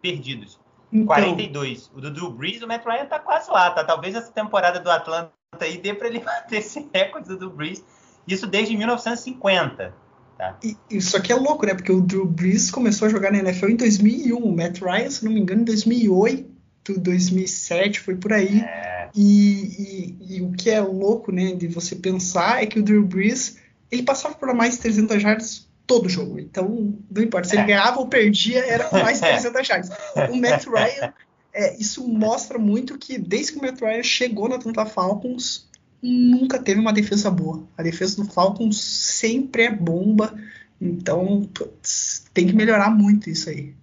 perdidos. 0.03 0.61
Então... 0.93 1.07
42. 1.07 1.91
O 1.95 2.01
do 2.03 2.11
Drew 2.11 2.31
Brees, 2.31 2.61
o 2.61 2.69
Matt 2.69 2.85
Ryan 2.85 3.07
tá 3.07 3.19
quase 3.19 3.51
lá, 3.51 3.71
tá? 3.71 3.83
Talvez 3.83 4.15
essa 4.15 4.31
temporada 4.31 4.79
do 4.79 4.91
Atlanta 4.91 5.33
aí 5.63 5.79
dê 5.79 5.95
para 5.95 6.09
ele 6.09 6.19
bater 6.23 6.59
esse 6.59 6.91
recorde 6.93 7.27
do 7.29 7.39
Drew 7.39 7.49
Brees. 7.49 7.83
Isso 8.29 8.47
desde 8.47 8.77
1950. 8.77 9.95
Tá. 10.37 10.59
E, 10.63 10.77
isso 10.91 11.17
aqui 11.17 11.33
é 11.33 11.37
louco, 11.37 11.65
né? 11.65 11.73
Porque 11.73 11.91
o 11.91 12.03
Drew 12.03 12.27
Brees 12.27 12.71
começou 12.71 13.09
a 13.09 13.11
jogar 13.11 13.33
na 13.33 13.39
NFL 13.39 13.71
em 13.71 13.77
2001. 13.77 14.37
O 14.37 14.55
Matt 14.55 14.83
Ryan, 14.83 15.09
se 15.09 15.25
não 15.25 15.33
me 15.33 15.41
engano, 15.41 15.63
em 15.63 15.65
2008. 15.65 16.53
2007, 16.99 18.01
foi 18.01 18.15
por 18.15 18.31
aí. 18.31 18.61
É. 18.61 19.09
E, 19.15 20.19
e, 20.21 20.37
e, 20.37 20.43
o 20.43 20.53
que 20.53 20.69
é 20.69 20.83
louco, 20.83 21.33
né, 21.33 21.55
de 21.55 21.67
você 21.67 21.97
pensar 21.97 22.63
é 22.63 22.67
que 22.67 22.79
o 22.79 22.83
Drew 22.83 23.07
Brees, 23.07 23.64
ele 23.95 24.03
passava 24.03 24.35
por 24.35 24.53
mais 24.55 24.75
de 24.75 24.81
300 24.81 25.23
jardas 25.23 25.69
todo 25.87 26.09
jogo. 26.09 26.39
Então, 26.39 26.97
não 27.11 27.23
importa, 27.23 27.49
se 27.49 27.55
ele 27.55 27.62
é. 27.62 27.66
ganhava 27.66 28.01
ou 28.01 28.09
perdia, 28.09 28.65
era 28.65 28.89
mais 28.93 29.21
de 29.21 29.27
300 29.27 29.66
jardas. 29.66 29.91
O 30.31 30.37
Matt 30.37 30.66
Ryan, 30.69 31.12
é, 31.53 31.77
isso 31.77 32.07
mostra 32.07 32.59
muito 32.59 32.99
que 32.99 33.19
desde 33.19 33.53
que 33.53 33.59
o 33.59 33.62
Matt 33.62 33.81
Ryan 33.81 34.03
chegou 34.03 34.49
na 34.49 34.57
Atlanta 34.57 34.87
Falcons, 34.87 35.69
nunca 36.03 36.59
teve 36.59 36.81
uma 36.81 36.93
defesa 36.93 37.31
boa. 37.31 37.65
A 37.77 37.83
defesa 37.83 38.23
do 38.23 38.31
Falcons 38.31 38.81
sempre 38.81 39.65
é 39.65 39.71
bomba. 39.71 40.35
Então, 40.81 41.49
putz, 41.55 42.25
tem 42.35 42.47
que 42.47 42.53
melhorar 42.53 42.91
muito 42.91 43.31
isso 43.31 43.49
aí 43.49 43.75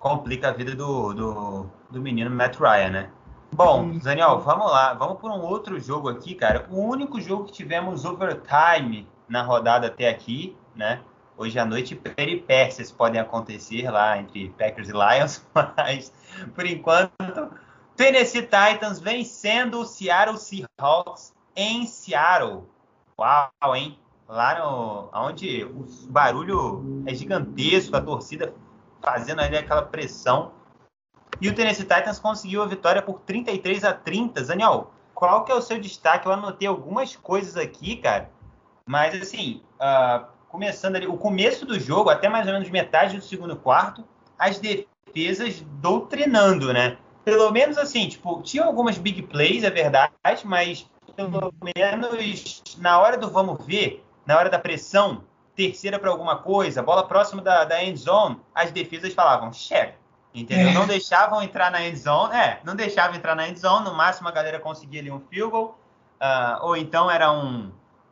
complica 0.00 0.48
a 0.48 0.52
vida 0.52 0.74
do, 0.74 1.12
do, 1.12 1.66
do 1.90 2.00
menino 2.00 2.30
Matt 2.30 2.58
Ryan, 2.58 2.90
né? 2.90 3.10
Bom, 3.52 3.98
Daniel, 3.98 4.40
vamos 4.40 4.70
lá. 4.70 4.94
Vamos 4.94 5.20
por 5.20 5.30
um 5.30 5.42
outro 5.42 5.78
jogo 5.78 6.08
aqui, 6.08 6.34
cara. 6.34 6.66
O 6.70 6.80
único 6.80 7.20
jogo 7.20 7.44
que 7.44 7.52
tivemos 7.52 8.04
overtime 8.04 9.06
na 9.30 9.42
rodada 9.42 9.86
até 9.86 10.08
aqui, 10.08 10.56
né? 10.74 11.00
Hoje 11.38 11.58
à 11.58 11.64
noite, 11.64 11.94
peripécias 11.94 12.92
podem 12.92 13.20
acontecer 13.20 13.88
lá 13.88 14.18
entre 14.18 14.50
Packers 14.50 14.88
e 14.88 14.92
Lions, 14.92 15.46
mas 15.54 16.12
por 16.54 16.66
enquanto, 16.66 17.50
Tennessee 17.96 18.42
Titans 18.42 18.98
vencendo 18.98 19.80
o 19.80 19.86
Seattle 19.86 20.36
Seahawks 20.36 21.32
em 21.56 21.86
Seattle. 21.86 22.64
Uau, 23.18 23.76
hein? 23.76 23.98
Lá 24.28 24.58
no, 24.58 25.08
onde 25.14 25.64
o 25.64 25.86
barulho 26.08 27.02
é 27.06 27.14
gigantesco, 27.14 27.96
a 27.96 28.00
torcida 28.00 28.52
fazendo 29.00 29.40
ali 29.40 29.56
aquela 29.56 29.82
pressão. 29.82 30.52
E 31.40 31.48
o 31.48 31.54
Tennessee 31.54 31.84
Titans 31.84 32.18
conseguiu 32.18 32.62
a 32.62 32.66
vitória 32.66 33.00
por 33.00 33.20
33 33.20 33.84
a 33.84 33.94
30. 33.94 34.42
Daniel, 34.44 34.90
qual 35.14 35.44
que 35.44 35.52
é 35.52 35.54
o 35.54 35.62
seu 35.62 35.80
destaque? 35.80 36.26
Eu 36.26 36.32
anotei 36.32 36.68
algumas 36.68 37.16
coisas 37.16 37.56
aqui, 37.56 37.96
cara. 37.96 38.30
Mas 38.90 39.22
assim, 39.22 39.62
uh, 39.76 40.26
começando 40.48 40.96
ali, 40.96 41.06
o 41.06 41.16
começo 41.16 41.64
do 41.64 41.78
jogo, 41.78 42.10
até 42.10 42.28
mais 42.28 42.48
ou 42.48 42.52
menos 42.54 42.68
metade 42.70 43.16
do 43.16 43.22
segundo 43.22 43.54
quarto, 43.54 44.04
as 44.36 44.58
defesas 44.58 45.64
doutrinando, 45.80 46.72
né? 46.72 46.96
Pelo 47.24 47.52
menos 47.52 47.78
assim, 47.78 48.08
tipo, 48.08 48.42
tinha 48.42 48.64
algumas 48.64 48.98
big 48.98 49.22
plays, 49.22 49.62
é 49.62 49.70
verdade, 49.70 50.10
mas 50.42 50.90
pelo 51.14 51.54
menos 51.62 52.64
na 52.78 52.98
hora 52.98 53.16
do 53.16 53.30
vamos 53.30 53.64
ver, 53.64 54.04
na 54.26 54.36
hora 54.36 54.50
da 54.50 54.58
pressão, 54.58 55.22
terceira 55.54 55.96
para 55.96 56.10
alguma 56.10 56.38
coisa, 56.38 56.82
bola 56.82 57.06
próxima 57.06 57.40
da, 57.40 57.64
da 57.64 57.84
end 57.84 57.96
zone, 57.96 58.40
as 58.52 58.72
defesas 58.72 59.14
falavam, 59.14 59.52
check. 59.52 59.94
Entendeu? 60.34 60.70
É. 60.70 60.72
Não 60.72 60.88
deixavam 60.88 61.40
entrar 61.40 61.70
na 61.70 61.86
end 61.86 61.96
zone, 61.96 62.34
é, 62.34 62.58
não 62.64 62.74
deixavam 62.74 63.14
entrar 63.14 63.36
na 63.36 63.48
end 63.48 63.60
zone, 63.60 63.84
no 63.84 63.94
máximo 63.94 64.26
a 64.26 64.32
galera 64.32 64.58
conseguia 64.58 65.00
ali 65.00 65.12
um 65.12 65.20
field 65.20 65.52
goal, 65.52 65.78
uh, 66.20 66.66
ou 66.66 66.76
então 66.76 67.08
era 67.08 67.30
um, 67.30 67.70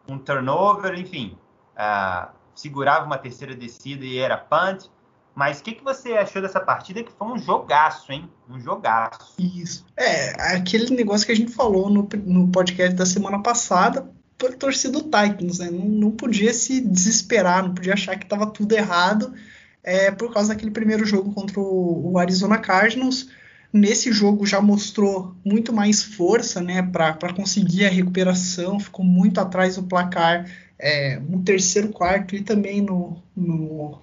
um 0.08 0.18
turnover, 0.18 0.98
enfim, 0.98 1.36
uh, 1.76 2.28
segurava 2.54 3.06
uma 3.06 3.18
terceira 3.18 3.54
descida 3.54 4.04
e 4.04 4.18
era 4.18 4.36
punt. 4.36 4.86
Mas 5.34 5.60
o 5.60 5.62
que, 5.62 5.72
que 5.72 5.84
você 5.84 6.14
achou 6.14 6.42
dessa 6.42 6.58
partida? 6.58 7.04
Que 7.04 7.12
foi 7.12 7.28
um 7.28 7.38
jogaço, 7.38 8.10
hein? 8.10 8.28
Um 8.50 8.58
jogaço. 8.58 9.34
Isso. 9.38 9.86
É, 9.96 10.30
aquele 10.56 10.92
negócio 10.96 11.24
que 11.24 11.30
a 11.30 11.36
gente 11.36 11.52
falou 11.52 11.88
no, 11.88 12.08
no 12.24 12.48
podcast 12.48 12.96
da 12.96 13.06
semana 13.06 13.40
passada 13.40 14.10
por 14.36 14.54
torcida 14.54 15.00
do 15.00 15.04
Titans, 15.04 15.60
né? 15.60 15.70
Não, 15.70 15.84
não, 15.84 16.10
podia 16.10 16.52
se 16.52 16.80
desesperar, 16.80 17.62
não 17.62 17.74
podia 17.74 17.94
achar 17.94 18.16
que 18.16 18.24
estava 18.24 18.46
tudo 18.46 18.72
errado 18.72 19.32
é, 19.82 20.10
por 20.10 20.32
causa 20.32 20.50
daquele 20.50 20.70
primeiro 20.70 21.04
jogo 21.04 21.32
contra 21.32 21.60
o, 21.60 22.12
o, 22.12 22.18
Arizona 22.18 22.58
Cardinals. 22.58 23.28
Nesse 23.72 24.10
jogo 24.12 24.46
já 24.46 24.60
mostrou 24.60 25.34
muito 25.44 25.72
mais 25.72 26.02
força 26.02 26.60
né, 26.60 26.82
para 26.82 27.34
conseguir 27.34 27.84
a 27.84 27.90
recuperação, 27.90 28.80
ficou 28.80 29.04
muito 29.04 29.40
atrás 29.40 29.76
do 29.76 29.82
placar 29.82 30.50
é, 30.78 31.18
no 31.18 31.42
terceiro 31.42 31.88
quarto 31.88 32.34
e 32.34 32.42
também 32.42 32.80
no, 32.80 33.22
no 33.36 33.98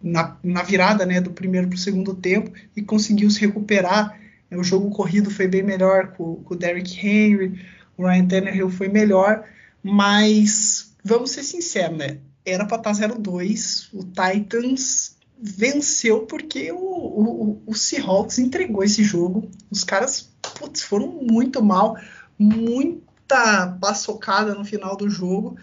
na, 0.00 0.36
na, 0.42 0.62
virada 0.62 1.04
né, 1.04 1.20
do 1.20 1.30
primeiro 1.30 1.66
para 1.66 1.76
o 1.76 1.78
segundo 1.78 2.14
tempo 2.14 2.52
e 2.76 2.82
conseguiu 2.82 3.30
se 3.30 3.40
recuperar. 3.40 4.16
O 4.50 4.62
jogo 4.62 4.90
corrido 4.90 5.30
foi 5.30 5.48
bem 5.48 5.62
melhor 5.62 6.12
com, 6.12 6.36
com 6.36 6.54
o 6.54 6.56
Derrick 6.56 7.04
Henry, 7.04 7.60
o 7.96 8.06
Ryan 8.06 8.26
Tannehill 8.26 8.70
foi 8.70 8.88
melhor 8.88 9.44
mas 9.82 10.94
vamos 11.04 11.30
ser 11.30 11.42
sinceros, 11.42 11.96
né? 11.96 12.18
Era 12.44 12.64
para 12.64 12.78
estar 12.78 13.08
0-2. 13.08 13.88
O 13.92 14.04
Titans 14.04 15.16
venceu 15.40 16.20
porque 16.26 16.72
o, 16.72 16.76
o, 16.76 17.62
o, 17.66 17.74
Seahawks 17.74 18.38
entregou 18.38 18.82
esse 18.82 19.02
jogo. 19.02 19.48
Os 19.70 19.84
caras 19.84 20.30
putz, 20.58 20.82
foram 20.82 21.08
muito 21.08 21.62
mal, 21.62 21.96
muita 22.38 23.76
paçocada 23.80 24.54
no 24.54 24.64
final 24.64 24.96
do 24.96 25.08
jogo. 25.08 25.56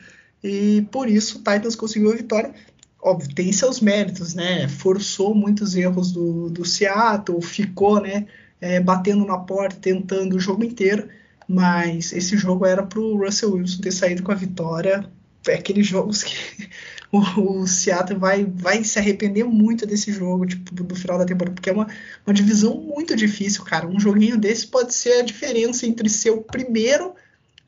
E 0.43 0.88
por 0.91 1.10
isso 1.10 1.38
o 1.38 1.39
Titans 1.39 1.76
conseguiu 1.76 2.11
a 2.11 2.15
vitória. 2.15 2.53
Óbvio, 3.02 3.34
tem 3.35 3.52
seus 3.52 3.81
méritos, 3.81 4.34
né? 4.34 4.68
Forçou 4.68 5.35
muitos 5.35 5.76
erros 5.76 6.11
do, 6.11 6.49
do 6.49 6.65
Seattle, 6.65 7.41
ficou, 7.41 8.02
né? 8.02 8.26
É, 8.61 8.80
batendo 8.80 9.26
na 9.26 9.38
porta, 9.38 9.76
tentando 9.80 10.35
o 10.35 10.39
jogo 10.39 10.64
inteiro 10.64 11.07
mas 11.47 12.11
esse 12.11 12.38
jogo 12.38 12.65
era 12.65 12.84
para 12.84 12.99
o 12.99 13.18
Russell 13.18 13.53
Wilson 13.53 13.81
ter 13.81 13.91
saído 13.91 14.23
com 14.23 14.31
a 14.31 14.35
vitória. 14.35 15.10
É 15.47 15.53
aqueles 15.53 15.85
jogos 15.85 16.23
que 16.23 16.69
o, 17.17 17.67
Seattle 17.67 18.19
vai, 18.19 18.45
vai 18.45 18.83
se 18.83 18.97
arrepender 18.99 19.43
muito 19.43 19.85
desse 19.85 20.11
jogo, 20.11 20.45
tipo, 20.45 20.73
do 20.73 20.95
final 20.95 21.17
da 21.17 21.25
temporada, 21.25 21.53
porque 21.55 21.69
é 21.69 21.73
uma, 21.73 21.87
uma 22.25 22.33
divisão 22.33 22.79
muito 22.79 23.15
difícil, 23.15 23.63
cara. 23.63 23.87
Um 23.87 23.99
joguinho 23.99 24.37
desse 24.37 24.67
pode 24.67 24.93
ser 24.93 25.19
a 25.19 25.23
diferença 25.23 25.85
entre 25.85 26.09
ser 26.09 26.31
o 26.31 26.41
primeiro 26.41 27.13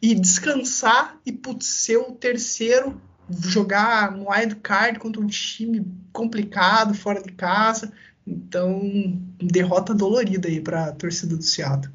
e 0.01 0.13
descansar 0.13 1.17
e 1.25 1.31
putz, 1.31 1.65
ser 1.65 1.97
o 1.97 2.11
terceiro, 2.11 2.99
jogar 3.29 4.11
no 4.11 4.29
wild 4.29 4.55
card 4.57 4.99
contra 4.99 5.21
um 5.21 5.27
time 5.27 5.85
complicado, 6.11 6.93
fora 6.93 7.21
de 7.21 7.31
casa. 7.31 7.91
Então, 8.25 8.81
derrota 9.37 9.93
dolorida 9.93 10.47
aí 10.47 10.59
para 10.59 10.85
a 10.85 10.91
torcida 10.91 11.35
do 11.35 11.43
Seattle. 11.43 11.93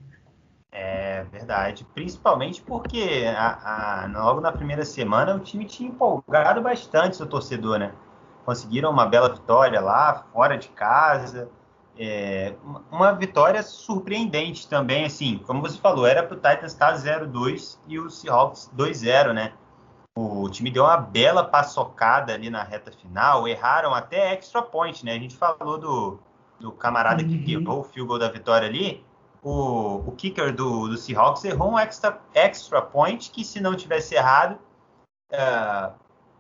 É 0.75 1.25
verdade, 1.25 1.87
principalmente 1.93 2.63
porque 2.63 3.25
a, 3.37 4.05
a, 4.05 4.07
logo 4.07 4.41
na 4.41 4.51
primeira 4.51 4.87
semana 4.87 5.35
o 5.35 5.39
time 5.39 5.67
tinha 5.67 5.91
empolgado 5.91 6.63
bastante 6.63 7.15
seu 7.15 7.27
torcedor, 7.27 7.79
né? 7.79 7.93
Conseguiram 8.47 8.91
uma 8.91 9.05
bela 9.05 9.29
vitória 9.29 9.79
lá, 9.83 10.25
fora 10.33 10.57
de 10.57 10.71
casa. 10.71 11.51
É, 11.99 12.55
uma 12.91 13.13
vitória 13.13 13.63
surpreendente 13.63 14.67
também, 14.67 15.05
assim, 15.05 15.39
como 15.47 15.61
você 15.61 15.79
falou, 15.79 16.07
era 16.07 16.23
para 16.23 16.39
o 16.39 16.41
Titans 16.41 16.73
estar 16.73 16.95
0-2 16.95 17.79
e 17.87 17.99
o 17.99 18.09
Seahawks 18.09 18.71
2-0, 18.75 19.35
né? 19.35 19.53
O 20.17 20.49
time 20.49 20.71
deu 20.71 20.85
uma 20.85 20.97
bela 20.97 21.45
paçocada 21.45 22.33
ali 22.33 22.49
na 22.49 22.63
reta 22.63 22.91
final, 22.91 23.47
erraram 23.47 23.95
até 23.95 24.33
extra 24.33 24.63
point, 24.63 25.05
né? 25.05 25.13
A 25.13 25.19
gente 25.19 25.37
falou 25.37 25.79
do, 25.79 26.19
do 26.59 26.73
camarada 26.73 27.23
que 27.23 27.53
errou 27.53 27.77
uhum. 27.77 27.81
o 27.81 27.85
field 27.85 28.09
goal 28.09 28.19
da 28.19 28.31
vitória 28.31 28.67
ali. 28.67 29.05
O, 29.43 29.97
o 30.07 30.13
kicker 30.13 30.55
do, 30.55 30.89
do 30.89 30.97
Seahawks 30.97 31.45
errou 31.45 31.73
um 31.73 31.79
extra, 31.79 32.21
extra 32.33 32.81
point 32.81 33.31
que, 33.31 33.45
se 33.45 33.61
não 33.61 33.75
tivesse 33.75 34.15
errado, 34.15 34.57
uh, 35.33 35.93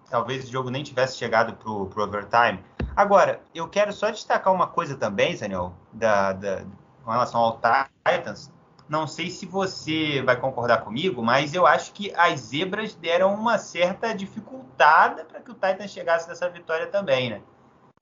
talvez 0.08 0.44
o 0.44 0.52
jogo 0.52 0.70
nem 0.70 0.84
tivesse 0.84 1.16
chegado 1.16 1.54
para 1.54 1.68
o 1.68 2.04
overtime. 2.04 2.62
Agora, 2.94 3.40
eu 3.54 3.66
quero 3.68 3.92
só 3.92 4.10
destacar 4.10 4.52
uma 4.52 4.66
coisa 4.66 4.96
também, 4.96 5.36
Daniel, 5.36 5.72
da, 5.92 6.32
da, 6.32 6.62
com 7.02 7.10
relação 7.10 7.40
ao 7.40 7.60
Titans. 8.06 8.52
Não 8.88 9.06
sei 9.06 9.30
se 9.30 9.46
você 9.46 10.22
vai 10.22 10.36
concordar 10.36 10.82
comigo, 10.82 11.22
mas 11.22 11.54
eu 11.54 11.66
acho 11.66 11.92
que 11.92 12.12
as 12.14 12.40
zebras 12.40 12.94
deram 12.94 13.34
uma 13.34 13.56
certa 13.56 14.14
dificultada 14.14 15.24
para 15.24 15.40
que 15.40 15.50
o 15.50 15.54
Titans 15.54 15.90
chegasse 15.90 16.28
nessa 16.28 16.48
vitória 16.48 16.86
também, 16.86 17.30
né? 17.30 17.40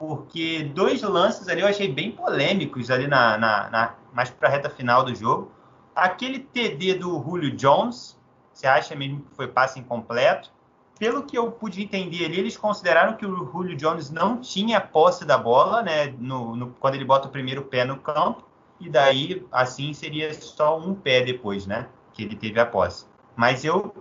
Porque 0.01 0.65
dois 0.75 1.03
lances 1.03 1.47
ali 1.47 1.61
eu 1.61 1.69
achei 1.69 1.93
bem 1.93 2.11
polêmicos 2.11 2.91
ali 2.91 3.07
na, 3.07 3.37
na, 3.37 3.69
na 3.69 3.95
mais 4.15 4.31
para 4.31 4.49
a 4.49 4.51
reta 4.51 4.71
final 4.71 5.05
do 5.05 5.15
jogo. 5.15 5.53
Aquele 5.95 6.39
TD 6.39 6.95
do 6.95 7.23
Julio 7.23 7.55
Jones, 7.55 8.19
você 8.51 8.67
acha 8.67 8.97
mesmo 8.97 9.21
que 9.21 9.37
foi 9.37 9.47
passe 9.47 9.79
incompleto? 9.79 10.51
pelo 10.99 11.23
que 11.23 11.37
eu 11.37 11.51
pude 11.51 11.83
entender 11.83 12.27
ali, 12.27 12.39
eles 12.39 12.59
consideraram 12.59 13.17
que 13.17 13.25
o 13.25 13.51
Julio 13.51 13.75
Jones 13.75 14.11
não 14.11 14.39
tinha 14.39 14.79
posse 14.79 15.25
da 15.25 15.39
bola, 15.39 15.83
né, 15.83 16.15
no, 16.19 16.55
no, 16.55 16.71
quando 16.79 16.95
ele 16.95 17.07
bota 17.07 17.27
o 17.27 17.31
primeiro 17.31 17.63
pé 17.63 17.87
no 17.87 17.97
campo, 17.97 18.45
e 18.79 18.87
daí, 18.87 19.47
assim, 19.51 19.95
seria 19.95 20.35
só 20.35 20.79
um 20.79 20.95
pé 20.95 21.23
depois, 21.23 21.67
né, 21.67 21.89
que 22.13 22.23
ele 22.23 22.37
teve 22.37 22.61
a 22.61 22.67
posse. 22.67 23.07
Mas 23.35 23.65
eu 23.65 23.95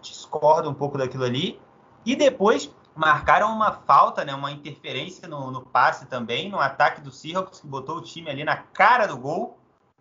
discordo 0.00 0.70
um 0.70 0.74
pouco 0.74 0.96
daquilo 0.96 1.24
ali. 1.24 1.60
E 2.06 2.16
depois 2.16 2.74
marcaram 2.98 3.52
uma 3.52 3.72
falta, 3.72 4.24
né, 4.24 4.34
uma 4.34 4.50
interferência 4.50 5.28
no, 5.28 5.52
no 5.52 5.62
passe 5.62 6.06
também, 6.06 6.50
no 6.50 6.58
ataque 6.58 7.00
do 7.00 7.12
Seahawks, 7.12 7.60
que 7.60 7.66
botou 7.66 7.98
o 7.98 8.02
time 8.02 8.28
ali 8.28 8.42
na 8.42 8.56
cara 8.56 9.06
do 9.06 9.16
gol, 9.16 9.56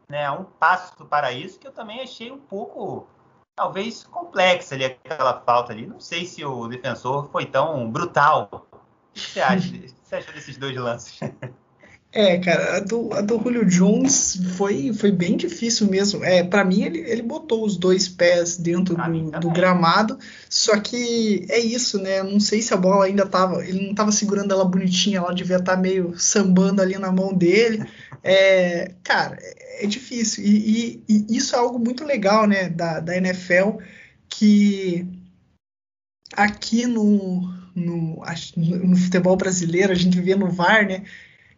né, 0.10 0.30
um 0.32 0.44
passo 0.44 1.06
para 1.06 1.32
isso, 1.32 1.60
que 1.60 1.68
eu 1.68 1.72
também 1.72 2.02
achei 2.02 2.32
um 2.32 2.40
pouco 2.40 3.08
talvez 3.56 4.04
complexa 4.04 4.74
ali 4.74 4.86
aquela 4.86 5.40
falta 5.42 5.74
ali. 5.74 5.86
Não 5.86 6.00
sei 6.00 6.26
se 6.26 6.44
o 6.44 6.68
defensor 6.68 7.30
foi 7.30 7.46
tão 7.46 7.90
brutal. 7.92 8.50
O 8.52 9.14
que 9.14 9.20
você 9.20 9.42
acha, 9.42 9.68
o 9.68 9.72
que 9.72 9.94
você 10.04 10.16
acha 10.16 10.32
desses 10.32 10.58
dois 10.58 10.76
lances? 10.76 11.20
É, 12.14 12.38
cara, 12.40 12.78
a 12.78 12.80
do, 12.80 13.14
a 13.14 13.22
do 13.22 13.38
Julio 13.38 13.66
Jones 13.66 14.40
foi, 14.56 14.94
foi 14.94 15.12
bem 15.12 15.36
difícil 15.36 15.88
mesmo. 15.88 16.24
É, 16.24 16.42
para 16.42 16.64
mim, 16.64 16.84
ele, 16.84 17.00
ele 17.00 17.22
botou 17.22 17.66
os 17.66 17.78
dois 17.78 18.08
pés 18.08 18.58
dentro 18.58 18.96
do, 18.96 19.40
do, 19.40 19.52
gramado, 19.52 20.18
só 20.50 20.80
que 20.80 21.46
é 21.50 21.60
isso, 21.60 22.00
né? 22.00 22.24
Não 22.24 22.40
sei 22.40 22.62
se 22.62 22.74
a 22.74 22.78
bola 22.78 23.06
ainda 23.06 23.26
tava. 23.26 23.64
Ele 23.64 23.88
não 23.88 23.94
tava 23.94 24.12
segurando 24.12 24.52
ela 24.54 24.64
bonitinha, 24.66 25.18
ela 25.20 25.34
devia 25.34 25.58
estar 25.58 25.76
tá 25.76 25.82
meio 25.82 26.18
sambando 26.18 26.82
ali 26.82 26.98
na 26.98 27.12
mão 27.12 27.34
dele. 27.34 27.86
É, 28.24 28.94
cara, 29.04 29.38
é 29.80 29.86
difícil. 29.86 30.44
E, 30.44 31.04
e, 31.08 31.26
e, 31.30 31.38
isso 31.38 31.56
é 31.56 31.60
algo 31.60 31.78
muito 31.78 32.04
legal, 32.06 32.48
né, 32.48 32.70
da, 32.70 33.00
da 33.00 33.18
NFL, 33.18 33.80
que 34.30 35.06
aqui 36.34 36.86
no, 36.86 37.42
no, 37.76 38.24
no 38.56 38.98
futebol 38.98 39.36
brasileiro, 39.36 39.92
a 39.92 39.96
gente 39.96 40.20
vê 40.20 40.36
no 40.36 40.50
VAR, 40.50 40.88
né? 40.88 41.04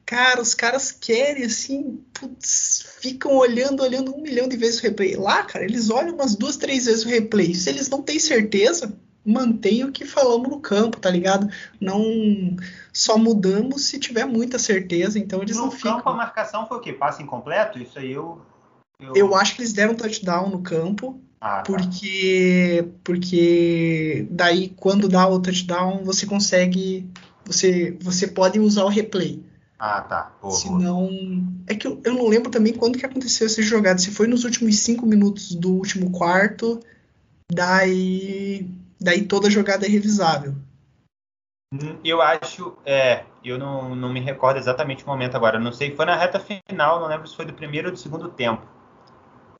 Cara, 0.09 0.41
os 0.41 0.55
caras 0.55 0.91
querem, 0.91 1.43
assim, 1.43 2.03
putz, 2.15 2.83
ficam 2.99 3.37
olhando, 3.37 3.83
olhando 3.83 4.11
um 4.11 4.23
milhão 4.23 4.47
de 4.47 4.57
vezes 4.57 4.79
o 4.79 4.81
replay. 4.81 5.15
Lá, 5.15 5.43
cara, 5.43 5.63
eles 5.63 5.91
olham 5.91 6.15
umas 6.15 6.33
duas, 6.33 6.57
três 6.57 6.87
vezes 6.87 7.05
o 7.05 7.09
replay. 7.09 7.53
Se 7.53 7.69
eles 7.69 7.87
não 7.89 8.01
têm 8.01 8.17
certeza, 8.17 8.91
mantém 9.23 9.83
o 9.83 9.91
que 9.91 10.05
falamos 10.05 10.49
no 10.49 10.59
campo, 10.59 10.99
tá 10.99 11.11
ligado? 11.11 11.47
Não 11.79 12.03
só 12.91 13.19
mudamos 13.19 13.83
se 13.83 13.99
tiver 13.99 14.25
muita 14.25 14.57
certeza, 14.57 15.19
então 15.19 15.43
eles 15.43 15.55
no 15.55 15.65
não 15.65 15.71
ficam. 15.71 15.91
No 15.91 15.97
campo 15.97 16.09
a 16.09 16.15
marcação 16.15 16.67
foi 16.67 16.77
o 16.77 16.81
quê? 16.81 16.91
Passe 16.91 17.21
incompleto? 17.21 17.77
Isso 17.77 17.99
aí 17.99 18.11
eu, 18.11 18.41
eu. 18.99 19.15
Eu, 19.15 19.35
acho 19.35 19.55
que 19.55 19.61
eles 19.61 19.73
deram 19.73 19.93
touchdown 19.93 20.49
no 20.49 20.63
campo. 20.63 21.21
Ah, 21.39 21.57
tá. 21.57 21.63
porque 21.71 22.83
porque 23.03 24.27
daí 24.31 24.69
quando 24.75 25.07
dá 25.07 25.27
o 25.27 25.39
touchdown 25.39 26.03
você 26.03 26.25
consegue 26.25 27.07
você 27.45 27.95
você 28.01 28.27
pode 28.27 28.59
usar 28.59 28.85
o 28.85 28.89
replay. 28.89 29.47
Ah, 29.79 30.01
tá. 30.01 30.33
Boa, 30.41 30.53
se 30.53 30.69
não 30.69 31.09
é 31.65 31.73
que 31.73 31.87
eu, 31.87 32.01
eu 32.03 32.13
não 32.13 32.27
lembro 32.27 32.51
também 32.51 32.73
quando 32.73 32.97
que 32.99 33.05
aconteceu 33.05 33.47
essa 33.47 33.61
jogada. 33.61 33.97
Se 33.97 34.11
foi 34.11 34.27
nos 34.27 34.43
últimos 34.43 34.77
cinco 34.79 35.05
minutos 35.05 35.55
do 35.55 35.71
último 35.71 36.11
quarto, 36.11 36.81
daí 37.49 38.69
daí 38.99 39.25
toda 39.25 39.49
jogada 39.49 39.85
é 39.85 39.89
revisável. 39.89 40.53
Hum, 41.73 41.97
eu 42.03 42.21
acho, 42.21 42.75
é, 42.83 43.23
eu 43.43 43.57
não, 43.57 43.95
não 43.95 44.11
me 44.11 44.19
recordo 44.19 44.57
exatamente 44.57 45.03
o 45.03 45.07
momento 45.07 45.35
agora. 45.35 45.59
Não 45.59 45.71
sei, 45.71 45.95
foi 45.95 46.05
na 46.05 46.15
reta 46.15 46.39
final, 46.39 46.99
não 46.99 47.07
lembro 47.07 47.27
se 47.27 47.35
foi 47.35 47.45
do 47.45 47.53
primeiro 47.53 47.87
ou 47.87 47.93
do 47.93 47.99
segundo 47.99 48.27
tempo. 48.29 48.67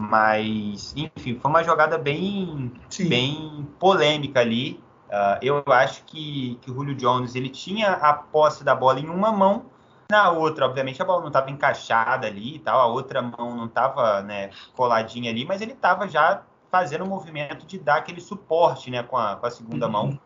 Mas, 0.02 0.94
enfim, 0.96 1.38
foi 1.40 1.52
uma 1.52 1.64
jogada 1.64 1.98
bem, 1.98 2.72
bem 3.08 3.68
polêmica 3.80 4.40
ali. 4.40 4.82
Uh, 5.08 5.40
eu 5.42 5.64
acho 5.68 6.04
que, 6.06 6.58
que 6.62 6.72
o 6.72 6.74
Julio 6.74 6.96
Jones 6.96 7.36
ele 7.36 7.50
tinha 7.50 7.92
a 7.92 8.14
posse 8.14 8.64
da 8.64 8.74
bola 8.74 9.00
em 9.00 9.10
uma 9.10 9.32
mão, 9.32 9.66
na 10.10 10.32
outra, 10.32 10.66
obviamente, 10.66 11.00
a 11.02 11.06
bola 11.06 11.22
não 11.22 11.28
estava 11.28 11.52
encaixada 11.52 12.26
ali 12.26 12.56
e 12.56 12.60
tal, 12.60 12.80
a 12.80 12.88
outra 12.88 13.22
mão 13.22 13.56
não 13.56 13.66
estava 13.66 14.22
né, 14.24 14.50
coladinha 14.76 15.30
ali, 15.30 15.46
mas 15.46 15.62
ele 15.62 15.74
estava 15.74 16.08
já 16.08 16.42
fazendo 16.72 17.04
o 17.04 17.08
movimento 17.08 17.66
de 17.66 17.78
dar 17.78 17.98
aquele 17.98 18.20
suporte 18.20 18.90
né, 18.90 19.04
com, 19.04 19.16
a, 19.16 19.36
com 19.36 19.46
a 19.46 19.52
segunda 19.52 19.86
uhum. 19.86 19.92
mão. 19.92 20.20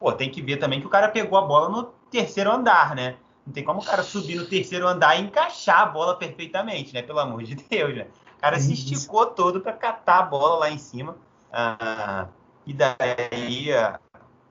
Pô, 0.00 0.12
tem 0.12 0.30
que 0.30 0.42
ver 0.42 0.56
também 0.56 0.80
que 0.80 0.86
o 0.86 0.90
cara 0.90 1.08
pegou 1.08 1.38
a 1.38 1.42
bola 1.42 1.68
no 1.68 1.84
terceiro 2.10 2.50
andar, 2.50 2.96
né? 2.96 3.16
Não 3.46 3.52
tem 3.52 3.62
como 3.62 3.80
o 3.80 3.84
cara 3.84 4.02
subir 4.02 4.36
no 4.36 4.46
terceiro 4.46 4.86
andar 4.86 5.16
e 5.16 5.22
encaixar 5.22 5.82
a 5.82 5.86
bola 5.86 6.16
perfeitamente, 6.16 6.92
né? 6.92 7.02
Pelo 7.02 7.20
amor 7.20 7.42
de 7.42 7.54
Deus, 7.54 7.94
né? 7.94 8.06
O 8.36 8.40
cara 8.40 8.58
se 8.58 8.72
esticou 8.72 9.26
todo 9.26 9.60
para 9.60 9.74
catar 9.74 10.20
a 10.20 10.22
bola 10.22 10.60
lá 10.60 10.70
em 10.70 10.78
cima. 10.78 11.16
Ah, 11.52 12.28
e 12.66 12.72
daí 12.72 13.72
ah, 13.72 14.00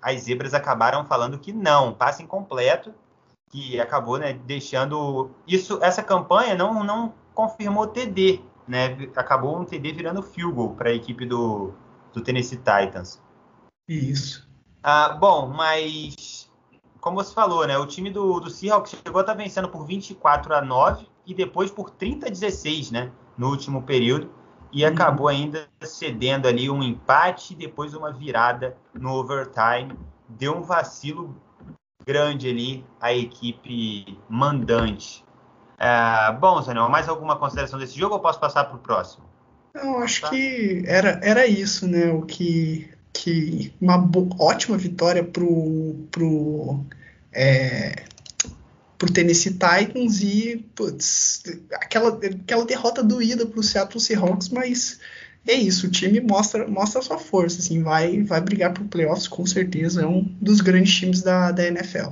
as 0.02 0.22
zebras 0.22 0.54
acabaram 0.54 1.06
falando 1.06 1.40
que 1.40 1.52
não, 1.52 1.94
passe 1.94 2.22
incompleto, 2.22 2.94
que 3.50 3.80
acabou 3.80 4.18
né, 4.18 4.34
deixando. 4.46 5.32
Isso, 5.48 5.80
essa 5.82 6.04
campanha 6.04 6.56
não, 6.56 6.84
não 6.84 7.14
confirmou 7.34 7.88
TD, 7.88 8.42
né? 8.68 8.98
Acabou 9.16 9.60
um 9.60 9.66
TD 9.66 9.92
virando 9.92 10.22
field 10.22 10.54
goal 10.54 10.76
para 10.76 10.90
a 10.90 10.94
equipe 10.94 11.26
do, 11.26 11.74
do 12.14 12.22
Tennessee 12.22 12.58
Titans. 12.58 13.22
Isso. 13.88 14.48
Ah, 14.84 15.10
bom, 15.10 15.48
mas 15.48 16.50
como 17.02 17.18
você 17.18 17.34
falou, 17.34 17.66
né? 17.66 17.78
O 17.78 17.86
time 17.86 18.12
do, 18.12 18.40
do 18.40 18.50
Seahawks 18.50 18.92
chegou 18.92 19.20
a 19.20 19.22
estar 19.22 19.36
tá 19.36 19.42
vencendo 19.42 19.70
por 19.70 19.86
24 19.86 20.54
a 20.54 20.62
9 20.62 21.08
e 21.26 21.34
depois 21.34 21.72
por 21.72 21.90
30 21.90 22.28
a 22.28 22.30
16, 22.30 22.92
né? 22.92 23.12
No 23.38 23.50
último 23.50 23.84
período. 23.84 24.30
E 24.72 24.84
uhum. 24.84 24.92
acabou 24.92 25.28
ainda 25.28 25.68
cedendo 25.82 26.48
ali 26.48 26.70
um 26.70 26.84
empate, 26.84 27.56
depois 27.56 27.94
uma 27.94 28.12
virada 28.12 28.78
no 28.94 29.14
overtime. 29.14 29.98
Deu 30.28 30.56
um 30.56 30.62
vacilo 30.62 31.36
grande 32.10 32.49
ali 32.49 32.84
a 32.99 33.14
equipe 33.14 34.18
mandante. 34.27 35.23
É, 35.77 36.31
bom, 36.34 36.60
Zanel, 36.60 36.90
mais 36.90 37.07
alguma 37.07 37.38
consideração 37.38 37.77
desse 37.77 37.98
jogo 37.99 38.15
ou 38.15 38.19
posso 38.19 38.40
passar 38.40 38.64
para 38.64 38.76
o 38.76 38.80
próximo? 38.80 39.26
Eu 39.76 39.99
acho 39.99 40.22
tá. 40.22 40.30
que 40.31 40.81
era, 40.88 41.19
era 41.22 41.45
isso, 41.45 41.88
né? 41.88 42.11
O 42.11 42.23
que, 42.23 42.90
que 43.14 43.72
uma 43.80 44.10
ótima 44.40 44.76
vitória 44.76 45.23
pro, 45.23 46.07
pro, 46.10 46.84
é, 47.31 48.06
pro 48.98 49.14
Tennessee 49.14 49.52
Titans 49.52 50.22
e 50.22 50.65
putz, 50.73 51.44
aquela, 51.76 52.10
aquela 52.10 52.65
derrota 52.65 53.03
doída 53.03 53.45
pro 53.45 53.61
Seattle 53.61 53.99
Seahawks, 53.99 54.49
mas 54.49 54.99
é 55.48 55.53
isso, 55.53 55.88
o 55.88 55.91
time 55.91 56.20
mostra, 56.22 56.68
mostra 56.68 56.99
a 56.99 57.03
sua 57.03 57.18
força, 57.18 57.60
assim, 57.60 57.82
vai, 57.82 58.22
vai 58.24 58.41
brigar 58.41 58.74
pro 58.74 58.86
playoffs 58.86 59.28
com 59.28 59.45
certeza, 59.45 60.03
é 60.03 60.06
um 60.06 60.22
dos 60.41 60.61
grandes 60.61 60.94
times 60.94 61.22
da, 61.22 61.52
da 61.52 61.66
NFL. 61.66 62.11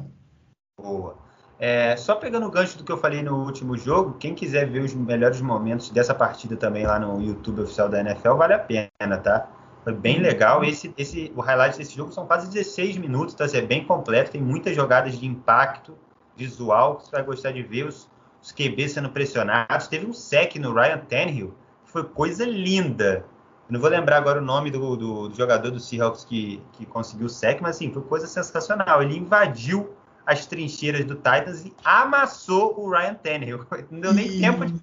Boa. 0.80 1.18
É, 1.60 1.96
só 1.98 2.16
pegando 2.16 2.46
o 2.46 2.52
gancho 2.52 2.78
do 2.78 2.84
que 2.84 2.92
eu 2.92 2.98
falei 2.98 3.24
no 3.24 3.44
último 3.44 3.76
jogo, 3.78 4.18
quem 4.20 4.36
quiser 4.36 4.70
ver 4.70 4.82
os 4.82 4.94
melhores 4.94 5.42
momentos 5.42 5.90
dessa 5.90 6.14
partida 6.14 6.56
também 6.56 6.86
lá 6.86 7.00
no 7.00 7.22
YouTube 7.22 7.62
oficial 7.62 7.90
da 7.90 8.00
NFL, 8.00 8.36
vale 8.36 8.54
a 8.54 8.60
pena, 8.60 9.18
tá? 9.18 9.50
Foi 9.84 9.94
bem 9.94 10.20
legal. 10.20 10.64
Esse, 10.64 10.94
esse, 10.98 11.32
o 11.36 11.42
highlight 11.42 11.78
desse 11.78 11.96
jogo 11.96 12.12
são 12.12 12.28
quase 12.28 12.50
16 12.52 12.98
minutos, 12.98 13.34
tá? 13.34 13.46
É 13.54 13.62
bem 13.62 13.86
completo, 13.86 14.32
tem 14.32 14.42
muitas 14.42 14.76
jogadas 14.76 15.18
de 15.18 15.26
impacto 15.26 15.98
visual 16.36 16.98
que 16.98 17.06
você 17.06 17.12
vai 17.12 17.24
gostar 17.24 17.52
de 17.52 17.64
ver. 17.64 17.88
Os 17.88 18.08
os 18.42 18.52
QB 18.52 18.88
sendo 18.88 19.10
pressionados. 19.10 19.88
Teve 19.88 20.06
um 20.06 20.14
sec 20.14 20.56
no 20.56 20.74
Ryan 20.74 21.00
Tannehill, 21.00 21.54
foi 21.98 22.04
coisa 22.04 22.46
linda. 22.46 23.26
Não 23.70 23.80
vou 23.80 23.90
lembrar 23.90 24.18
agora 24.18 24.40
o 24.40 24.46
nome 24.46 24.70
do, 24.70 24.96
do, 24.96 25.30
do 25.30 25.36
jogador 25.36 25.72
do 25.72 25.80
Seahawks 25.80 26.24
que, 26.24 26.62
que 26.74 26.86
conseguiu 26.86 27.26
o 27.26 27.30
sec, 27.30 27.60
mas 27.60 27.76
assim, 27.76 27.92
foi 27.92 28.04
coisa 28.04 28.28
sensacional. 28.28 29.02
Ele 29.02 29.18
invadiu 29.18 29.90
as 30.26 30.46
trincheiras 30.46 31.04
do 31.06 31.16
Titans 31.16 31.66
e 31.66 31.74
amassou 31.84 32.80
o 32.80 32.90
Ryan 32.90 33.16
Tannehill. 33.16 33.66
Não 33.90 34.00
deu 34.00 34.14
nem 34.14 34.28
e... 34.28 34.42
tempo 34.42 34.66
de, 34.66 34.74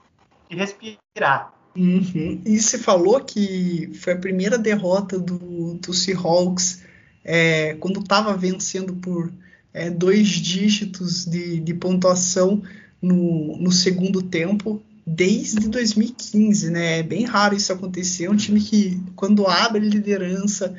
de 0.51 0.57
respirar. 0.57 1.53
Uhum. 1.77 2.41
E 2.45 2.59
se 2.59 2.79
falou 2.79 3.21
que 3.21 3.91
foi 3.95 4.13
a 4.13 4.19
primeira 4.19 4.59
derrota 4.59 5.19
do, 5.19 5.75
do 5.75 5.93
Seahawks 5.93 6.85
é, 7.25 7.75
quando 7.75 8.01
estava 8.01 8.37
vencendo 8.37 8.95
por 8.95 9.33
é, 9.73 9.91
dois 9.91 10.29
dígitos 10.29 11.25
de, 11.25 11.59
de 11.59 11.75
pontuação 11.75 12.63
no, 13.03 13.57
no, 13.59 13.73
segundo 13.73 14.23
tempo 14.23 14.81
desde 15.07 15.69
2015, 15.69 16.71
né? 16.71 17.01
É 17.01 17.03
bem 17.03 17.25
raro 17.25 17.55
isso 17.55 17.73
acontecer. 17.73 18.27
É 18.27 18.31
um 18.31 18.37
time 18.37 18.61
que, 18.61 19.03
quando 19.15 19.47
abre 19.47 19.81
liderança, 19.81 20.75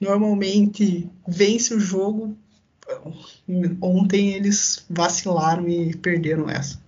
normalmente 0.00 1.08
vence 1.26 1.74
o 1.74 1.80
jogo. 1.80 2.36
Ontem 3.80 4.32
eles 4.32 4.84
vacilaram 4.88 5.68
e 5.68 5.94
perderam 5.96 6.48
essa. 6.48 6.80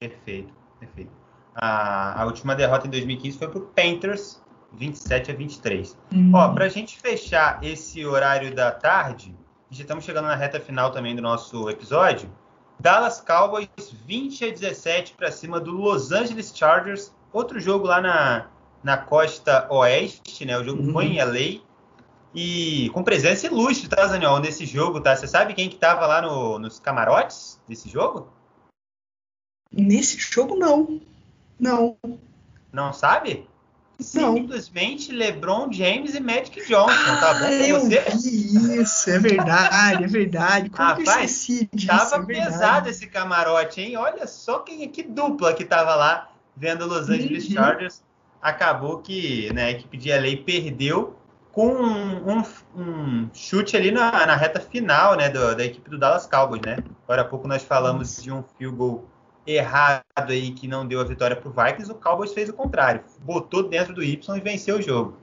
Perfeito, 0.00 0.52
perfeito. 0.80 1.12
A, 1.54 2.22
a 2.22 2.26
última 2.26 2.54
derrota 2.54 2.86
em 2.86 2.90
2015 2.90 3.38
foi 3.38 3.48
para 3.48 3.58
o 3.58 3.66
Panthers, 3.66 4.42
27 4.72 5.30
a 5.30 5.34
23. 5.34 5.96
Hum. 6.12 6.32
Ó, 6.34 6.52
para 6.52 6.64
a 6.64 6.68
gente 6.68 6.98
fechar 6.98 7.62
esse 7.62 8.04
horário 8.04 8.54
da 8.54 8.72
tarde, 8.72 9.34
já 9.70 9.82
estamos 9.82 10.04
chegando 10.04 10.26
na 10.26 10.34
reta 10.34 10.58
final 10.58 10.90
também 10.90 11.14
do 11.14 11.22
nosso 11.22 11.68
episódio. 11.68 12.28
Dallas 12.78 13.20
Cowboys 13.20 13.68
20 14.06 14.44
a 14.44 14.50
17 14.50 15.14
para 15.14 15.30
cima 15.30 15.60
do 15.60 15.72
Los 15.72 16.12
Angeles 16.12 16.52
Chargers. 16.54 17.12
Outro 17.32 17.58
jogo 17.60 17.86
lá 17.86 18.00
na, 18.00 18.48
na 18.82 18.96
costa 18.96 19.66
oeste, 19.70 20.44
né? 20.44 20.58
O 20.58 20.64
jogo 20.64 20.82
uhum. 20.82 20.92
foi 20.92 21.06
em 21.06 21.22
LA. 21.22 21.62
E 22.34 22.90
com 22.90 23.04
presença 23.04 23.46
ilustre, 23.46 23.88
tá, 23.88 24.06
Zaniol, 24.06 24.40
nesse 24.40 24.66
jogo, 24.66 25.00
tá? 25.00 25.14
Você 25.14 25.28
sabe 25.28 25.54
quem 25.54 25.68
que 25.68 25.76
tava 25.76 26.04
lá 26.06 26.20
no, 26.20 26.58
nos 26.58 26.80
camarotes 26.80 27.60
desse 27.66 27.88
jogo? 27.88 28.32
Nesse 29.72 30.18
jogo, 30.18 30.56
não. 30.56 31.00
Não. 31.58 31.96
Não 32.72 32.92
sabe? 32.92 33.48
Simplesmente 33.98 35.12
LeBron 35.12 35.72
James 35.72 36.14
e 36.14 36.20
Magic 36.20 36.66
Johnson, 36.66 36.90
ah, 36.90 37.16
tá 37.20 37.34
bom 37.34 37.46
eu 37.46 37.80
você? 37.80 38.00
Vi 38.22 38.80
isso, 38.80 39.10
é 39.10 39.18
verdade, 39.18 40.04
é 40.04 40.06
verdade. 40.06 40.70
Como 40.70 40.88
Rapaz, 40.88 41.06
eu 41.06 41.24
esqueci 41.24 41.68
disso? 41.72 41.88
Tava 41.88 42.22
é 42.22 42.26
pesado 42.26 42.88
esse 42.88 43.06
camarote, 43.06 43.80
hein? 43.80 43.96
Olha 43.96 44.26
só 44.26 44.58
quem 44.58 44.88
que 44.88 45.02
dupla 45.02 45.54
que 45.54 45.64
tava 45.64 45.94
lá 45.94 46.30
vendo 46.56 46.86
Los 46.86 47.08
Angeles 47.08 47.46
uhum. 47.46 47.52
Chargers. 47.52 48.02
Acabou 48.42 48.98
que 48.98 49.52
né, 49.52 49.66
a 49.66 49.70
equipe 49.70 49.96
de 49.96 50.10
LA 50.10 50.42
perdeu 50.44 51.16
com 51.50 51.68
um, 51.68 52.32
um, 52.32 52.42
um 52.76 53.30
chute 53.32 53.76
ali 53.76 53.92
na, 53.92 54.26
na, 54.26 54.34
reta 54.34 54.60
final 54.60 55.16
né, 55.16 55.28
do, 55.28 55.54
da 55.54 55.64
equipe 55.64 55.88
do 55.88 55.96
Dallas 55.96 56.26
Cowboys, 56.26 56.60
né? 56.60 56.78
Agora 57.04 57.22
há 57.22 57.24
pouco 57.24 57.46
nós 57.46 57.62
falamos 57.62 58.20
de 58.20 58.32
um 58.32 58.42
field 58.58 58.76
goal 58.76 59.13
errado 59.46 60.04
aí 60.28 60.52
que 60.52 60.66
não 60.66 60.86
deu 60.86 61.00
a 61.00 61.04
vitória 61.04 61.36
para 61.36 61.48
o 61.48 61.52
Vikings, 61.52 61.90
o 61.90 61.94
Cowboys 61.94 62.32
fez 62.32 62.48
o 62.48 62.52
contrário. 62.52 63.02
Botou 63.20 63.68
dentro 63.68 63.94
do 63.94 64.02
Y 64.02 64.36
e 64.36 64.40
venceu 64.40 64.78
o 64.78 64.82
jogo. 64.82 65.16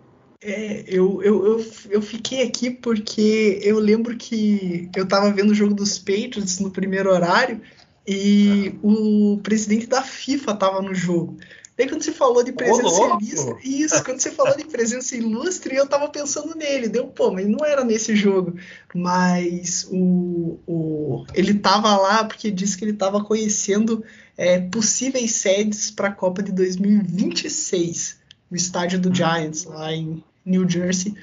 É, 0.44 0.84
eu, 0.88 1.22
eu, 1.22 1.46
eu, 1.46 1.66
eu, 1.90 2.02
fiquei 2.02 2.42
aqui 2.42 2.72
porque 2.72 3.60
eu 3.62 3.78
lembro 3.78 4.18
que 4.18 4.90
eu 4.96 5.04
estava 5.04 5.32
vendo 5.32 5.52
o 5.52 5.56
jogo 5.56 5.76
dos 5.76 6.00
Patriots 6.00 6.60
no 6.60 6.72
primeiro 6.72 7.12
horário 7.12 7.62
e 8.08 8.74
o 8.82 9.40
presidente 9.44 9.86
da 9.86 10.02
FIFA 10.02 10.52
estava 10.52 10.82
no 10.82 10.96
jogo. 10.96 11.38
Daí 11.78 11.88
quando 11.88 12.04
você 12.04 12.12
falou 12.12 12.44
de 12.44 12.52
presença 12.52 13.02
ilustre, 13.02 13.58
isso, 13.64 14.04
quando 14.04 14.20
você 14.20 14.32
falou 14.32 14.56
de 14.56 14.66
presença 14.66 15.16
ilustre, 15.16 15.76
eu 15.76 15.88
tava 15.88 16.10
pensando 16.10 16.54
nele. 16.56 16.90
Deu, 16.90 17.08
pô, 17.08 17.32
mas 17.32 17.48
não 17.48 17.66
era 17.66 17.84
nesse 17.84 18.16
jogo. 18.16 18.56
Mas 18.94 19.88
o, 19.90 20.60
o 20.68 21.26
ele 21.34 21.54
tava 21.56 21.96
lá 21.98 22.26
porque 22.26 22.52
disse 22.52 22.78
que 22.78 22.84
ele 22.84 22.94
tava 22.94 23.24
conhecendo 23.24 24.04
é, 24.38 24.60
possíveis 24.60 25.32
sedes 25.32 25.90
para 25.90 26.10
a 26.10 26.12
Copa 26.12 26.44
de 26.44 26.52
2026, 26.52 28.20
no 28.50 28.58
estádio 28.58 29.00
do 29.00 29.10
hum. 29.10 29.16
Giants, 29.16 29.64
lá 29.64 29.94
em 29.94 30.24
New 30.46 30.70
Jersey. 30.70 31.16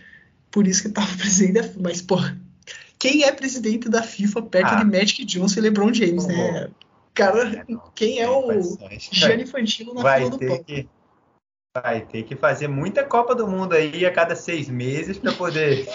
Por 0.50 0.66
isso 0.66 0.82
que 0.82 0.88
tava 0.88 1.14
presente. 1.18 1.72
Mas, 1.78 2.00
pô, 2.00 2.18
quem 2.98 3.22
é 3.22 3.32
presidente 3.32 3.88
da 3.88 4.02
FIFA 4.02 4.42
perto 4.42 4.74
ah. 4.74 4.82
de 4.82 4.84
Magic 4.84 5.24
Johnson 5.24 5.60
e 5.60 5.62
LeBron 5.62 5.92
James, 5.92 6.26
né? 6.26 6.68
Cara, 7.18 7.66
quem 7.96 8.20
é 8.20 8.30
o 8.30 8.44
Gianni 9.10 9.42
Infantino 9.42 9.92
na 9.92 10.02
vai 10.02 10.20
fila 10.20 10.30
do 10.30 10.38
pão? 10.38 10.62
Que, 10.62 10.88
vai 11.74 12.00
ter 12.02 12.22
que 12.22 12.36
fazer 12.36 12.68
muita 12.68 13.02
Copa 13.02 13.34
do 13.34 13.48
Mundo 13.48 13.72
aí 13.72 14.06
a 14.06 14.12
cada 14.12 14.36
seis 14.36 14.68
meses 14.68 15.18
para 15.18 15.32
poder. 15.32 15.88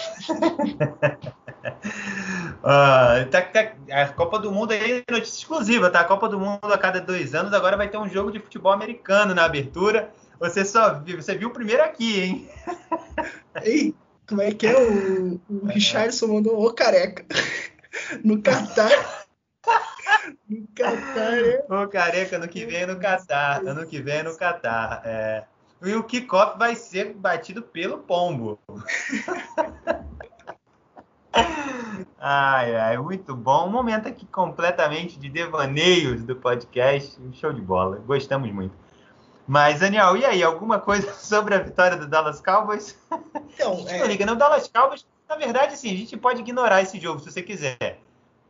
uh, 2.60 3.24
tá, 3.32 3.40
tá, 3.40 3.72
a 3.90 4.08
Copa 4.08 4.38
do 4.38 4.52
Mundo 4.52 4.72
aí 4.72 5.02
é 5.08 5.12
notícia 5.12 5.38
exclusiva, 5.38 5.88
tá? 5.88 6.00
A 6.00 6.04
Copa 6.04 6.28
do 6.28 6.38
Mundo 6.38 6.70
a 6.70 6.76
cada 6.76 7.00
dois 7.00 7.34
anos 7.34 7.54
agora 7.54 7.74
vai 7.74 7.88
ter 7.88 7.96
um 7.96 8.06
jogo 8.06 8.30
de 8.30 8.38
futebol 8.38 8.72
americano 8.72 9.34
na 9.34 9.46
abertura. 9.46 10.12
Você 10.38 10.62
só 10.62 10.92
viu, 11.00 11.22
você 11.22 11.34
viu 11.34 11.48
o 11.48 11.52
primeiro 11.52 11.82
aqui, 11.82 12.20
hein? 12.20 12.50
Ei, 13.64 13.94
como 14.28 14.42
é 14.42 14.52
que 14.52 14.66
é 14.66 14.76
o, 14.76 15.40
o 15.48 15.66
Richardson 15.68 16.26
mandou 16.26 16.62
ô 16.62 16.70
careca 16.70 17.24
no 18.22 18.42
Catar? 18.42 19.24
No 20.48 20.66
Catar? 20.74 21.34
Ô, 21.68 21.86
careca, 21.88 22.36
ano 22.36 22.48
que 22.48 22.64
vem 22.64 22.82
é 22.82 22.86
no 22.86 22.98
Catar. 22.98 23.60
Ano 23.66 23.86
que 23.86 24.00
vem 24.00 24.16
é 24.16 24.22
no 24.22 24.36
Catar. 24.36 25.02
É. 25.04 25.44
E 25.82 25.94
o 25.94 26.02
kickoff 26.02 26.58
vai 26.58 26.74
ser 26.74 27.12
batido 27.12 27.62
pelo 27.62 27.98
pombo. 27.98 28.58
ai, 32.18 32.76
ai, 32.76 32.96
muito 32.96 33.36
bom. 33.36 33.66
Um 33.66 33.70
momento 33.70 34.08
aqui 34.08 34.24
completamente 34.26 35.18
de 35.18 35.28
devaneios 35.28 36.24
do 36.24 36.36
podcast. 36.36 37.20
Show 37.32 37.52
de 37.52 37.60
bola. 37.60 37.96
Gostamos 38.06 38.50
muito. 38.50 38.74
Mas, 39.46 39.80
Daniel, 39.80 40.16
e 40.16 40.24
aí? 40.24 40.42
Alguma 40.42 40.78
coisa 40.78 41.12
sobre 41.14 41.54
a 41.54 41.58
vitória 41.58 41.96
do 41.96 42.06
Dallas 42.06 42.40
Cowboys? 42.40 42.98
Então, 43.54 43.84
é... 43.88 43.98
não 43.98 44.06
liga, 44.06 44.24
não. 44.24 44.36
Dallas 44.36 44.68
Cowboys, 44.68 45.06
na 45.28 45.36
verdade, 45.36 45.76
sim, 45.76 45.92
a 45.92 45.96
gente 45.96 46.16
pode 46.16 46.40
ignorar 46.40 46.82
esse 46.82 46.98
jogo 46.98 47.20
se 47.20 47.30
você 47.30 47.42
quiser 47.42 48.00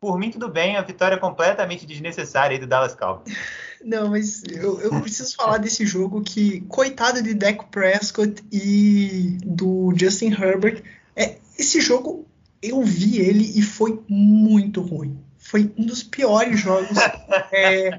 por 0.05 0.19
mim 0.19 0.31
tudo 0.31 0.51
bem, 0.51 0.77
a 0.77 0.83
vitória 0.83 1.17
completamente 1.17 1.87
desnecessária 1.87 2.55
aí 2.55 2.61
do 2.61 2.67
Dallas 2.67 2.95
Cowboys. 2.95 3.35
Não, 3.83 4.11
mas 4.11 4.43
eu, 4.51 4.79
eu 4.81 5.01
preciso 5.01 5.35
falar 5.35 5.57
desse 5.57 5.87
jogo 5.87 6.21
que, 6.21 6.61
coitado 6.69 7.23
de 7.23 7.33
Dak 7.33 7.65
Prescott 7.71 8.43
e 8.53 9.39
do 9.43 9.95
Justin 9.97 10.33
Herbert, 10.33 10.83
é, 11.17 11.37
esse 11.59 11.81
jogo 11.81 12.27
eu 12.63 12.83
vi 12.83 13.19
ele 13.19 13.59
e 13.59 13.63
foi 13.63 14.03
muito 14.07 14.83
ruim. 14.83 15.19
Foi 15.39 15.73
um 15.77 15.87
dos 15.87 16.03
piores 16.03 16.61
jogos. 16.61 16.99
é, 17.51 17.99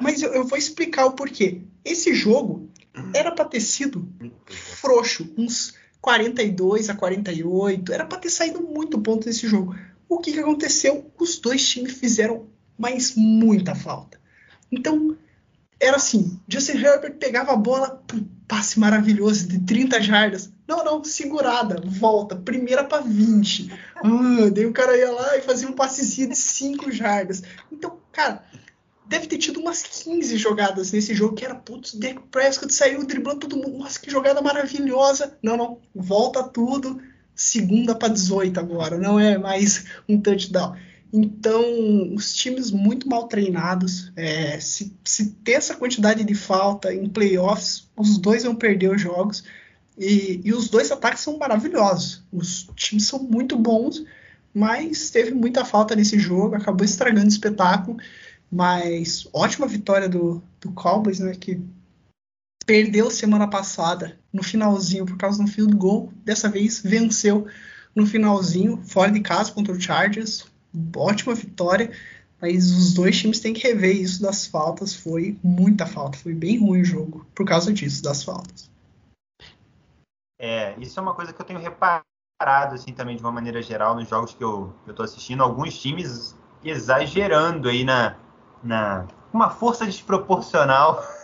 mas 0.00 0.20
eu, 0.20 0.34
eu, 0.34 0.44
vou 0.44 0.58
explicar 0.58 1.06
o 1.06 1.12
porquê. 1.12 1.60
Esse 1.84 2.14
jogo 2.14 2.68
era 3.12 3.30
para 3.30 3.44
ter 3.44 3.60
sido 3.60 4.08
frouxo, 4.46 5.32
uns 5.38 5.74
42 6.00 6.90
a 6.90 6.94
48. 6.94 7.92
Era 7.92 8.04
para 8.04 8.18
ter 8.18 8.30
saído 8.30 8.60
muito 8.60 9.00
ponto 9.00 9.24
desse 9.24 9.46
jogo. 9.46 9.76
O 10.14 10.18
que, 10.20 10.32
que 10.32 10.38
aconteceu? 10.38 11.10
Os 11.18 11.38
dois 11.38 11.68
times 11.68 11.94
fizeram 11.94 12.46
mais 12.78 13.16
muita 13.16 13.74
falta. 13.74 14.20
Então, 14.70 15.16
era 15.80 15.96
assim: 15.96 16.40
Justin 16.46 16.78
Herbert 16.78 17.16
pegava 17.16 17.52
a 17.52 17.56
bola, 17.56 18.00
pum, 18.06 18.24
passe 18.46 18.78
maravilhoso 18.78 19.48
de 19.48 19.58
30 19.58 20.00
jardas. 20.00 20.52
Não, 20.68 20.84
não, 20.84 21.02
segurada, 21.02 21.82
volta, 21.84 22.36
primeira 22.36 22.84
para 22.84 23.02
20. 23.02 23.72
Ah, 23.96 24.50
daí 24.52 24.64
o 24.64 24.72
cara 24.72 24.96
ia 24.96 25.10
lá 25.10 25.36
e 25.36 25.42
fazia 25.42 25.68
um 25.68 25.72
passezinho 25.72 26.28
de 26.28 26.36
5 26.36 26.92
jardas. 26.92 27.42
Então, 27.72 27.98
cara, 28.12 28.44
deve 29.06 29.26
ter 29.26 29.38
tido 29.38 29.58
umas 29.58 29.82
15 29.82 30.36
jogadas 30.36 30.92
nesse 30.92 31.12
jogo 31.12 31.34
que 31.34 31.44
era, 31.44 31.56
putz, 31.56 31.92
Dak 31.94 32.20
Prescott 32.30 32.72
saiu 32.72 33.04
driblando 33.04 33.40
todo 33.40 33.56
mundo. 33.56 33.78
Nossa, 33.78 33.98
que 33.98 34.08
jogada 34.08 34.40
maravilhosa. 34.40 35.36
Não, 35.42 35.56
não, 35.56 35.80
volta 35.92 36.44
tudo 36.44 37.02
segunda 37.34 37.94
para 37.94 38.12
18 38.12 38.58
agora, 38.58 38.98
não 38.98 39.18
é 39.18 39.36
mais 39.36 39.86
um 40.08 40.20
touchdown. 40.20 40.76
Então, 41.16 42.12
os 42.12 42.34
times 42.34 42.72
muito 42.72 43.08
mal 43.08 43.28
treinados. 43.28 44.12
É, 44.16 44.58
se, 44.58 44.92
se 45.04 45.30
ter 45.44 45.52
essa 45.52 45.76
quantidade 45.76 46.24
de 46.24 46.34
falta 46.34 46.92
em 46.92 47.08
playoffs, 47.08 47.88
os 47.96 48.18
dois 48.18 48.42
vão 48.42 48.54
perder 48.54 48.92
os 48.92 49.00
jogos. 49.00 49.44
E, 49.96 50.40
e, 50.44 50.52
os 50.52 50.68
dois 50.68 50.90
ataques 50.90 51.20
são 51.20 51.38
maravilhosos. 51.38 52.24
Os 52.32 52.68
times 52.74 53.06
são 53.06 53.20
muito 53.20 53.56
bons, 53.56 54.04
mas 54.52 55.08
teve 55.10 55.32
muita 55.32 55.64
falta 55.64 55.94
nesse 55.94 56.18
jogo, 56.18 56.56
acabou 56.56 56.84
estragando 56.84 57.26
o 57.26 57.28
espetáculo. 57.28 57.96
Mas 58.50 59.28
ótima 59.32 59.68
vitória 59.68 60.08
do, 60.08 60.42
do 60.60 60.72
Cowboys, 60.72 61.20
né? 61.20 61.32
Que 61.38 61.60
perdeu 62.66 63.10
semana 63.10 63.48
passada 63.48 64.18
no 64.32 64.42
finalzinho 64.42 65.06
por 65.06 65.16
causa 65.16 65.42
do 65.42 65.50
field 65.50 65.76
goal. 65.76 66.12
Dessa 66.24 66.48
vez 66.48 66.80
venceu 66.82 67.46
no 67.94 68.06
finalzinho, 68.06 68.82
fora 68.84 69.10
de 69.10 69.20
casa 69.20 69.52
contra 69.52 69.72
o 69.72 69.80
Chargers. 69.80 70.46
Ótima 70.96 71.34
vitória. 71.34 71.90
Mas 72.40 72.70
os 72.70 72.92
dois 72.92 73.18
times 73.18 73.40
têm 73.40 73.54
que 73.54 73.66
rever 73.66 73.96
isso 73.96 74.20
das 74.20 74.46
faltas. 74.46 74.94
Foi 74.94 75.38
muita 75.42 75.86
falta. 75.86 76.18
Foi 76.18 76.34
bem 76.34 76.58
ruim 76.58 76.82
o 76.82 76.84
jogo 76.84 77.26
por 77.34 77.46
causa 77.46 77.72
disso, 77.72 78.02
das 78.02 78.22
faltas. 78.22 78.70
É, 80.38 80.74
isso 80.78 80.98
é 80.98 81.02
uma 81.02 81.14
coisa 81.14 81.32
que 81.32 81.40
eu 81.40 81.46
tenho 81.46 81.60
reparado, 81.60 82.04
assim, 82.74 82.92
também 82.92 83.16
de 83.16 83.22
uma 83.22 83.32
maneira 83.32 83.62
geral 83.62 83.94
nos 83.94 84.08
jogos 84.08 84.34
que 84.34 84.44
eu, 84.44 84.74
eu 84.86 84.92
tô 84.92 85.02
assistindo. 85.02 85.42
Alguns 85.42 85.80
times 85.80 86.36
exagerando 86.62 87.68
aí 87.68 87.84
na, 87.84 88.16
na 88.62 89.06
uma 89.32 89.50
força 89.50 89.86
desproporcional 89.86 91.02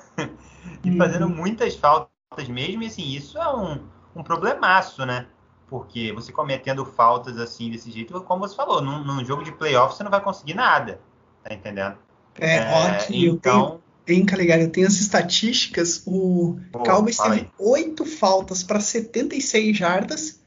e 0.84 0.96
fazendo 0.96 1.26
uhum. 1.26 1.34
muitas 1.34 1.76
faltas 1.76 2.48
mesmo. 2.48 2.82
E, 2.82 2.86
assim, 2.86 3.08
isso 3.08 3.38
é 3.38 3.54
um, 3.54 3.80
um 4.14 4.22
problemaço, 4.22 5.04
né? 5.04 5.26
Porque 5.68 6.12
você 6.12 6.32
cometendo 6.32 6.84
faltas 6.84 7.38
assim, 7.38 7.70
desse 7.70 7.90
jeito, 7.90 8.20
como 8.22 8.46
você 8.46 8.56
falou, 8.56 8.82
num, 8.82 9.04
num 9.04 9.24
jogo 9.24 9.44
de 9.44 9.52
playoff 9.52 9.94
você 9.94 10.02
não 10.02 10.10
vai 10.10 10.20
conseguir 10.20 10.54
nada. 10.54 11.00
Tá 11.42 11.54
entendendo? 11.54 11.96
É, 12.38 12.56
é 12.56 12.72
ótimo. 12.72 13.16
Então, 13.16 13.80
Hein, 14.08 14.26
Caligari, 14.26 14.62
eu 14.62 14.70
tenho 14.70 14.86
as 14.86 14.94
estatísticas. 14.94 16.02
O 16.04 16.58
Pô, 16.72 16.80
Cowboys 16.80 17.16
teve 17.16 17.48
oito 17.58 18.04
faltas 18.04 18.62
para 18.62 18.80
76 18.80 19.76
jardas 19.76 20.40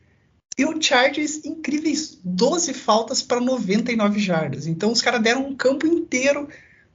e 0.57 0.65
o 0.65 0.81
Chargers, 0.81 1.44
incríveis 1.45 2.19
12 2.23 2.73
faltas 2.73 3.22
para 3.22 3.40
99 3.40 4.19
jardas. 4.19 4.68
Então 4.68 4.91
os 4.91 5.02
caras 5.02 5.22
deram 5.22 5.48
um 5.48 5.56
campo 5.56 5.88
inteiro 5.88 6.48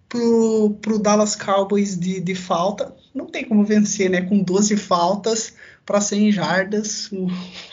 pro, 0.09 0.71
pro 0.81 0.99
Dallas 0.99 1.37
Cowboys 1.37 1.99
de, 1.99 2.21
de 2.21 2.35
falta. 2.35 2.97
Não 3.15 3.27
tem 3.27 3.47
como 3.47 3.65
vencer, 3.65 4.09
né? 4.09 4.23
Com 4.23 4.43
12 4.43 4.77
faltas 4.77 5.57
para 5.85 6.01
100 6.01 6.33
jardas. 6.33 7.11
O, 7.13 7.27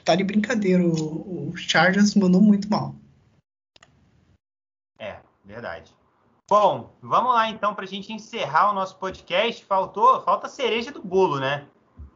tá 0.03 0.16
de 0.16 0.24
brincadeira. 0.24 0.84
O, 0.84 1.49
o 1.49 1.57
Chargers 1.57 2.16
mandou 2.16 2.41
muito 2.41 2.70
mal. 2.70 2.95
É, 4.99 5.18
verdade. 5.44 5.94
Bom, 6.48 6.95
vamos 7.02 7.34
lá 7.34 7.49
então 7.49 7.74
para 7.74 7.86
a 7.86 7.88
gente 7.88 8.14
encerrar 8.14 8.72
o 8.72 8.76
nosso 8.76 8.98
podcast. 8.98 9.64
Faltou, 9.66 10.22
falta 10.22 10.48
a 10.48 10.49
cereja 10.49 10.91
do 10.91 11.02
bolo, 11.02 11.40
né? 11.40 11.66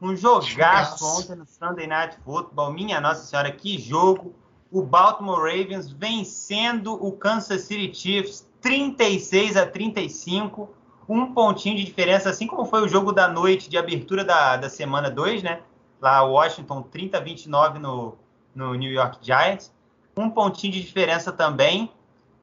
Um 0.01 0.15
jogaço 0.15 1.05
ontem 1.05 1.35
no 1.35 1.45
Sunday 1.45 1.87
Night 1.87 2.17
Football. 2.23 2.71
Minha 2.71 3.01
Nossa 3.01 3.25
Senhora, 3.25 3.51
que 3.51 3.77
jogo! 3.77 4.33
O 4.71 4.83
Baltimore 4.83 5.39
Ravens 5.39 5.91
vencendo 5.91 6.93
o 6.93 7.11
Kansas 7.11 7.63
City 7.63 7.93
Chiefs 7.93 8.48
36 8.61 9.57
a 9.57 9.65
35. 9.65 10.69
Um 11.07 11.33
pontinho 11.33 11.75
de 11.75 11.83
diferença, 11.83 12.29
assim 12.29 12.45
como 12.45 12.65
foi 12.65 12.83
o 12.83 12.87
jogo 12.87 13.11
da 13.11 13.27
noite 13.27 13.69
de 13.69 13.77
abertura 13.77 14.23
da, 14.23 14.57
da 14.57 14.69
semana 14.69 15.09
2, 15.09 15.41
né? 15.41 15.61
Lá 15.99 16.21
Washington 16.21 16.83
30 16.83 17.17
a 17.17 17.19
29 17.19 17.79
no, 17.79 18.17
no 18.53 18.75
New 18.75 18.91
York 18.91 19.17
Giants. 19.21 19.73
Um 20.15 20.29
pontinho 20.29 20.73
de 20.73 20.81
diferença 20.81 21.31
também 21.31 21.91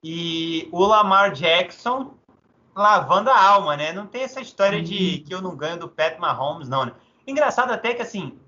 e 0.03 0.69
o 0.73 0.85
Lamar 0.85 1.33
Jackson 1.33 2.15
lavando 2.75 3.31
a 3.31 3.43
alma, 3.43 3.77
né? 3.77 3.93
Não 3.93 4.07
tem 4.07 4.23
essa 4.23 4.41
história 4.41 4.83
de 4.83 5.19
que 5.27 5.33
eu 5.33 5.41
não 5.41 5.57
ganho 5.57 5.79
do 5.79 5.89
Pat 5.89 6.19
Mahomes, 6.19 6.69
não, 6.69 6.87
né? 6.87 6.93
Engraçado 7.27 7.73
até 7.73 7.95
que, 7.95 8.03
assim, 8.03 8.39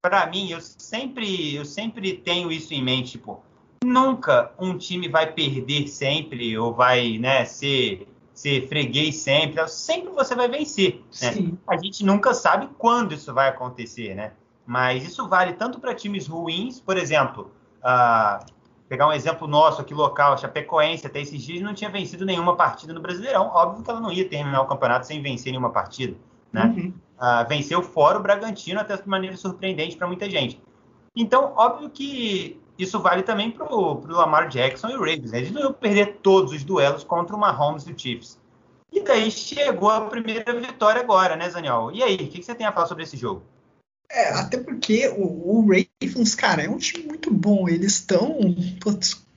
para 0.00 0.26
mim, 0.26 0.50
eu 0.50 0.60
sempre, 0.60 1.54
eu 1.54 1.64
sempre 1.64 2.14
tenho 2.14 2.50
isso 2.50 2.72
em 2.72 2.82
mente, 2.82 3.12
tipo, 3.12 3.42
nunca 3.84 4.52
um 4.58 4.76
time 4.76 5.08
vai 5.08 5.30
perder 5.30 5.86
sempre 5.88 6.56
ou 6.56 6.72
vai, 6.72 7.18
né, 7.18 7.44
ser, 7.44 8.08
ser 8.32 8.68
freguês 8.68 9.16
sempre. 9.16 9.66
Sempre 9.68 10.12
você 10.12 10.34
vai 10.34 10.48
vencer, 10.48 11.02
né? 11.20 11.52
A 11.68 11.76
gente 11.76 12.04
nunca 12.04 12.34
sabe 12.34 12.68
quando 12.78 13.12
isso 13.14 13.32
vai 13.32 13.48
acontecer, 13.48 14.14
né? 14.14 14.32
Mas 14.66 15.04
isso 15.04 15.28
vale 15.28 15.54
tanto 15.54 15.80
para 15.80 15.94
times 15.94 16.26
ruins, 16.26 16.80
por 16.80 16.96
exemplo, 16.96 17.50
uh, 17.80 18.44
pegar 18.88 19.08
um 19.08 19.12
exemplo 19.12 19.48
nosso 19.48 19.80
aqui 19.80 19.92
local, 19.92 20.34
a 20.34 20.36
Chapecoense 20.36 21.06
até 21.06 21.20
esses 21.20 21.42
dias 21.42 21.62
não 21.62 21.74
tinha 21.74 21.90
vencido 21.90 22.24
nenhuma 22.24 22.56
partida 22.56 22.92
no 22.92 23.00
Brasileirão. 23.00 23.48
Óbvio 23.48 23.82
que 23.82 23.90
ela 23.90 24.00
não 24.00 24.12
ia 24.12 24.28
terminar 24.28 24.62
o 24.62 24.66
campeonato 24.66 25.06
sem 25.06 25.20
vencer 25.20 25.50
nenhuma 25.50 25.70
partida, 25.70 26.16
né? 26.52 26.72
Uhum. 26.76 26.94
Uh, 27.18 27.48
venceu 27.48 27.82
fora 27.82 28.18
o 28.18 28.22
Bragantino 28.22 28.80
até 28.80 28.96
de 28.96 29.08
maneira 29.08 29.36
surpreendente 29.36 29.96
para 29.96 30.06
muita 30.06 30.28
gente. 30.28 30.60
Então, 31.14 31.52
óbvio 31.56 31.90
que 31.90 32.60
isso 32.82 33.00
vale 33.00 33.22
também 33.22 33.50
para 33.50 33.72
o 33.74 34.06
Lamar 34.06 34.48
Jackson 34.48 34.88
e 34.90 34.94
o 34.94 35.00
Ravens. 35.00 35.32
Né? 35.32 35.38
Eles 35.38 35.52
não 35.52 35.62
iam 35.62 35.72
perder 35.72 36.18
todos 36.22 36.52
os 36.52 36.64
duelos 36.64 37.04
contra 37.04 37.34
o 37.34 37.38
Mahomes 37.38 37.86
e 37.86 37.92
o 37.92 37.98
Chiefs. 37.98 38.38
E 38.92 39.02
daí 39.02 39.30
chegou 39.30 39.90
a 39.90 40.02
primeira 40.02 40.60
vitória 40.60 41.00
agora, 41.00 41.34
né, 41.34 41.48
Zaniol? 41.48 41.92
E 41.92 42.02
aí, 42.02 42.14
o 42.14 42.18
que, 42.18 42.26
que 42.26 42.42
você 42.42 42.54
tem 42.54 42.66
a 42.66 42.72
falar 42.72 42.86
sobre 42.86 43.04
esse 43.04 43.16
jogo? 43.16 43.42
É, 44.10 44.28
até 44.34 44.58
porque 44.58 45.08
o, 45.08 45.22
o, 45.22 45.66
Ravens, 45.66 46.34
cara, 46.34 46.62
é 46.62 46.68
um 46.68 46.76
time 46.76 47.06
muito 47.06 47.32
bom. 47.32 47.66
Eles 47.66 47.94
estão 47.94 48.38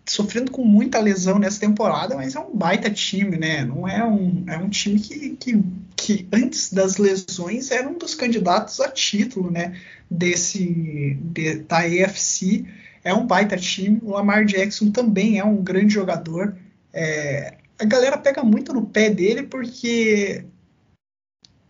sofrendo 0.06 0.52
com 0.52 0.64
muita 0.64 1.00
lesão 1.00 1.40
nessa 1.40 1.62
temporada, 1.62 2.16
mas 2.16 2.36
é 2.36 2.40
um 2.40 2.54
baita 2.54 2.92
time, 2.92 3.38
né? 3.38 3.64
Não 3.64 3.88
é 3.88 4.04
um, 4.04 4.44
é 4.48 4.58
um 4.58 4.70
time 4.70 5.00
que, 5.00 5.30
que, 5.38 5.64
que 5.96 6.28
antes 6.34 6.74
das 6.74 6.98
lesões 6.98 7.72
era 7.72 7.88
um 7.88 7.98
dos 7.98 8.14
candidatos 8.14 8.82
a 8.82 8.90
título, 8.90 9.50
né? 9.50 9.80
Desse 10.12 11.18
de, 11.22 11.60
da 11.60 11.80
AFC. 11.80 12.66
É 13.06 13.14
um 13.14 13.26
baita 13.26 13.56
time. 13.56 14.00
O 14.02 14.10
Lamar 14.10 14.44
Jackson 14.46 14.92
também 14.92 15.38
é 15.38 15.46
um 15.46 15.64
grande 15.64 15.94
jogador. 15.94 16.58
É, 16.92 17.58
a 17.78 17.86
galera 17.86 18.18
pega 18.18 18.44
muito 18.44 18.74
no 18.74 18.88
pé 18.88 19.12
dele 19.12 19.44
porque 19.44 20.44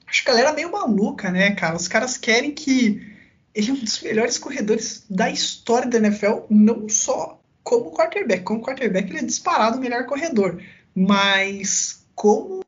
acho 0.07 0.23
que 0.23 0.31
a 0.31 0.33
galera 0.33 0.51
é 0.51 0.55
meio 0.55 0.71
maluca, 0.71 1.29
né, 1.29 1.53
cara? 1.53 1.75
Os 1.75 1.89
caras 1.89 2.17
querem 2.17 2.53
que 2.53 3.13
ele 3.53 3.69
é 3.69 3.73
um 3.73 3.79
dos 3.79 4.01
melhores 4.01 4.37
corredores 4.37 5.05
da 5.09 5.29
história 5.29 5.89
da 5.89 5.97
NFL, 5.97 6.45
não 6.49 6.87
só 6.87 7.41
como 7.63 7.91
quarterback. 7.91 8.43
Como 8.43 8.61
quarterback, 8.61 9.09
ele 9.09 9.19
é 9.19 9.23
disparado 9.23 9.77
o 9.77 9.81
melhor 9.81 10.05
corredor. 10.05 10.61
Mas 10.95 12.05
como 12.15 12.63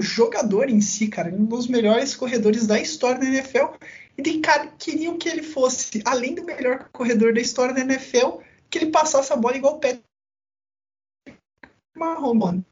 jogador 0.00 0.68
em 0.70 0.80
si, 0.80 1.08
cara, 1.08 1.28
é 1.28 1.32
um 1.32 1.44
dos 1.44 1.66
melhores 1.66 2.14
corredores 2.14 2.68
da 2.68 2.80
história 2.80 3.18
da 3.18 3.26
NFL. 3.26 3.76
E 4.16 4.22
de 4.22 4.38
cara, 4.40 4.68
queriam 4.78 5.18
que 5.18 5.28
ele 5.28 5.42
fosse, 5.42 6.02
além 6.04 6.34
do 6.34 6.44
melhor 6.44 6.88
corredor 6.92 7.32
da 7.34 7.40
história 7.40 7.74
da 7.74 7.80
NFL, 7.80 8.40
que 8.68 8.78
ele 8.78 8.90
passasse 8.90 9.32
a 9.32 9.36
bola 9.36 9.56
igual 9.56 9.76
o 9.76 9.80
Patrick 9.80 10.04
Mahomes, 11.96 12.38
mano 12.38 12.66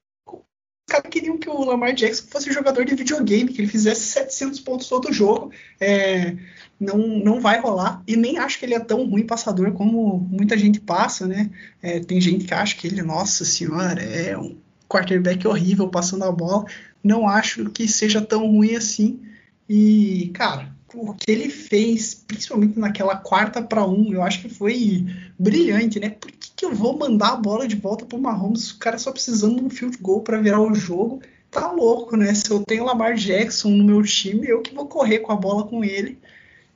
caras 0.91 1.09
queriam 1.09 1.39
que 1.39 1.49
o 1.49 1.65
Lamar 1.65 1.95
Jackson 1.95 2.27
fosse 2.29 2.53
jogador 2.53 2.85
de 2.85 2.95
videogame, 2.95 3.53
que 3.53 3.61
ele 3.61 3.69
fizesse 3.69 4.01
700 4.01 4.61
pontos 4.61 4.89
todo 4.89 5.12
jogo. 5.12 5.53
É, 5.81 6.37
não, 6.79 6.99
não 6.99 7.41
vai 7.41 7.61
rolar. 7.61 8.03
E 8.07 8.17
nem 8.17 8.39
acho 8.39 8.59
que 8.59 8.67
ele 8.67 8.75
é 8.75 8.81
tão 8.81 9.09
ruim 9.09 9.25
passador 9.25 9.73
como 9.73 10.19
muita 10.19 10.59
gente 10.59 10.81
passa, 10.81 11.27
né? 11.27 11.49
É, 11.81 12.01
tem 12.01 12.21
gente 12.21 12.45
que 12.45 12.53
acha 12.53 12.77
que 12.77 12.87
ele, 12.87 13.03
nossa 13.03 13.45
senhora, 13.45 14.03
é 14.03 14.37
um 14.37 14.59
quarterback 14.89 15.47
horrível 15.47 15.89
passando 15.89 16.25
a 16.25 16.33
bola. 16.33 16.65
Não 17.03 17.29
acho 17.29 17.71
que 17.71 17.87
seja 17.87 18.21
tão 18.21 18.47
ruim 18.51 18.75
assim. 18.75 19.21
E, 19.69 20.31
cara, 20.35 20.75
o 20.95 21.15
que 21.15 21.31
ele 21.31 21.49
fez, 21.49 22.15
principalmente 22.15 22.79
naquela 22.79 23.17
quarta 23.17 23.62
para 23.62 23.87
um, 23.87 24.12
eu 24.12 24.23
acho 24.23 24.43
que 24.43 24.49
foi 24.49 25.07
brilhante, 25.39 26.01
né? 26.01 26.11
Por 26.11 26.31
que, 26.31 26.51
que 26.57 26.65
eu 26.65 26.75
vou 26.75 26.99
mandar 26.99 27.31
a 27.31 27.37
bola 27.37 27.67
de 27.67 27.77
volta 27.77 28.05
pro 28.05 28.21
Mahomes? 28.21 28.71
O 28.73 28.79
cara 28.79 28.99
só 28.99 29.12
precisando 29.12 29.57
de 29.57 29.65
um 29.65 29.71
field 29.71 29.99
goal 29.99 30.23
para 30.23 30.41
virar 30.41 30.61
o 30.61 30.75
jogo. 30.75 31.21
Tá 31.51 31.71
louco, 31.71 32.17
né? 32.17 32.33
Se 32.35 32.51
eu 32.51 32.62
tenho 32.65 32.83
o 32.83 32.87
Lamar 32.87 33.15
Jackson 33.15 33.71
no 33.71 33.85
meu 33.85 34.03
time, 34.03 34.47
eu 34.47 34.62
que 34.62 34.75
vou 34.75 34.87
correr 34.87 35.21
com 35.21 35.33
a 35.33 35.37
bola 35.37 35.65
com 35.67 35.83
ele 35.83 36.19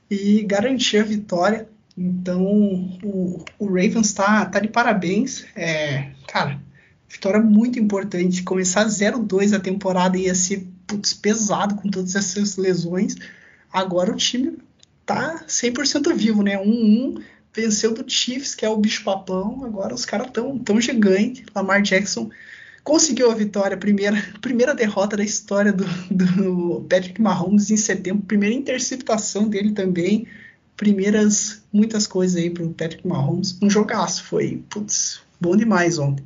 e 0.09 0.43
garantir 0.43 0.97
a 0.97 1.03
vitória. 1.03 1.69
Então, 1.97 2.43
o, 3.03 3.43
o 3.57 3.65
Ravens 3.67 4.13
tá, 4.13 4.45
tá 4.45 4.59
de 4.59 4.67
parabéns. 4.67 5.45
É, 5.55 6.11
cara, 6.27 6.61
vitória 7.07 7.39
muito 7.39 7.79
importante. 7.79 8.43
Começar 8.43 8.85
0-2 8.85 9.55
a 9.55 9.59
temporada 9.59 10.17
ia 10.17 10.35
ser 10.35 10.67
putz, 10.85 11.13
pesado 11.13 11.75
com 11.75 11.89
todas 11.89 12.15
essas 12.15 12.57
lesões. 12.57 13.15
Agora 13.75 14.09
o 14.09 14.15
time 14.15 14.57
tá 15.05 15.43
100% 15.45 16.13
vivo, 16.15 16.41
né? 16.41 16.57
1-1, 16.57 17.21
venceu 17.53 17.93
do 17.93 18.09
Chiefs, 18.09 18.55
que 18.55 18.65
é 18.65 18.69
o 18.69 18.77
bicho-papão. 18.77 19.65
Agora 19.65 19.93
os 19.93 20.05
caras 20.05 20.31
tão, 20.31 20.57
tão 20.57 20.79
gigante. 20.79 21.45
Lamar 21.53 21.81
Jackson 21.81 22.29
conseguiu 22.85 23.29
a 23.29 23.35
vitória, 23.35 23.75
primeira, 23.75 24.15
primeira 24.39 24.73
derrota 24.73 25.17
da 25.17 25.25
história 25.25 25.73
do, 25.73 25.83
do 26.09 26.85
Patrick 26.89 27.21
Mahomes 27.21 27.69
em 27.69 27.75
setembro, 27.75 28.23
primeira 28.25 28.55
interceptação 28.55 29.49
dele 29.49 29.73
também, 29.73 30.25
primeiras 30.77 31.61
muitas 31.73 32.07
coisas 32.07 32.41
aí 32.41 32.49
pro 32.49 32.69
Patrick 32.69 33.05
Mahomes. 33.05 33.59
Um 33.61 33.69
jogaço, 33.69 34.23
foi, 34.23 34.63
putz, 34.69 35.21
bom 35.37 35.57
demais 35.57 35.99
ontem. 35.99 36.25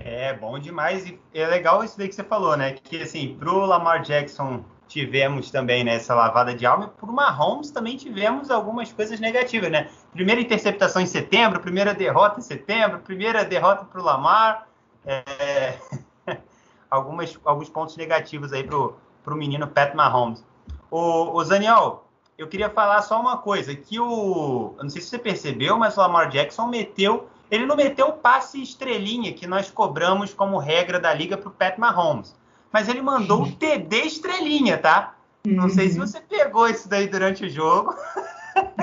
É, 0.00 0.36
bom 0.36 0.58
demais. 0.58 1.06
E 1.06 1.16
é 1.32 1.46
legal 1.46 1.84
isso 1.84 1.96
daí 1.96 2.08
que 2.08 2.14
você 2.16 2.24
falou, 2.24 2.56
né? 2.56 2.72
Que 2.72 3.00
assim, 3.02 3.36
pro 3.38 3.64
Lamar 3.64 4.02
Jackson 4.02 4.64
tivemos 4.92 5.50
também 5.50 5.82
né, 5.82 6.00
lavada 6.08 6.54
de 6.54 6.66
alma. 6.66 6.88
Por 6.88 7.10
Mahomes 7.10 7.70
também 7.70 7.96
tivemos 7.96 8.50
algumas 8.50 8.92
coisas 8.92 9.18
negativas, 9.18 9.70
né? 9.70 9.88
Primeira 10.12 10.40
interceptação 10.40 11.00
em 11.00 11.06
setembro, 11.06 11.60
primeira 11.60 11.94
derrota 11.94 12.38
em 12.38 12.42
setembro, 12.42 12.98
primeira 12.98 13.44
derrota 13.44 13.84
para 13.84 14.00
o 14.00 14.04
Lamar. 14.04 14.68
É... 15.04 15.74
Algumas, 16.90 17.38
alguns 17.42 17.70
pontos 17.70 17.96
negativos 17.96 18.52
aí 18.52 18.62
para 18.62 18.76
o 18.76 19.34
menino 19.34 19.66
Pat 19.66 19.94
Mahomes. 19.94 20.44
O, 20.90 21.34
o 21.34 21.42
Zaniel, 21.42 22.06
eu 22.36 22.46
queria 22.46 22.68
falar 22.68 23.00
só 23.00 23.18
uma 23.18 23.38
coisa, 23.38 23.74
que 23.74 23.98
o. 23.98 24.74
Eu 24.76 24.82
não 24.82 24.90
sei 24.90 25.00
se 25.00 25.08
você 25.08 25.18
percebeu, 25.18 25.78
mas 25.78 25.96
o 25.96 26.00
Lamar 26.02 26.28
Jackson 26.28 26.66
meteu 26.66 27.30
Ele 27.50 27.64
não 27.64 27.76
meteu 27.76 28.08
o 28.08 28.12
passe 28.12 28.60
estrelinha 28.60 29.32
que 29.32 29.46
nós 29.46 29.70
cobramos 29.70 30.34
como 30.34 30.58
regra 30.58 31.00
da 31.00 31.14
liga 31.14 31.38
para 31.38 31.48
o 31.48 31.52
Pat 31.52 31.78
Mahomes. 31.78 32.36
Mas 32.72 32.88
ele 32.88 33.02
mandou 33.02 33.42
o 33.42 33.52
TD 33.52 34.02
estrelinha, 34.02 34.78
tá? 34.78 35.14
Não 35.44 35.68
sei 35.68 35.88
se 35.88 35.98
uhum. 35.98 36.06
você 36.06 36.20
pegou 36.20 36.68
isso 36.68 36.88
daí 36.88 37.08
durante 37.08 37.44
o 37.44 37.50
jogo. 37.50 37.94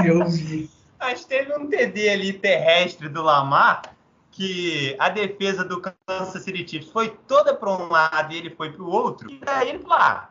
Eu 0.03 0.25
vi. 0.27 0.69
Mas 0.99 1.23
teve 1.23 1.55
um 1.57 1.67
TD 1.67 2.09
ali 2.09 2.33
terrestre 2.33 3.07
do 3.07 3.23
Lamar 3.23 3.81
que 4.31 4.95
a 4.99 5.09
defesa 5.09 5.63
do 5.63 5.81
Kansas 5.81 6.43
City 6.43 6.67
Chiefs 6.67 6.91
foi 6.91 7.09
toda 7.27 7.53
para 7.55 7.69
um 7.69 7.87
lado 7.87 8.33
e 8.33 8.37
ele 8.37 8.49
foi 8.49 8.71
para 8.71 8.83
o 8.83 8.89
outro. 8.89 9.31
E 9.31 9.39
daí 9.39 9.69
ele 9.69 9.79
falou: 9.79 9.97
ah, 9.97 10.29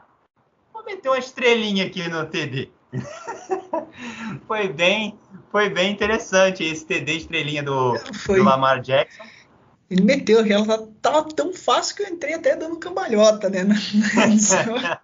vou 0.73 0.85
meter 0.85 1.09
uma 1.09 1.19
estrelinha 1.19 1.87
aqui 1.87 2.07
no 2.09 2.27
TD. 2.27 2.71
foi 4.47 4.69
bem, 4.69 5.19
foi 5.51 5.69
bem 5.71 5.93
interessante 5.93 6.65
esse 6.65 6.85
TD 6.87 7.17
estrelinha 7.17 7.63
do, 7.63 7.95
do 8.27 8.43
Lamar 8.43 8.81
Jackson. 8.81 9.25
Ele 9.91 10.03
meteu, 10.03 10.45
ela 10.45 10.87
tava 11.01 11.25
tão 11.35 11.53
fácil 11.55 11.97
que 11.97 12.03
eu 12.03 12.09
entrei 12.09 12.35
até 12.35 12.55
dando 12.55 12.77
cambalhota, 12.77 13.49
né? 13.49 13.65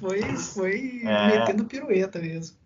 foi 0.00 0.22
foi 0.36 1.02
é... 1.04 1.38
metendo 1.38 1.64
pirueta 1.64 2.18
mesmo. 2.18 2.56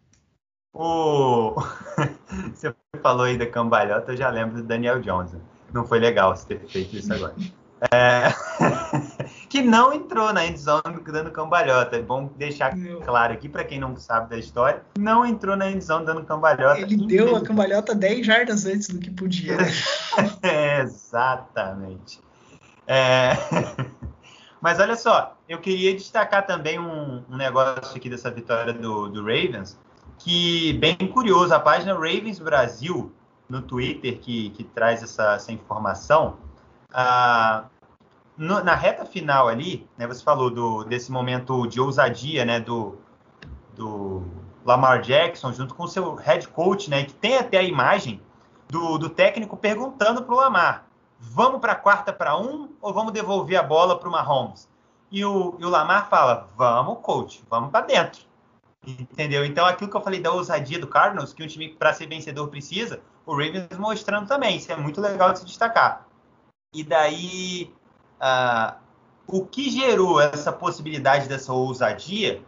O... 0.72 1.54
Você 2.54 2.74
falou 3.02 3.24
aí 3.24 3.36
da 3.36 3.46
cambalhota, 3.46 4.12
eu 4.12 4.16
já 4.16 4.30
lembro 4.30 4.56
do 4.56 4.62
Daniel 4.62 5.00
Jones. 5.00 5.32
Não 5.72 5.84
foi 5.84 5.98
legal 5.98 6.36
você 6.36 6.46
ter 6.46 6.68
feito 6.68 6.96
isso 6.96 7.12
agora. 7.12 7.34
É... 7.92 8.32
que 9.48 9.62
não 9.62 9.92
entrou 9.92 10.32
na 10.32 10.46
endzone 10.46 11.00
dando 11.06 11.30
cambalhota. 11.30 11.96
É 11.96 12.02
bom 12.02 12.30
deixar 12.36 12.74
Meu. 12.74 13.00
claro 13.00 13.32
aqui 13.32 13.48
para 13.48 13.64
quem 13.64 13.78
não 13.78 13.96
sabe 13.96 14.30
da 14.30 14.38
história. 14.38 14.82
Não 14.98 15.24
entrou 15.24 15.56
na 15.56 15.70
endzone 15.70 16.06
dando 16.06 16.24
cambalhota. 16.24 16.80
Ele 16.80 17.06
deu 17.06 17.36
a 17.36 17.40
cambalhota 17.44 17.94
10 17.94 18.26
jardas 18.26 18.64
antes 18.66 18.88
do 18.88 18.98
que 18.98 19.10
podia. 19.10 19.56
É, 20.42 20.80
exatamente. 20.82 22.20
É... 22.86 23.32
Mas 24.60 24.80
olha 24.80 24.96
só, 24.96 25.36
eu 25.48 25.58
queria 25.58 25.92
destacar 25.94 26.46
também 26.46 26.78
um, 26.78 27.22
um 27.28 27.36
negócio 27.36 27.96
aqui 27.96 28.08
dessa 28.08 28.30
vitória 28.30 28.72
do, 28.72 29.08
do 29.08 29.20
Ravens, 29.20 29.78
que 30.18 30.72
bem 30.74 30.96
curioso, 30.96 31.54
a 31.54 31.60
página 31.60 31.92
Ravens 31.92 32.38
Brasil 32.38 33.12
no 33.48 33.62
Twitter 33.62 34.18
que, 34.18 34.50
que 34.50 34.64
traz 34.64 35.02
essa, 35.02 35.34
essa 35.34 35.52
informação, 35.52 36.38
ah, 36.98 37.64
no, 38.38 38.64
na 38.64 38.74
reta 38.74 39.04
final 39.04 39.48
ali, 39.48 39.86
né, 39.98 40.06
você 40.06 40.24
falou 40.24 40.50
do, 40.50 40.82
desse 40.84 41.12
momento 41.12 41.66
de 41.66 41.78
ousadia, 41.78 42.42
né, 42.42 42.58
do, 42.58 42.96
do 43.74 44.22
Lamar 44.64 45.02
Jackson 45.02 45.52
junto 45.52 45.74
com 45.74 45.84
o 45.84 45.88
seu 45.88 46.14
head 46.14 46.48
coach, 46.48 46.88
né, 46.88 47.04
que 47.04 47.12
tem 47.12 47.36
até 47.36 47.58
a 47.58 47.62
imagem 47.62 48.22
do, 48.66 48.96
do 48.96 49.10
técnico 49.10 49.58
perguntando 49.58 50.22
para 50.22 50.34
o 50.34 50.38
Lamar, 50.38 50.86
vamos 51.20 51.60
para 51.60 51.72
a 51.72 51.76
quarta 51.76 52.14
para 52.14 52.34
um 52.34 52.70
ou 52.80 52.94
vamos 52.94 53.12
devolver 53.12 53.58
a 53.58 53.62
bola 53.62 53.98
para 53.98 54.08
o 54.08 54.12
Mahomes? 54.12 54.66
E 55.12 55.22
o, 55.22 55.54
e 55.58 55.66
o 55.66 55.68
Lamar 55.68 56.08
fala, 56.08 56.48
vamos, 56.56 57.00
coach, 57.02 57.44
vamos 57.50 57.70
para 57.70 57.84
dentro. 57.84 58.22
Entendeu? 58.86 59.44
Então, 59.44 59.66
aquilo 59.66 59.90
que 59.90 59.96
eu 59.96 60.00
falei 60.00 60.20
da 60.20 60.32
ousadia 60.32 60.78
do 60.78 60.86
Cardinals, 60.86 61.34
que 61.34 61.42
um 61.42 61.46
time 61.46 61.68
para 61.68 61.92
ser 61.92 62.06
vencedor 62.06 62.48
precisa, 62.48 63.00
o 63.26 63.32
Ravens 63.32 63.68
mostrando 63.78 64.26
também. 64.26 64.56
Isso 64.56 64.72
é 64.72 64.76
muito 64.76 65.00
legal 65.00 65.32
de 65.32 65.40
se 65.40 65.44
destacar. 65.44 66.05
E 66.72 66.84
daí, 66.84 67.72
uh, 68.20 68.76
o 69.26 69.44
que 69.44 69.70
gerou 69.70 70.20
essa 70.20 70.52
possibilidade 70.52 71.28
dessa 71.28 71.52
ousadia 71.52 72.42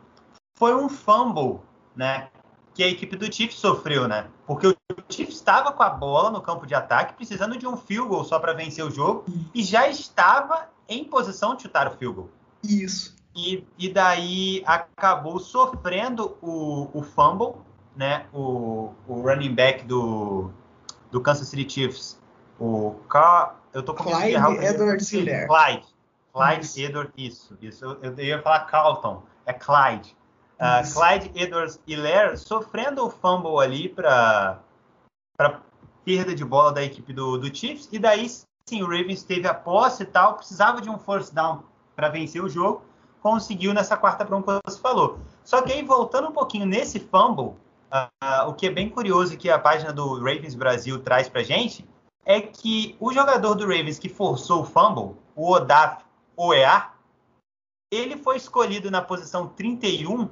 foi 0.56 0.74
um 0.74 0.88
fumble, 0.88 1.60
né? 1.96 2.28
Que 2.74 2.82
a 2.82 2.88
equipe 2.88 3.16
do 3.16 3.32
Chiefs 3.32 3.58
sofreu, 3.58 4.06
né? 4.06 4.28
Porque 4.46 4.66
o 4.66 4.76
Chiefs 5.08 5.36
estava 5.36 5.72
com 5.72 5.82
a 5.82 5.90
bola 5.90 6.30
no 6.30 6.40
campo 6.40 6.66
de 6.66 6.74
ataque, 6.74 7.14
precisando 7.14 7.56
de 7.56 7.66
um 7.66 7.76
field 7.76 8.08
goal 8.08 8.24
só 8.24 8.38
para 8.38 8.52
vencer 8.52 8.84
o 8.84 8.90
jogo, 8.90 9.24
e 9.54 9.62
já 9.62 9.88
estava 9.88 10.68
em 10.88 11.04
posição 11.04 11.54
de 11.54 11.62
chutar 11.62 11.88
o 11.88 11.96
field 11.96 12.16
goal. 12.16 12.30
Isso. 12.62 13.16
E, 13.34 13.64
e 13.78 13.88
daí 13.88 14.62
acabou 14.66 15.38
sofrendo 15.38 16.36
o, 16.42 16.90
o 16.92 17.02
fumble, 17.02 17.54
né? 17.96 18.26
O, 18.32 18.92
o 19.06 19.22
running 19.22 19.54
back 19.54 19.84
do, 19.84 20.50
do 21.10 21.20
Kansas 21.20 21.48
City 21.48 21.68
Chiefs, 21.68 22.20
o 22.58 22.96
Car... 23.08 23.56
eu 23.78 23.82
tô 23.82 23.94
com 23.94 24.04
Clyde 24.04 24.64
Edwards 24.64 25.12
Hiller. 25.12 25.46
Clyde. 25.46 25.86
Clyde 26.32 26.64
isso. 26.64 26.80
Edwards, 26.80 27.14
isso, 27.16 27.58
isso. 27.60 27.84
Eu, 27.84 28.14
eu, 28.14 28.24
ia 28.24 28.42
falar 28.42 28.60
Carlton, 28.60 29.22
é 29.46 29.52
Clyde. 29.52 30.16
Uh, 30.58 30.92
Clyde 30.92 31.30
Edwards 31.34 31.80
Hiller 31.86 32.36
sofrendo 32.38 33.06
o 33.06 33.10
fumble 33.10 33.58
ali 33.60 33.88
para 33.88 34.60
perda 36.04 36.34
de 36.34 36.44
bola 36.44 36.72
da 36.72 36.82
equipe 36.82 37.12
do, 37.12 37.38
do 37.38 37.54
Chiefs. 37.54 37.88
E 37.92 37.98
daí 37.98 38.28
sim, 38.28 38.82
o 38.82 38.86
Ravens 38.86 39.22
teve 39.22 39.46
a 39.46 39.54
posse 39.54 40.02
e 40.02 40.06
tal, 40.06 40.34
precisava 40.34 40.80
de 40.80 40.90
um 40.90 40.98
force 40.98 41.34
down 41.34 41.62
para 41.94 42.08
vencer 42.08 42.42
o 42.42 42.48
jogo 42.48 42.82
conseguiu 43.20 43.74
nessa 43.74 43.96
quarta 43.96 44.24
para 44.24 44.36
um 44.36 44.42
que 44.42 44.58
você 44.64 44.80
falou. 44.80 45.18
Só 45.44 45.62
que 45.62 45.72
aí, 45.72 45.82
voltando 45.82 46.28
um 46.28 46.32
pouquinho 46.32 46.66
nesse 46.66 46.98
fumble, 47.00 47.56
uh, 47.92 48.48
o 48.48 48.54
que 48.54 48.66
é 48.66 48.70
bem 48.70 48.88
curioso 48.88 49.36
que 49.36 49.50
a 49.50 49.58
página 49.58 49.92
do 49.92 50.14
Ravens 50.16 50.54
Brasil 50.54 50.98
traz 51.00 51.28
para 51.28 51.42
gente 51.42 51.86
é 52.28 52.42
que 52.42 52.94
o 53.00 53.10
jogador 53.10 53.54
do 53.54 53.64
Ravens 53.64 53.98
que 53.98 54.10
forçou 54.10 54.60
o 54.60 54.64
fumble, 54.64 55.16
o 55.34 55.50
Odaf 55.50 56.04
Oea, 56.36 56.90
ele 57.90 58.18
foi 58.18 58.36
escolhido 58.36 58.90
na 58.90 59.00
posição 59.00 59.48
31 59.48 60.28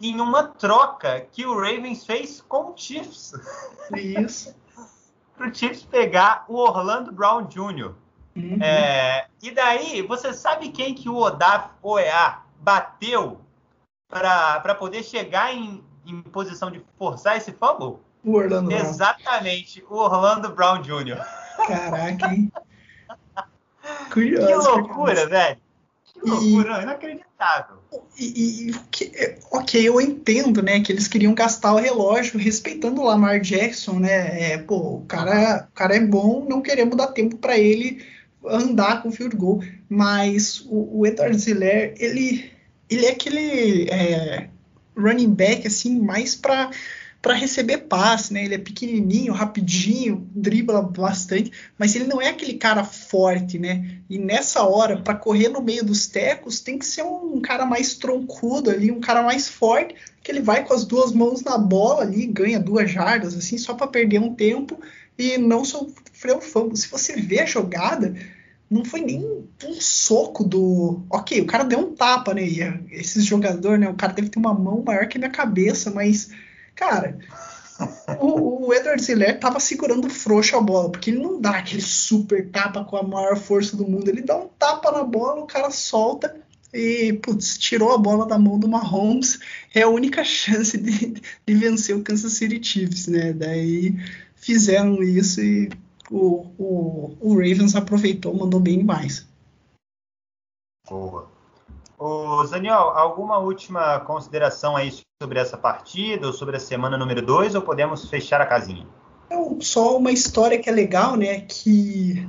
em 0.00 0.20
uma 0.20 0.44
troca 0.44 1.20
que 1.32 1.44
o 1.44 1.58
Ravens 1.58 2.06
fez 2.06 2.40
com 2.42 2.70
o 2.70 2.76
Chiefs. 2.76 3.32
Isso. 3.96 4.54
para 5.36 5.48
o 5.48 5.54
Chiefs 5.54 5.82
pegar 5.82 6.44
o 6.46 6.58
Orlando 6.58 7.10
Brown 7.10 7.44
Jr. 7.46 7.92
Uhum. 8.36 8.62
É, 8.62 9.26
e 9.42 9.50
daí, 9.50 10.02
você 10.02 10.32
sabe 10.32 10.70
quem 10.70 10.94
que 10.94 11.08
o 11.08 11.16
Odaf 11.16 11.70
OEA 11.82 12.38
bateu 12.60 13.40
para 14.08 14.76
poder 14.76 15.02
chegar 15.02 15.52
em, 15.52 15.82
em 16.06 16.22
posição 16.22 16.70
de 16.70 16.84
forçar 16.96 17.36
esse 17.36 17.52
fumble? 17.52 17.98
O 18.26 18.32
Orlando 18.32 18.72
Exatamente, 18.72 19.80
Brown. 19.80 19.92
o 19.96 20.02
Orlando 20.02 20.48
Brown 20.52 20.82
Jr. 20.82 21.24
Caraca, 21.68 22.26
hein? 22.26 22.52
Curioso. 24.12 24.46
Que 24.46 24.54
loucura, 24.54 24.94
curioso. 24.94 25.28
velho. 25.30 25.56
Que 26.04 26.28
loucura, 26.28 26.80
e, 26.80 26.82
inacreditável. 26.82 27.76
E, 28.18 28.70
e, 28.70 28.74
ok, 29.52 29.88
eu 29.88 30.00
entendo, 30.00 30.60
né, 30.60 30.80
que 30.80 30.90
eles 30.90 31.06
queriam 31.06 31.34
gastar 31.34 31.72
o 31.72 31.78
relógio 31.78 32.36
respeitando 32.36 33.00
o 33.00 33.04
Lamar 33.04 33.40
Jackson, 33.40 34.00
né? 34.00 34.54
É, 34.54 34.58
pô, 34.58 34.96
o 34.96 35.04
cara, 35.06 35.68
o 35.70 35.74
cara 35.74 35.94
é 35.94 36.00
bom, 36.00 36.44
não 36.48 36.60
queremos 36.60 36.96
dar 36.96 37.08
tempo 37.08 37.36
para 37.36 37.56
ele 37.56 38.04
andar 38.44 39.04
com 39.04 39.12
field 39.12 39.36
goal, 39.36 39.62
mas 39.88 40.60
o, 40.68 41.00
o 41.00 41.06
Edward 41.06 41.38
Ziller, 41.38 41.94
ele, 41.96 42.50
ele 42.90 43.06
é 43.06 43.10
aquele 43.12 43.88
é, 43.88 44.50
running 44.96 45.32
back 45.32 45.64
assim 45.64 46.00
mais 46.00 46.34
para 46.34 46.70
para 47.26 47.34
receber 47.34 47.78
passe, 47.78 48.32
né? 48.32 48.44
Ele 48.44 48.54
é 48.54 48.58
pequenininho, 48.58 49.32
rapidinho, 49.32 50.30
dribla 50.32 50.80
bastante, 50.80 51.50
mas 51.76 51.96
ele 51.96 52.04
não 52.04 52.22
é 52.22 52.28
aquele 52.28 52.54
cara 52.54 52.84
forte, 52.84 53.58
né? 53.58 53.98
E 54.08 54.16
nessa 54.16 54.62
hora, 54.62 54.98
para 54.98 55.16
correr 55.16 55.48
no 55.48 55.60
meio 55.60 55.84
dos 55.84 56.06
tecos, 56.06 56.60
tem 56.60 56.78
que 56.78 56.86
ser 56.86 57.02
um 57.02 57.40
cara 57.40 57.66
mais 57.66 57.94
troncudo 57.94 58.70
ali, 58.70 58.92
um 58.92 59.00
cara 59.00 59.24
mais 59.24 59.48
forte, 59.48 59.96
que 60.22 60.30
ele 60.30 60.40
vai 60.40 60.64
com 60.64 60.72
as 60.72 60.84
duas 60.84 61.10
mãos 61.10 61.42
na 61.42 61.58
bola 61.58 62.02
ali, 62.02 62.28
ganha 62.28 62.60
duas 62.60 62.88
jardas 62.88 63.36
assim, 63.36 63.58
só 63.58 63.74
para 63.74 63.88
perder 63.88 64.20
um 64.20 64.32
tempo 64.32 64.78
e 65.18 65.36
não 65.36 65.64
sofrer 65.64 66.36
o 66.36 66.40
fumble. 66.40 66.76
Se 66.76 66.86
você 66.86 67.16
vê 67.16 67.40
a 67.40 67.44
jogada, 67.44 68.14
não 68.70 68.84
foi 68.84 69.00
nem 69.00 69.24
um 69.24 69.72
soco 69.80 70.44
do. 70.44 71.02
Ok, 71.10 71.40
o 71.40 71.46
cara 71.46 71.64
deu 71.64 71.80
um 71.80 71.92
tapa, 71.92 72.32
né? 72.32 72.44
E 72.44 72.60
esse 72.92 73.20
jogador, 73.20 73.78
né? 73.78 73.88
O 73.88 73.94
cara 73.94 74.12
deve 74.12 74.28
ter 74.28 74.38
uma 74.38 74.54
mão 74.54 74.84
maior 74.86 75.08
que 75.08 75.18
a 75.18 75.20
minha 75.20 75.30
cabeça, 75.30 75.90
mas, 75.90 76.30
cara, 76.76 77.18
o, 78.20 78.66
o 78.66 78.74
Edward 78.74 79.02
Ziller 79.02 79.40
tava 79.40 79.58
segurando 79.58 80.08
frouxo 80.08 80.56
a 80.56 80.60
bola, 80.60 80.90
porque 80.90 81.10
ele 81.10 81.18
não 81.18 81.40
dá 81.40 81.58
aquele 81.58 81.82
super 81.82 82.48
tapa 82.50 82.84
com 82.84 82.96
a 82.96 83.02
maior 83.02 83.36
força 83.36 83.76
do 83.76 83.88
mundo. 83.88 84.08
Ele 84.08 84.22
dá 84.22 84.36
um 84.36 84.48
tapa 84.58 84.92
na 84.92 85.02
bola, 85.02 85.42
o 85.42 85.46
cara 85.46 85.70
solta 85.70 86.36
e, 86.72 87.14
putz, 87.14 87.58
tirou 87.58 87.92
a 87.92 87.98
bola 87.98 88.26
da 88.26 88.38
mão 88.38 88.58
do 88.58 88.68
Mahomes. 88.68 89.38
É 89.74 89.82
a 89.82 89.88
única 89.88 90.22
chance 90.22 90.76
de, 90.78 91.20
de 91.46 91.54
vencer 91.54 91.96
o 91.96 92.02
Kansas 92.02 92.34
City 92.34 92.62
Chiefs, 92.62 93.08
né? 93.08 93.32
Daí 93.32 93.94
fizeram 94.36 95.02
isso 95.02 95.40
e 95.40 95.70
o, 96.10 96.46
o, 96.58 97.16
o 97.20 97.34
Ravens 97.34 97.74
aproveitou, 97.74 98.34
mandou 98.34 98.60
bem 98.60 98.78
demais. 98.78 99.26
Boa. 100.88 101.35
Ô, 101.98 102.44
Daniel, 102.44 102.90
alguma 102.90 103.38
última 103.38 104.00
consideração 104.00 104.76
aí 104.76 104.92
sobre 105.22 105.38
essa 105.38 105.56
partida 105.56 106.26
ou 106.26 106.32
sobre 106.32 106.56
a 106.56 106.60
semana 106.60 106.98
número 106.98 107.22
2 107.22 107.54
ou 107.54 107.62
podemos 107.62 108.08
fechar 108.10 108.40
a 108.40 108.46
casinha? 108.46 108.86
Então, 109.26 109.58
só 109.60 109.96
uma 109.96 110.12
história 110.12 110.58
que 110.58 110.68
é 110.68 110.72
legal, 110.72 111.16
né? 111.16 111.40
Que 111.40 112.28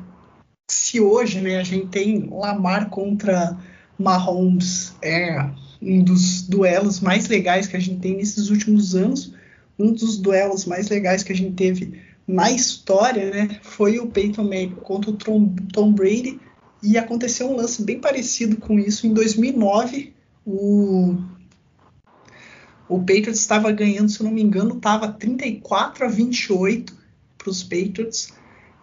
se 0.72 1.02
hoje 1.02 1.42
né, 1.42 1.60
a 1.60 1.64
gente 1.64 1.88
tem 1.88 2.30
Lamar 2.32 2.90
contra 2.90 3.58
Mahomes, 4.00 4.96
é 5.02 5.50
um 5.82 6.02
dos 6.02 6.48
duelos 6.48 7.02
mais 7.02 7.28
legais 7.28 7.68
que 7.68 7.76
a 7.76 7.80
gente 7.80 8.00
tem 8.00 8.16
nesses 8.16 8.50
últimos 8.50 8.96
anos, 8.96 9.34
um 9.78 9.92
dos 9.92 10.18
duelos 10.18 10.66
mais 10.66 10.90
legais 10.90 11.24
que 11.24 11.34
a 11.34 11.36
gente 11.36 11.54
teve 11.54 12.02
na 12.28 12.52
história, 12.52 13.30
né, 13.32 13.60
foi 13.62 14.00
o 14.00 14.08
Peyton 14.08 14.44
Manning 14.44 14.76
contra 14.82 15.12
o 15.12 15.14
Tom 15.14 15.92
Brady 15.94 16.40
e 16.92 16.98
aconteceu 16.98 17.50
um 17.50 17.56
lance 17.56 17.84
bem 17.84 18.00
parecido 18.00 18.58
com 18.58 18.80
isso 18.80 19.06
em 19.06 19.14
2009. 19.14 20.14
O 20.46 21.18
o 22.90 23.00
Patriots 23.00 23.42
estava 23.42 23.70
ganhando, 23.72 24.10
se 24.10 24.22
eu 24.22 24.26
não 24.26 24.32
me 24.32 24.42
engano, 24.42 24.78
estava 24.78 25.10
34 25.10 26.06
a 26.06 26.08
28 26.08 26.96
para 27.38 27.50
os 27.50 27.62
Patriots 27.62 28.34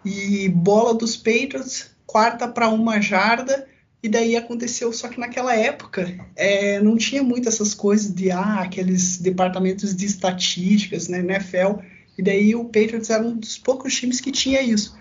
e 0.03 0.47
bola 0.49 0.93
dos 0.93 1.17
Patriots, 1.17 1.89
quarta 2.05 2.47
para 2.47 2.69
uma 2.69 3.01
jarda 3.01 3.67
e 4.03 4.07
daí 4.07 4.35
aconteceu, 4.35 4.93
só 4.93 5.07
que 5.07 5.19
naquela 5.19 5.55
época 5.55 6.15
é, 6.35 6.79
não 6.79 6.95
tinha 6.95 7.23
muito 7.23 7.49
essas 7.49 7.73
coisas 7.73 8.13
de 8.13 8.29
ah, 8.29 8.61
aqueles 8.61 9.17
departamentos 9.17 9.95
de 9.95 10.05
estatísticas, 10.05 11.07
né, 11.07 11.21
NFL. 11.21 11.81
E 12.15 12.21
daí 12.21 12.53
o 12.53 12.65
Patriots 12.65 13.09
era 13.09 13.23
um 13.23 13.35
dos 13.35 13.57
poucos 13.57 13.95
times 13.95 14.21
que 14.21 14.31
tinha 14.31 14.61
isso. 14.61 14.95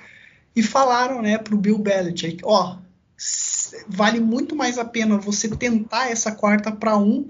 E 0.57 0.63
falaram, 0.63 1.21
né, 1.21 1.37
pro 1.37 1.59
Bill 1.59 1.77
Belichick, 1.77 2.41
ó, 2.43 2.79
vale 3.89 4.21
muito 4.21 4.55
mais 4.55 4.79
a 4.79 4.85
pena 4.85 5.19
você 5.19 5.49
tentar 5.49 6.11
essa 6.11 6.33
quarta 6.33 6.71
para 6.73 6.97
um 6.97 7.27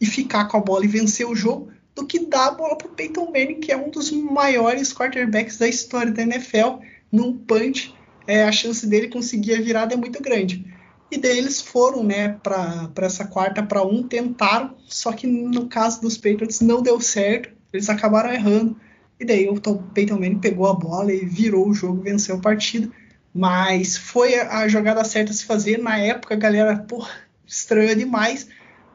e 0.00 0.06
ficar 0.06 0.46
com 0.46 0.56
a 0.56 0.60
bola 0.60 0.84
e 0.84 0.88
vencer 0.88 1.26
o 1.26 1.34
jogo 1.34 1.70
do 1.94 2.06
que 2.06 2.20
dar 2.20 2.46
a 2.46 2.50
bola 2.52 2.76
pro 2.76 2.90
Peyton 2.90 3.26
Manning, 3.26 3.60
que 3.60 3.72
é 3.72 3.76
um 3.76 3.90
dos 3.90 4.10
maiores 4.12 4.92
quarterbacks 4.92 5.58
da 5.58 5.68
história 5.68 6.12
da 6.12 6.22
NFL, 6.22 6.78
num 7.10 7.32
punch, 7.32 7.94
é, 8.26 8.44
a 8.44 8.52
chance 8.52 8.86
dele 8.86 9.08
conseguir 9.08 9.54
a 9.54 9.60
virada 9.60 9.94
é 9.94 9.96
muito 9.96 10.22
grande. 10.22 10.64
E 11.10 11.16
daí 11.16 11.38
eles 11.38 11.60
foram, 11.60 12.04
né, 12.04 12.38
para 12.42 12.92
essa 12.98 13.26
quarta 13.26 13.62
para 13.62 13.82
um, 13.82 14.02
tentaram, 14.02 14.76
só 14.86 15.12
que 15.12 15.26
no 15.26 15.66
caso 15.66 16.02
dos 16.02 16.16
Patriots 16.16 16.60
não 16.60 16.82
deu 16.82 17.00
certo, 17.00 17.50
eles 17.72 17.88
acabaram 17.88 18.32
errando. 18.32 18.76
E 19.18 19.24
daí 19.24 19.48
o 19.48 19.58
Peyton 19.92 20.14
Manning 20.14 20.38
pegou 20.38 20.68
a 20.68 20.74
bola 20.74 21.12
e 21.12 21.24
virou 21.24 21.68
o 21.68 21.74
jogo, 21.74 22.02
venceu 22.02 22.36
a 22.36 22.40
partida. 22.40 22.90
Mas 23.38 23.96
foi 23.96 24.34
a 24.34 24.66
jogada 24.66 25.04
certa 25.04 25.30
a 25.30 25.34
se 25.34 25.44
fazer. 25.44 25.78
Na 25.78 25.96
época, 25.96 26.34
a 26.34 26.36
galera, 26.36 26.76
pô, 26.76 27.06
estranhou 27.46 27.94
demais. 27.94 28.48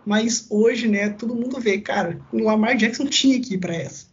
Mas 0.05 0.47
hoje, 0.49 0.85
né, 0.85 1.11
todo 1.11 1.33
mundo 1.33 1.61
vê, 1.61 1.79
cara, 1.79 2.19
o 2.29 2.39
Lamar 2.39 2.75
Jackson 2.75 3.05
tinha 3.05 3.39
que 3.39 3.53
ir 3.53 3.57
para 3.57 3.73
essa. 3.73 4.05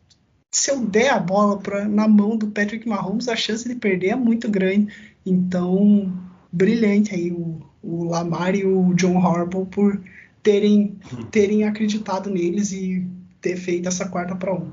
Se 0.55 0.71
eu 0.71 0.87
der 0.87 1.11
a 1.11 1.19
bola 1.19 1.59
pra, 1.59 1.89
na 1.89 2.07
mão 2.07 2.37
do 2.37 2.47
Patrick 2.47 2.89
Mahomes, 2.89 3.27
a 3.27 3.35
chance 3.35 3.69
de 3.69 3.75
perder 3.75 4.11
é 4.11 4.15
muito 4.15 4.49
grande. 4.49 4.95
Então, 5.27 6.13
brilhante 6.53 7.13
aí 7.13 7.33
o, 7.33 7.61
o 7.83 8.05
Lamar 8.05 8.55
e 8.55 8.65
o 8.65 8.95
John 8.95 9.19
Harbaugh 9.19 9.67
por 9.67 10.01
terem, 10.45 10.97
terem 11.33 11.65
acreditado 11.65 12.31
neles 12.31 12.71
e 12.71 13.05
ter 13.41 13.57
feito 13.57 13.89
essa 13.89 14.09
quarta 14.09 14.37
para 14.37 14.55
um. 14.55 14.71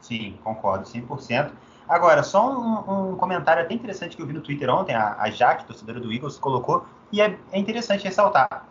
Sim, 0.00 0.36
concordo, 0.42 0.88
100%. 0.88 1.69
Agora, 1.90 2.22
só 2.22 2.48
um, 2.48 3.10
um, 3.10 3.16
comentário 3.16 3.64
até 3.64 3.74
interessante 3.74 4.14
que 4.14 4.22
eu 4.22 4.26
vi 4.26 4.32
no 4.32 4.40
Twitter 4.40 4.70
ontem, 4.70 4.94
a, 4.94 5.16
a 5.18 5.28
Jaque, 5.28 5.64
torcedora 5.64 5.98
do 5.98 6.12
Eagles, 6.12 6.38
colocou, 6.38 6.86
e 7.10 7.20
é, 7.20 7.36
é 7.50 7.58
interessante 7.58 8.04
ressaltar. 8.04 8.64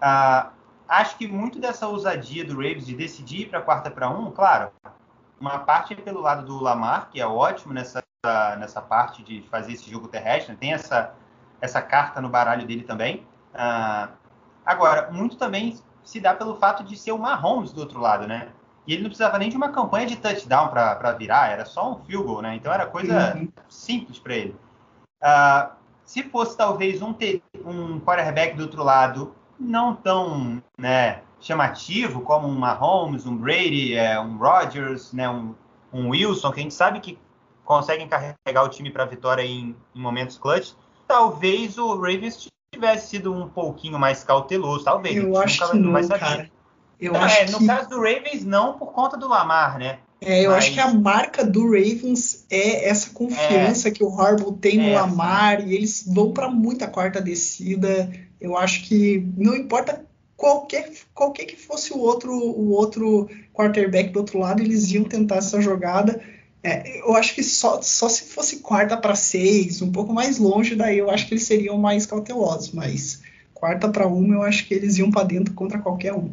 Ah, 0.00 0.50
acho 0.88 1.18
que 1.18 1.26
muito 1.26 1.58
dessa 1.58 1.88
ousadia 1.88 2.44
do 2.44 2.54
Ravens 2.54 2.86
de 2.86 2.94
decidir 2.94 3.40
ir 3.40 3.46
para 3.50 3.60
quarta 3.60 3.90
para 3.90 4.08
um, 4.08 4.30
claro, 4.30 4.70
uma 5.40 5.58
parte 5.58 5.94
é 5.94 5.96
pelo 5.96 6.20
lado 6.20 6.46
do 6.46 6.62
Lamar, 6.62 7.10
que 7.10 7.20
é 7.20 7.26
ótimo 7.26 7.74
nessa, 7.74 8.04
nessa 8.56 8.80
parte 8.80 9.24
de 9.24 9.42
fazer 9.50 9.72
esse 9.72 9.90
jogo 9.90 10.06
terrestre, 10.06 10.54
tem 10.54 10.72
essa, 10.72 11.12
essa 11.60 11.82
carta 11.82 12.20
no 12.20 12.28
baralho 12.28 12.64
dele 12.64 12.84
também. 12.84 13.26
Ah, 13.52 14.10
agora, 14.64 15.10
muito 15.10 15.36
também 15.36 15.76
se 16.04 16.20
dá 16.20 16.34
pelo 16.34 16.54
fato 16.54 16.84
de 16.84 16.96
ser 16.96 17.10
o 17.10 17.18
Mahomes 17.18 17.72
do 17.72 17.80
outro 17.80 17.98
lado, 17.98 18.28
né? 18.28 18.52
E 18.86 18.94
ele 18.94 19.02
não 19.02 19.10
precisava 19.10 19.38
nem 19.38 19.50
de 19.50 19.56
uma 19.56 19.70
campanha 19.70 20.06
de 20.06 20.16
touchdown 20.16 20.68
para 20.68 21.12
virar, 21.12 21.50
era 21.50 21.64
só 21.64 21.92
um 21.92 22.04
field 22.04 22.24
goal, 22.24 22.42
né? 22.42 22.56
Então 22.56 22.72
era 22.72 22.86
coisa 22.86 23.36
uhum. 23.36 23.48
simples 23.68 24.18
para 24.18 24.34
ele. 24.34 24.56
Uh, 25.22 25.70
se 26.04 26.22
fosse 26.24 26.56
talvez 26.56 27.02
um, 27.02 27.14
um 27.64 28.00
quarterback 28.00 28.56
do 28.56 28.62
outro 28.62 28.82
lado 28.82 29.34
não 29.60 29.94
tão 29.94 30.62
né, 30.76 31.22
chamativo 31.38 32.22
como 32.22 32.48
um 32.48 32.58
Mahomes, 32.58 33.26
um 33.26 33.36
Brady, 33.36 33.94
é, 33.94 34.18
um 34.18 34.36
Rodgers, 34.36 35.12
né, 35.12 35.28
um, 35.28 35.54
um, 35.92 36.08
Wilson, 36.08 36.50
que 36.50 36.60
a 36.60 36.62
gente 36.62 36.74
sabe 36.74 37.00
que 37.00 37.18
conseguem 37.64 38.08
carregar 38.08 38.64
o 38.64 38.68
time 38.68 38.90
para 38.90 39.04
a 39.04 39.06
vitória 39.06 39.42
em, 39.42 39.76
em, 39.94 40.00
momentos 40.00 40.38
clutch, 40.38 40.72
talvez 41.06 41.78
o 41.78 41.94
Ravens 41.94 42.48
tivesse 42.74 43.10
sido 43.10 43.32
um 43.32 43.48
pouquinho 43.48 43.98
mais 43.98 44.24
cauteloso, 44.24 44.84
talvez. 44.84 45.16
Eu 45.16 45.36
acho 45.36 45.70
que 45.70 45.76
não, 45.78 46.08
cara. 46.08 46.50
Eu 47.00 47.12
então, 47.12 47.24
acho 47.24 47.40
é, 47.40 47.50
no 47.50 47.58
que... 47.58 47.66
caso 47.66 47.88
do 47.88 47.96
Ravens, 47.96 48.44
não 48.44 48.78
por 48.78 48.92
conta 48.92 49.16
do 49.16 49.26
Lamar, 49.26 49.78
né? 49.78 49.98
É, 50.20 50.44
eu 50.44 50.50
Mas... 50.50 50.64
acho 50.64 50.74
que 50.74 50.80
a 50.80 50.92
marca 50.92 51.44
do 51.44 51.64
Ravens 51.64 52.44
é 52.50 52.88
essa 52.88 53.10
confiança 53.10 53.88
é, 53.88 53.90
que 53.90 54.04
o 54.04 54.20
Harbaugh 54.20 54.52
tem 54.52 54.76
no 54.76 54.88
é, 54.88 55.00
Lamar 55.00 55.66
e 55.66 55.74
eles 55.74 56.04
vão 56.06 56.32
para 56.32 56.50
muita 56.50 56.86
quarta 56.86 57.20
descida. 57.22 58.10
Eu 58.38 58.56
acho 58.56 58.84
que 58.84 59.26
não 59.36 59.56
importa 59.56 60.04
qualquer, 60.36 60.90
qualquer 61.14 61.46
que 61.46 61.56
fosse 61.56 61.92
o 61.92 61.98
outro, 61.98 62.32
o 62.32 62.70
outro 62.72 63.30
quarterback 63.54 64.10
do 64.10 64.18
outro 64.18 64.38
lado, 64.38 64.62
eles 64.62 64.90
iam 64.90 65.04
tentar 65.04 65.36
essa 65.36 65.58
jogada. 65.60 66.20
É, 66.62 67.00
eu 67.00 67.16
acho 67.16 67.34
que 67.34 67.42
só, 67.42 67.80
só 67.80 68.06
se 68.06 68.24
fosse 68.24 68.56
quarta 68.56 68.94
para 68.98 69.14
seis, 69.14 69.80
um 69.80 69.90
pouco 69.90 70.12
mais 70.12 70.36
longe, 70.36 70.74
daí 70.74 70.98
eu 70.98 71.10
acho 71.10 71.26
que 71.26 71.32
eles 71.32 71.44
seriam 71.44 71.78
mais 71.78 72.04
cautelosos. 72.04 72.72
Mas 72.72 73.22
quarta 73.54 73.88
para 73.88 74.06
uma, 74.06 74.34
eu 74.34 74.42
acho 74.42 74.66
que 74.66 74.74
eles 74.74 74.98
iam 74.98 75.10
para 75.10 75.26
dentro 75.26 75.54
contra 75.54 75.78
qualquer 75.78 76.12
um. 76.12 76.30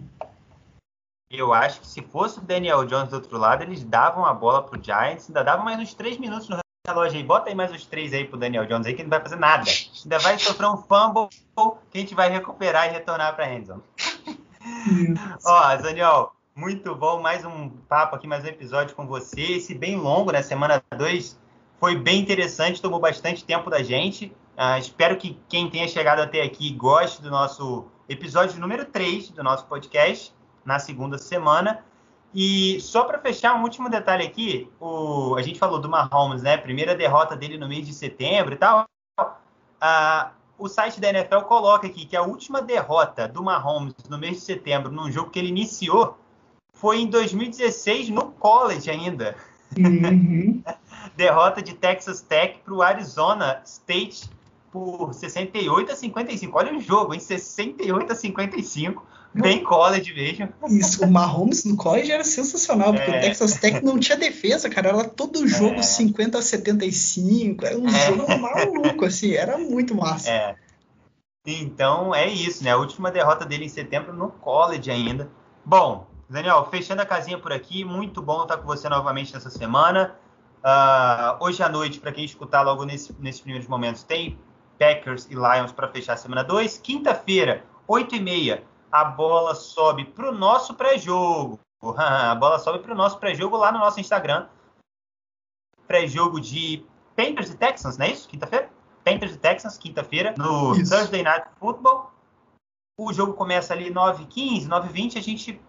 Eu 1.29 1.53
acho 1.53 1.81
que 1.81 1.87
se 1.87 2.01
fosse 2.01 2.39
o 2.39 2.41
Daniel 2.41 2.85
Jones 2.85 3.09
do 3.09 3.17
outro 3.17 3.37
lado, 3.37 3.61
eles 3.61 3.83
davam 3.83 4.25
a 4.25 4.33
bola 4.33 4.63
pro 4.63 4.81
Giants, 4.81 5.27
ainda 5.27 5.43
davam 5.43 5.65
mais 5.65 5.77
uns 5.77 5.93
três 5.93 6.17
minutos 6.17 6.47
no 6.47 6.57
relógio 6.87 7.17
aí. 7.17 7.23
Bota 7.23 7.49
aí 7.49 7.55
mais 7.55 7.69
uns 7.69 7.85
três 7.85 8.13
aí 8.13 8.23
pro 8.23 8.37
Daniel 8.37 8.65
Jones 8.65 8.87
aí, 8.87 8.93
que 8.93 9.03
não 9.03 9.09
vai 9.09 9.19
fazer 9.19 9.35
nada. 9.35 9.69
Ainda 10.03 10.19
vai 10.19 10.39
sofrer 10.39 10.69
um 10.69 10.77
fumble 10.77 11.27
que 11.91 11.97
a 11.97 11.99
gente 11.99 12.15
vai 12.15 12.29
recuperar 12.29 12.87
e 12.87 12.91
retornar 12.93 13.35
pra 13.35 13.53
Enzo. 13.53 13.83
Ó, 15.45 15.75
Daniel, 15.75 16.31
muito 16.55 16.95
bom. 16.95 17.21
Mais 17.21 17.43
um 17.43 17.69
papo 17.69 18.15
aqui, 18.15 18.25
mais 18.25 18.45
um 18.45 18.47
episódio 18.47 18.95
com 18.95 19.05
você. 19.05 19.41
Esse 19.41 19.75
bem 19.75 19.97
longo, 19.97 20.31
né? 20.31 20.41
Semana 20.41 20.81
2 20.95 21.37
foi 21.77 21.97
bem 21.97 22.21
interessante, 22.21 22.81
tomou 22.81 23.01
bastante 23.01 23.43
tempo 23.43 23.69
da 23.69 23.83
gente. 23.83 24.33
Uh, 24.57 24.79
espero 24.79 25.17
que 25.17 25.37
quem 25.49 25.69
tenha 25.69 25.89
chegado 25.89 26.21
até 26.21 26.41
aqui 26.41 26.71
goste 26.71 27.21
do 27.21 27.29
nosso 27.29 27.85
episódio 28.07 28.61
número 28.61 28.85
3 28.85 29.31
do 29.31 29.43
nosso 29.43 29.65
podcast 29.65 30.33
na 30.67 30.77
segunda 30.77 31.17
semana. 31.17 31.79
E 32.35 32.79
só 32.81 33.05
para 33.05 33.17
fechar 33.19 33.55
um 33.55 33.63
último 33.63 33.89
detalhe 33.89 34.27
aqui, 34.27 34.69
o, 34.79 35.35
a 35.35 35.41
gente 35.41 35.57
falou 35.57 35.79
do 35.79 35.89
Mahomes, 35.89 36.43
né? 36.43 36.57
Primeira 36.57 36.93
derrota 36.93 37.37
dele 37.37 37.57
no 37.57 37.69
mês 37.69 37.87
de 37.87 37.93
setembro 37.93 38.53
e 38.53 38.57
tal. 38.57 38.85
Ah, 39.79 40.31
o 40.59 40.67
site 40.67 40.99
da 40.99 41.09
NFL 41.09 41.41
coloca 41.47 41.87
aqui 41.87 42.05
que 42.05 42.17
a 42.17 42.21
última 42.21 42.61
derrota 42.61 43.27
do 43.27 43.41
Mahomes 43.41 43.95
no 44.09 44.17
mês 44.17 44.37
de 44.37 44.41
setembro, 44.41 44.91
num 44.91 45.09
jogo 45.09 45.29
que 45.29 45.39
ele 45.39 45.47
iniciou, 45.47 46.17
foi 46.73 46.99
em 46.99 47.07
2016 47.07 48.09
no 48.09 48.31
college 48.33 48.91
ainda. 48.91 49.35
Uhum. 49.77 50.61
derrota 51.15 51.61
de 51.61 51.73
Texas 51.73 52.21
Tech 52.21 52.59
para 52.63 52.73
o 52.73 52.81
Arizona 52.81 53.61
State 53.65 54.29
por 54.71 55.13
68 55.13 55.91
a 55.91 55.95
55. 55.95 56.57
Olha 56.57 56.77
o 56.77 56.81
jogo, 56.81 57.15
em 57.15 57.19
68 57.19 58.11
a 58.11 58.15
55 58.15 59.03
Bem 59.33 59.63
college 59.63 60.13
mesmo. 60.13 60.49
Isso, 60.69 61.03
o 61.03 61.11
Mahomes 61.11 61.63
no 61.63 61.77
college 61.77 62.11
era 62.11 62.23
sensacional, 62.23 62.93
porque 62.93 63.11
é. 63.11 63.17
o 63.17 63.21
Texas 63.21 63.55
Tech 63.55 63.83
não 63.83 63.99
tinha 63.99 64.17
defesa, 64.17 64.69
cara. 64.69 64.89
Era 64.89 65.03
todo 65.03 65.47
jogo 65.47 65.75
é. 65.75 65.83
50 65.83 66.37
a 66.37 66.41
75. 66.41 67.65
Era 67.65 67.77
um 67.77 67.87
é. 67.87 68.05
jogo 68.07 68.39
maluco, 68.39 69.05
assim, 69.05 69.33
era 69.33 69.57
muito 69.57 69.93
massa. 69.93 70.31
É. 70.31 70.55
Então 71.45 72.13
é 72.13 72.27
isso, 72.27 72.63
né? 72.63 72.71
A 72.71 72.77
última 72.77 73.11
derrota 73.11 73.45
dele 73.45 73.65
em 73.65 73.69
setembro 73.69 74.13
no 74.13 74.29
college 74.29 74.89
ainda. 74.91 75.29
Bom, 75.63 76.07
Daniel, 76.29 76.67
fechando 76.69 77.01
a 77.01 77.05
casinha 77.05 77.37
por 77.37 77.53
aqui, 77.53 77.85
muito 77.85 78.21
bom 78.21 78.43
estar 78.43 78.57
com 78.57 78.65
você 78.65 78.89
novamente 78.89 79.33
nessa 79.33 79.49
semana. 79.49 80.15
Uh, 80.57 81.43
hoje 81.45 81.63
à 81.63 81.69
noite, 81.69 81.99
para 81.99 82.11
quem 82.11 82.25
escutar 82.25 82.63
logo 82.63 82.83
nesse, 82.83 83.15
nesses 83.19 83.39
primeiros 83.39 83.67
momentos, 83.67 84.03
tem 84.03 84.37
Packers 84.77 85.25
e 85.29 85.35
Lions 85.35 85.71
para 85.71 85.87
fechar 85.87 86.13
a 86.13 86.17
semana 86.17 86.43
2. 86.43 86.79
Quinta-feira, 86.79 87.63
8h30, 87.87 88.59
a 88.97 89.03
bola 89.03 89.53
sobe 89.53 90.05
para 90.05 90.29
o 90.29 90.33
nosso 90.33 90.73
pré-jogo. 90.73 91.59
A 91.95 92.33
bola 92.33 92.57
sobe 92.57 92.79
para 92.79 92.93
o 92.93 92.97
nosso 92.97 93.19
pré-jogo 93.19 93.55
lá 93.55 93.71
no 93.71 93.77
nosso 93.77 93.99
Instagram. 93.99 94.47
Pré-jogo 95.85 96.41
de 96.41 96.83
Panthers 97.15 97.51
e 97.51 97.57
Texans, 97.57 97.97
não 97.97 98.07
é 98.07 98.11
isso? 98.11 98.27
Quinta-feira? 98.27 98.71
Panthers 99.03 99.35
e 99.35 99.37
Texans, 99.37 99.77
quinta-feira, 99.77 100.33
no 100.35 100.75
isso. 100.75 100.91
Thursday 100.91 101.21
Night 101.21 101.47
Football. 101.59 102.11
O 102.99 103.13
jogo 103.13 103.33
começa 103.33 103.71
ali 103.73 103.93
9h15, 103.93 104.67
9h20. 104.67 105.17
A 105.17 105.21
gente 105.21 105.61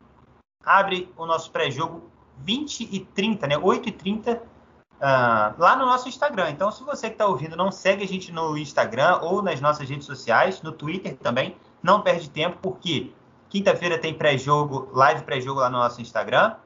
abre 0.64 1.12
o 1.14 1.26
nosso 1.26 1.50
pré-jogo 1.50 2.10
20 2.38 2.88
e 2.90 3.00
30, 3.04 3.46
né? 3.46 3.58
8 3.58 3.90
e 3.90 3.92
30 3.92 4.32
uh, 4.36 5.54
lá 5.58 5.76
no 5.76 5.84
nosso 5.84 6.08
Instagram. 6.08 6.50
Então, 6.50 6.72
se 6.72 6.82
você 6.82 7.08
que 7.08 7.14
está 7.14 7.26
ouvindo 7.26 7.56
não 7.56 7.70
segue 7.70 8.02
a 8.02 8.08
gente 8.08 8.32
no 8.32 8.56
Instagram 8.56 9.18
ou 9.20 9.42
nas 9.42 9.60
nossas 9.60 9.86
redes 9.86 10.06
sociais, 10.06 10.62
no 10.62 10.72
Twitter 10.72 11.14
também, 11.18 11.54
não 11.82 12.00
perde 12.00 12.30
tempo, 12.30 12.58
porque 12.62 13.12
quinta-feira 13.48 13.98
tem 13.98 14.14
pré-jogo, 14.14 14.88
live 14.92 15.22
pré-jogo 15.22 15.60
lá 15.60 15.70
no 15.70 15.78
nosso 15.78 16.00
Instagram. 16.00 16.56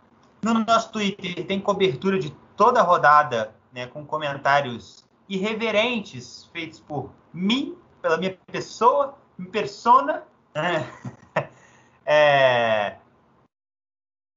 No 0.42 0.54
nosso 0.54 0.90
Twitter 0.90 1.46
tem 1.46 1.60
cobertura 1.60 2.18
de 2.18 2.30
toda 2.56 2.80
a 2.80 2.82
rodada 2.82 3.54
né, 3.72 3.86
com 3.86 4.04
comentários 4.04 5.04
irreverentes 5.28 6.50
feitos 6.52 6.80
por 6.80 7.10
mim, 7.32 7.76
pela 8.00 8.16
minha 8.16 8.36
pessoa, 8.50 9.16
minha 9.38 9.50
persona. 9.50 10.24
Né? 10.54 10.86
É... 12.04 12.96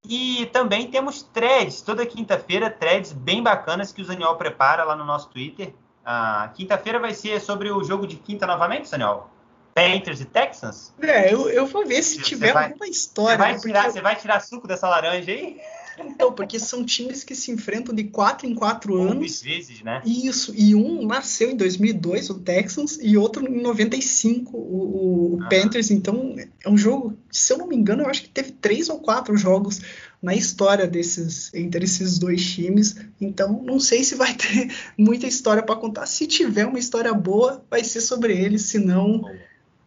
E 0.07 0.45
também 0.53 0.87
temos 0.91 1.23
threads, 1.23 1.81
toda 1.81 2.05
quinta-feira, 2.05 2.69
threads 2.69 3.11
bem 3.11 3.41
bacanas 3.41 3.91
que 3.91 4.03
o 4.03 4.05
Zaniol 4.05 4.35
prepara 4.35 4.83
lá 4.83 4.95
no 4.95 5.03
nosso 5.03 5.29
Twitter. 5.29 5.73
Ah, 6.05 6.51
quinta-feira 6.53 6.99
vai 6.99 7.11
ser 7.11 7.41
sobre 7.41 7.71
o 7.71 7.83
jogo 7.83 8.05
de 8.05 8.17
quinta 8.17 8.45
novamente, 8.45 8.87
Zaniol? 8.87 9.27
Panthers 9.75 10.21
e 10.21 10.25
Texans? 10.25 10.93
É, 11.01 11.33
eu, 11.33 11.49
eu 11.49 11.67
vou 11.67 11.85
ver 11.85 12.01
se 12.01 12.15
você 12.15 12.21
tiver 12.21 12.53
vai, 12.53 12.67
alguma 12.67 12.87
história. 12.87 13.35
Você 13.35 13.43
vai, 13.43 13.59
tirar, 13.59 13.91
você 13.91 14.01
vai 14.01 14.15
tirar 14.15 14.39
suco 14.39 14.65
dessa 14.65 14.87
laranja 14.87 15.29
aí? 15.29 15.59
Então, 15.99 16.31
porque 16.31 16.57
são 16.59 16.85
times 16.85 17.25
que 17.25 17.35
se 17.35 17.51
enfrentam 17.51 17.93
de 17.93 18.05
4 18.05 18.47
em 18.47 18.55
4 18.55 18.95
anos. 19.01 19.41
vezes, 19.41 19.81
né? 19.81 20.01
Isso, 20.05 20.53
e 20.55 20.73
um 20.75 21.05
nasceu 21.05 21.51
em 21.51 21.57
2002, 21.57 22.29
o 22.29 22.39
Texans, 22.39 22.97
e 23.01 23.17
outro 23.17 23.45
em 23.45 23.61
95, 23.61 24.55
o, 24.55 25.35
o 25.35 25.43
ah. 25.43 25.49
Panthers. 25.49 25.91
Então, 25.91 26.35
é 26.63 26.69
um 26.69 26.77
jogo, 26.77 27.17
se 27.29 27.51
eu 27.51 27.57
não 27.57 27.67
me 27.67 27.75
engano, 27.75 28.03
eu 28.03 28.09
acho 28.09 28.23
que 28.23 28.29
teve 28.29 28.51
três 28.51 28.87
ou 28.89 28.99
quatro 28.99 29.35
jogos 29.37 29.81
na 30.21 30.33
história 30.33 30.87
desses 30.87 31.53
entre 31.53 31.83
esses 31.83 32.17
dois 32.17 32.43
times. 32.45 32.95
Então, 33.19 33.61
não 33.61 33.79
sei 33.79 34.05
se 34.05 34.15
vai 34.15 34.33
ter 34.35 34.73
muita 34.97 35.27
história 35.27 35.63
para 35.63 35.75
contar. 35.75 36.05
Se 36.05 36.27
tiver 36.27 36.65
uma 36.65 36.79
história 36.79 37.13
boa, 37.13 37.63
vai 37.69 37.83
ser 37.83 38.01
sobre 38.01 38.33
eles, 38.37 38.63
se 38.63 38.79
não, 38.79 39.21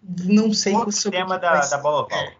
não 0.08 0.52
sei 0.52 0.74
o 0.74 0.86
tema 1.10 1.38
da, 1.38 1.60
da 1.60 1.78
bola 1.78 2.04
oval. 2.04 2.18
É, 2.18 2.34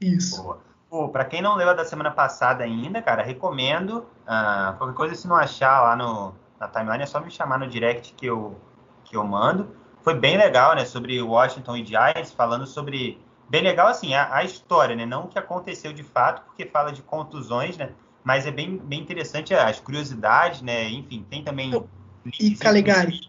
isso. 0.00 0.42
Boa. 0.42 0.60
Pô, 0.88 1.08
pra 1.08 1.24
quem 1.24 1.40
não 1.40 1.56
leu 1.56 1.70
a 1.70 1.74
da 1.74 1.84
semana 1.84 2.10
passada 2.10 2.64
ainda, 2.64 3.00
cara, 3.00 3.22
recomendo. 3.22 4.06
Uh, 4.24 4.76
qualquer 4.76 4.94
coisa, 4.94 5.14
se 5.14 5.26
não 5.26 5.36
achar 5.36 5.80
lá 5.80 5.96
no, 5.96 6.34
na 6.60 6.68
timeline, 6.68 7.02
é 7.02 7.06
só 7.06 7.18
me 7.18 7.30
chamar 7.30 7.58
no 7.58 7.66
direct 7.66 8.12
que 8.12 8.26
eu, 8.26 8.60
que 9.04 9.16
eu 9.16 9.24
mando. 9.24 9.74
Foi 10.02 10.14
bem 10.14 10.36
legal, 10.36 10.74
né? 10.74 10.84
Sobre 10.84 11.20
Washington 11.22 11.76
e 11.76 11.84
Giants, 11.86 12.32
falando 12.32 12.66
sobre. 12.66 13.18
Bem 13.48 13.62
legal, 13.62 13.88
assim, 13.88 14.14
a, 14.14 14.34
a 14.34 14.44
história, 14.44 14.94
né? 14.94 15.06
Não 15.06 15.24
o 15.24 15.28
que 15.28 15.38
aconteceu 15.38 15.92
de 15.92 16.02
fato, 16.02 16.42
porque 16.44 16.66
fala 16.66 16.92
de 16.92 17.02
contusões, 17.02 17.76
né? 17.76 17.90
Mas 18.22 18.46
é 18.46 18.50
bem, 18.50 18.76
bem 18.76 19.00
interessante 19.00 19.54
as 19.54 19.80
curiosidades, 19.80 20.60
né? 20.60 20.90
Enfim, 20.90 21.26
tem 21.28 21.42
também. 21.42 21.72
E 22.38 22.54
Calegari, 22.54 23.20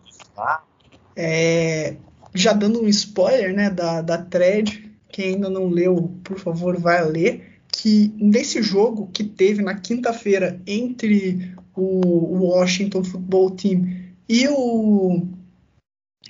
é, 1.15 1.97
já 2.33 2.53
dando 2.53 2.81
um 2.81 2.87
spoiler, 2.87 3.53
né, 3.53 3.69
da, 3.69 4.01
da 4.01 4.17
thread, 4.17 4.91
quem 5.09 5.35
ainda 5.35 5.49
não 5.49 5.67
leu, 5.67 6.11
por 6.23 6.39
favor, 6.39 6.79
vai 6.79 7.03
ler 7.07 7.53
que 7.67 8.13
nesse 8.17 8.61
jogo 8.61 9.09
que 9.11 9.23
teve 9.23 9.61
na 9.63 9.75
quinta-feira 9.75 10.61
entre 10.65 11.53
o 11.75 12.45
Washington 12.45 13.03
Football 13.03 13.51
Team 13.51 13.97
e 14.29 14.47
o 14.47 15.27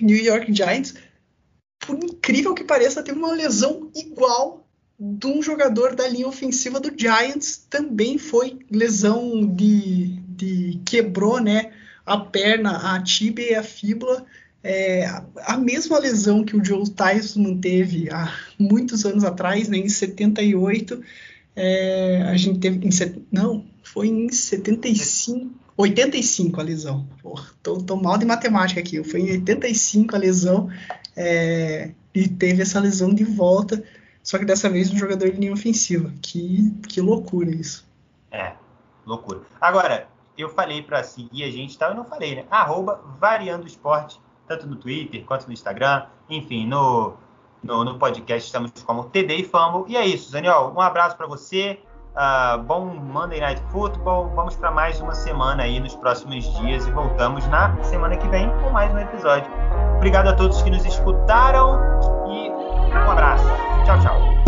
New 0.00 0.16
York 0.16 0.52
Giants, 0.54 0.94
por 1.78 2.02
incrível 2.02 2.54
que 2.54 2.64
pareça, 2.64 3.02
teve 3.02 3.18
uma 3.18 3.32
lesão 3.32 3.90
igual 3.94 4.66
de 4.98 5.26
um 5.26 5.42
jogador 5.42 5.94
da 5.94 6.08
linha 6.08 6.26
ofensiva 6.26 6.80
do 6.80 6.92
Giants. 6.96 7.66
Também 7.68 8.16
foi 8.16 8.58
lesão 8.70 9.46
de, 9.46 10.18
de 10.28 10.80
quebrou, 10.84 11.40
né, 11.40 11.72
a 12.06 12.16
perna, 12.16 12.94
a 12.94 13.02
tíbia 13.02 13.52
e 13.52 13.54
a 13.54 13.62
fíbula. 13.62 14.24
É, 14.66 15.04
a 15.46 15.58
mesma 15.58 15.98
lesão 15.98 16.42
que 16.42 16.56
o 16.56 16.64
Joe 16.64 16.88
Tyson 16.88 17.58
teve 17.58 18.08
há 18.10 18.32
muitos 18.58 19.04
anos 19.04 19.22
atrás, 19.22 19.68
né, 19.68 19.76
em 19.76 19.90
78. 19.90 21.02
É, 21.54 22.22
a 22.22 22.36
gente 22.38 22.60
teve. 22.60 22.86
Em, 22.86 22.90
não, 23.30 23.66
foi 23.82 24.08
em 24.08 24.32
75. 24.32 25.50
85 25.76 26.60
a 26.60 26.64
lesão. 26.64 27.06
Porra, 27.22 27.46
tô, 27.62 27.76
tô, 27.76 27.96
mal 27.96 28.16
de 28.16 28.24
matemática 28.24 28.80
aqui. 28.80 29.04
Foi 29.04 29.20
em 29.20 29.32
85 29.32 30.16
a 30.16 30.18
lesão 30.18 30.70
é, 31.14 31.90
e 32.14 32.26
teve 32.26 32.62
essa 32.62 32.80
lesão 32.80 33.12
de 33.12 33.24
volta, 33.24 33.84
só 34.22 34.38
que 34.38 34.46
dessa 34.46 34.70
vez 34.70 34.90
um 34.90 34.96
jogador 34.96 35.30
de 35.30 35.38
linha 35.38 35.52
ofensiva. 35.52 36.10
Que, 36.22 36.72
que 36.88 37.02
loucura 37.02 37.50
isso. 37.50 37.86
É, 38.30 38.54
loucura. 39.04 39.42
Agora, 39.60 40.08
eu 40.38 40.48
falei 40.48 40.82
para 40.82 41.02
seguir 41.02 41.44
a 41.44 41.50
gente, 41.50 41.76
tá? 41.76 41.88
Eu 41.88 41.94
não 41.94 42.04
falei, 42.04 42.36
né? 42.36 42.44
Arroba 42.50 43.00
Variando 43.20 43.66
Esporte, 43.66 44.18
tanto 44.46 44.66
no 44.66 44.76
Twitter 44.76 45.24
quanto 45.24 45.46
no 45.46 45.52
Instagram, 45.52 46.06
enfim, 46.28 46.66
no 46.66 47.14
no, 47.64 47.82
no 47.82 47.98
podcast 47.98 48.46
estamos 48.46 48.70
como 48.84 49.04
TD 49.04 49.36
e 49.36 49.44
Fumble. 49.44 49.84
E 49.88 49.96
é 49.96 50.06
isso, 50.06 50.30
Daniel. 50.30 50.72
Um 50.76 50.80
abraço 50.80 51.16
para 51.16 51.26
você. 51.26 51.80
Uh, 52.14 52.62
bom 52.62 52.84
Monday 52.84 53.40
Night 53.40 53.60
Football. 53.72 54.30
Vamos 54.36 54.54
para 54.54 54.70
mais 54.70 55.00
uma 55.00 55.14
semana 55.14 55.64
aí 55.64 55.80
nos 55.80 55.96
próximos 55.96 56.44
dias 56.58 56.86
e 56.86 56.90
voltamos 56.92 57.44
na 57.48 57.76
semana 57.82 58.16
que 58.16 58.28
vem 58.28 58.48
com 58.62 58.70
mais 58.70 58.92
um 58.94 58.98
episódio. 58.98 59.50
Obrigado 59.96 60.28
a 60.28 60.34
todos 60.34 60.62
que 60.62 60.70
nos 60.70 60.84
escutaram 60.84 61.80
e 62.28 62.50
um 62.50 63.10
abraço. 63.10 63.44
Tchau, 63.84 63.98
tchau. 64.00 64.43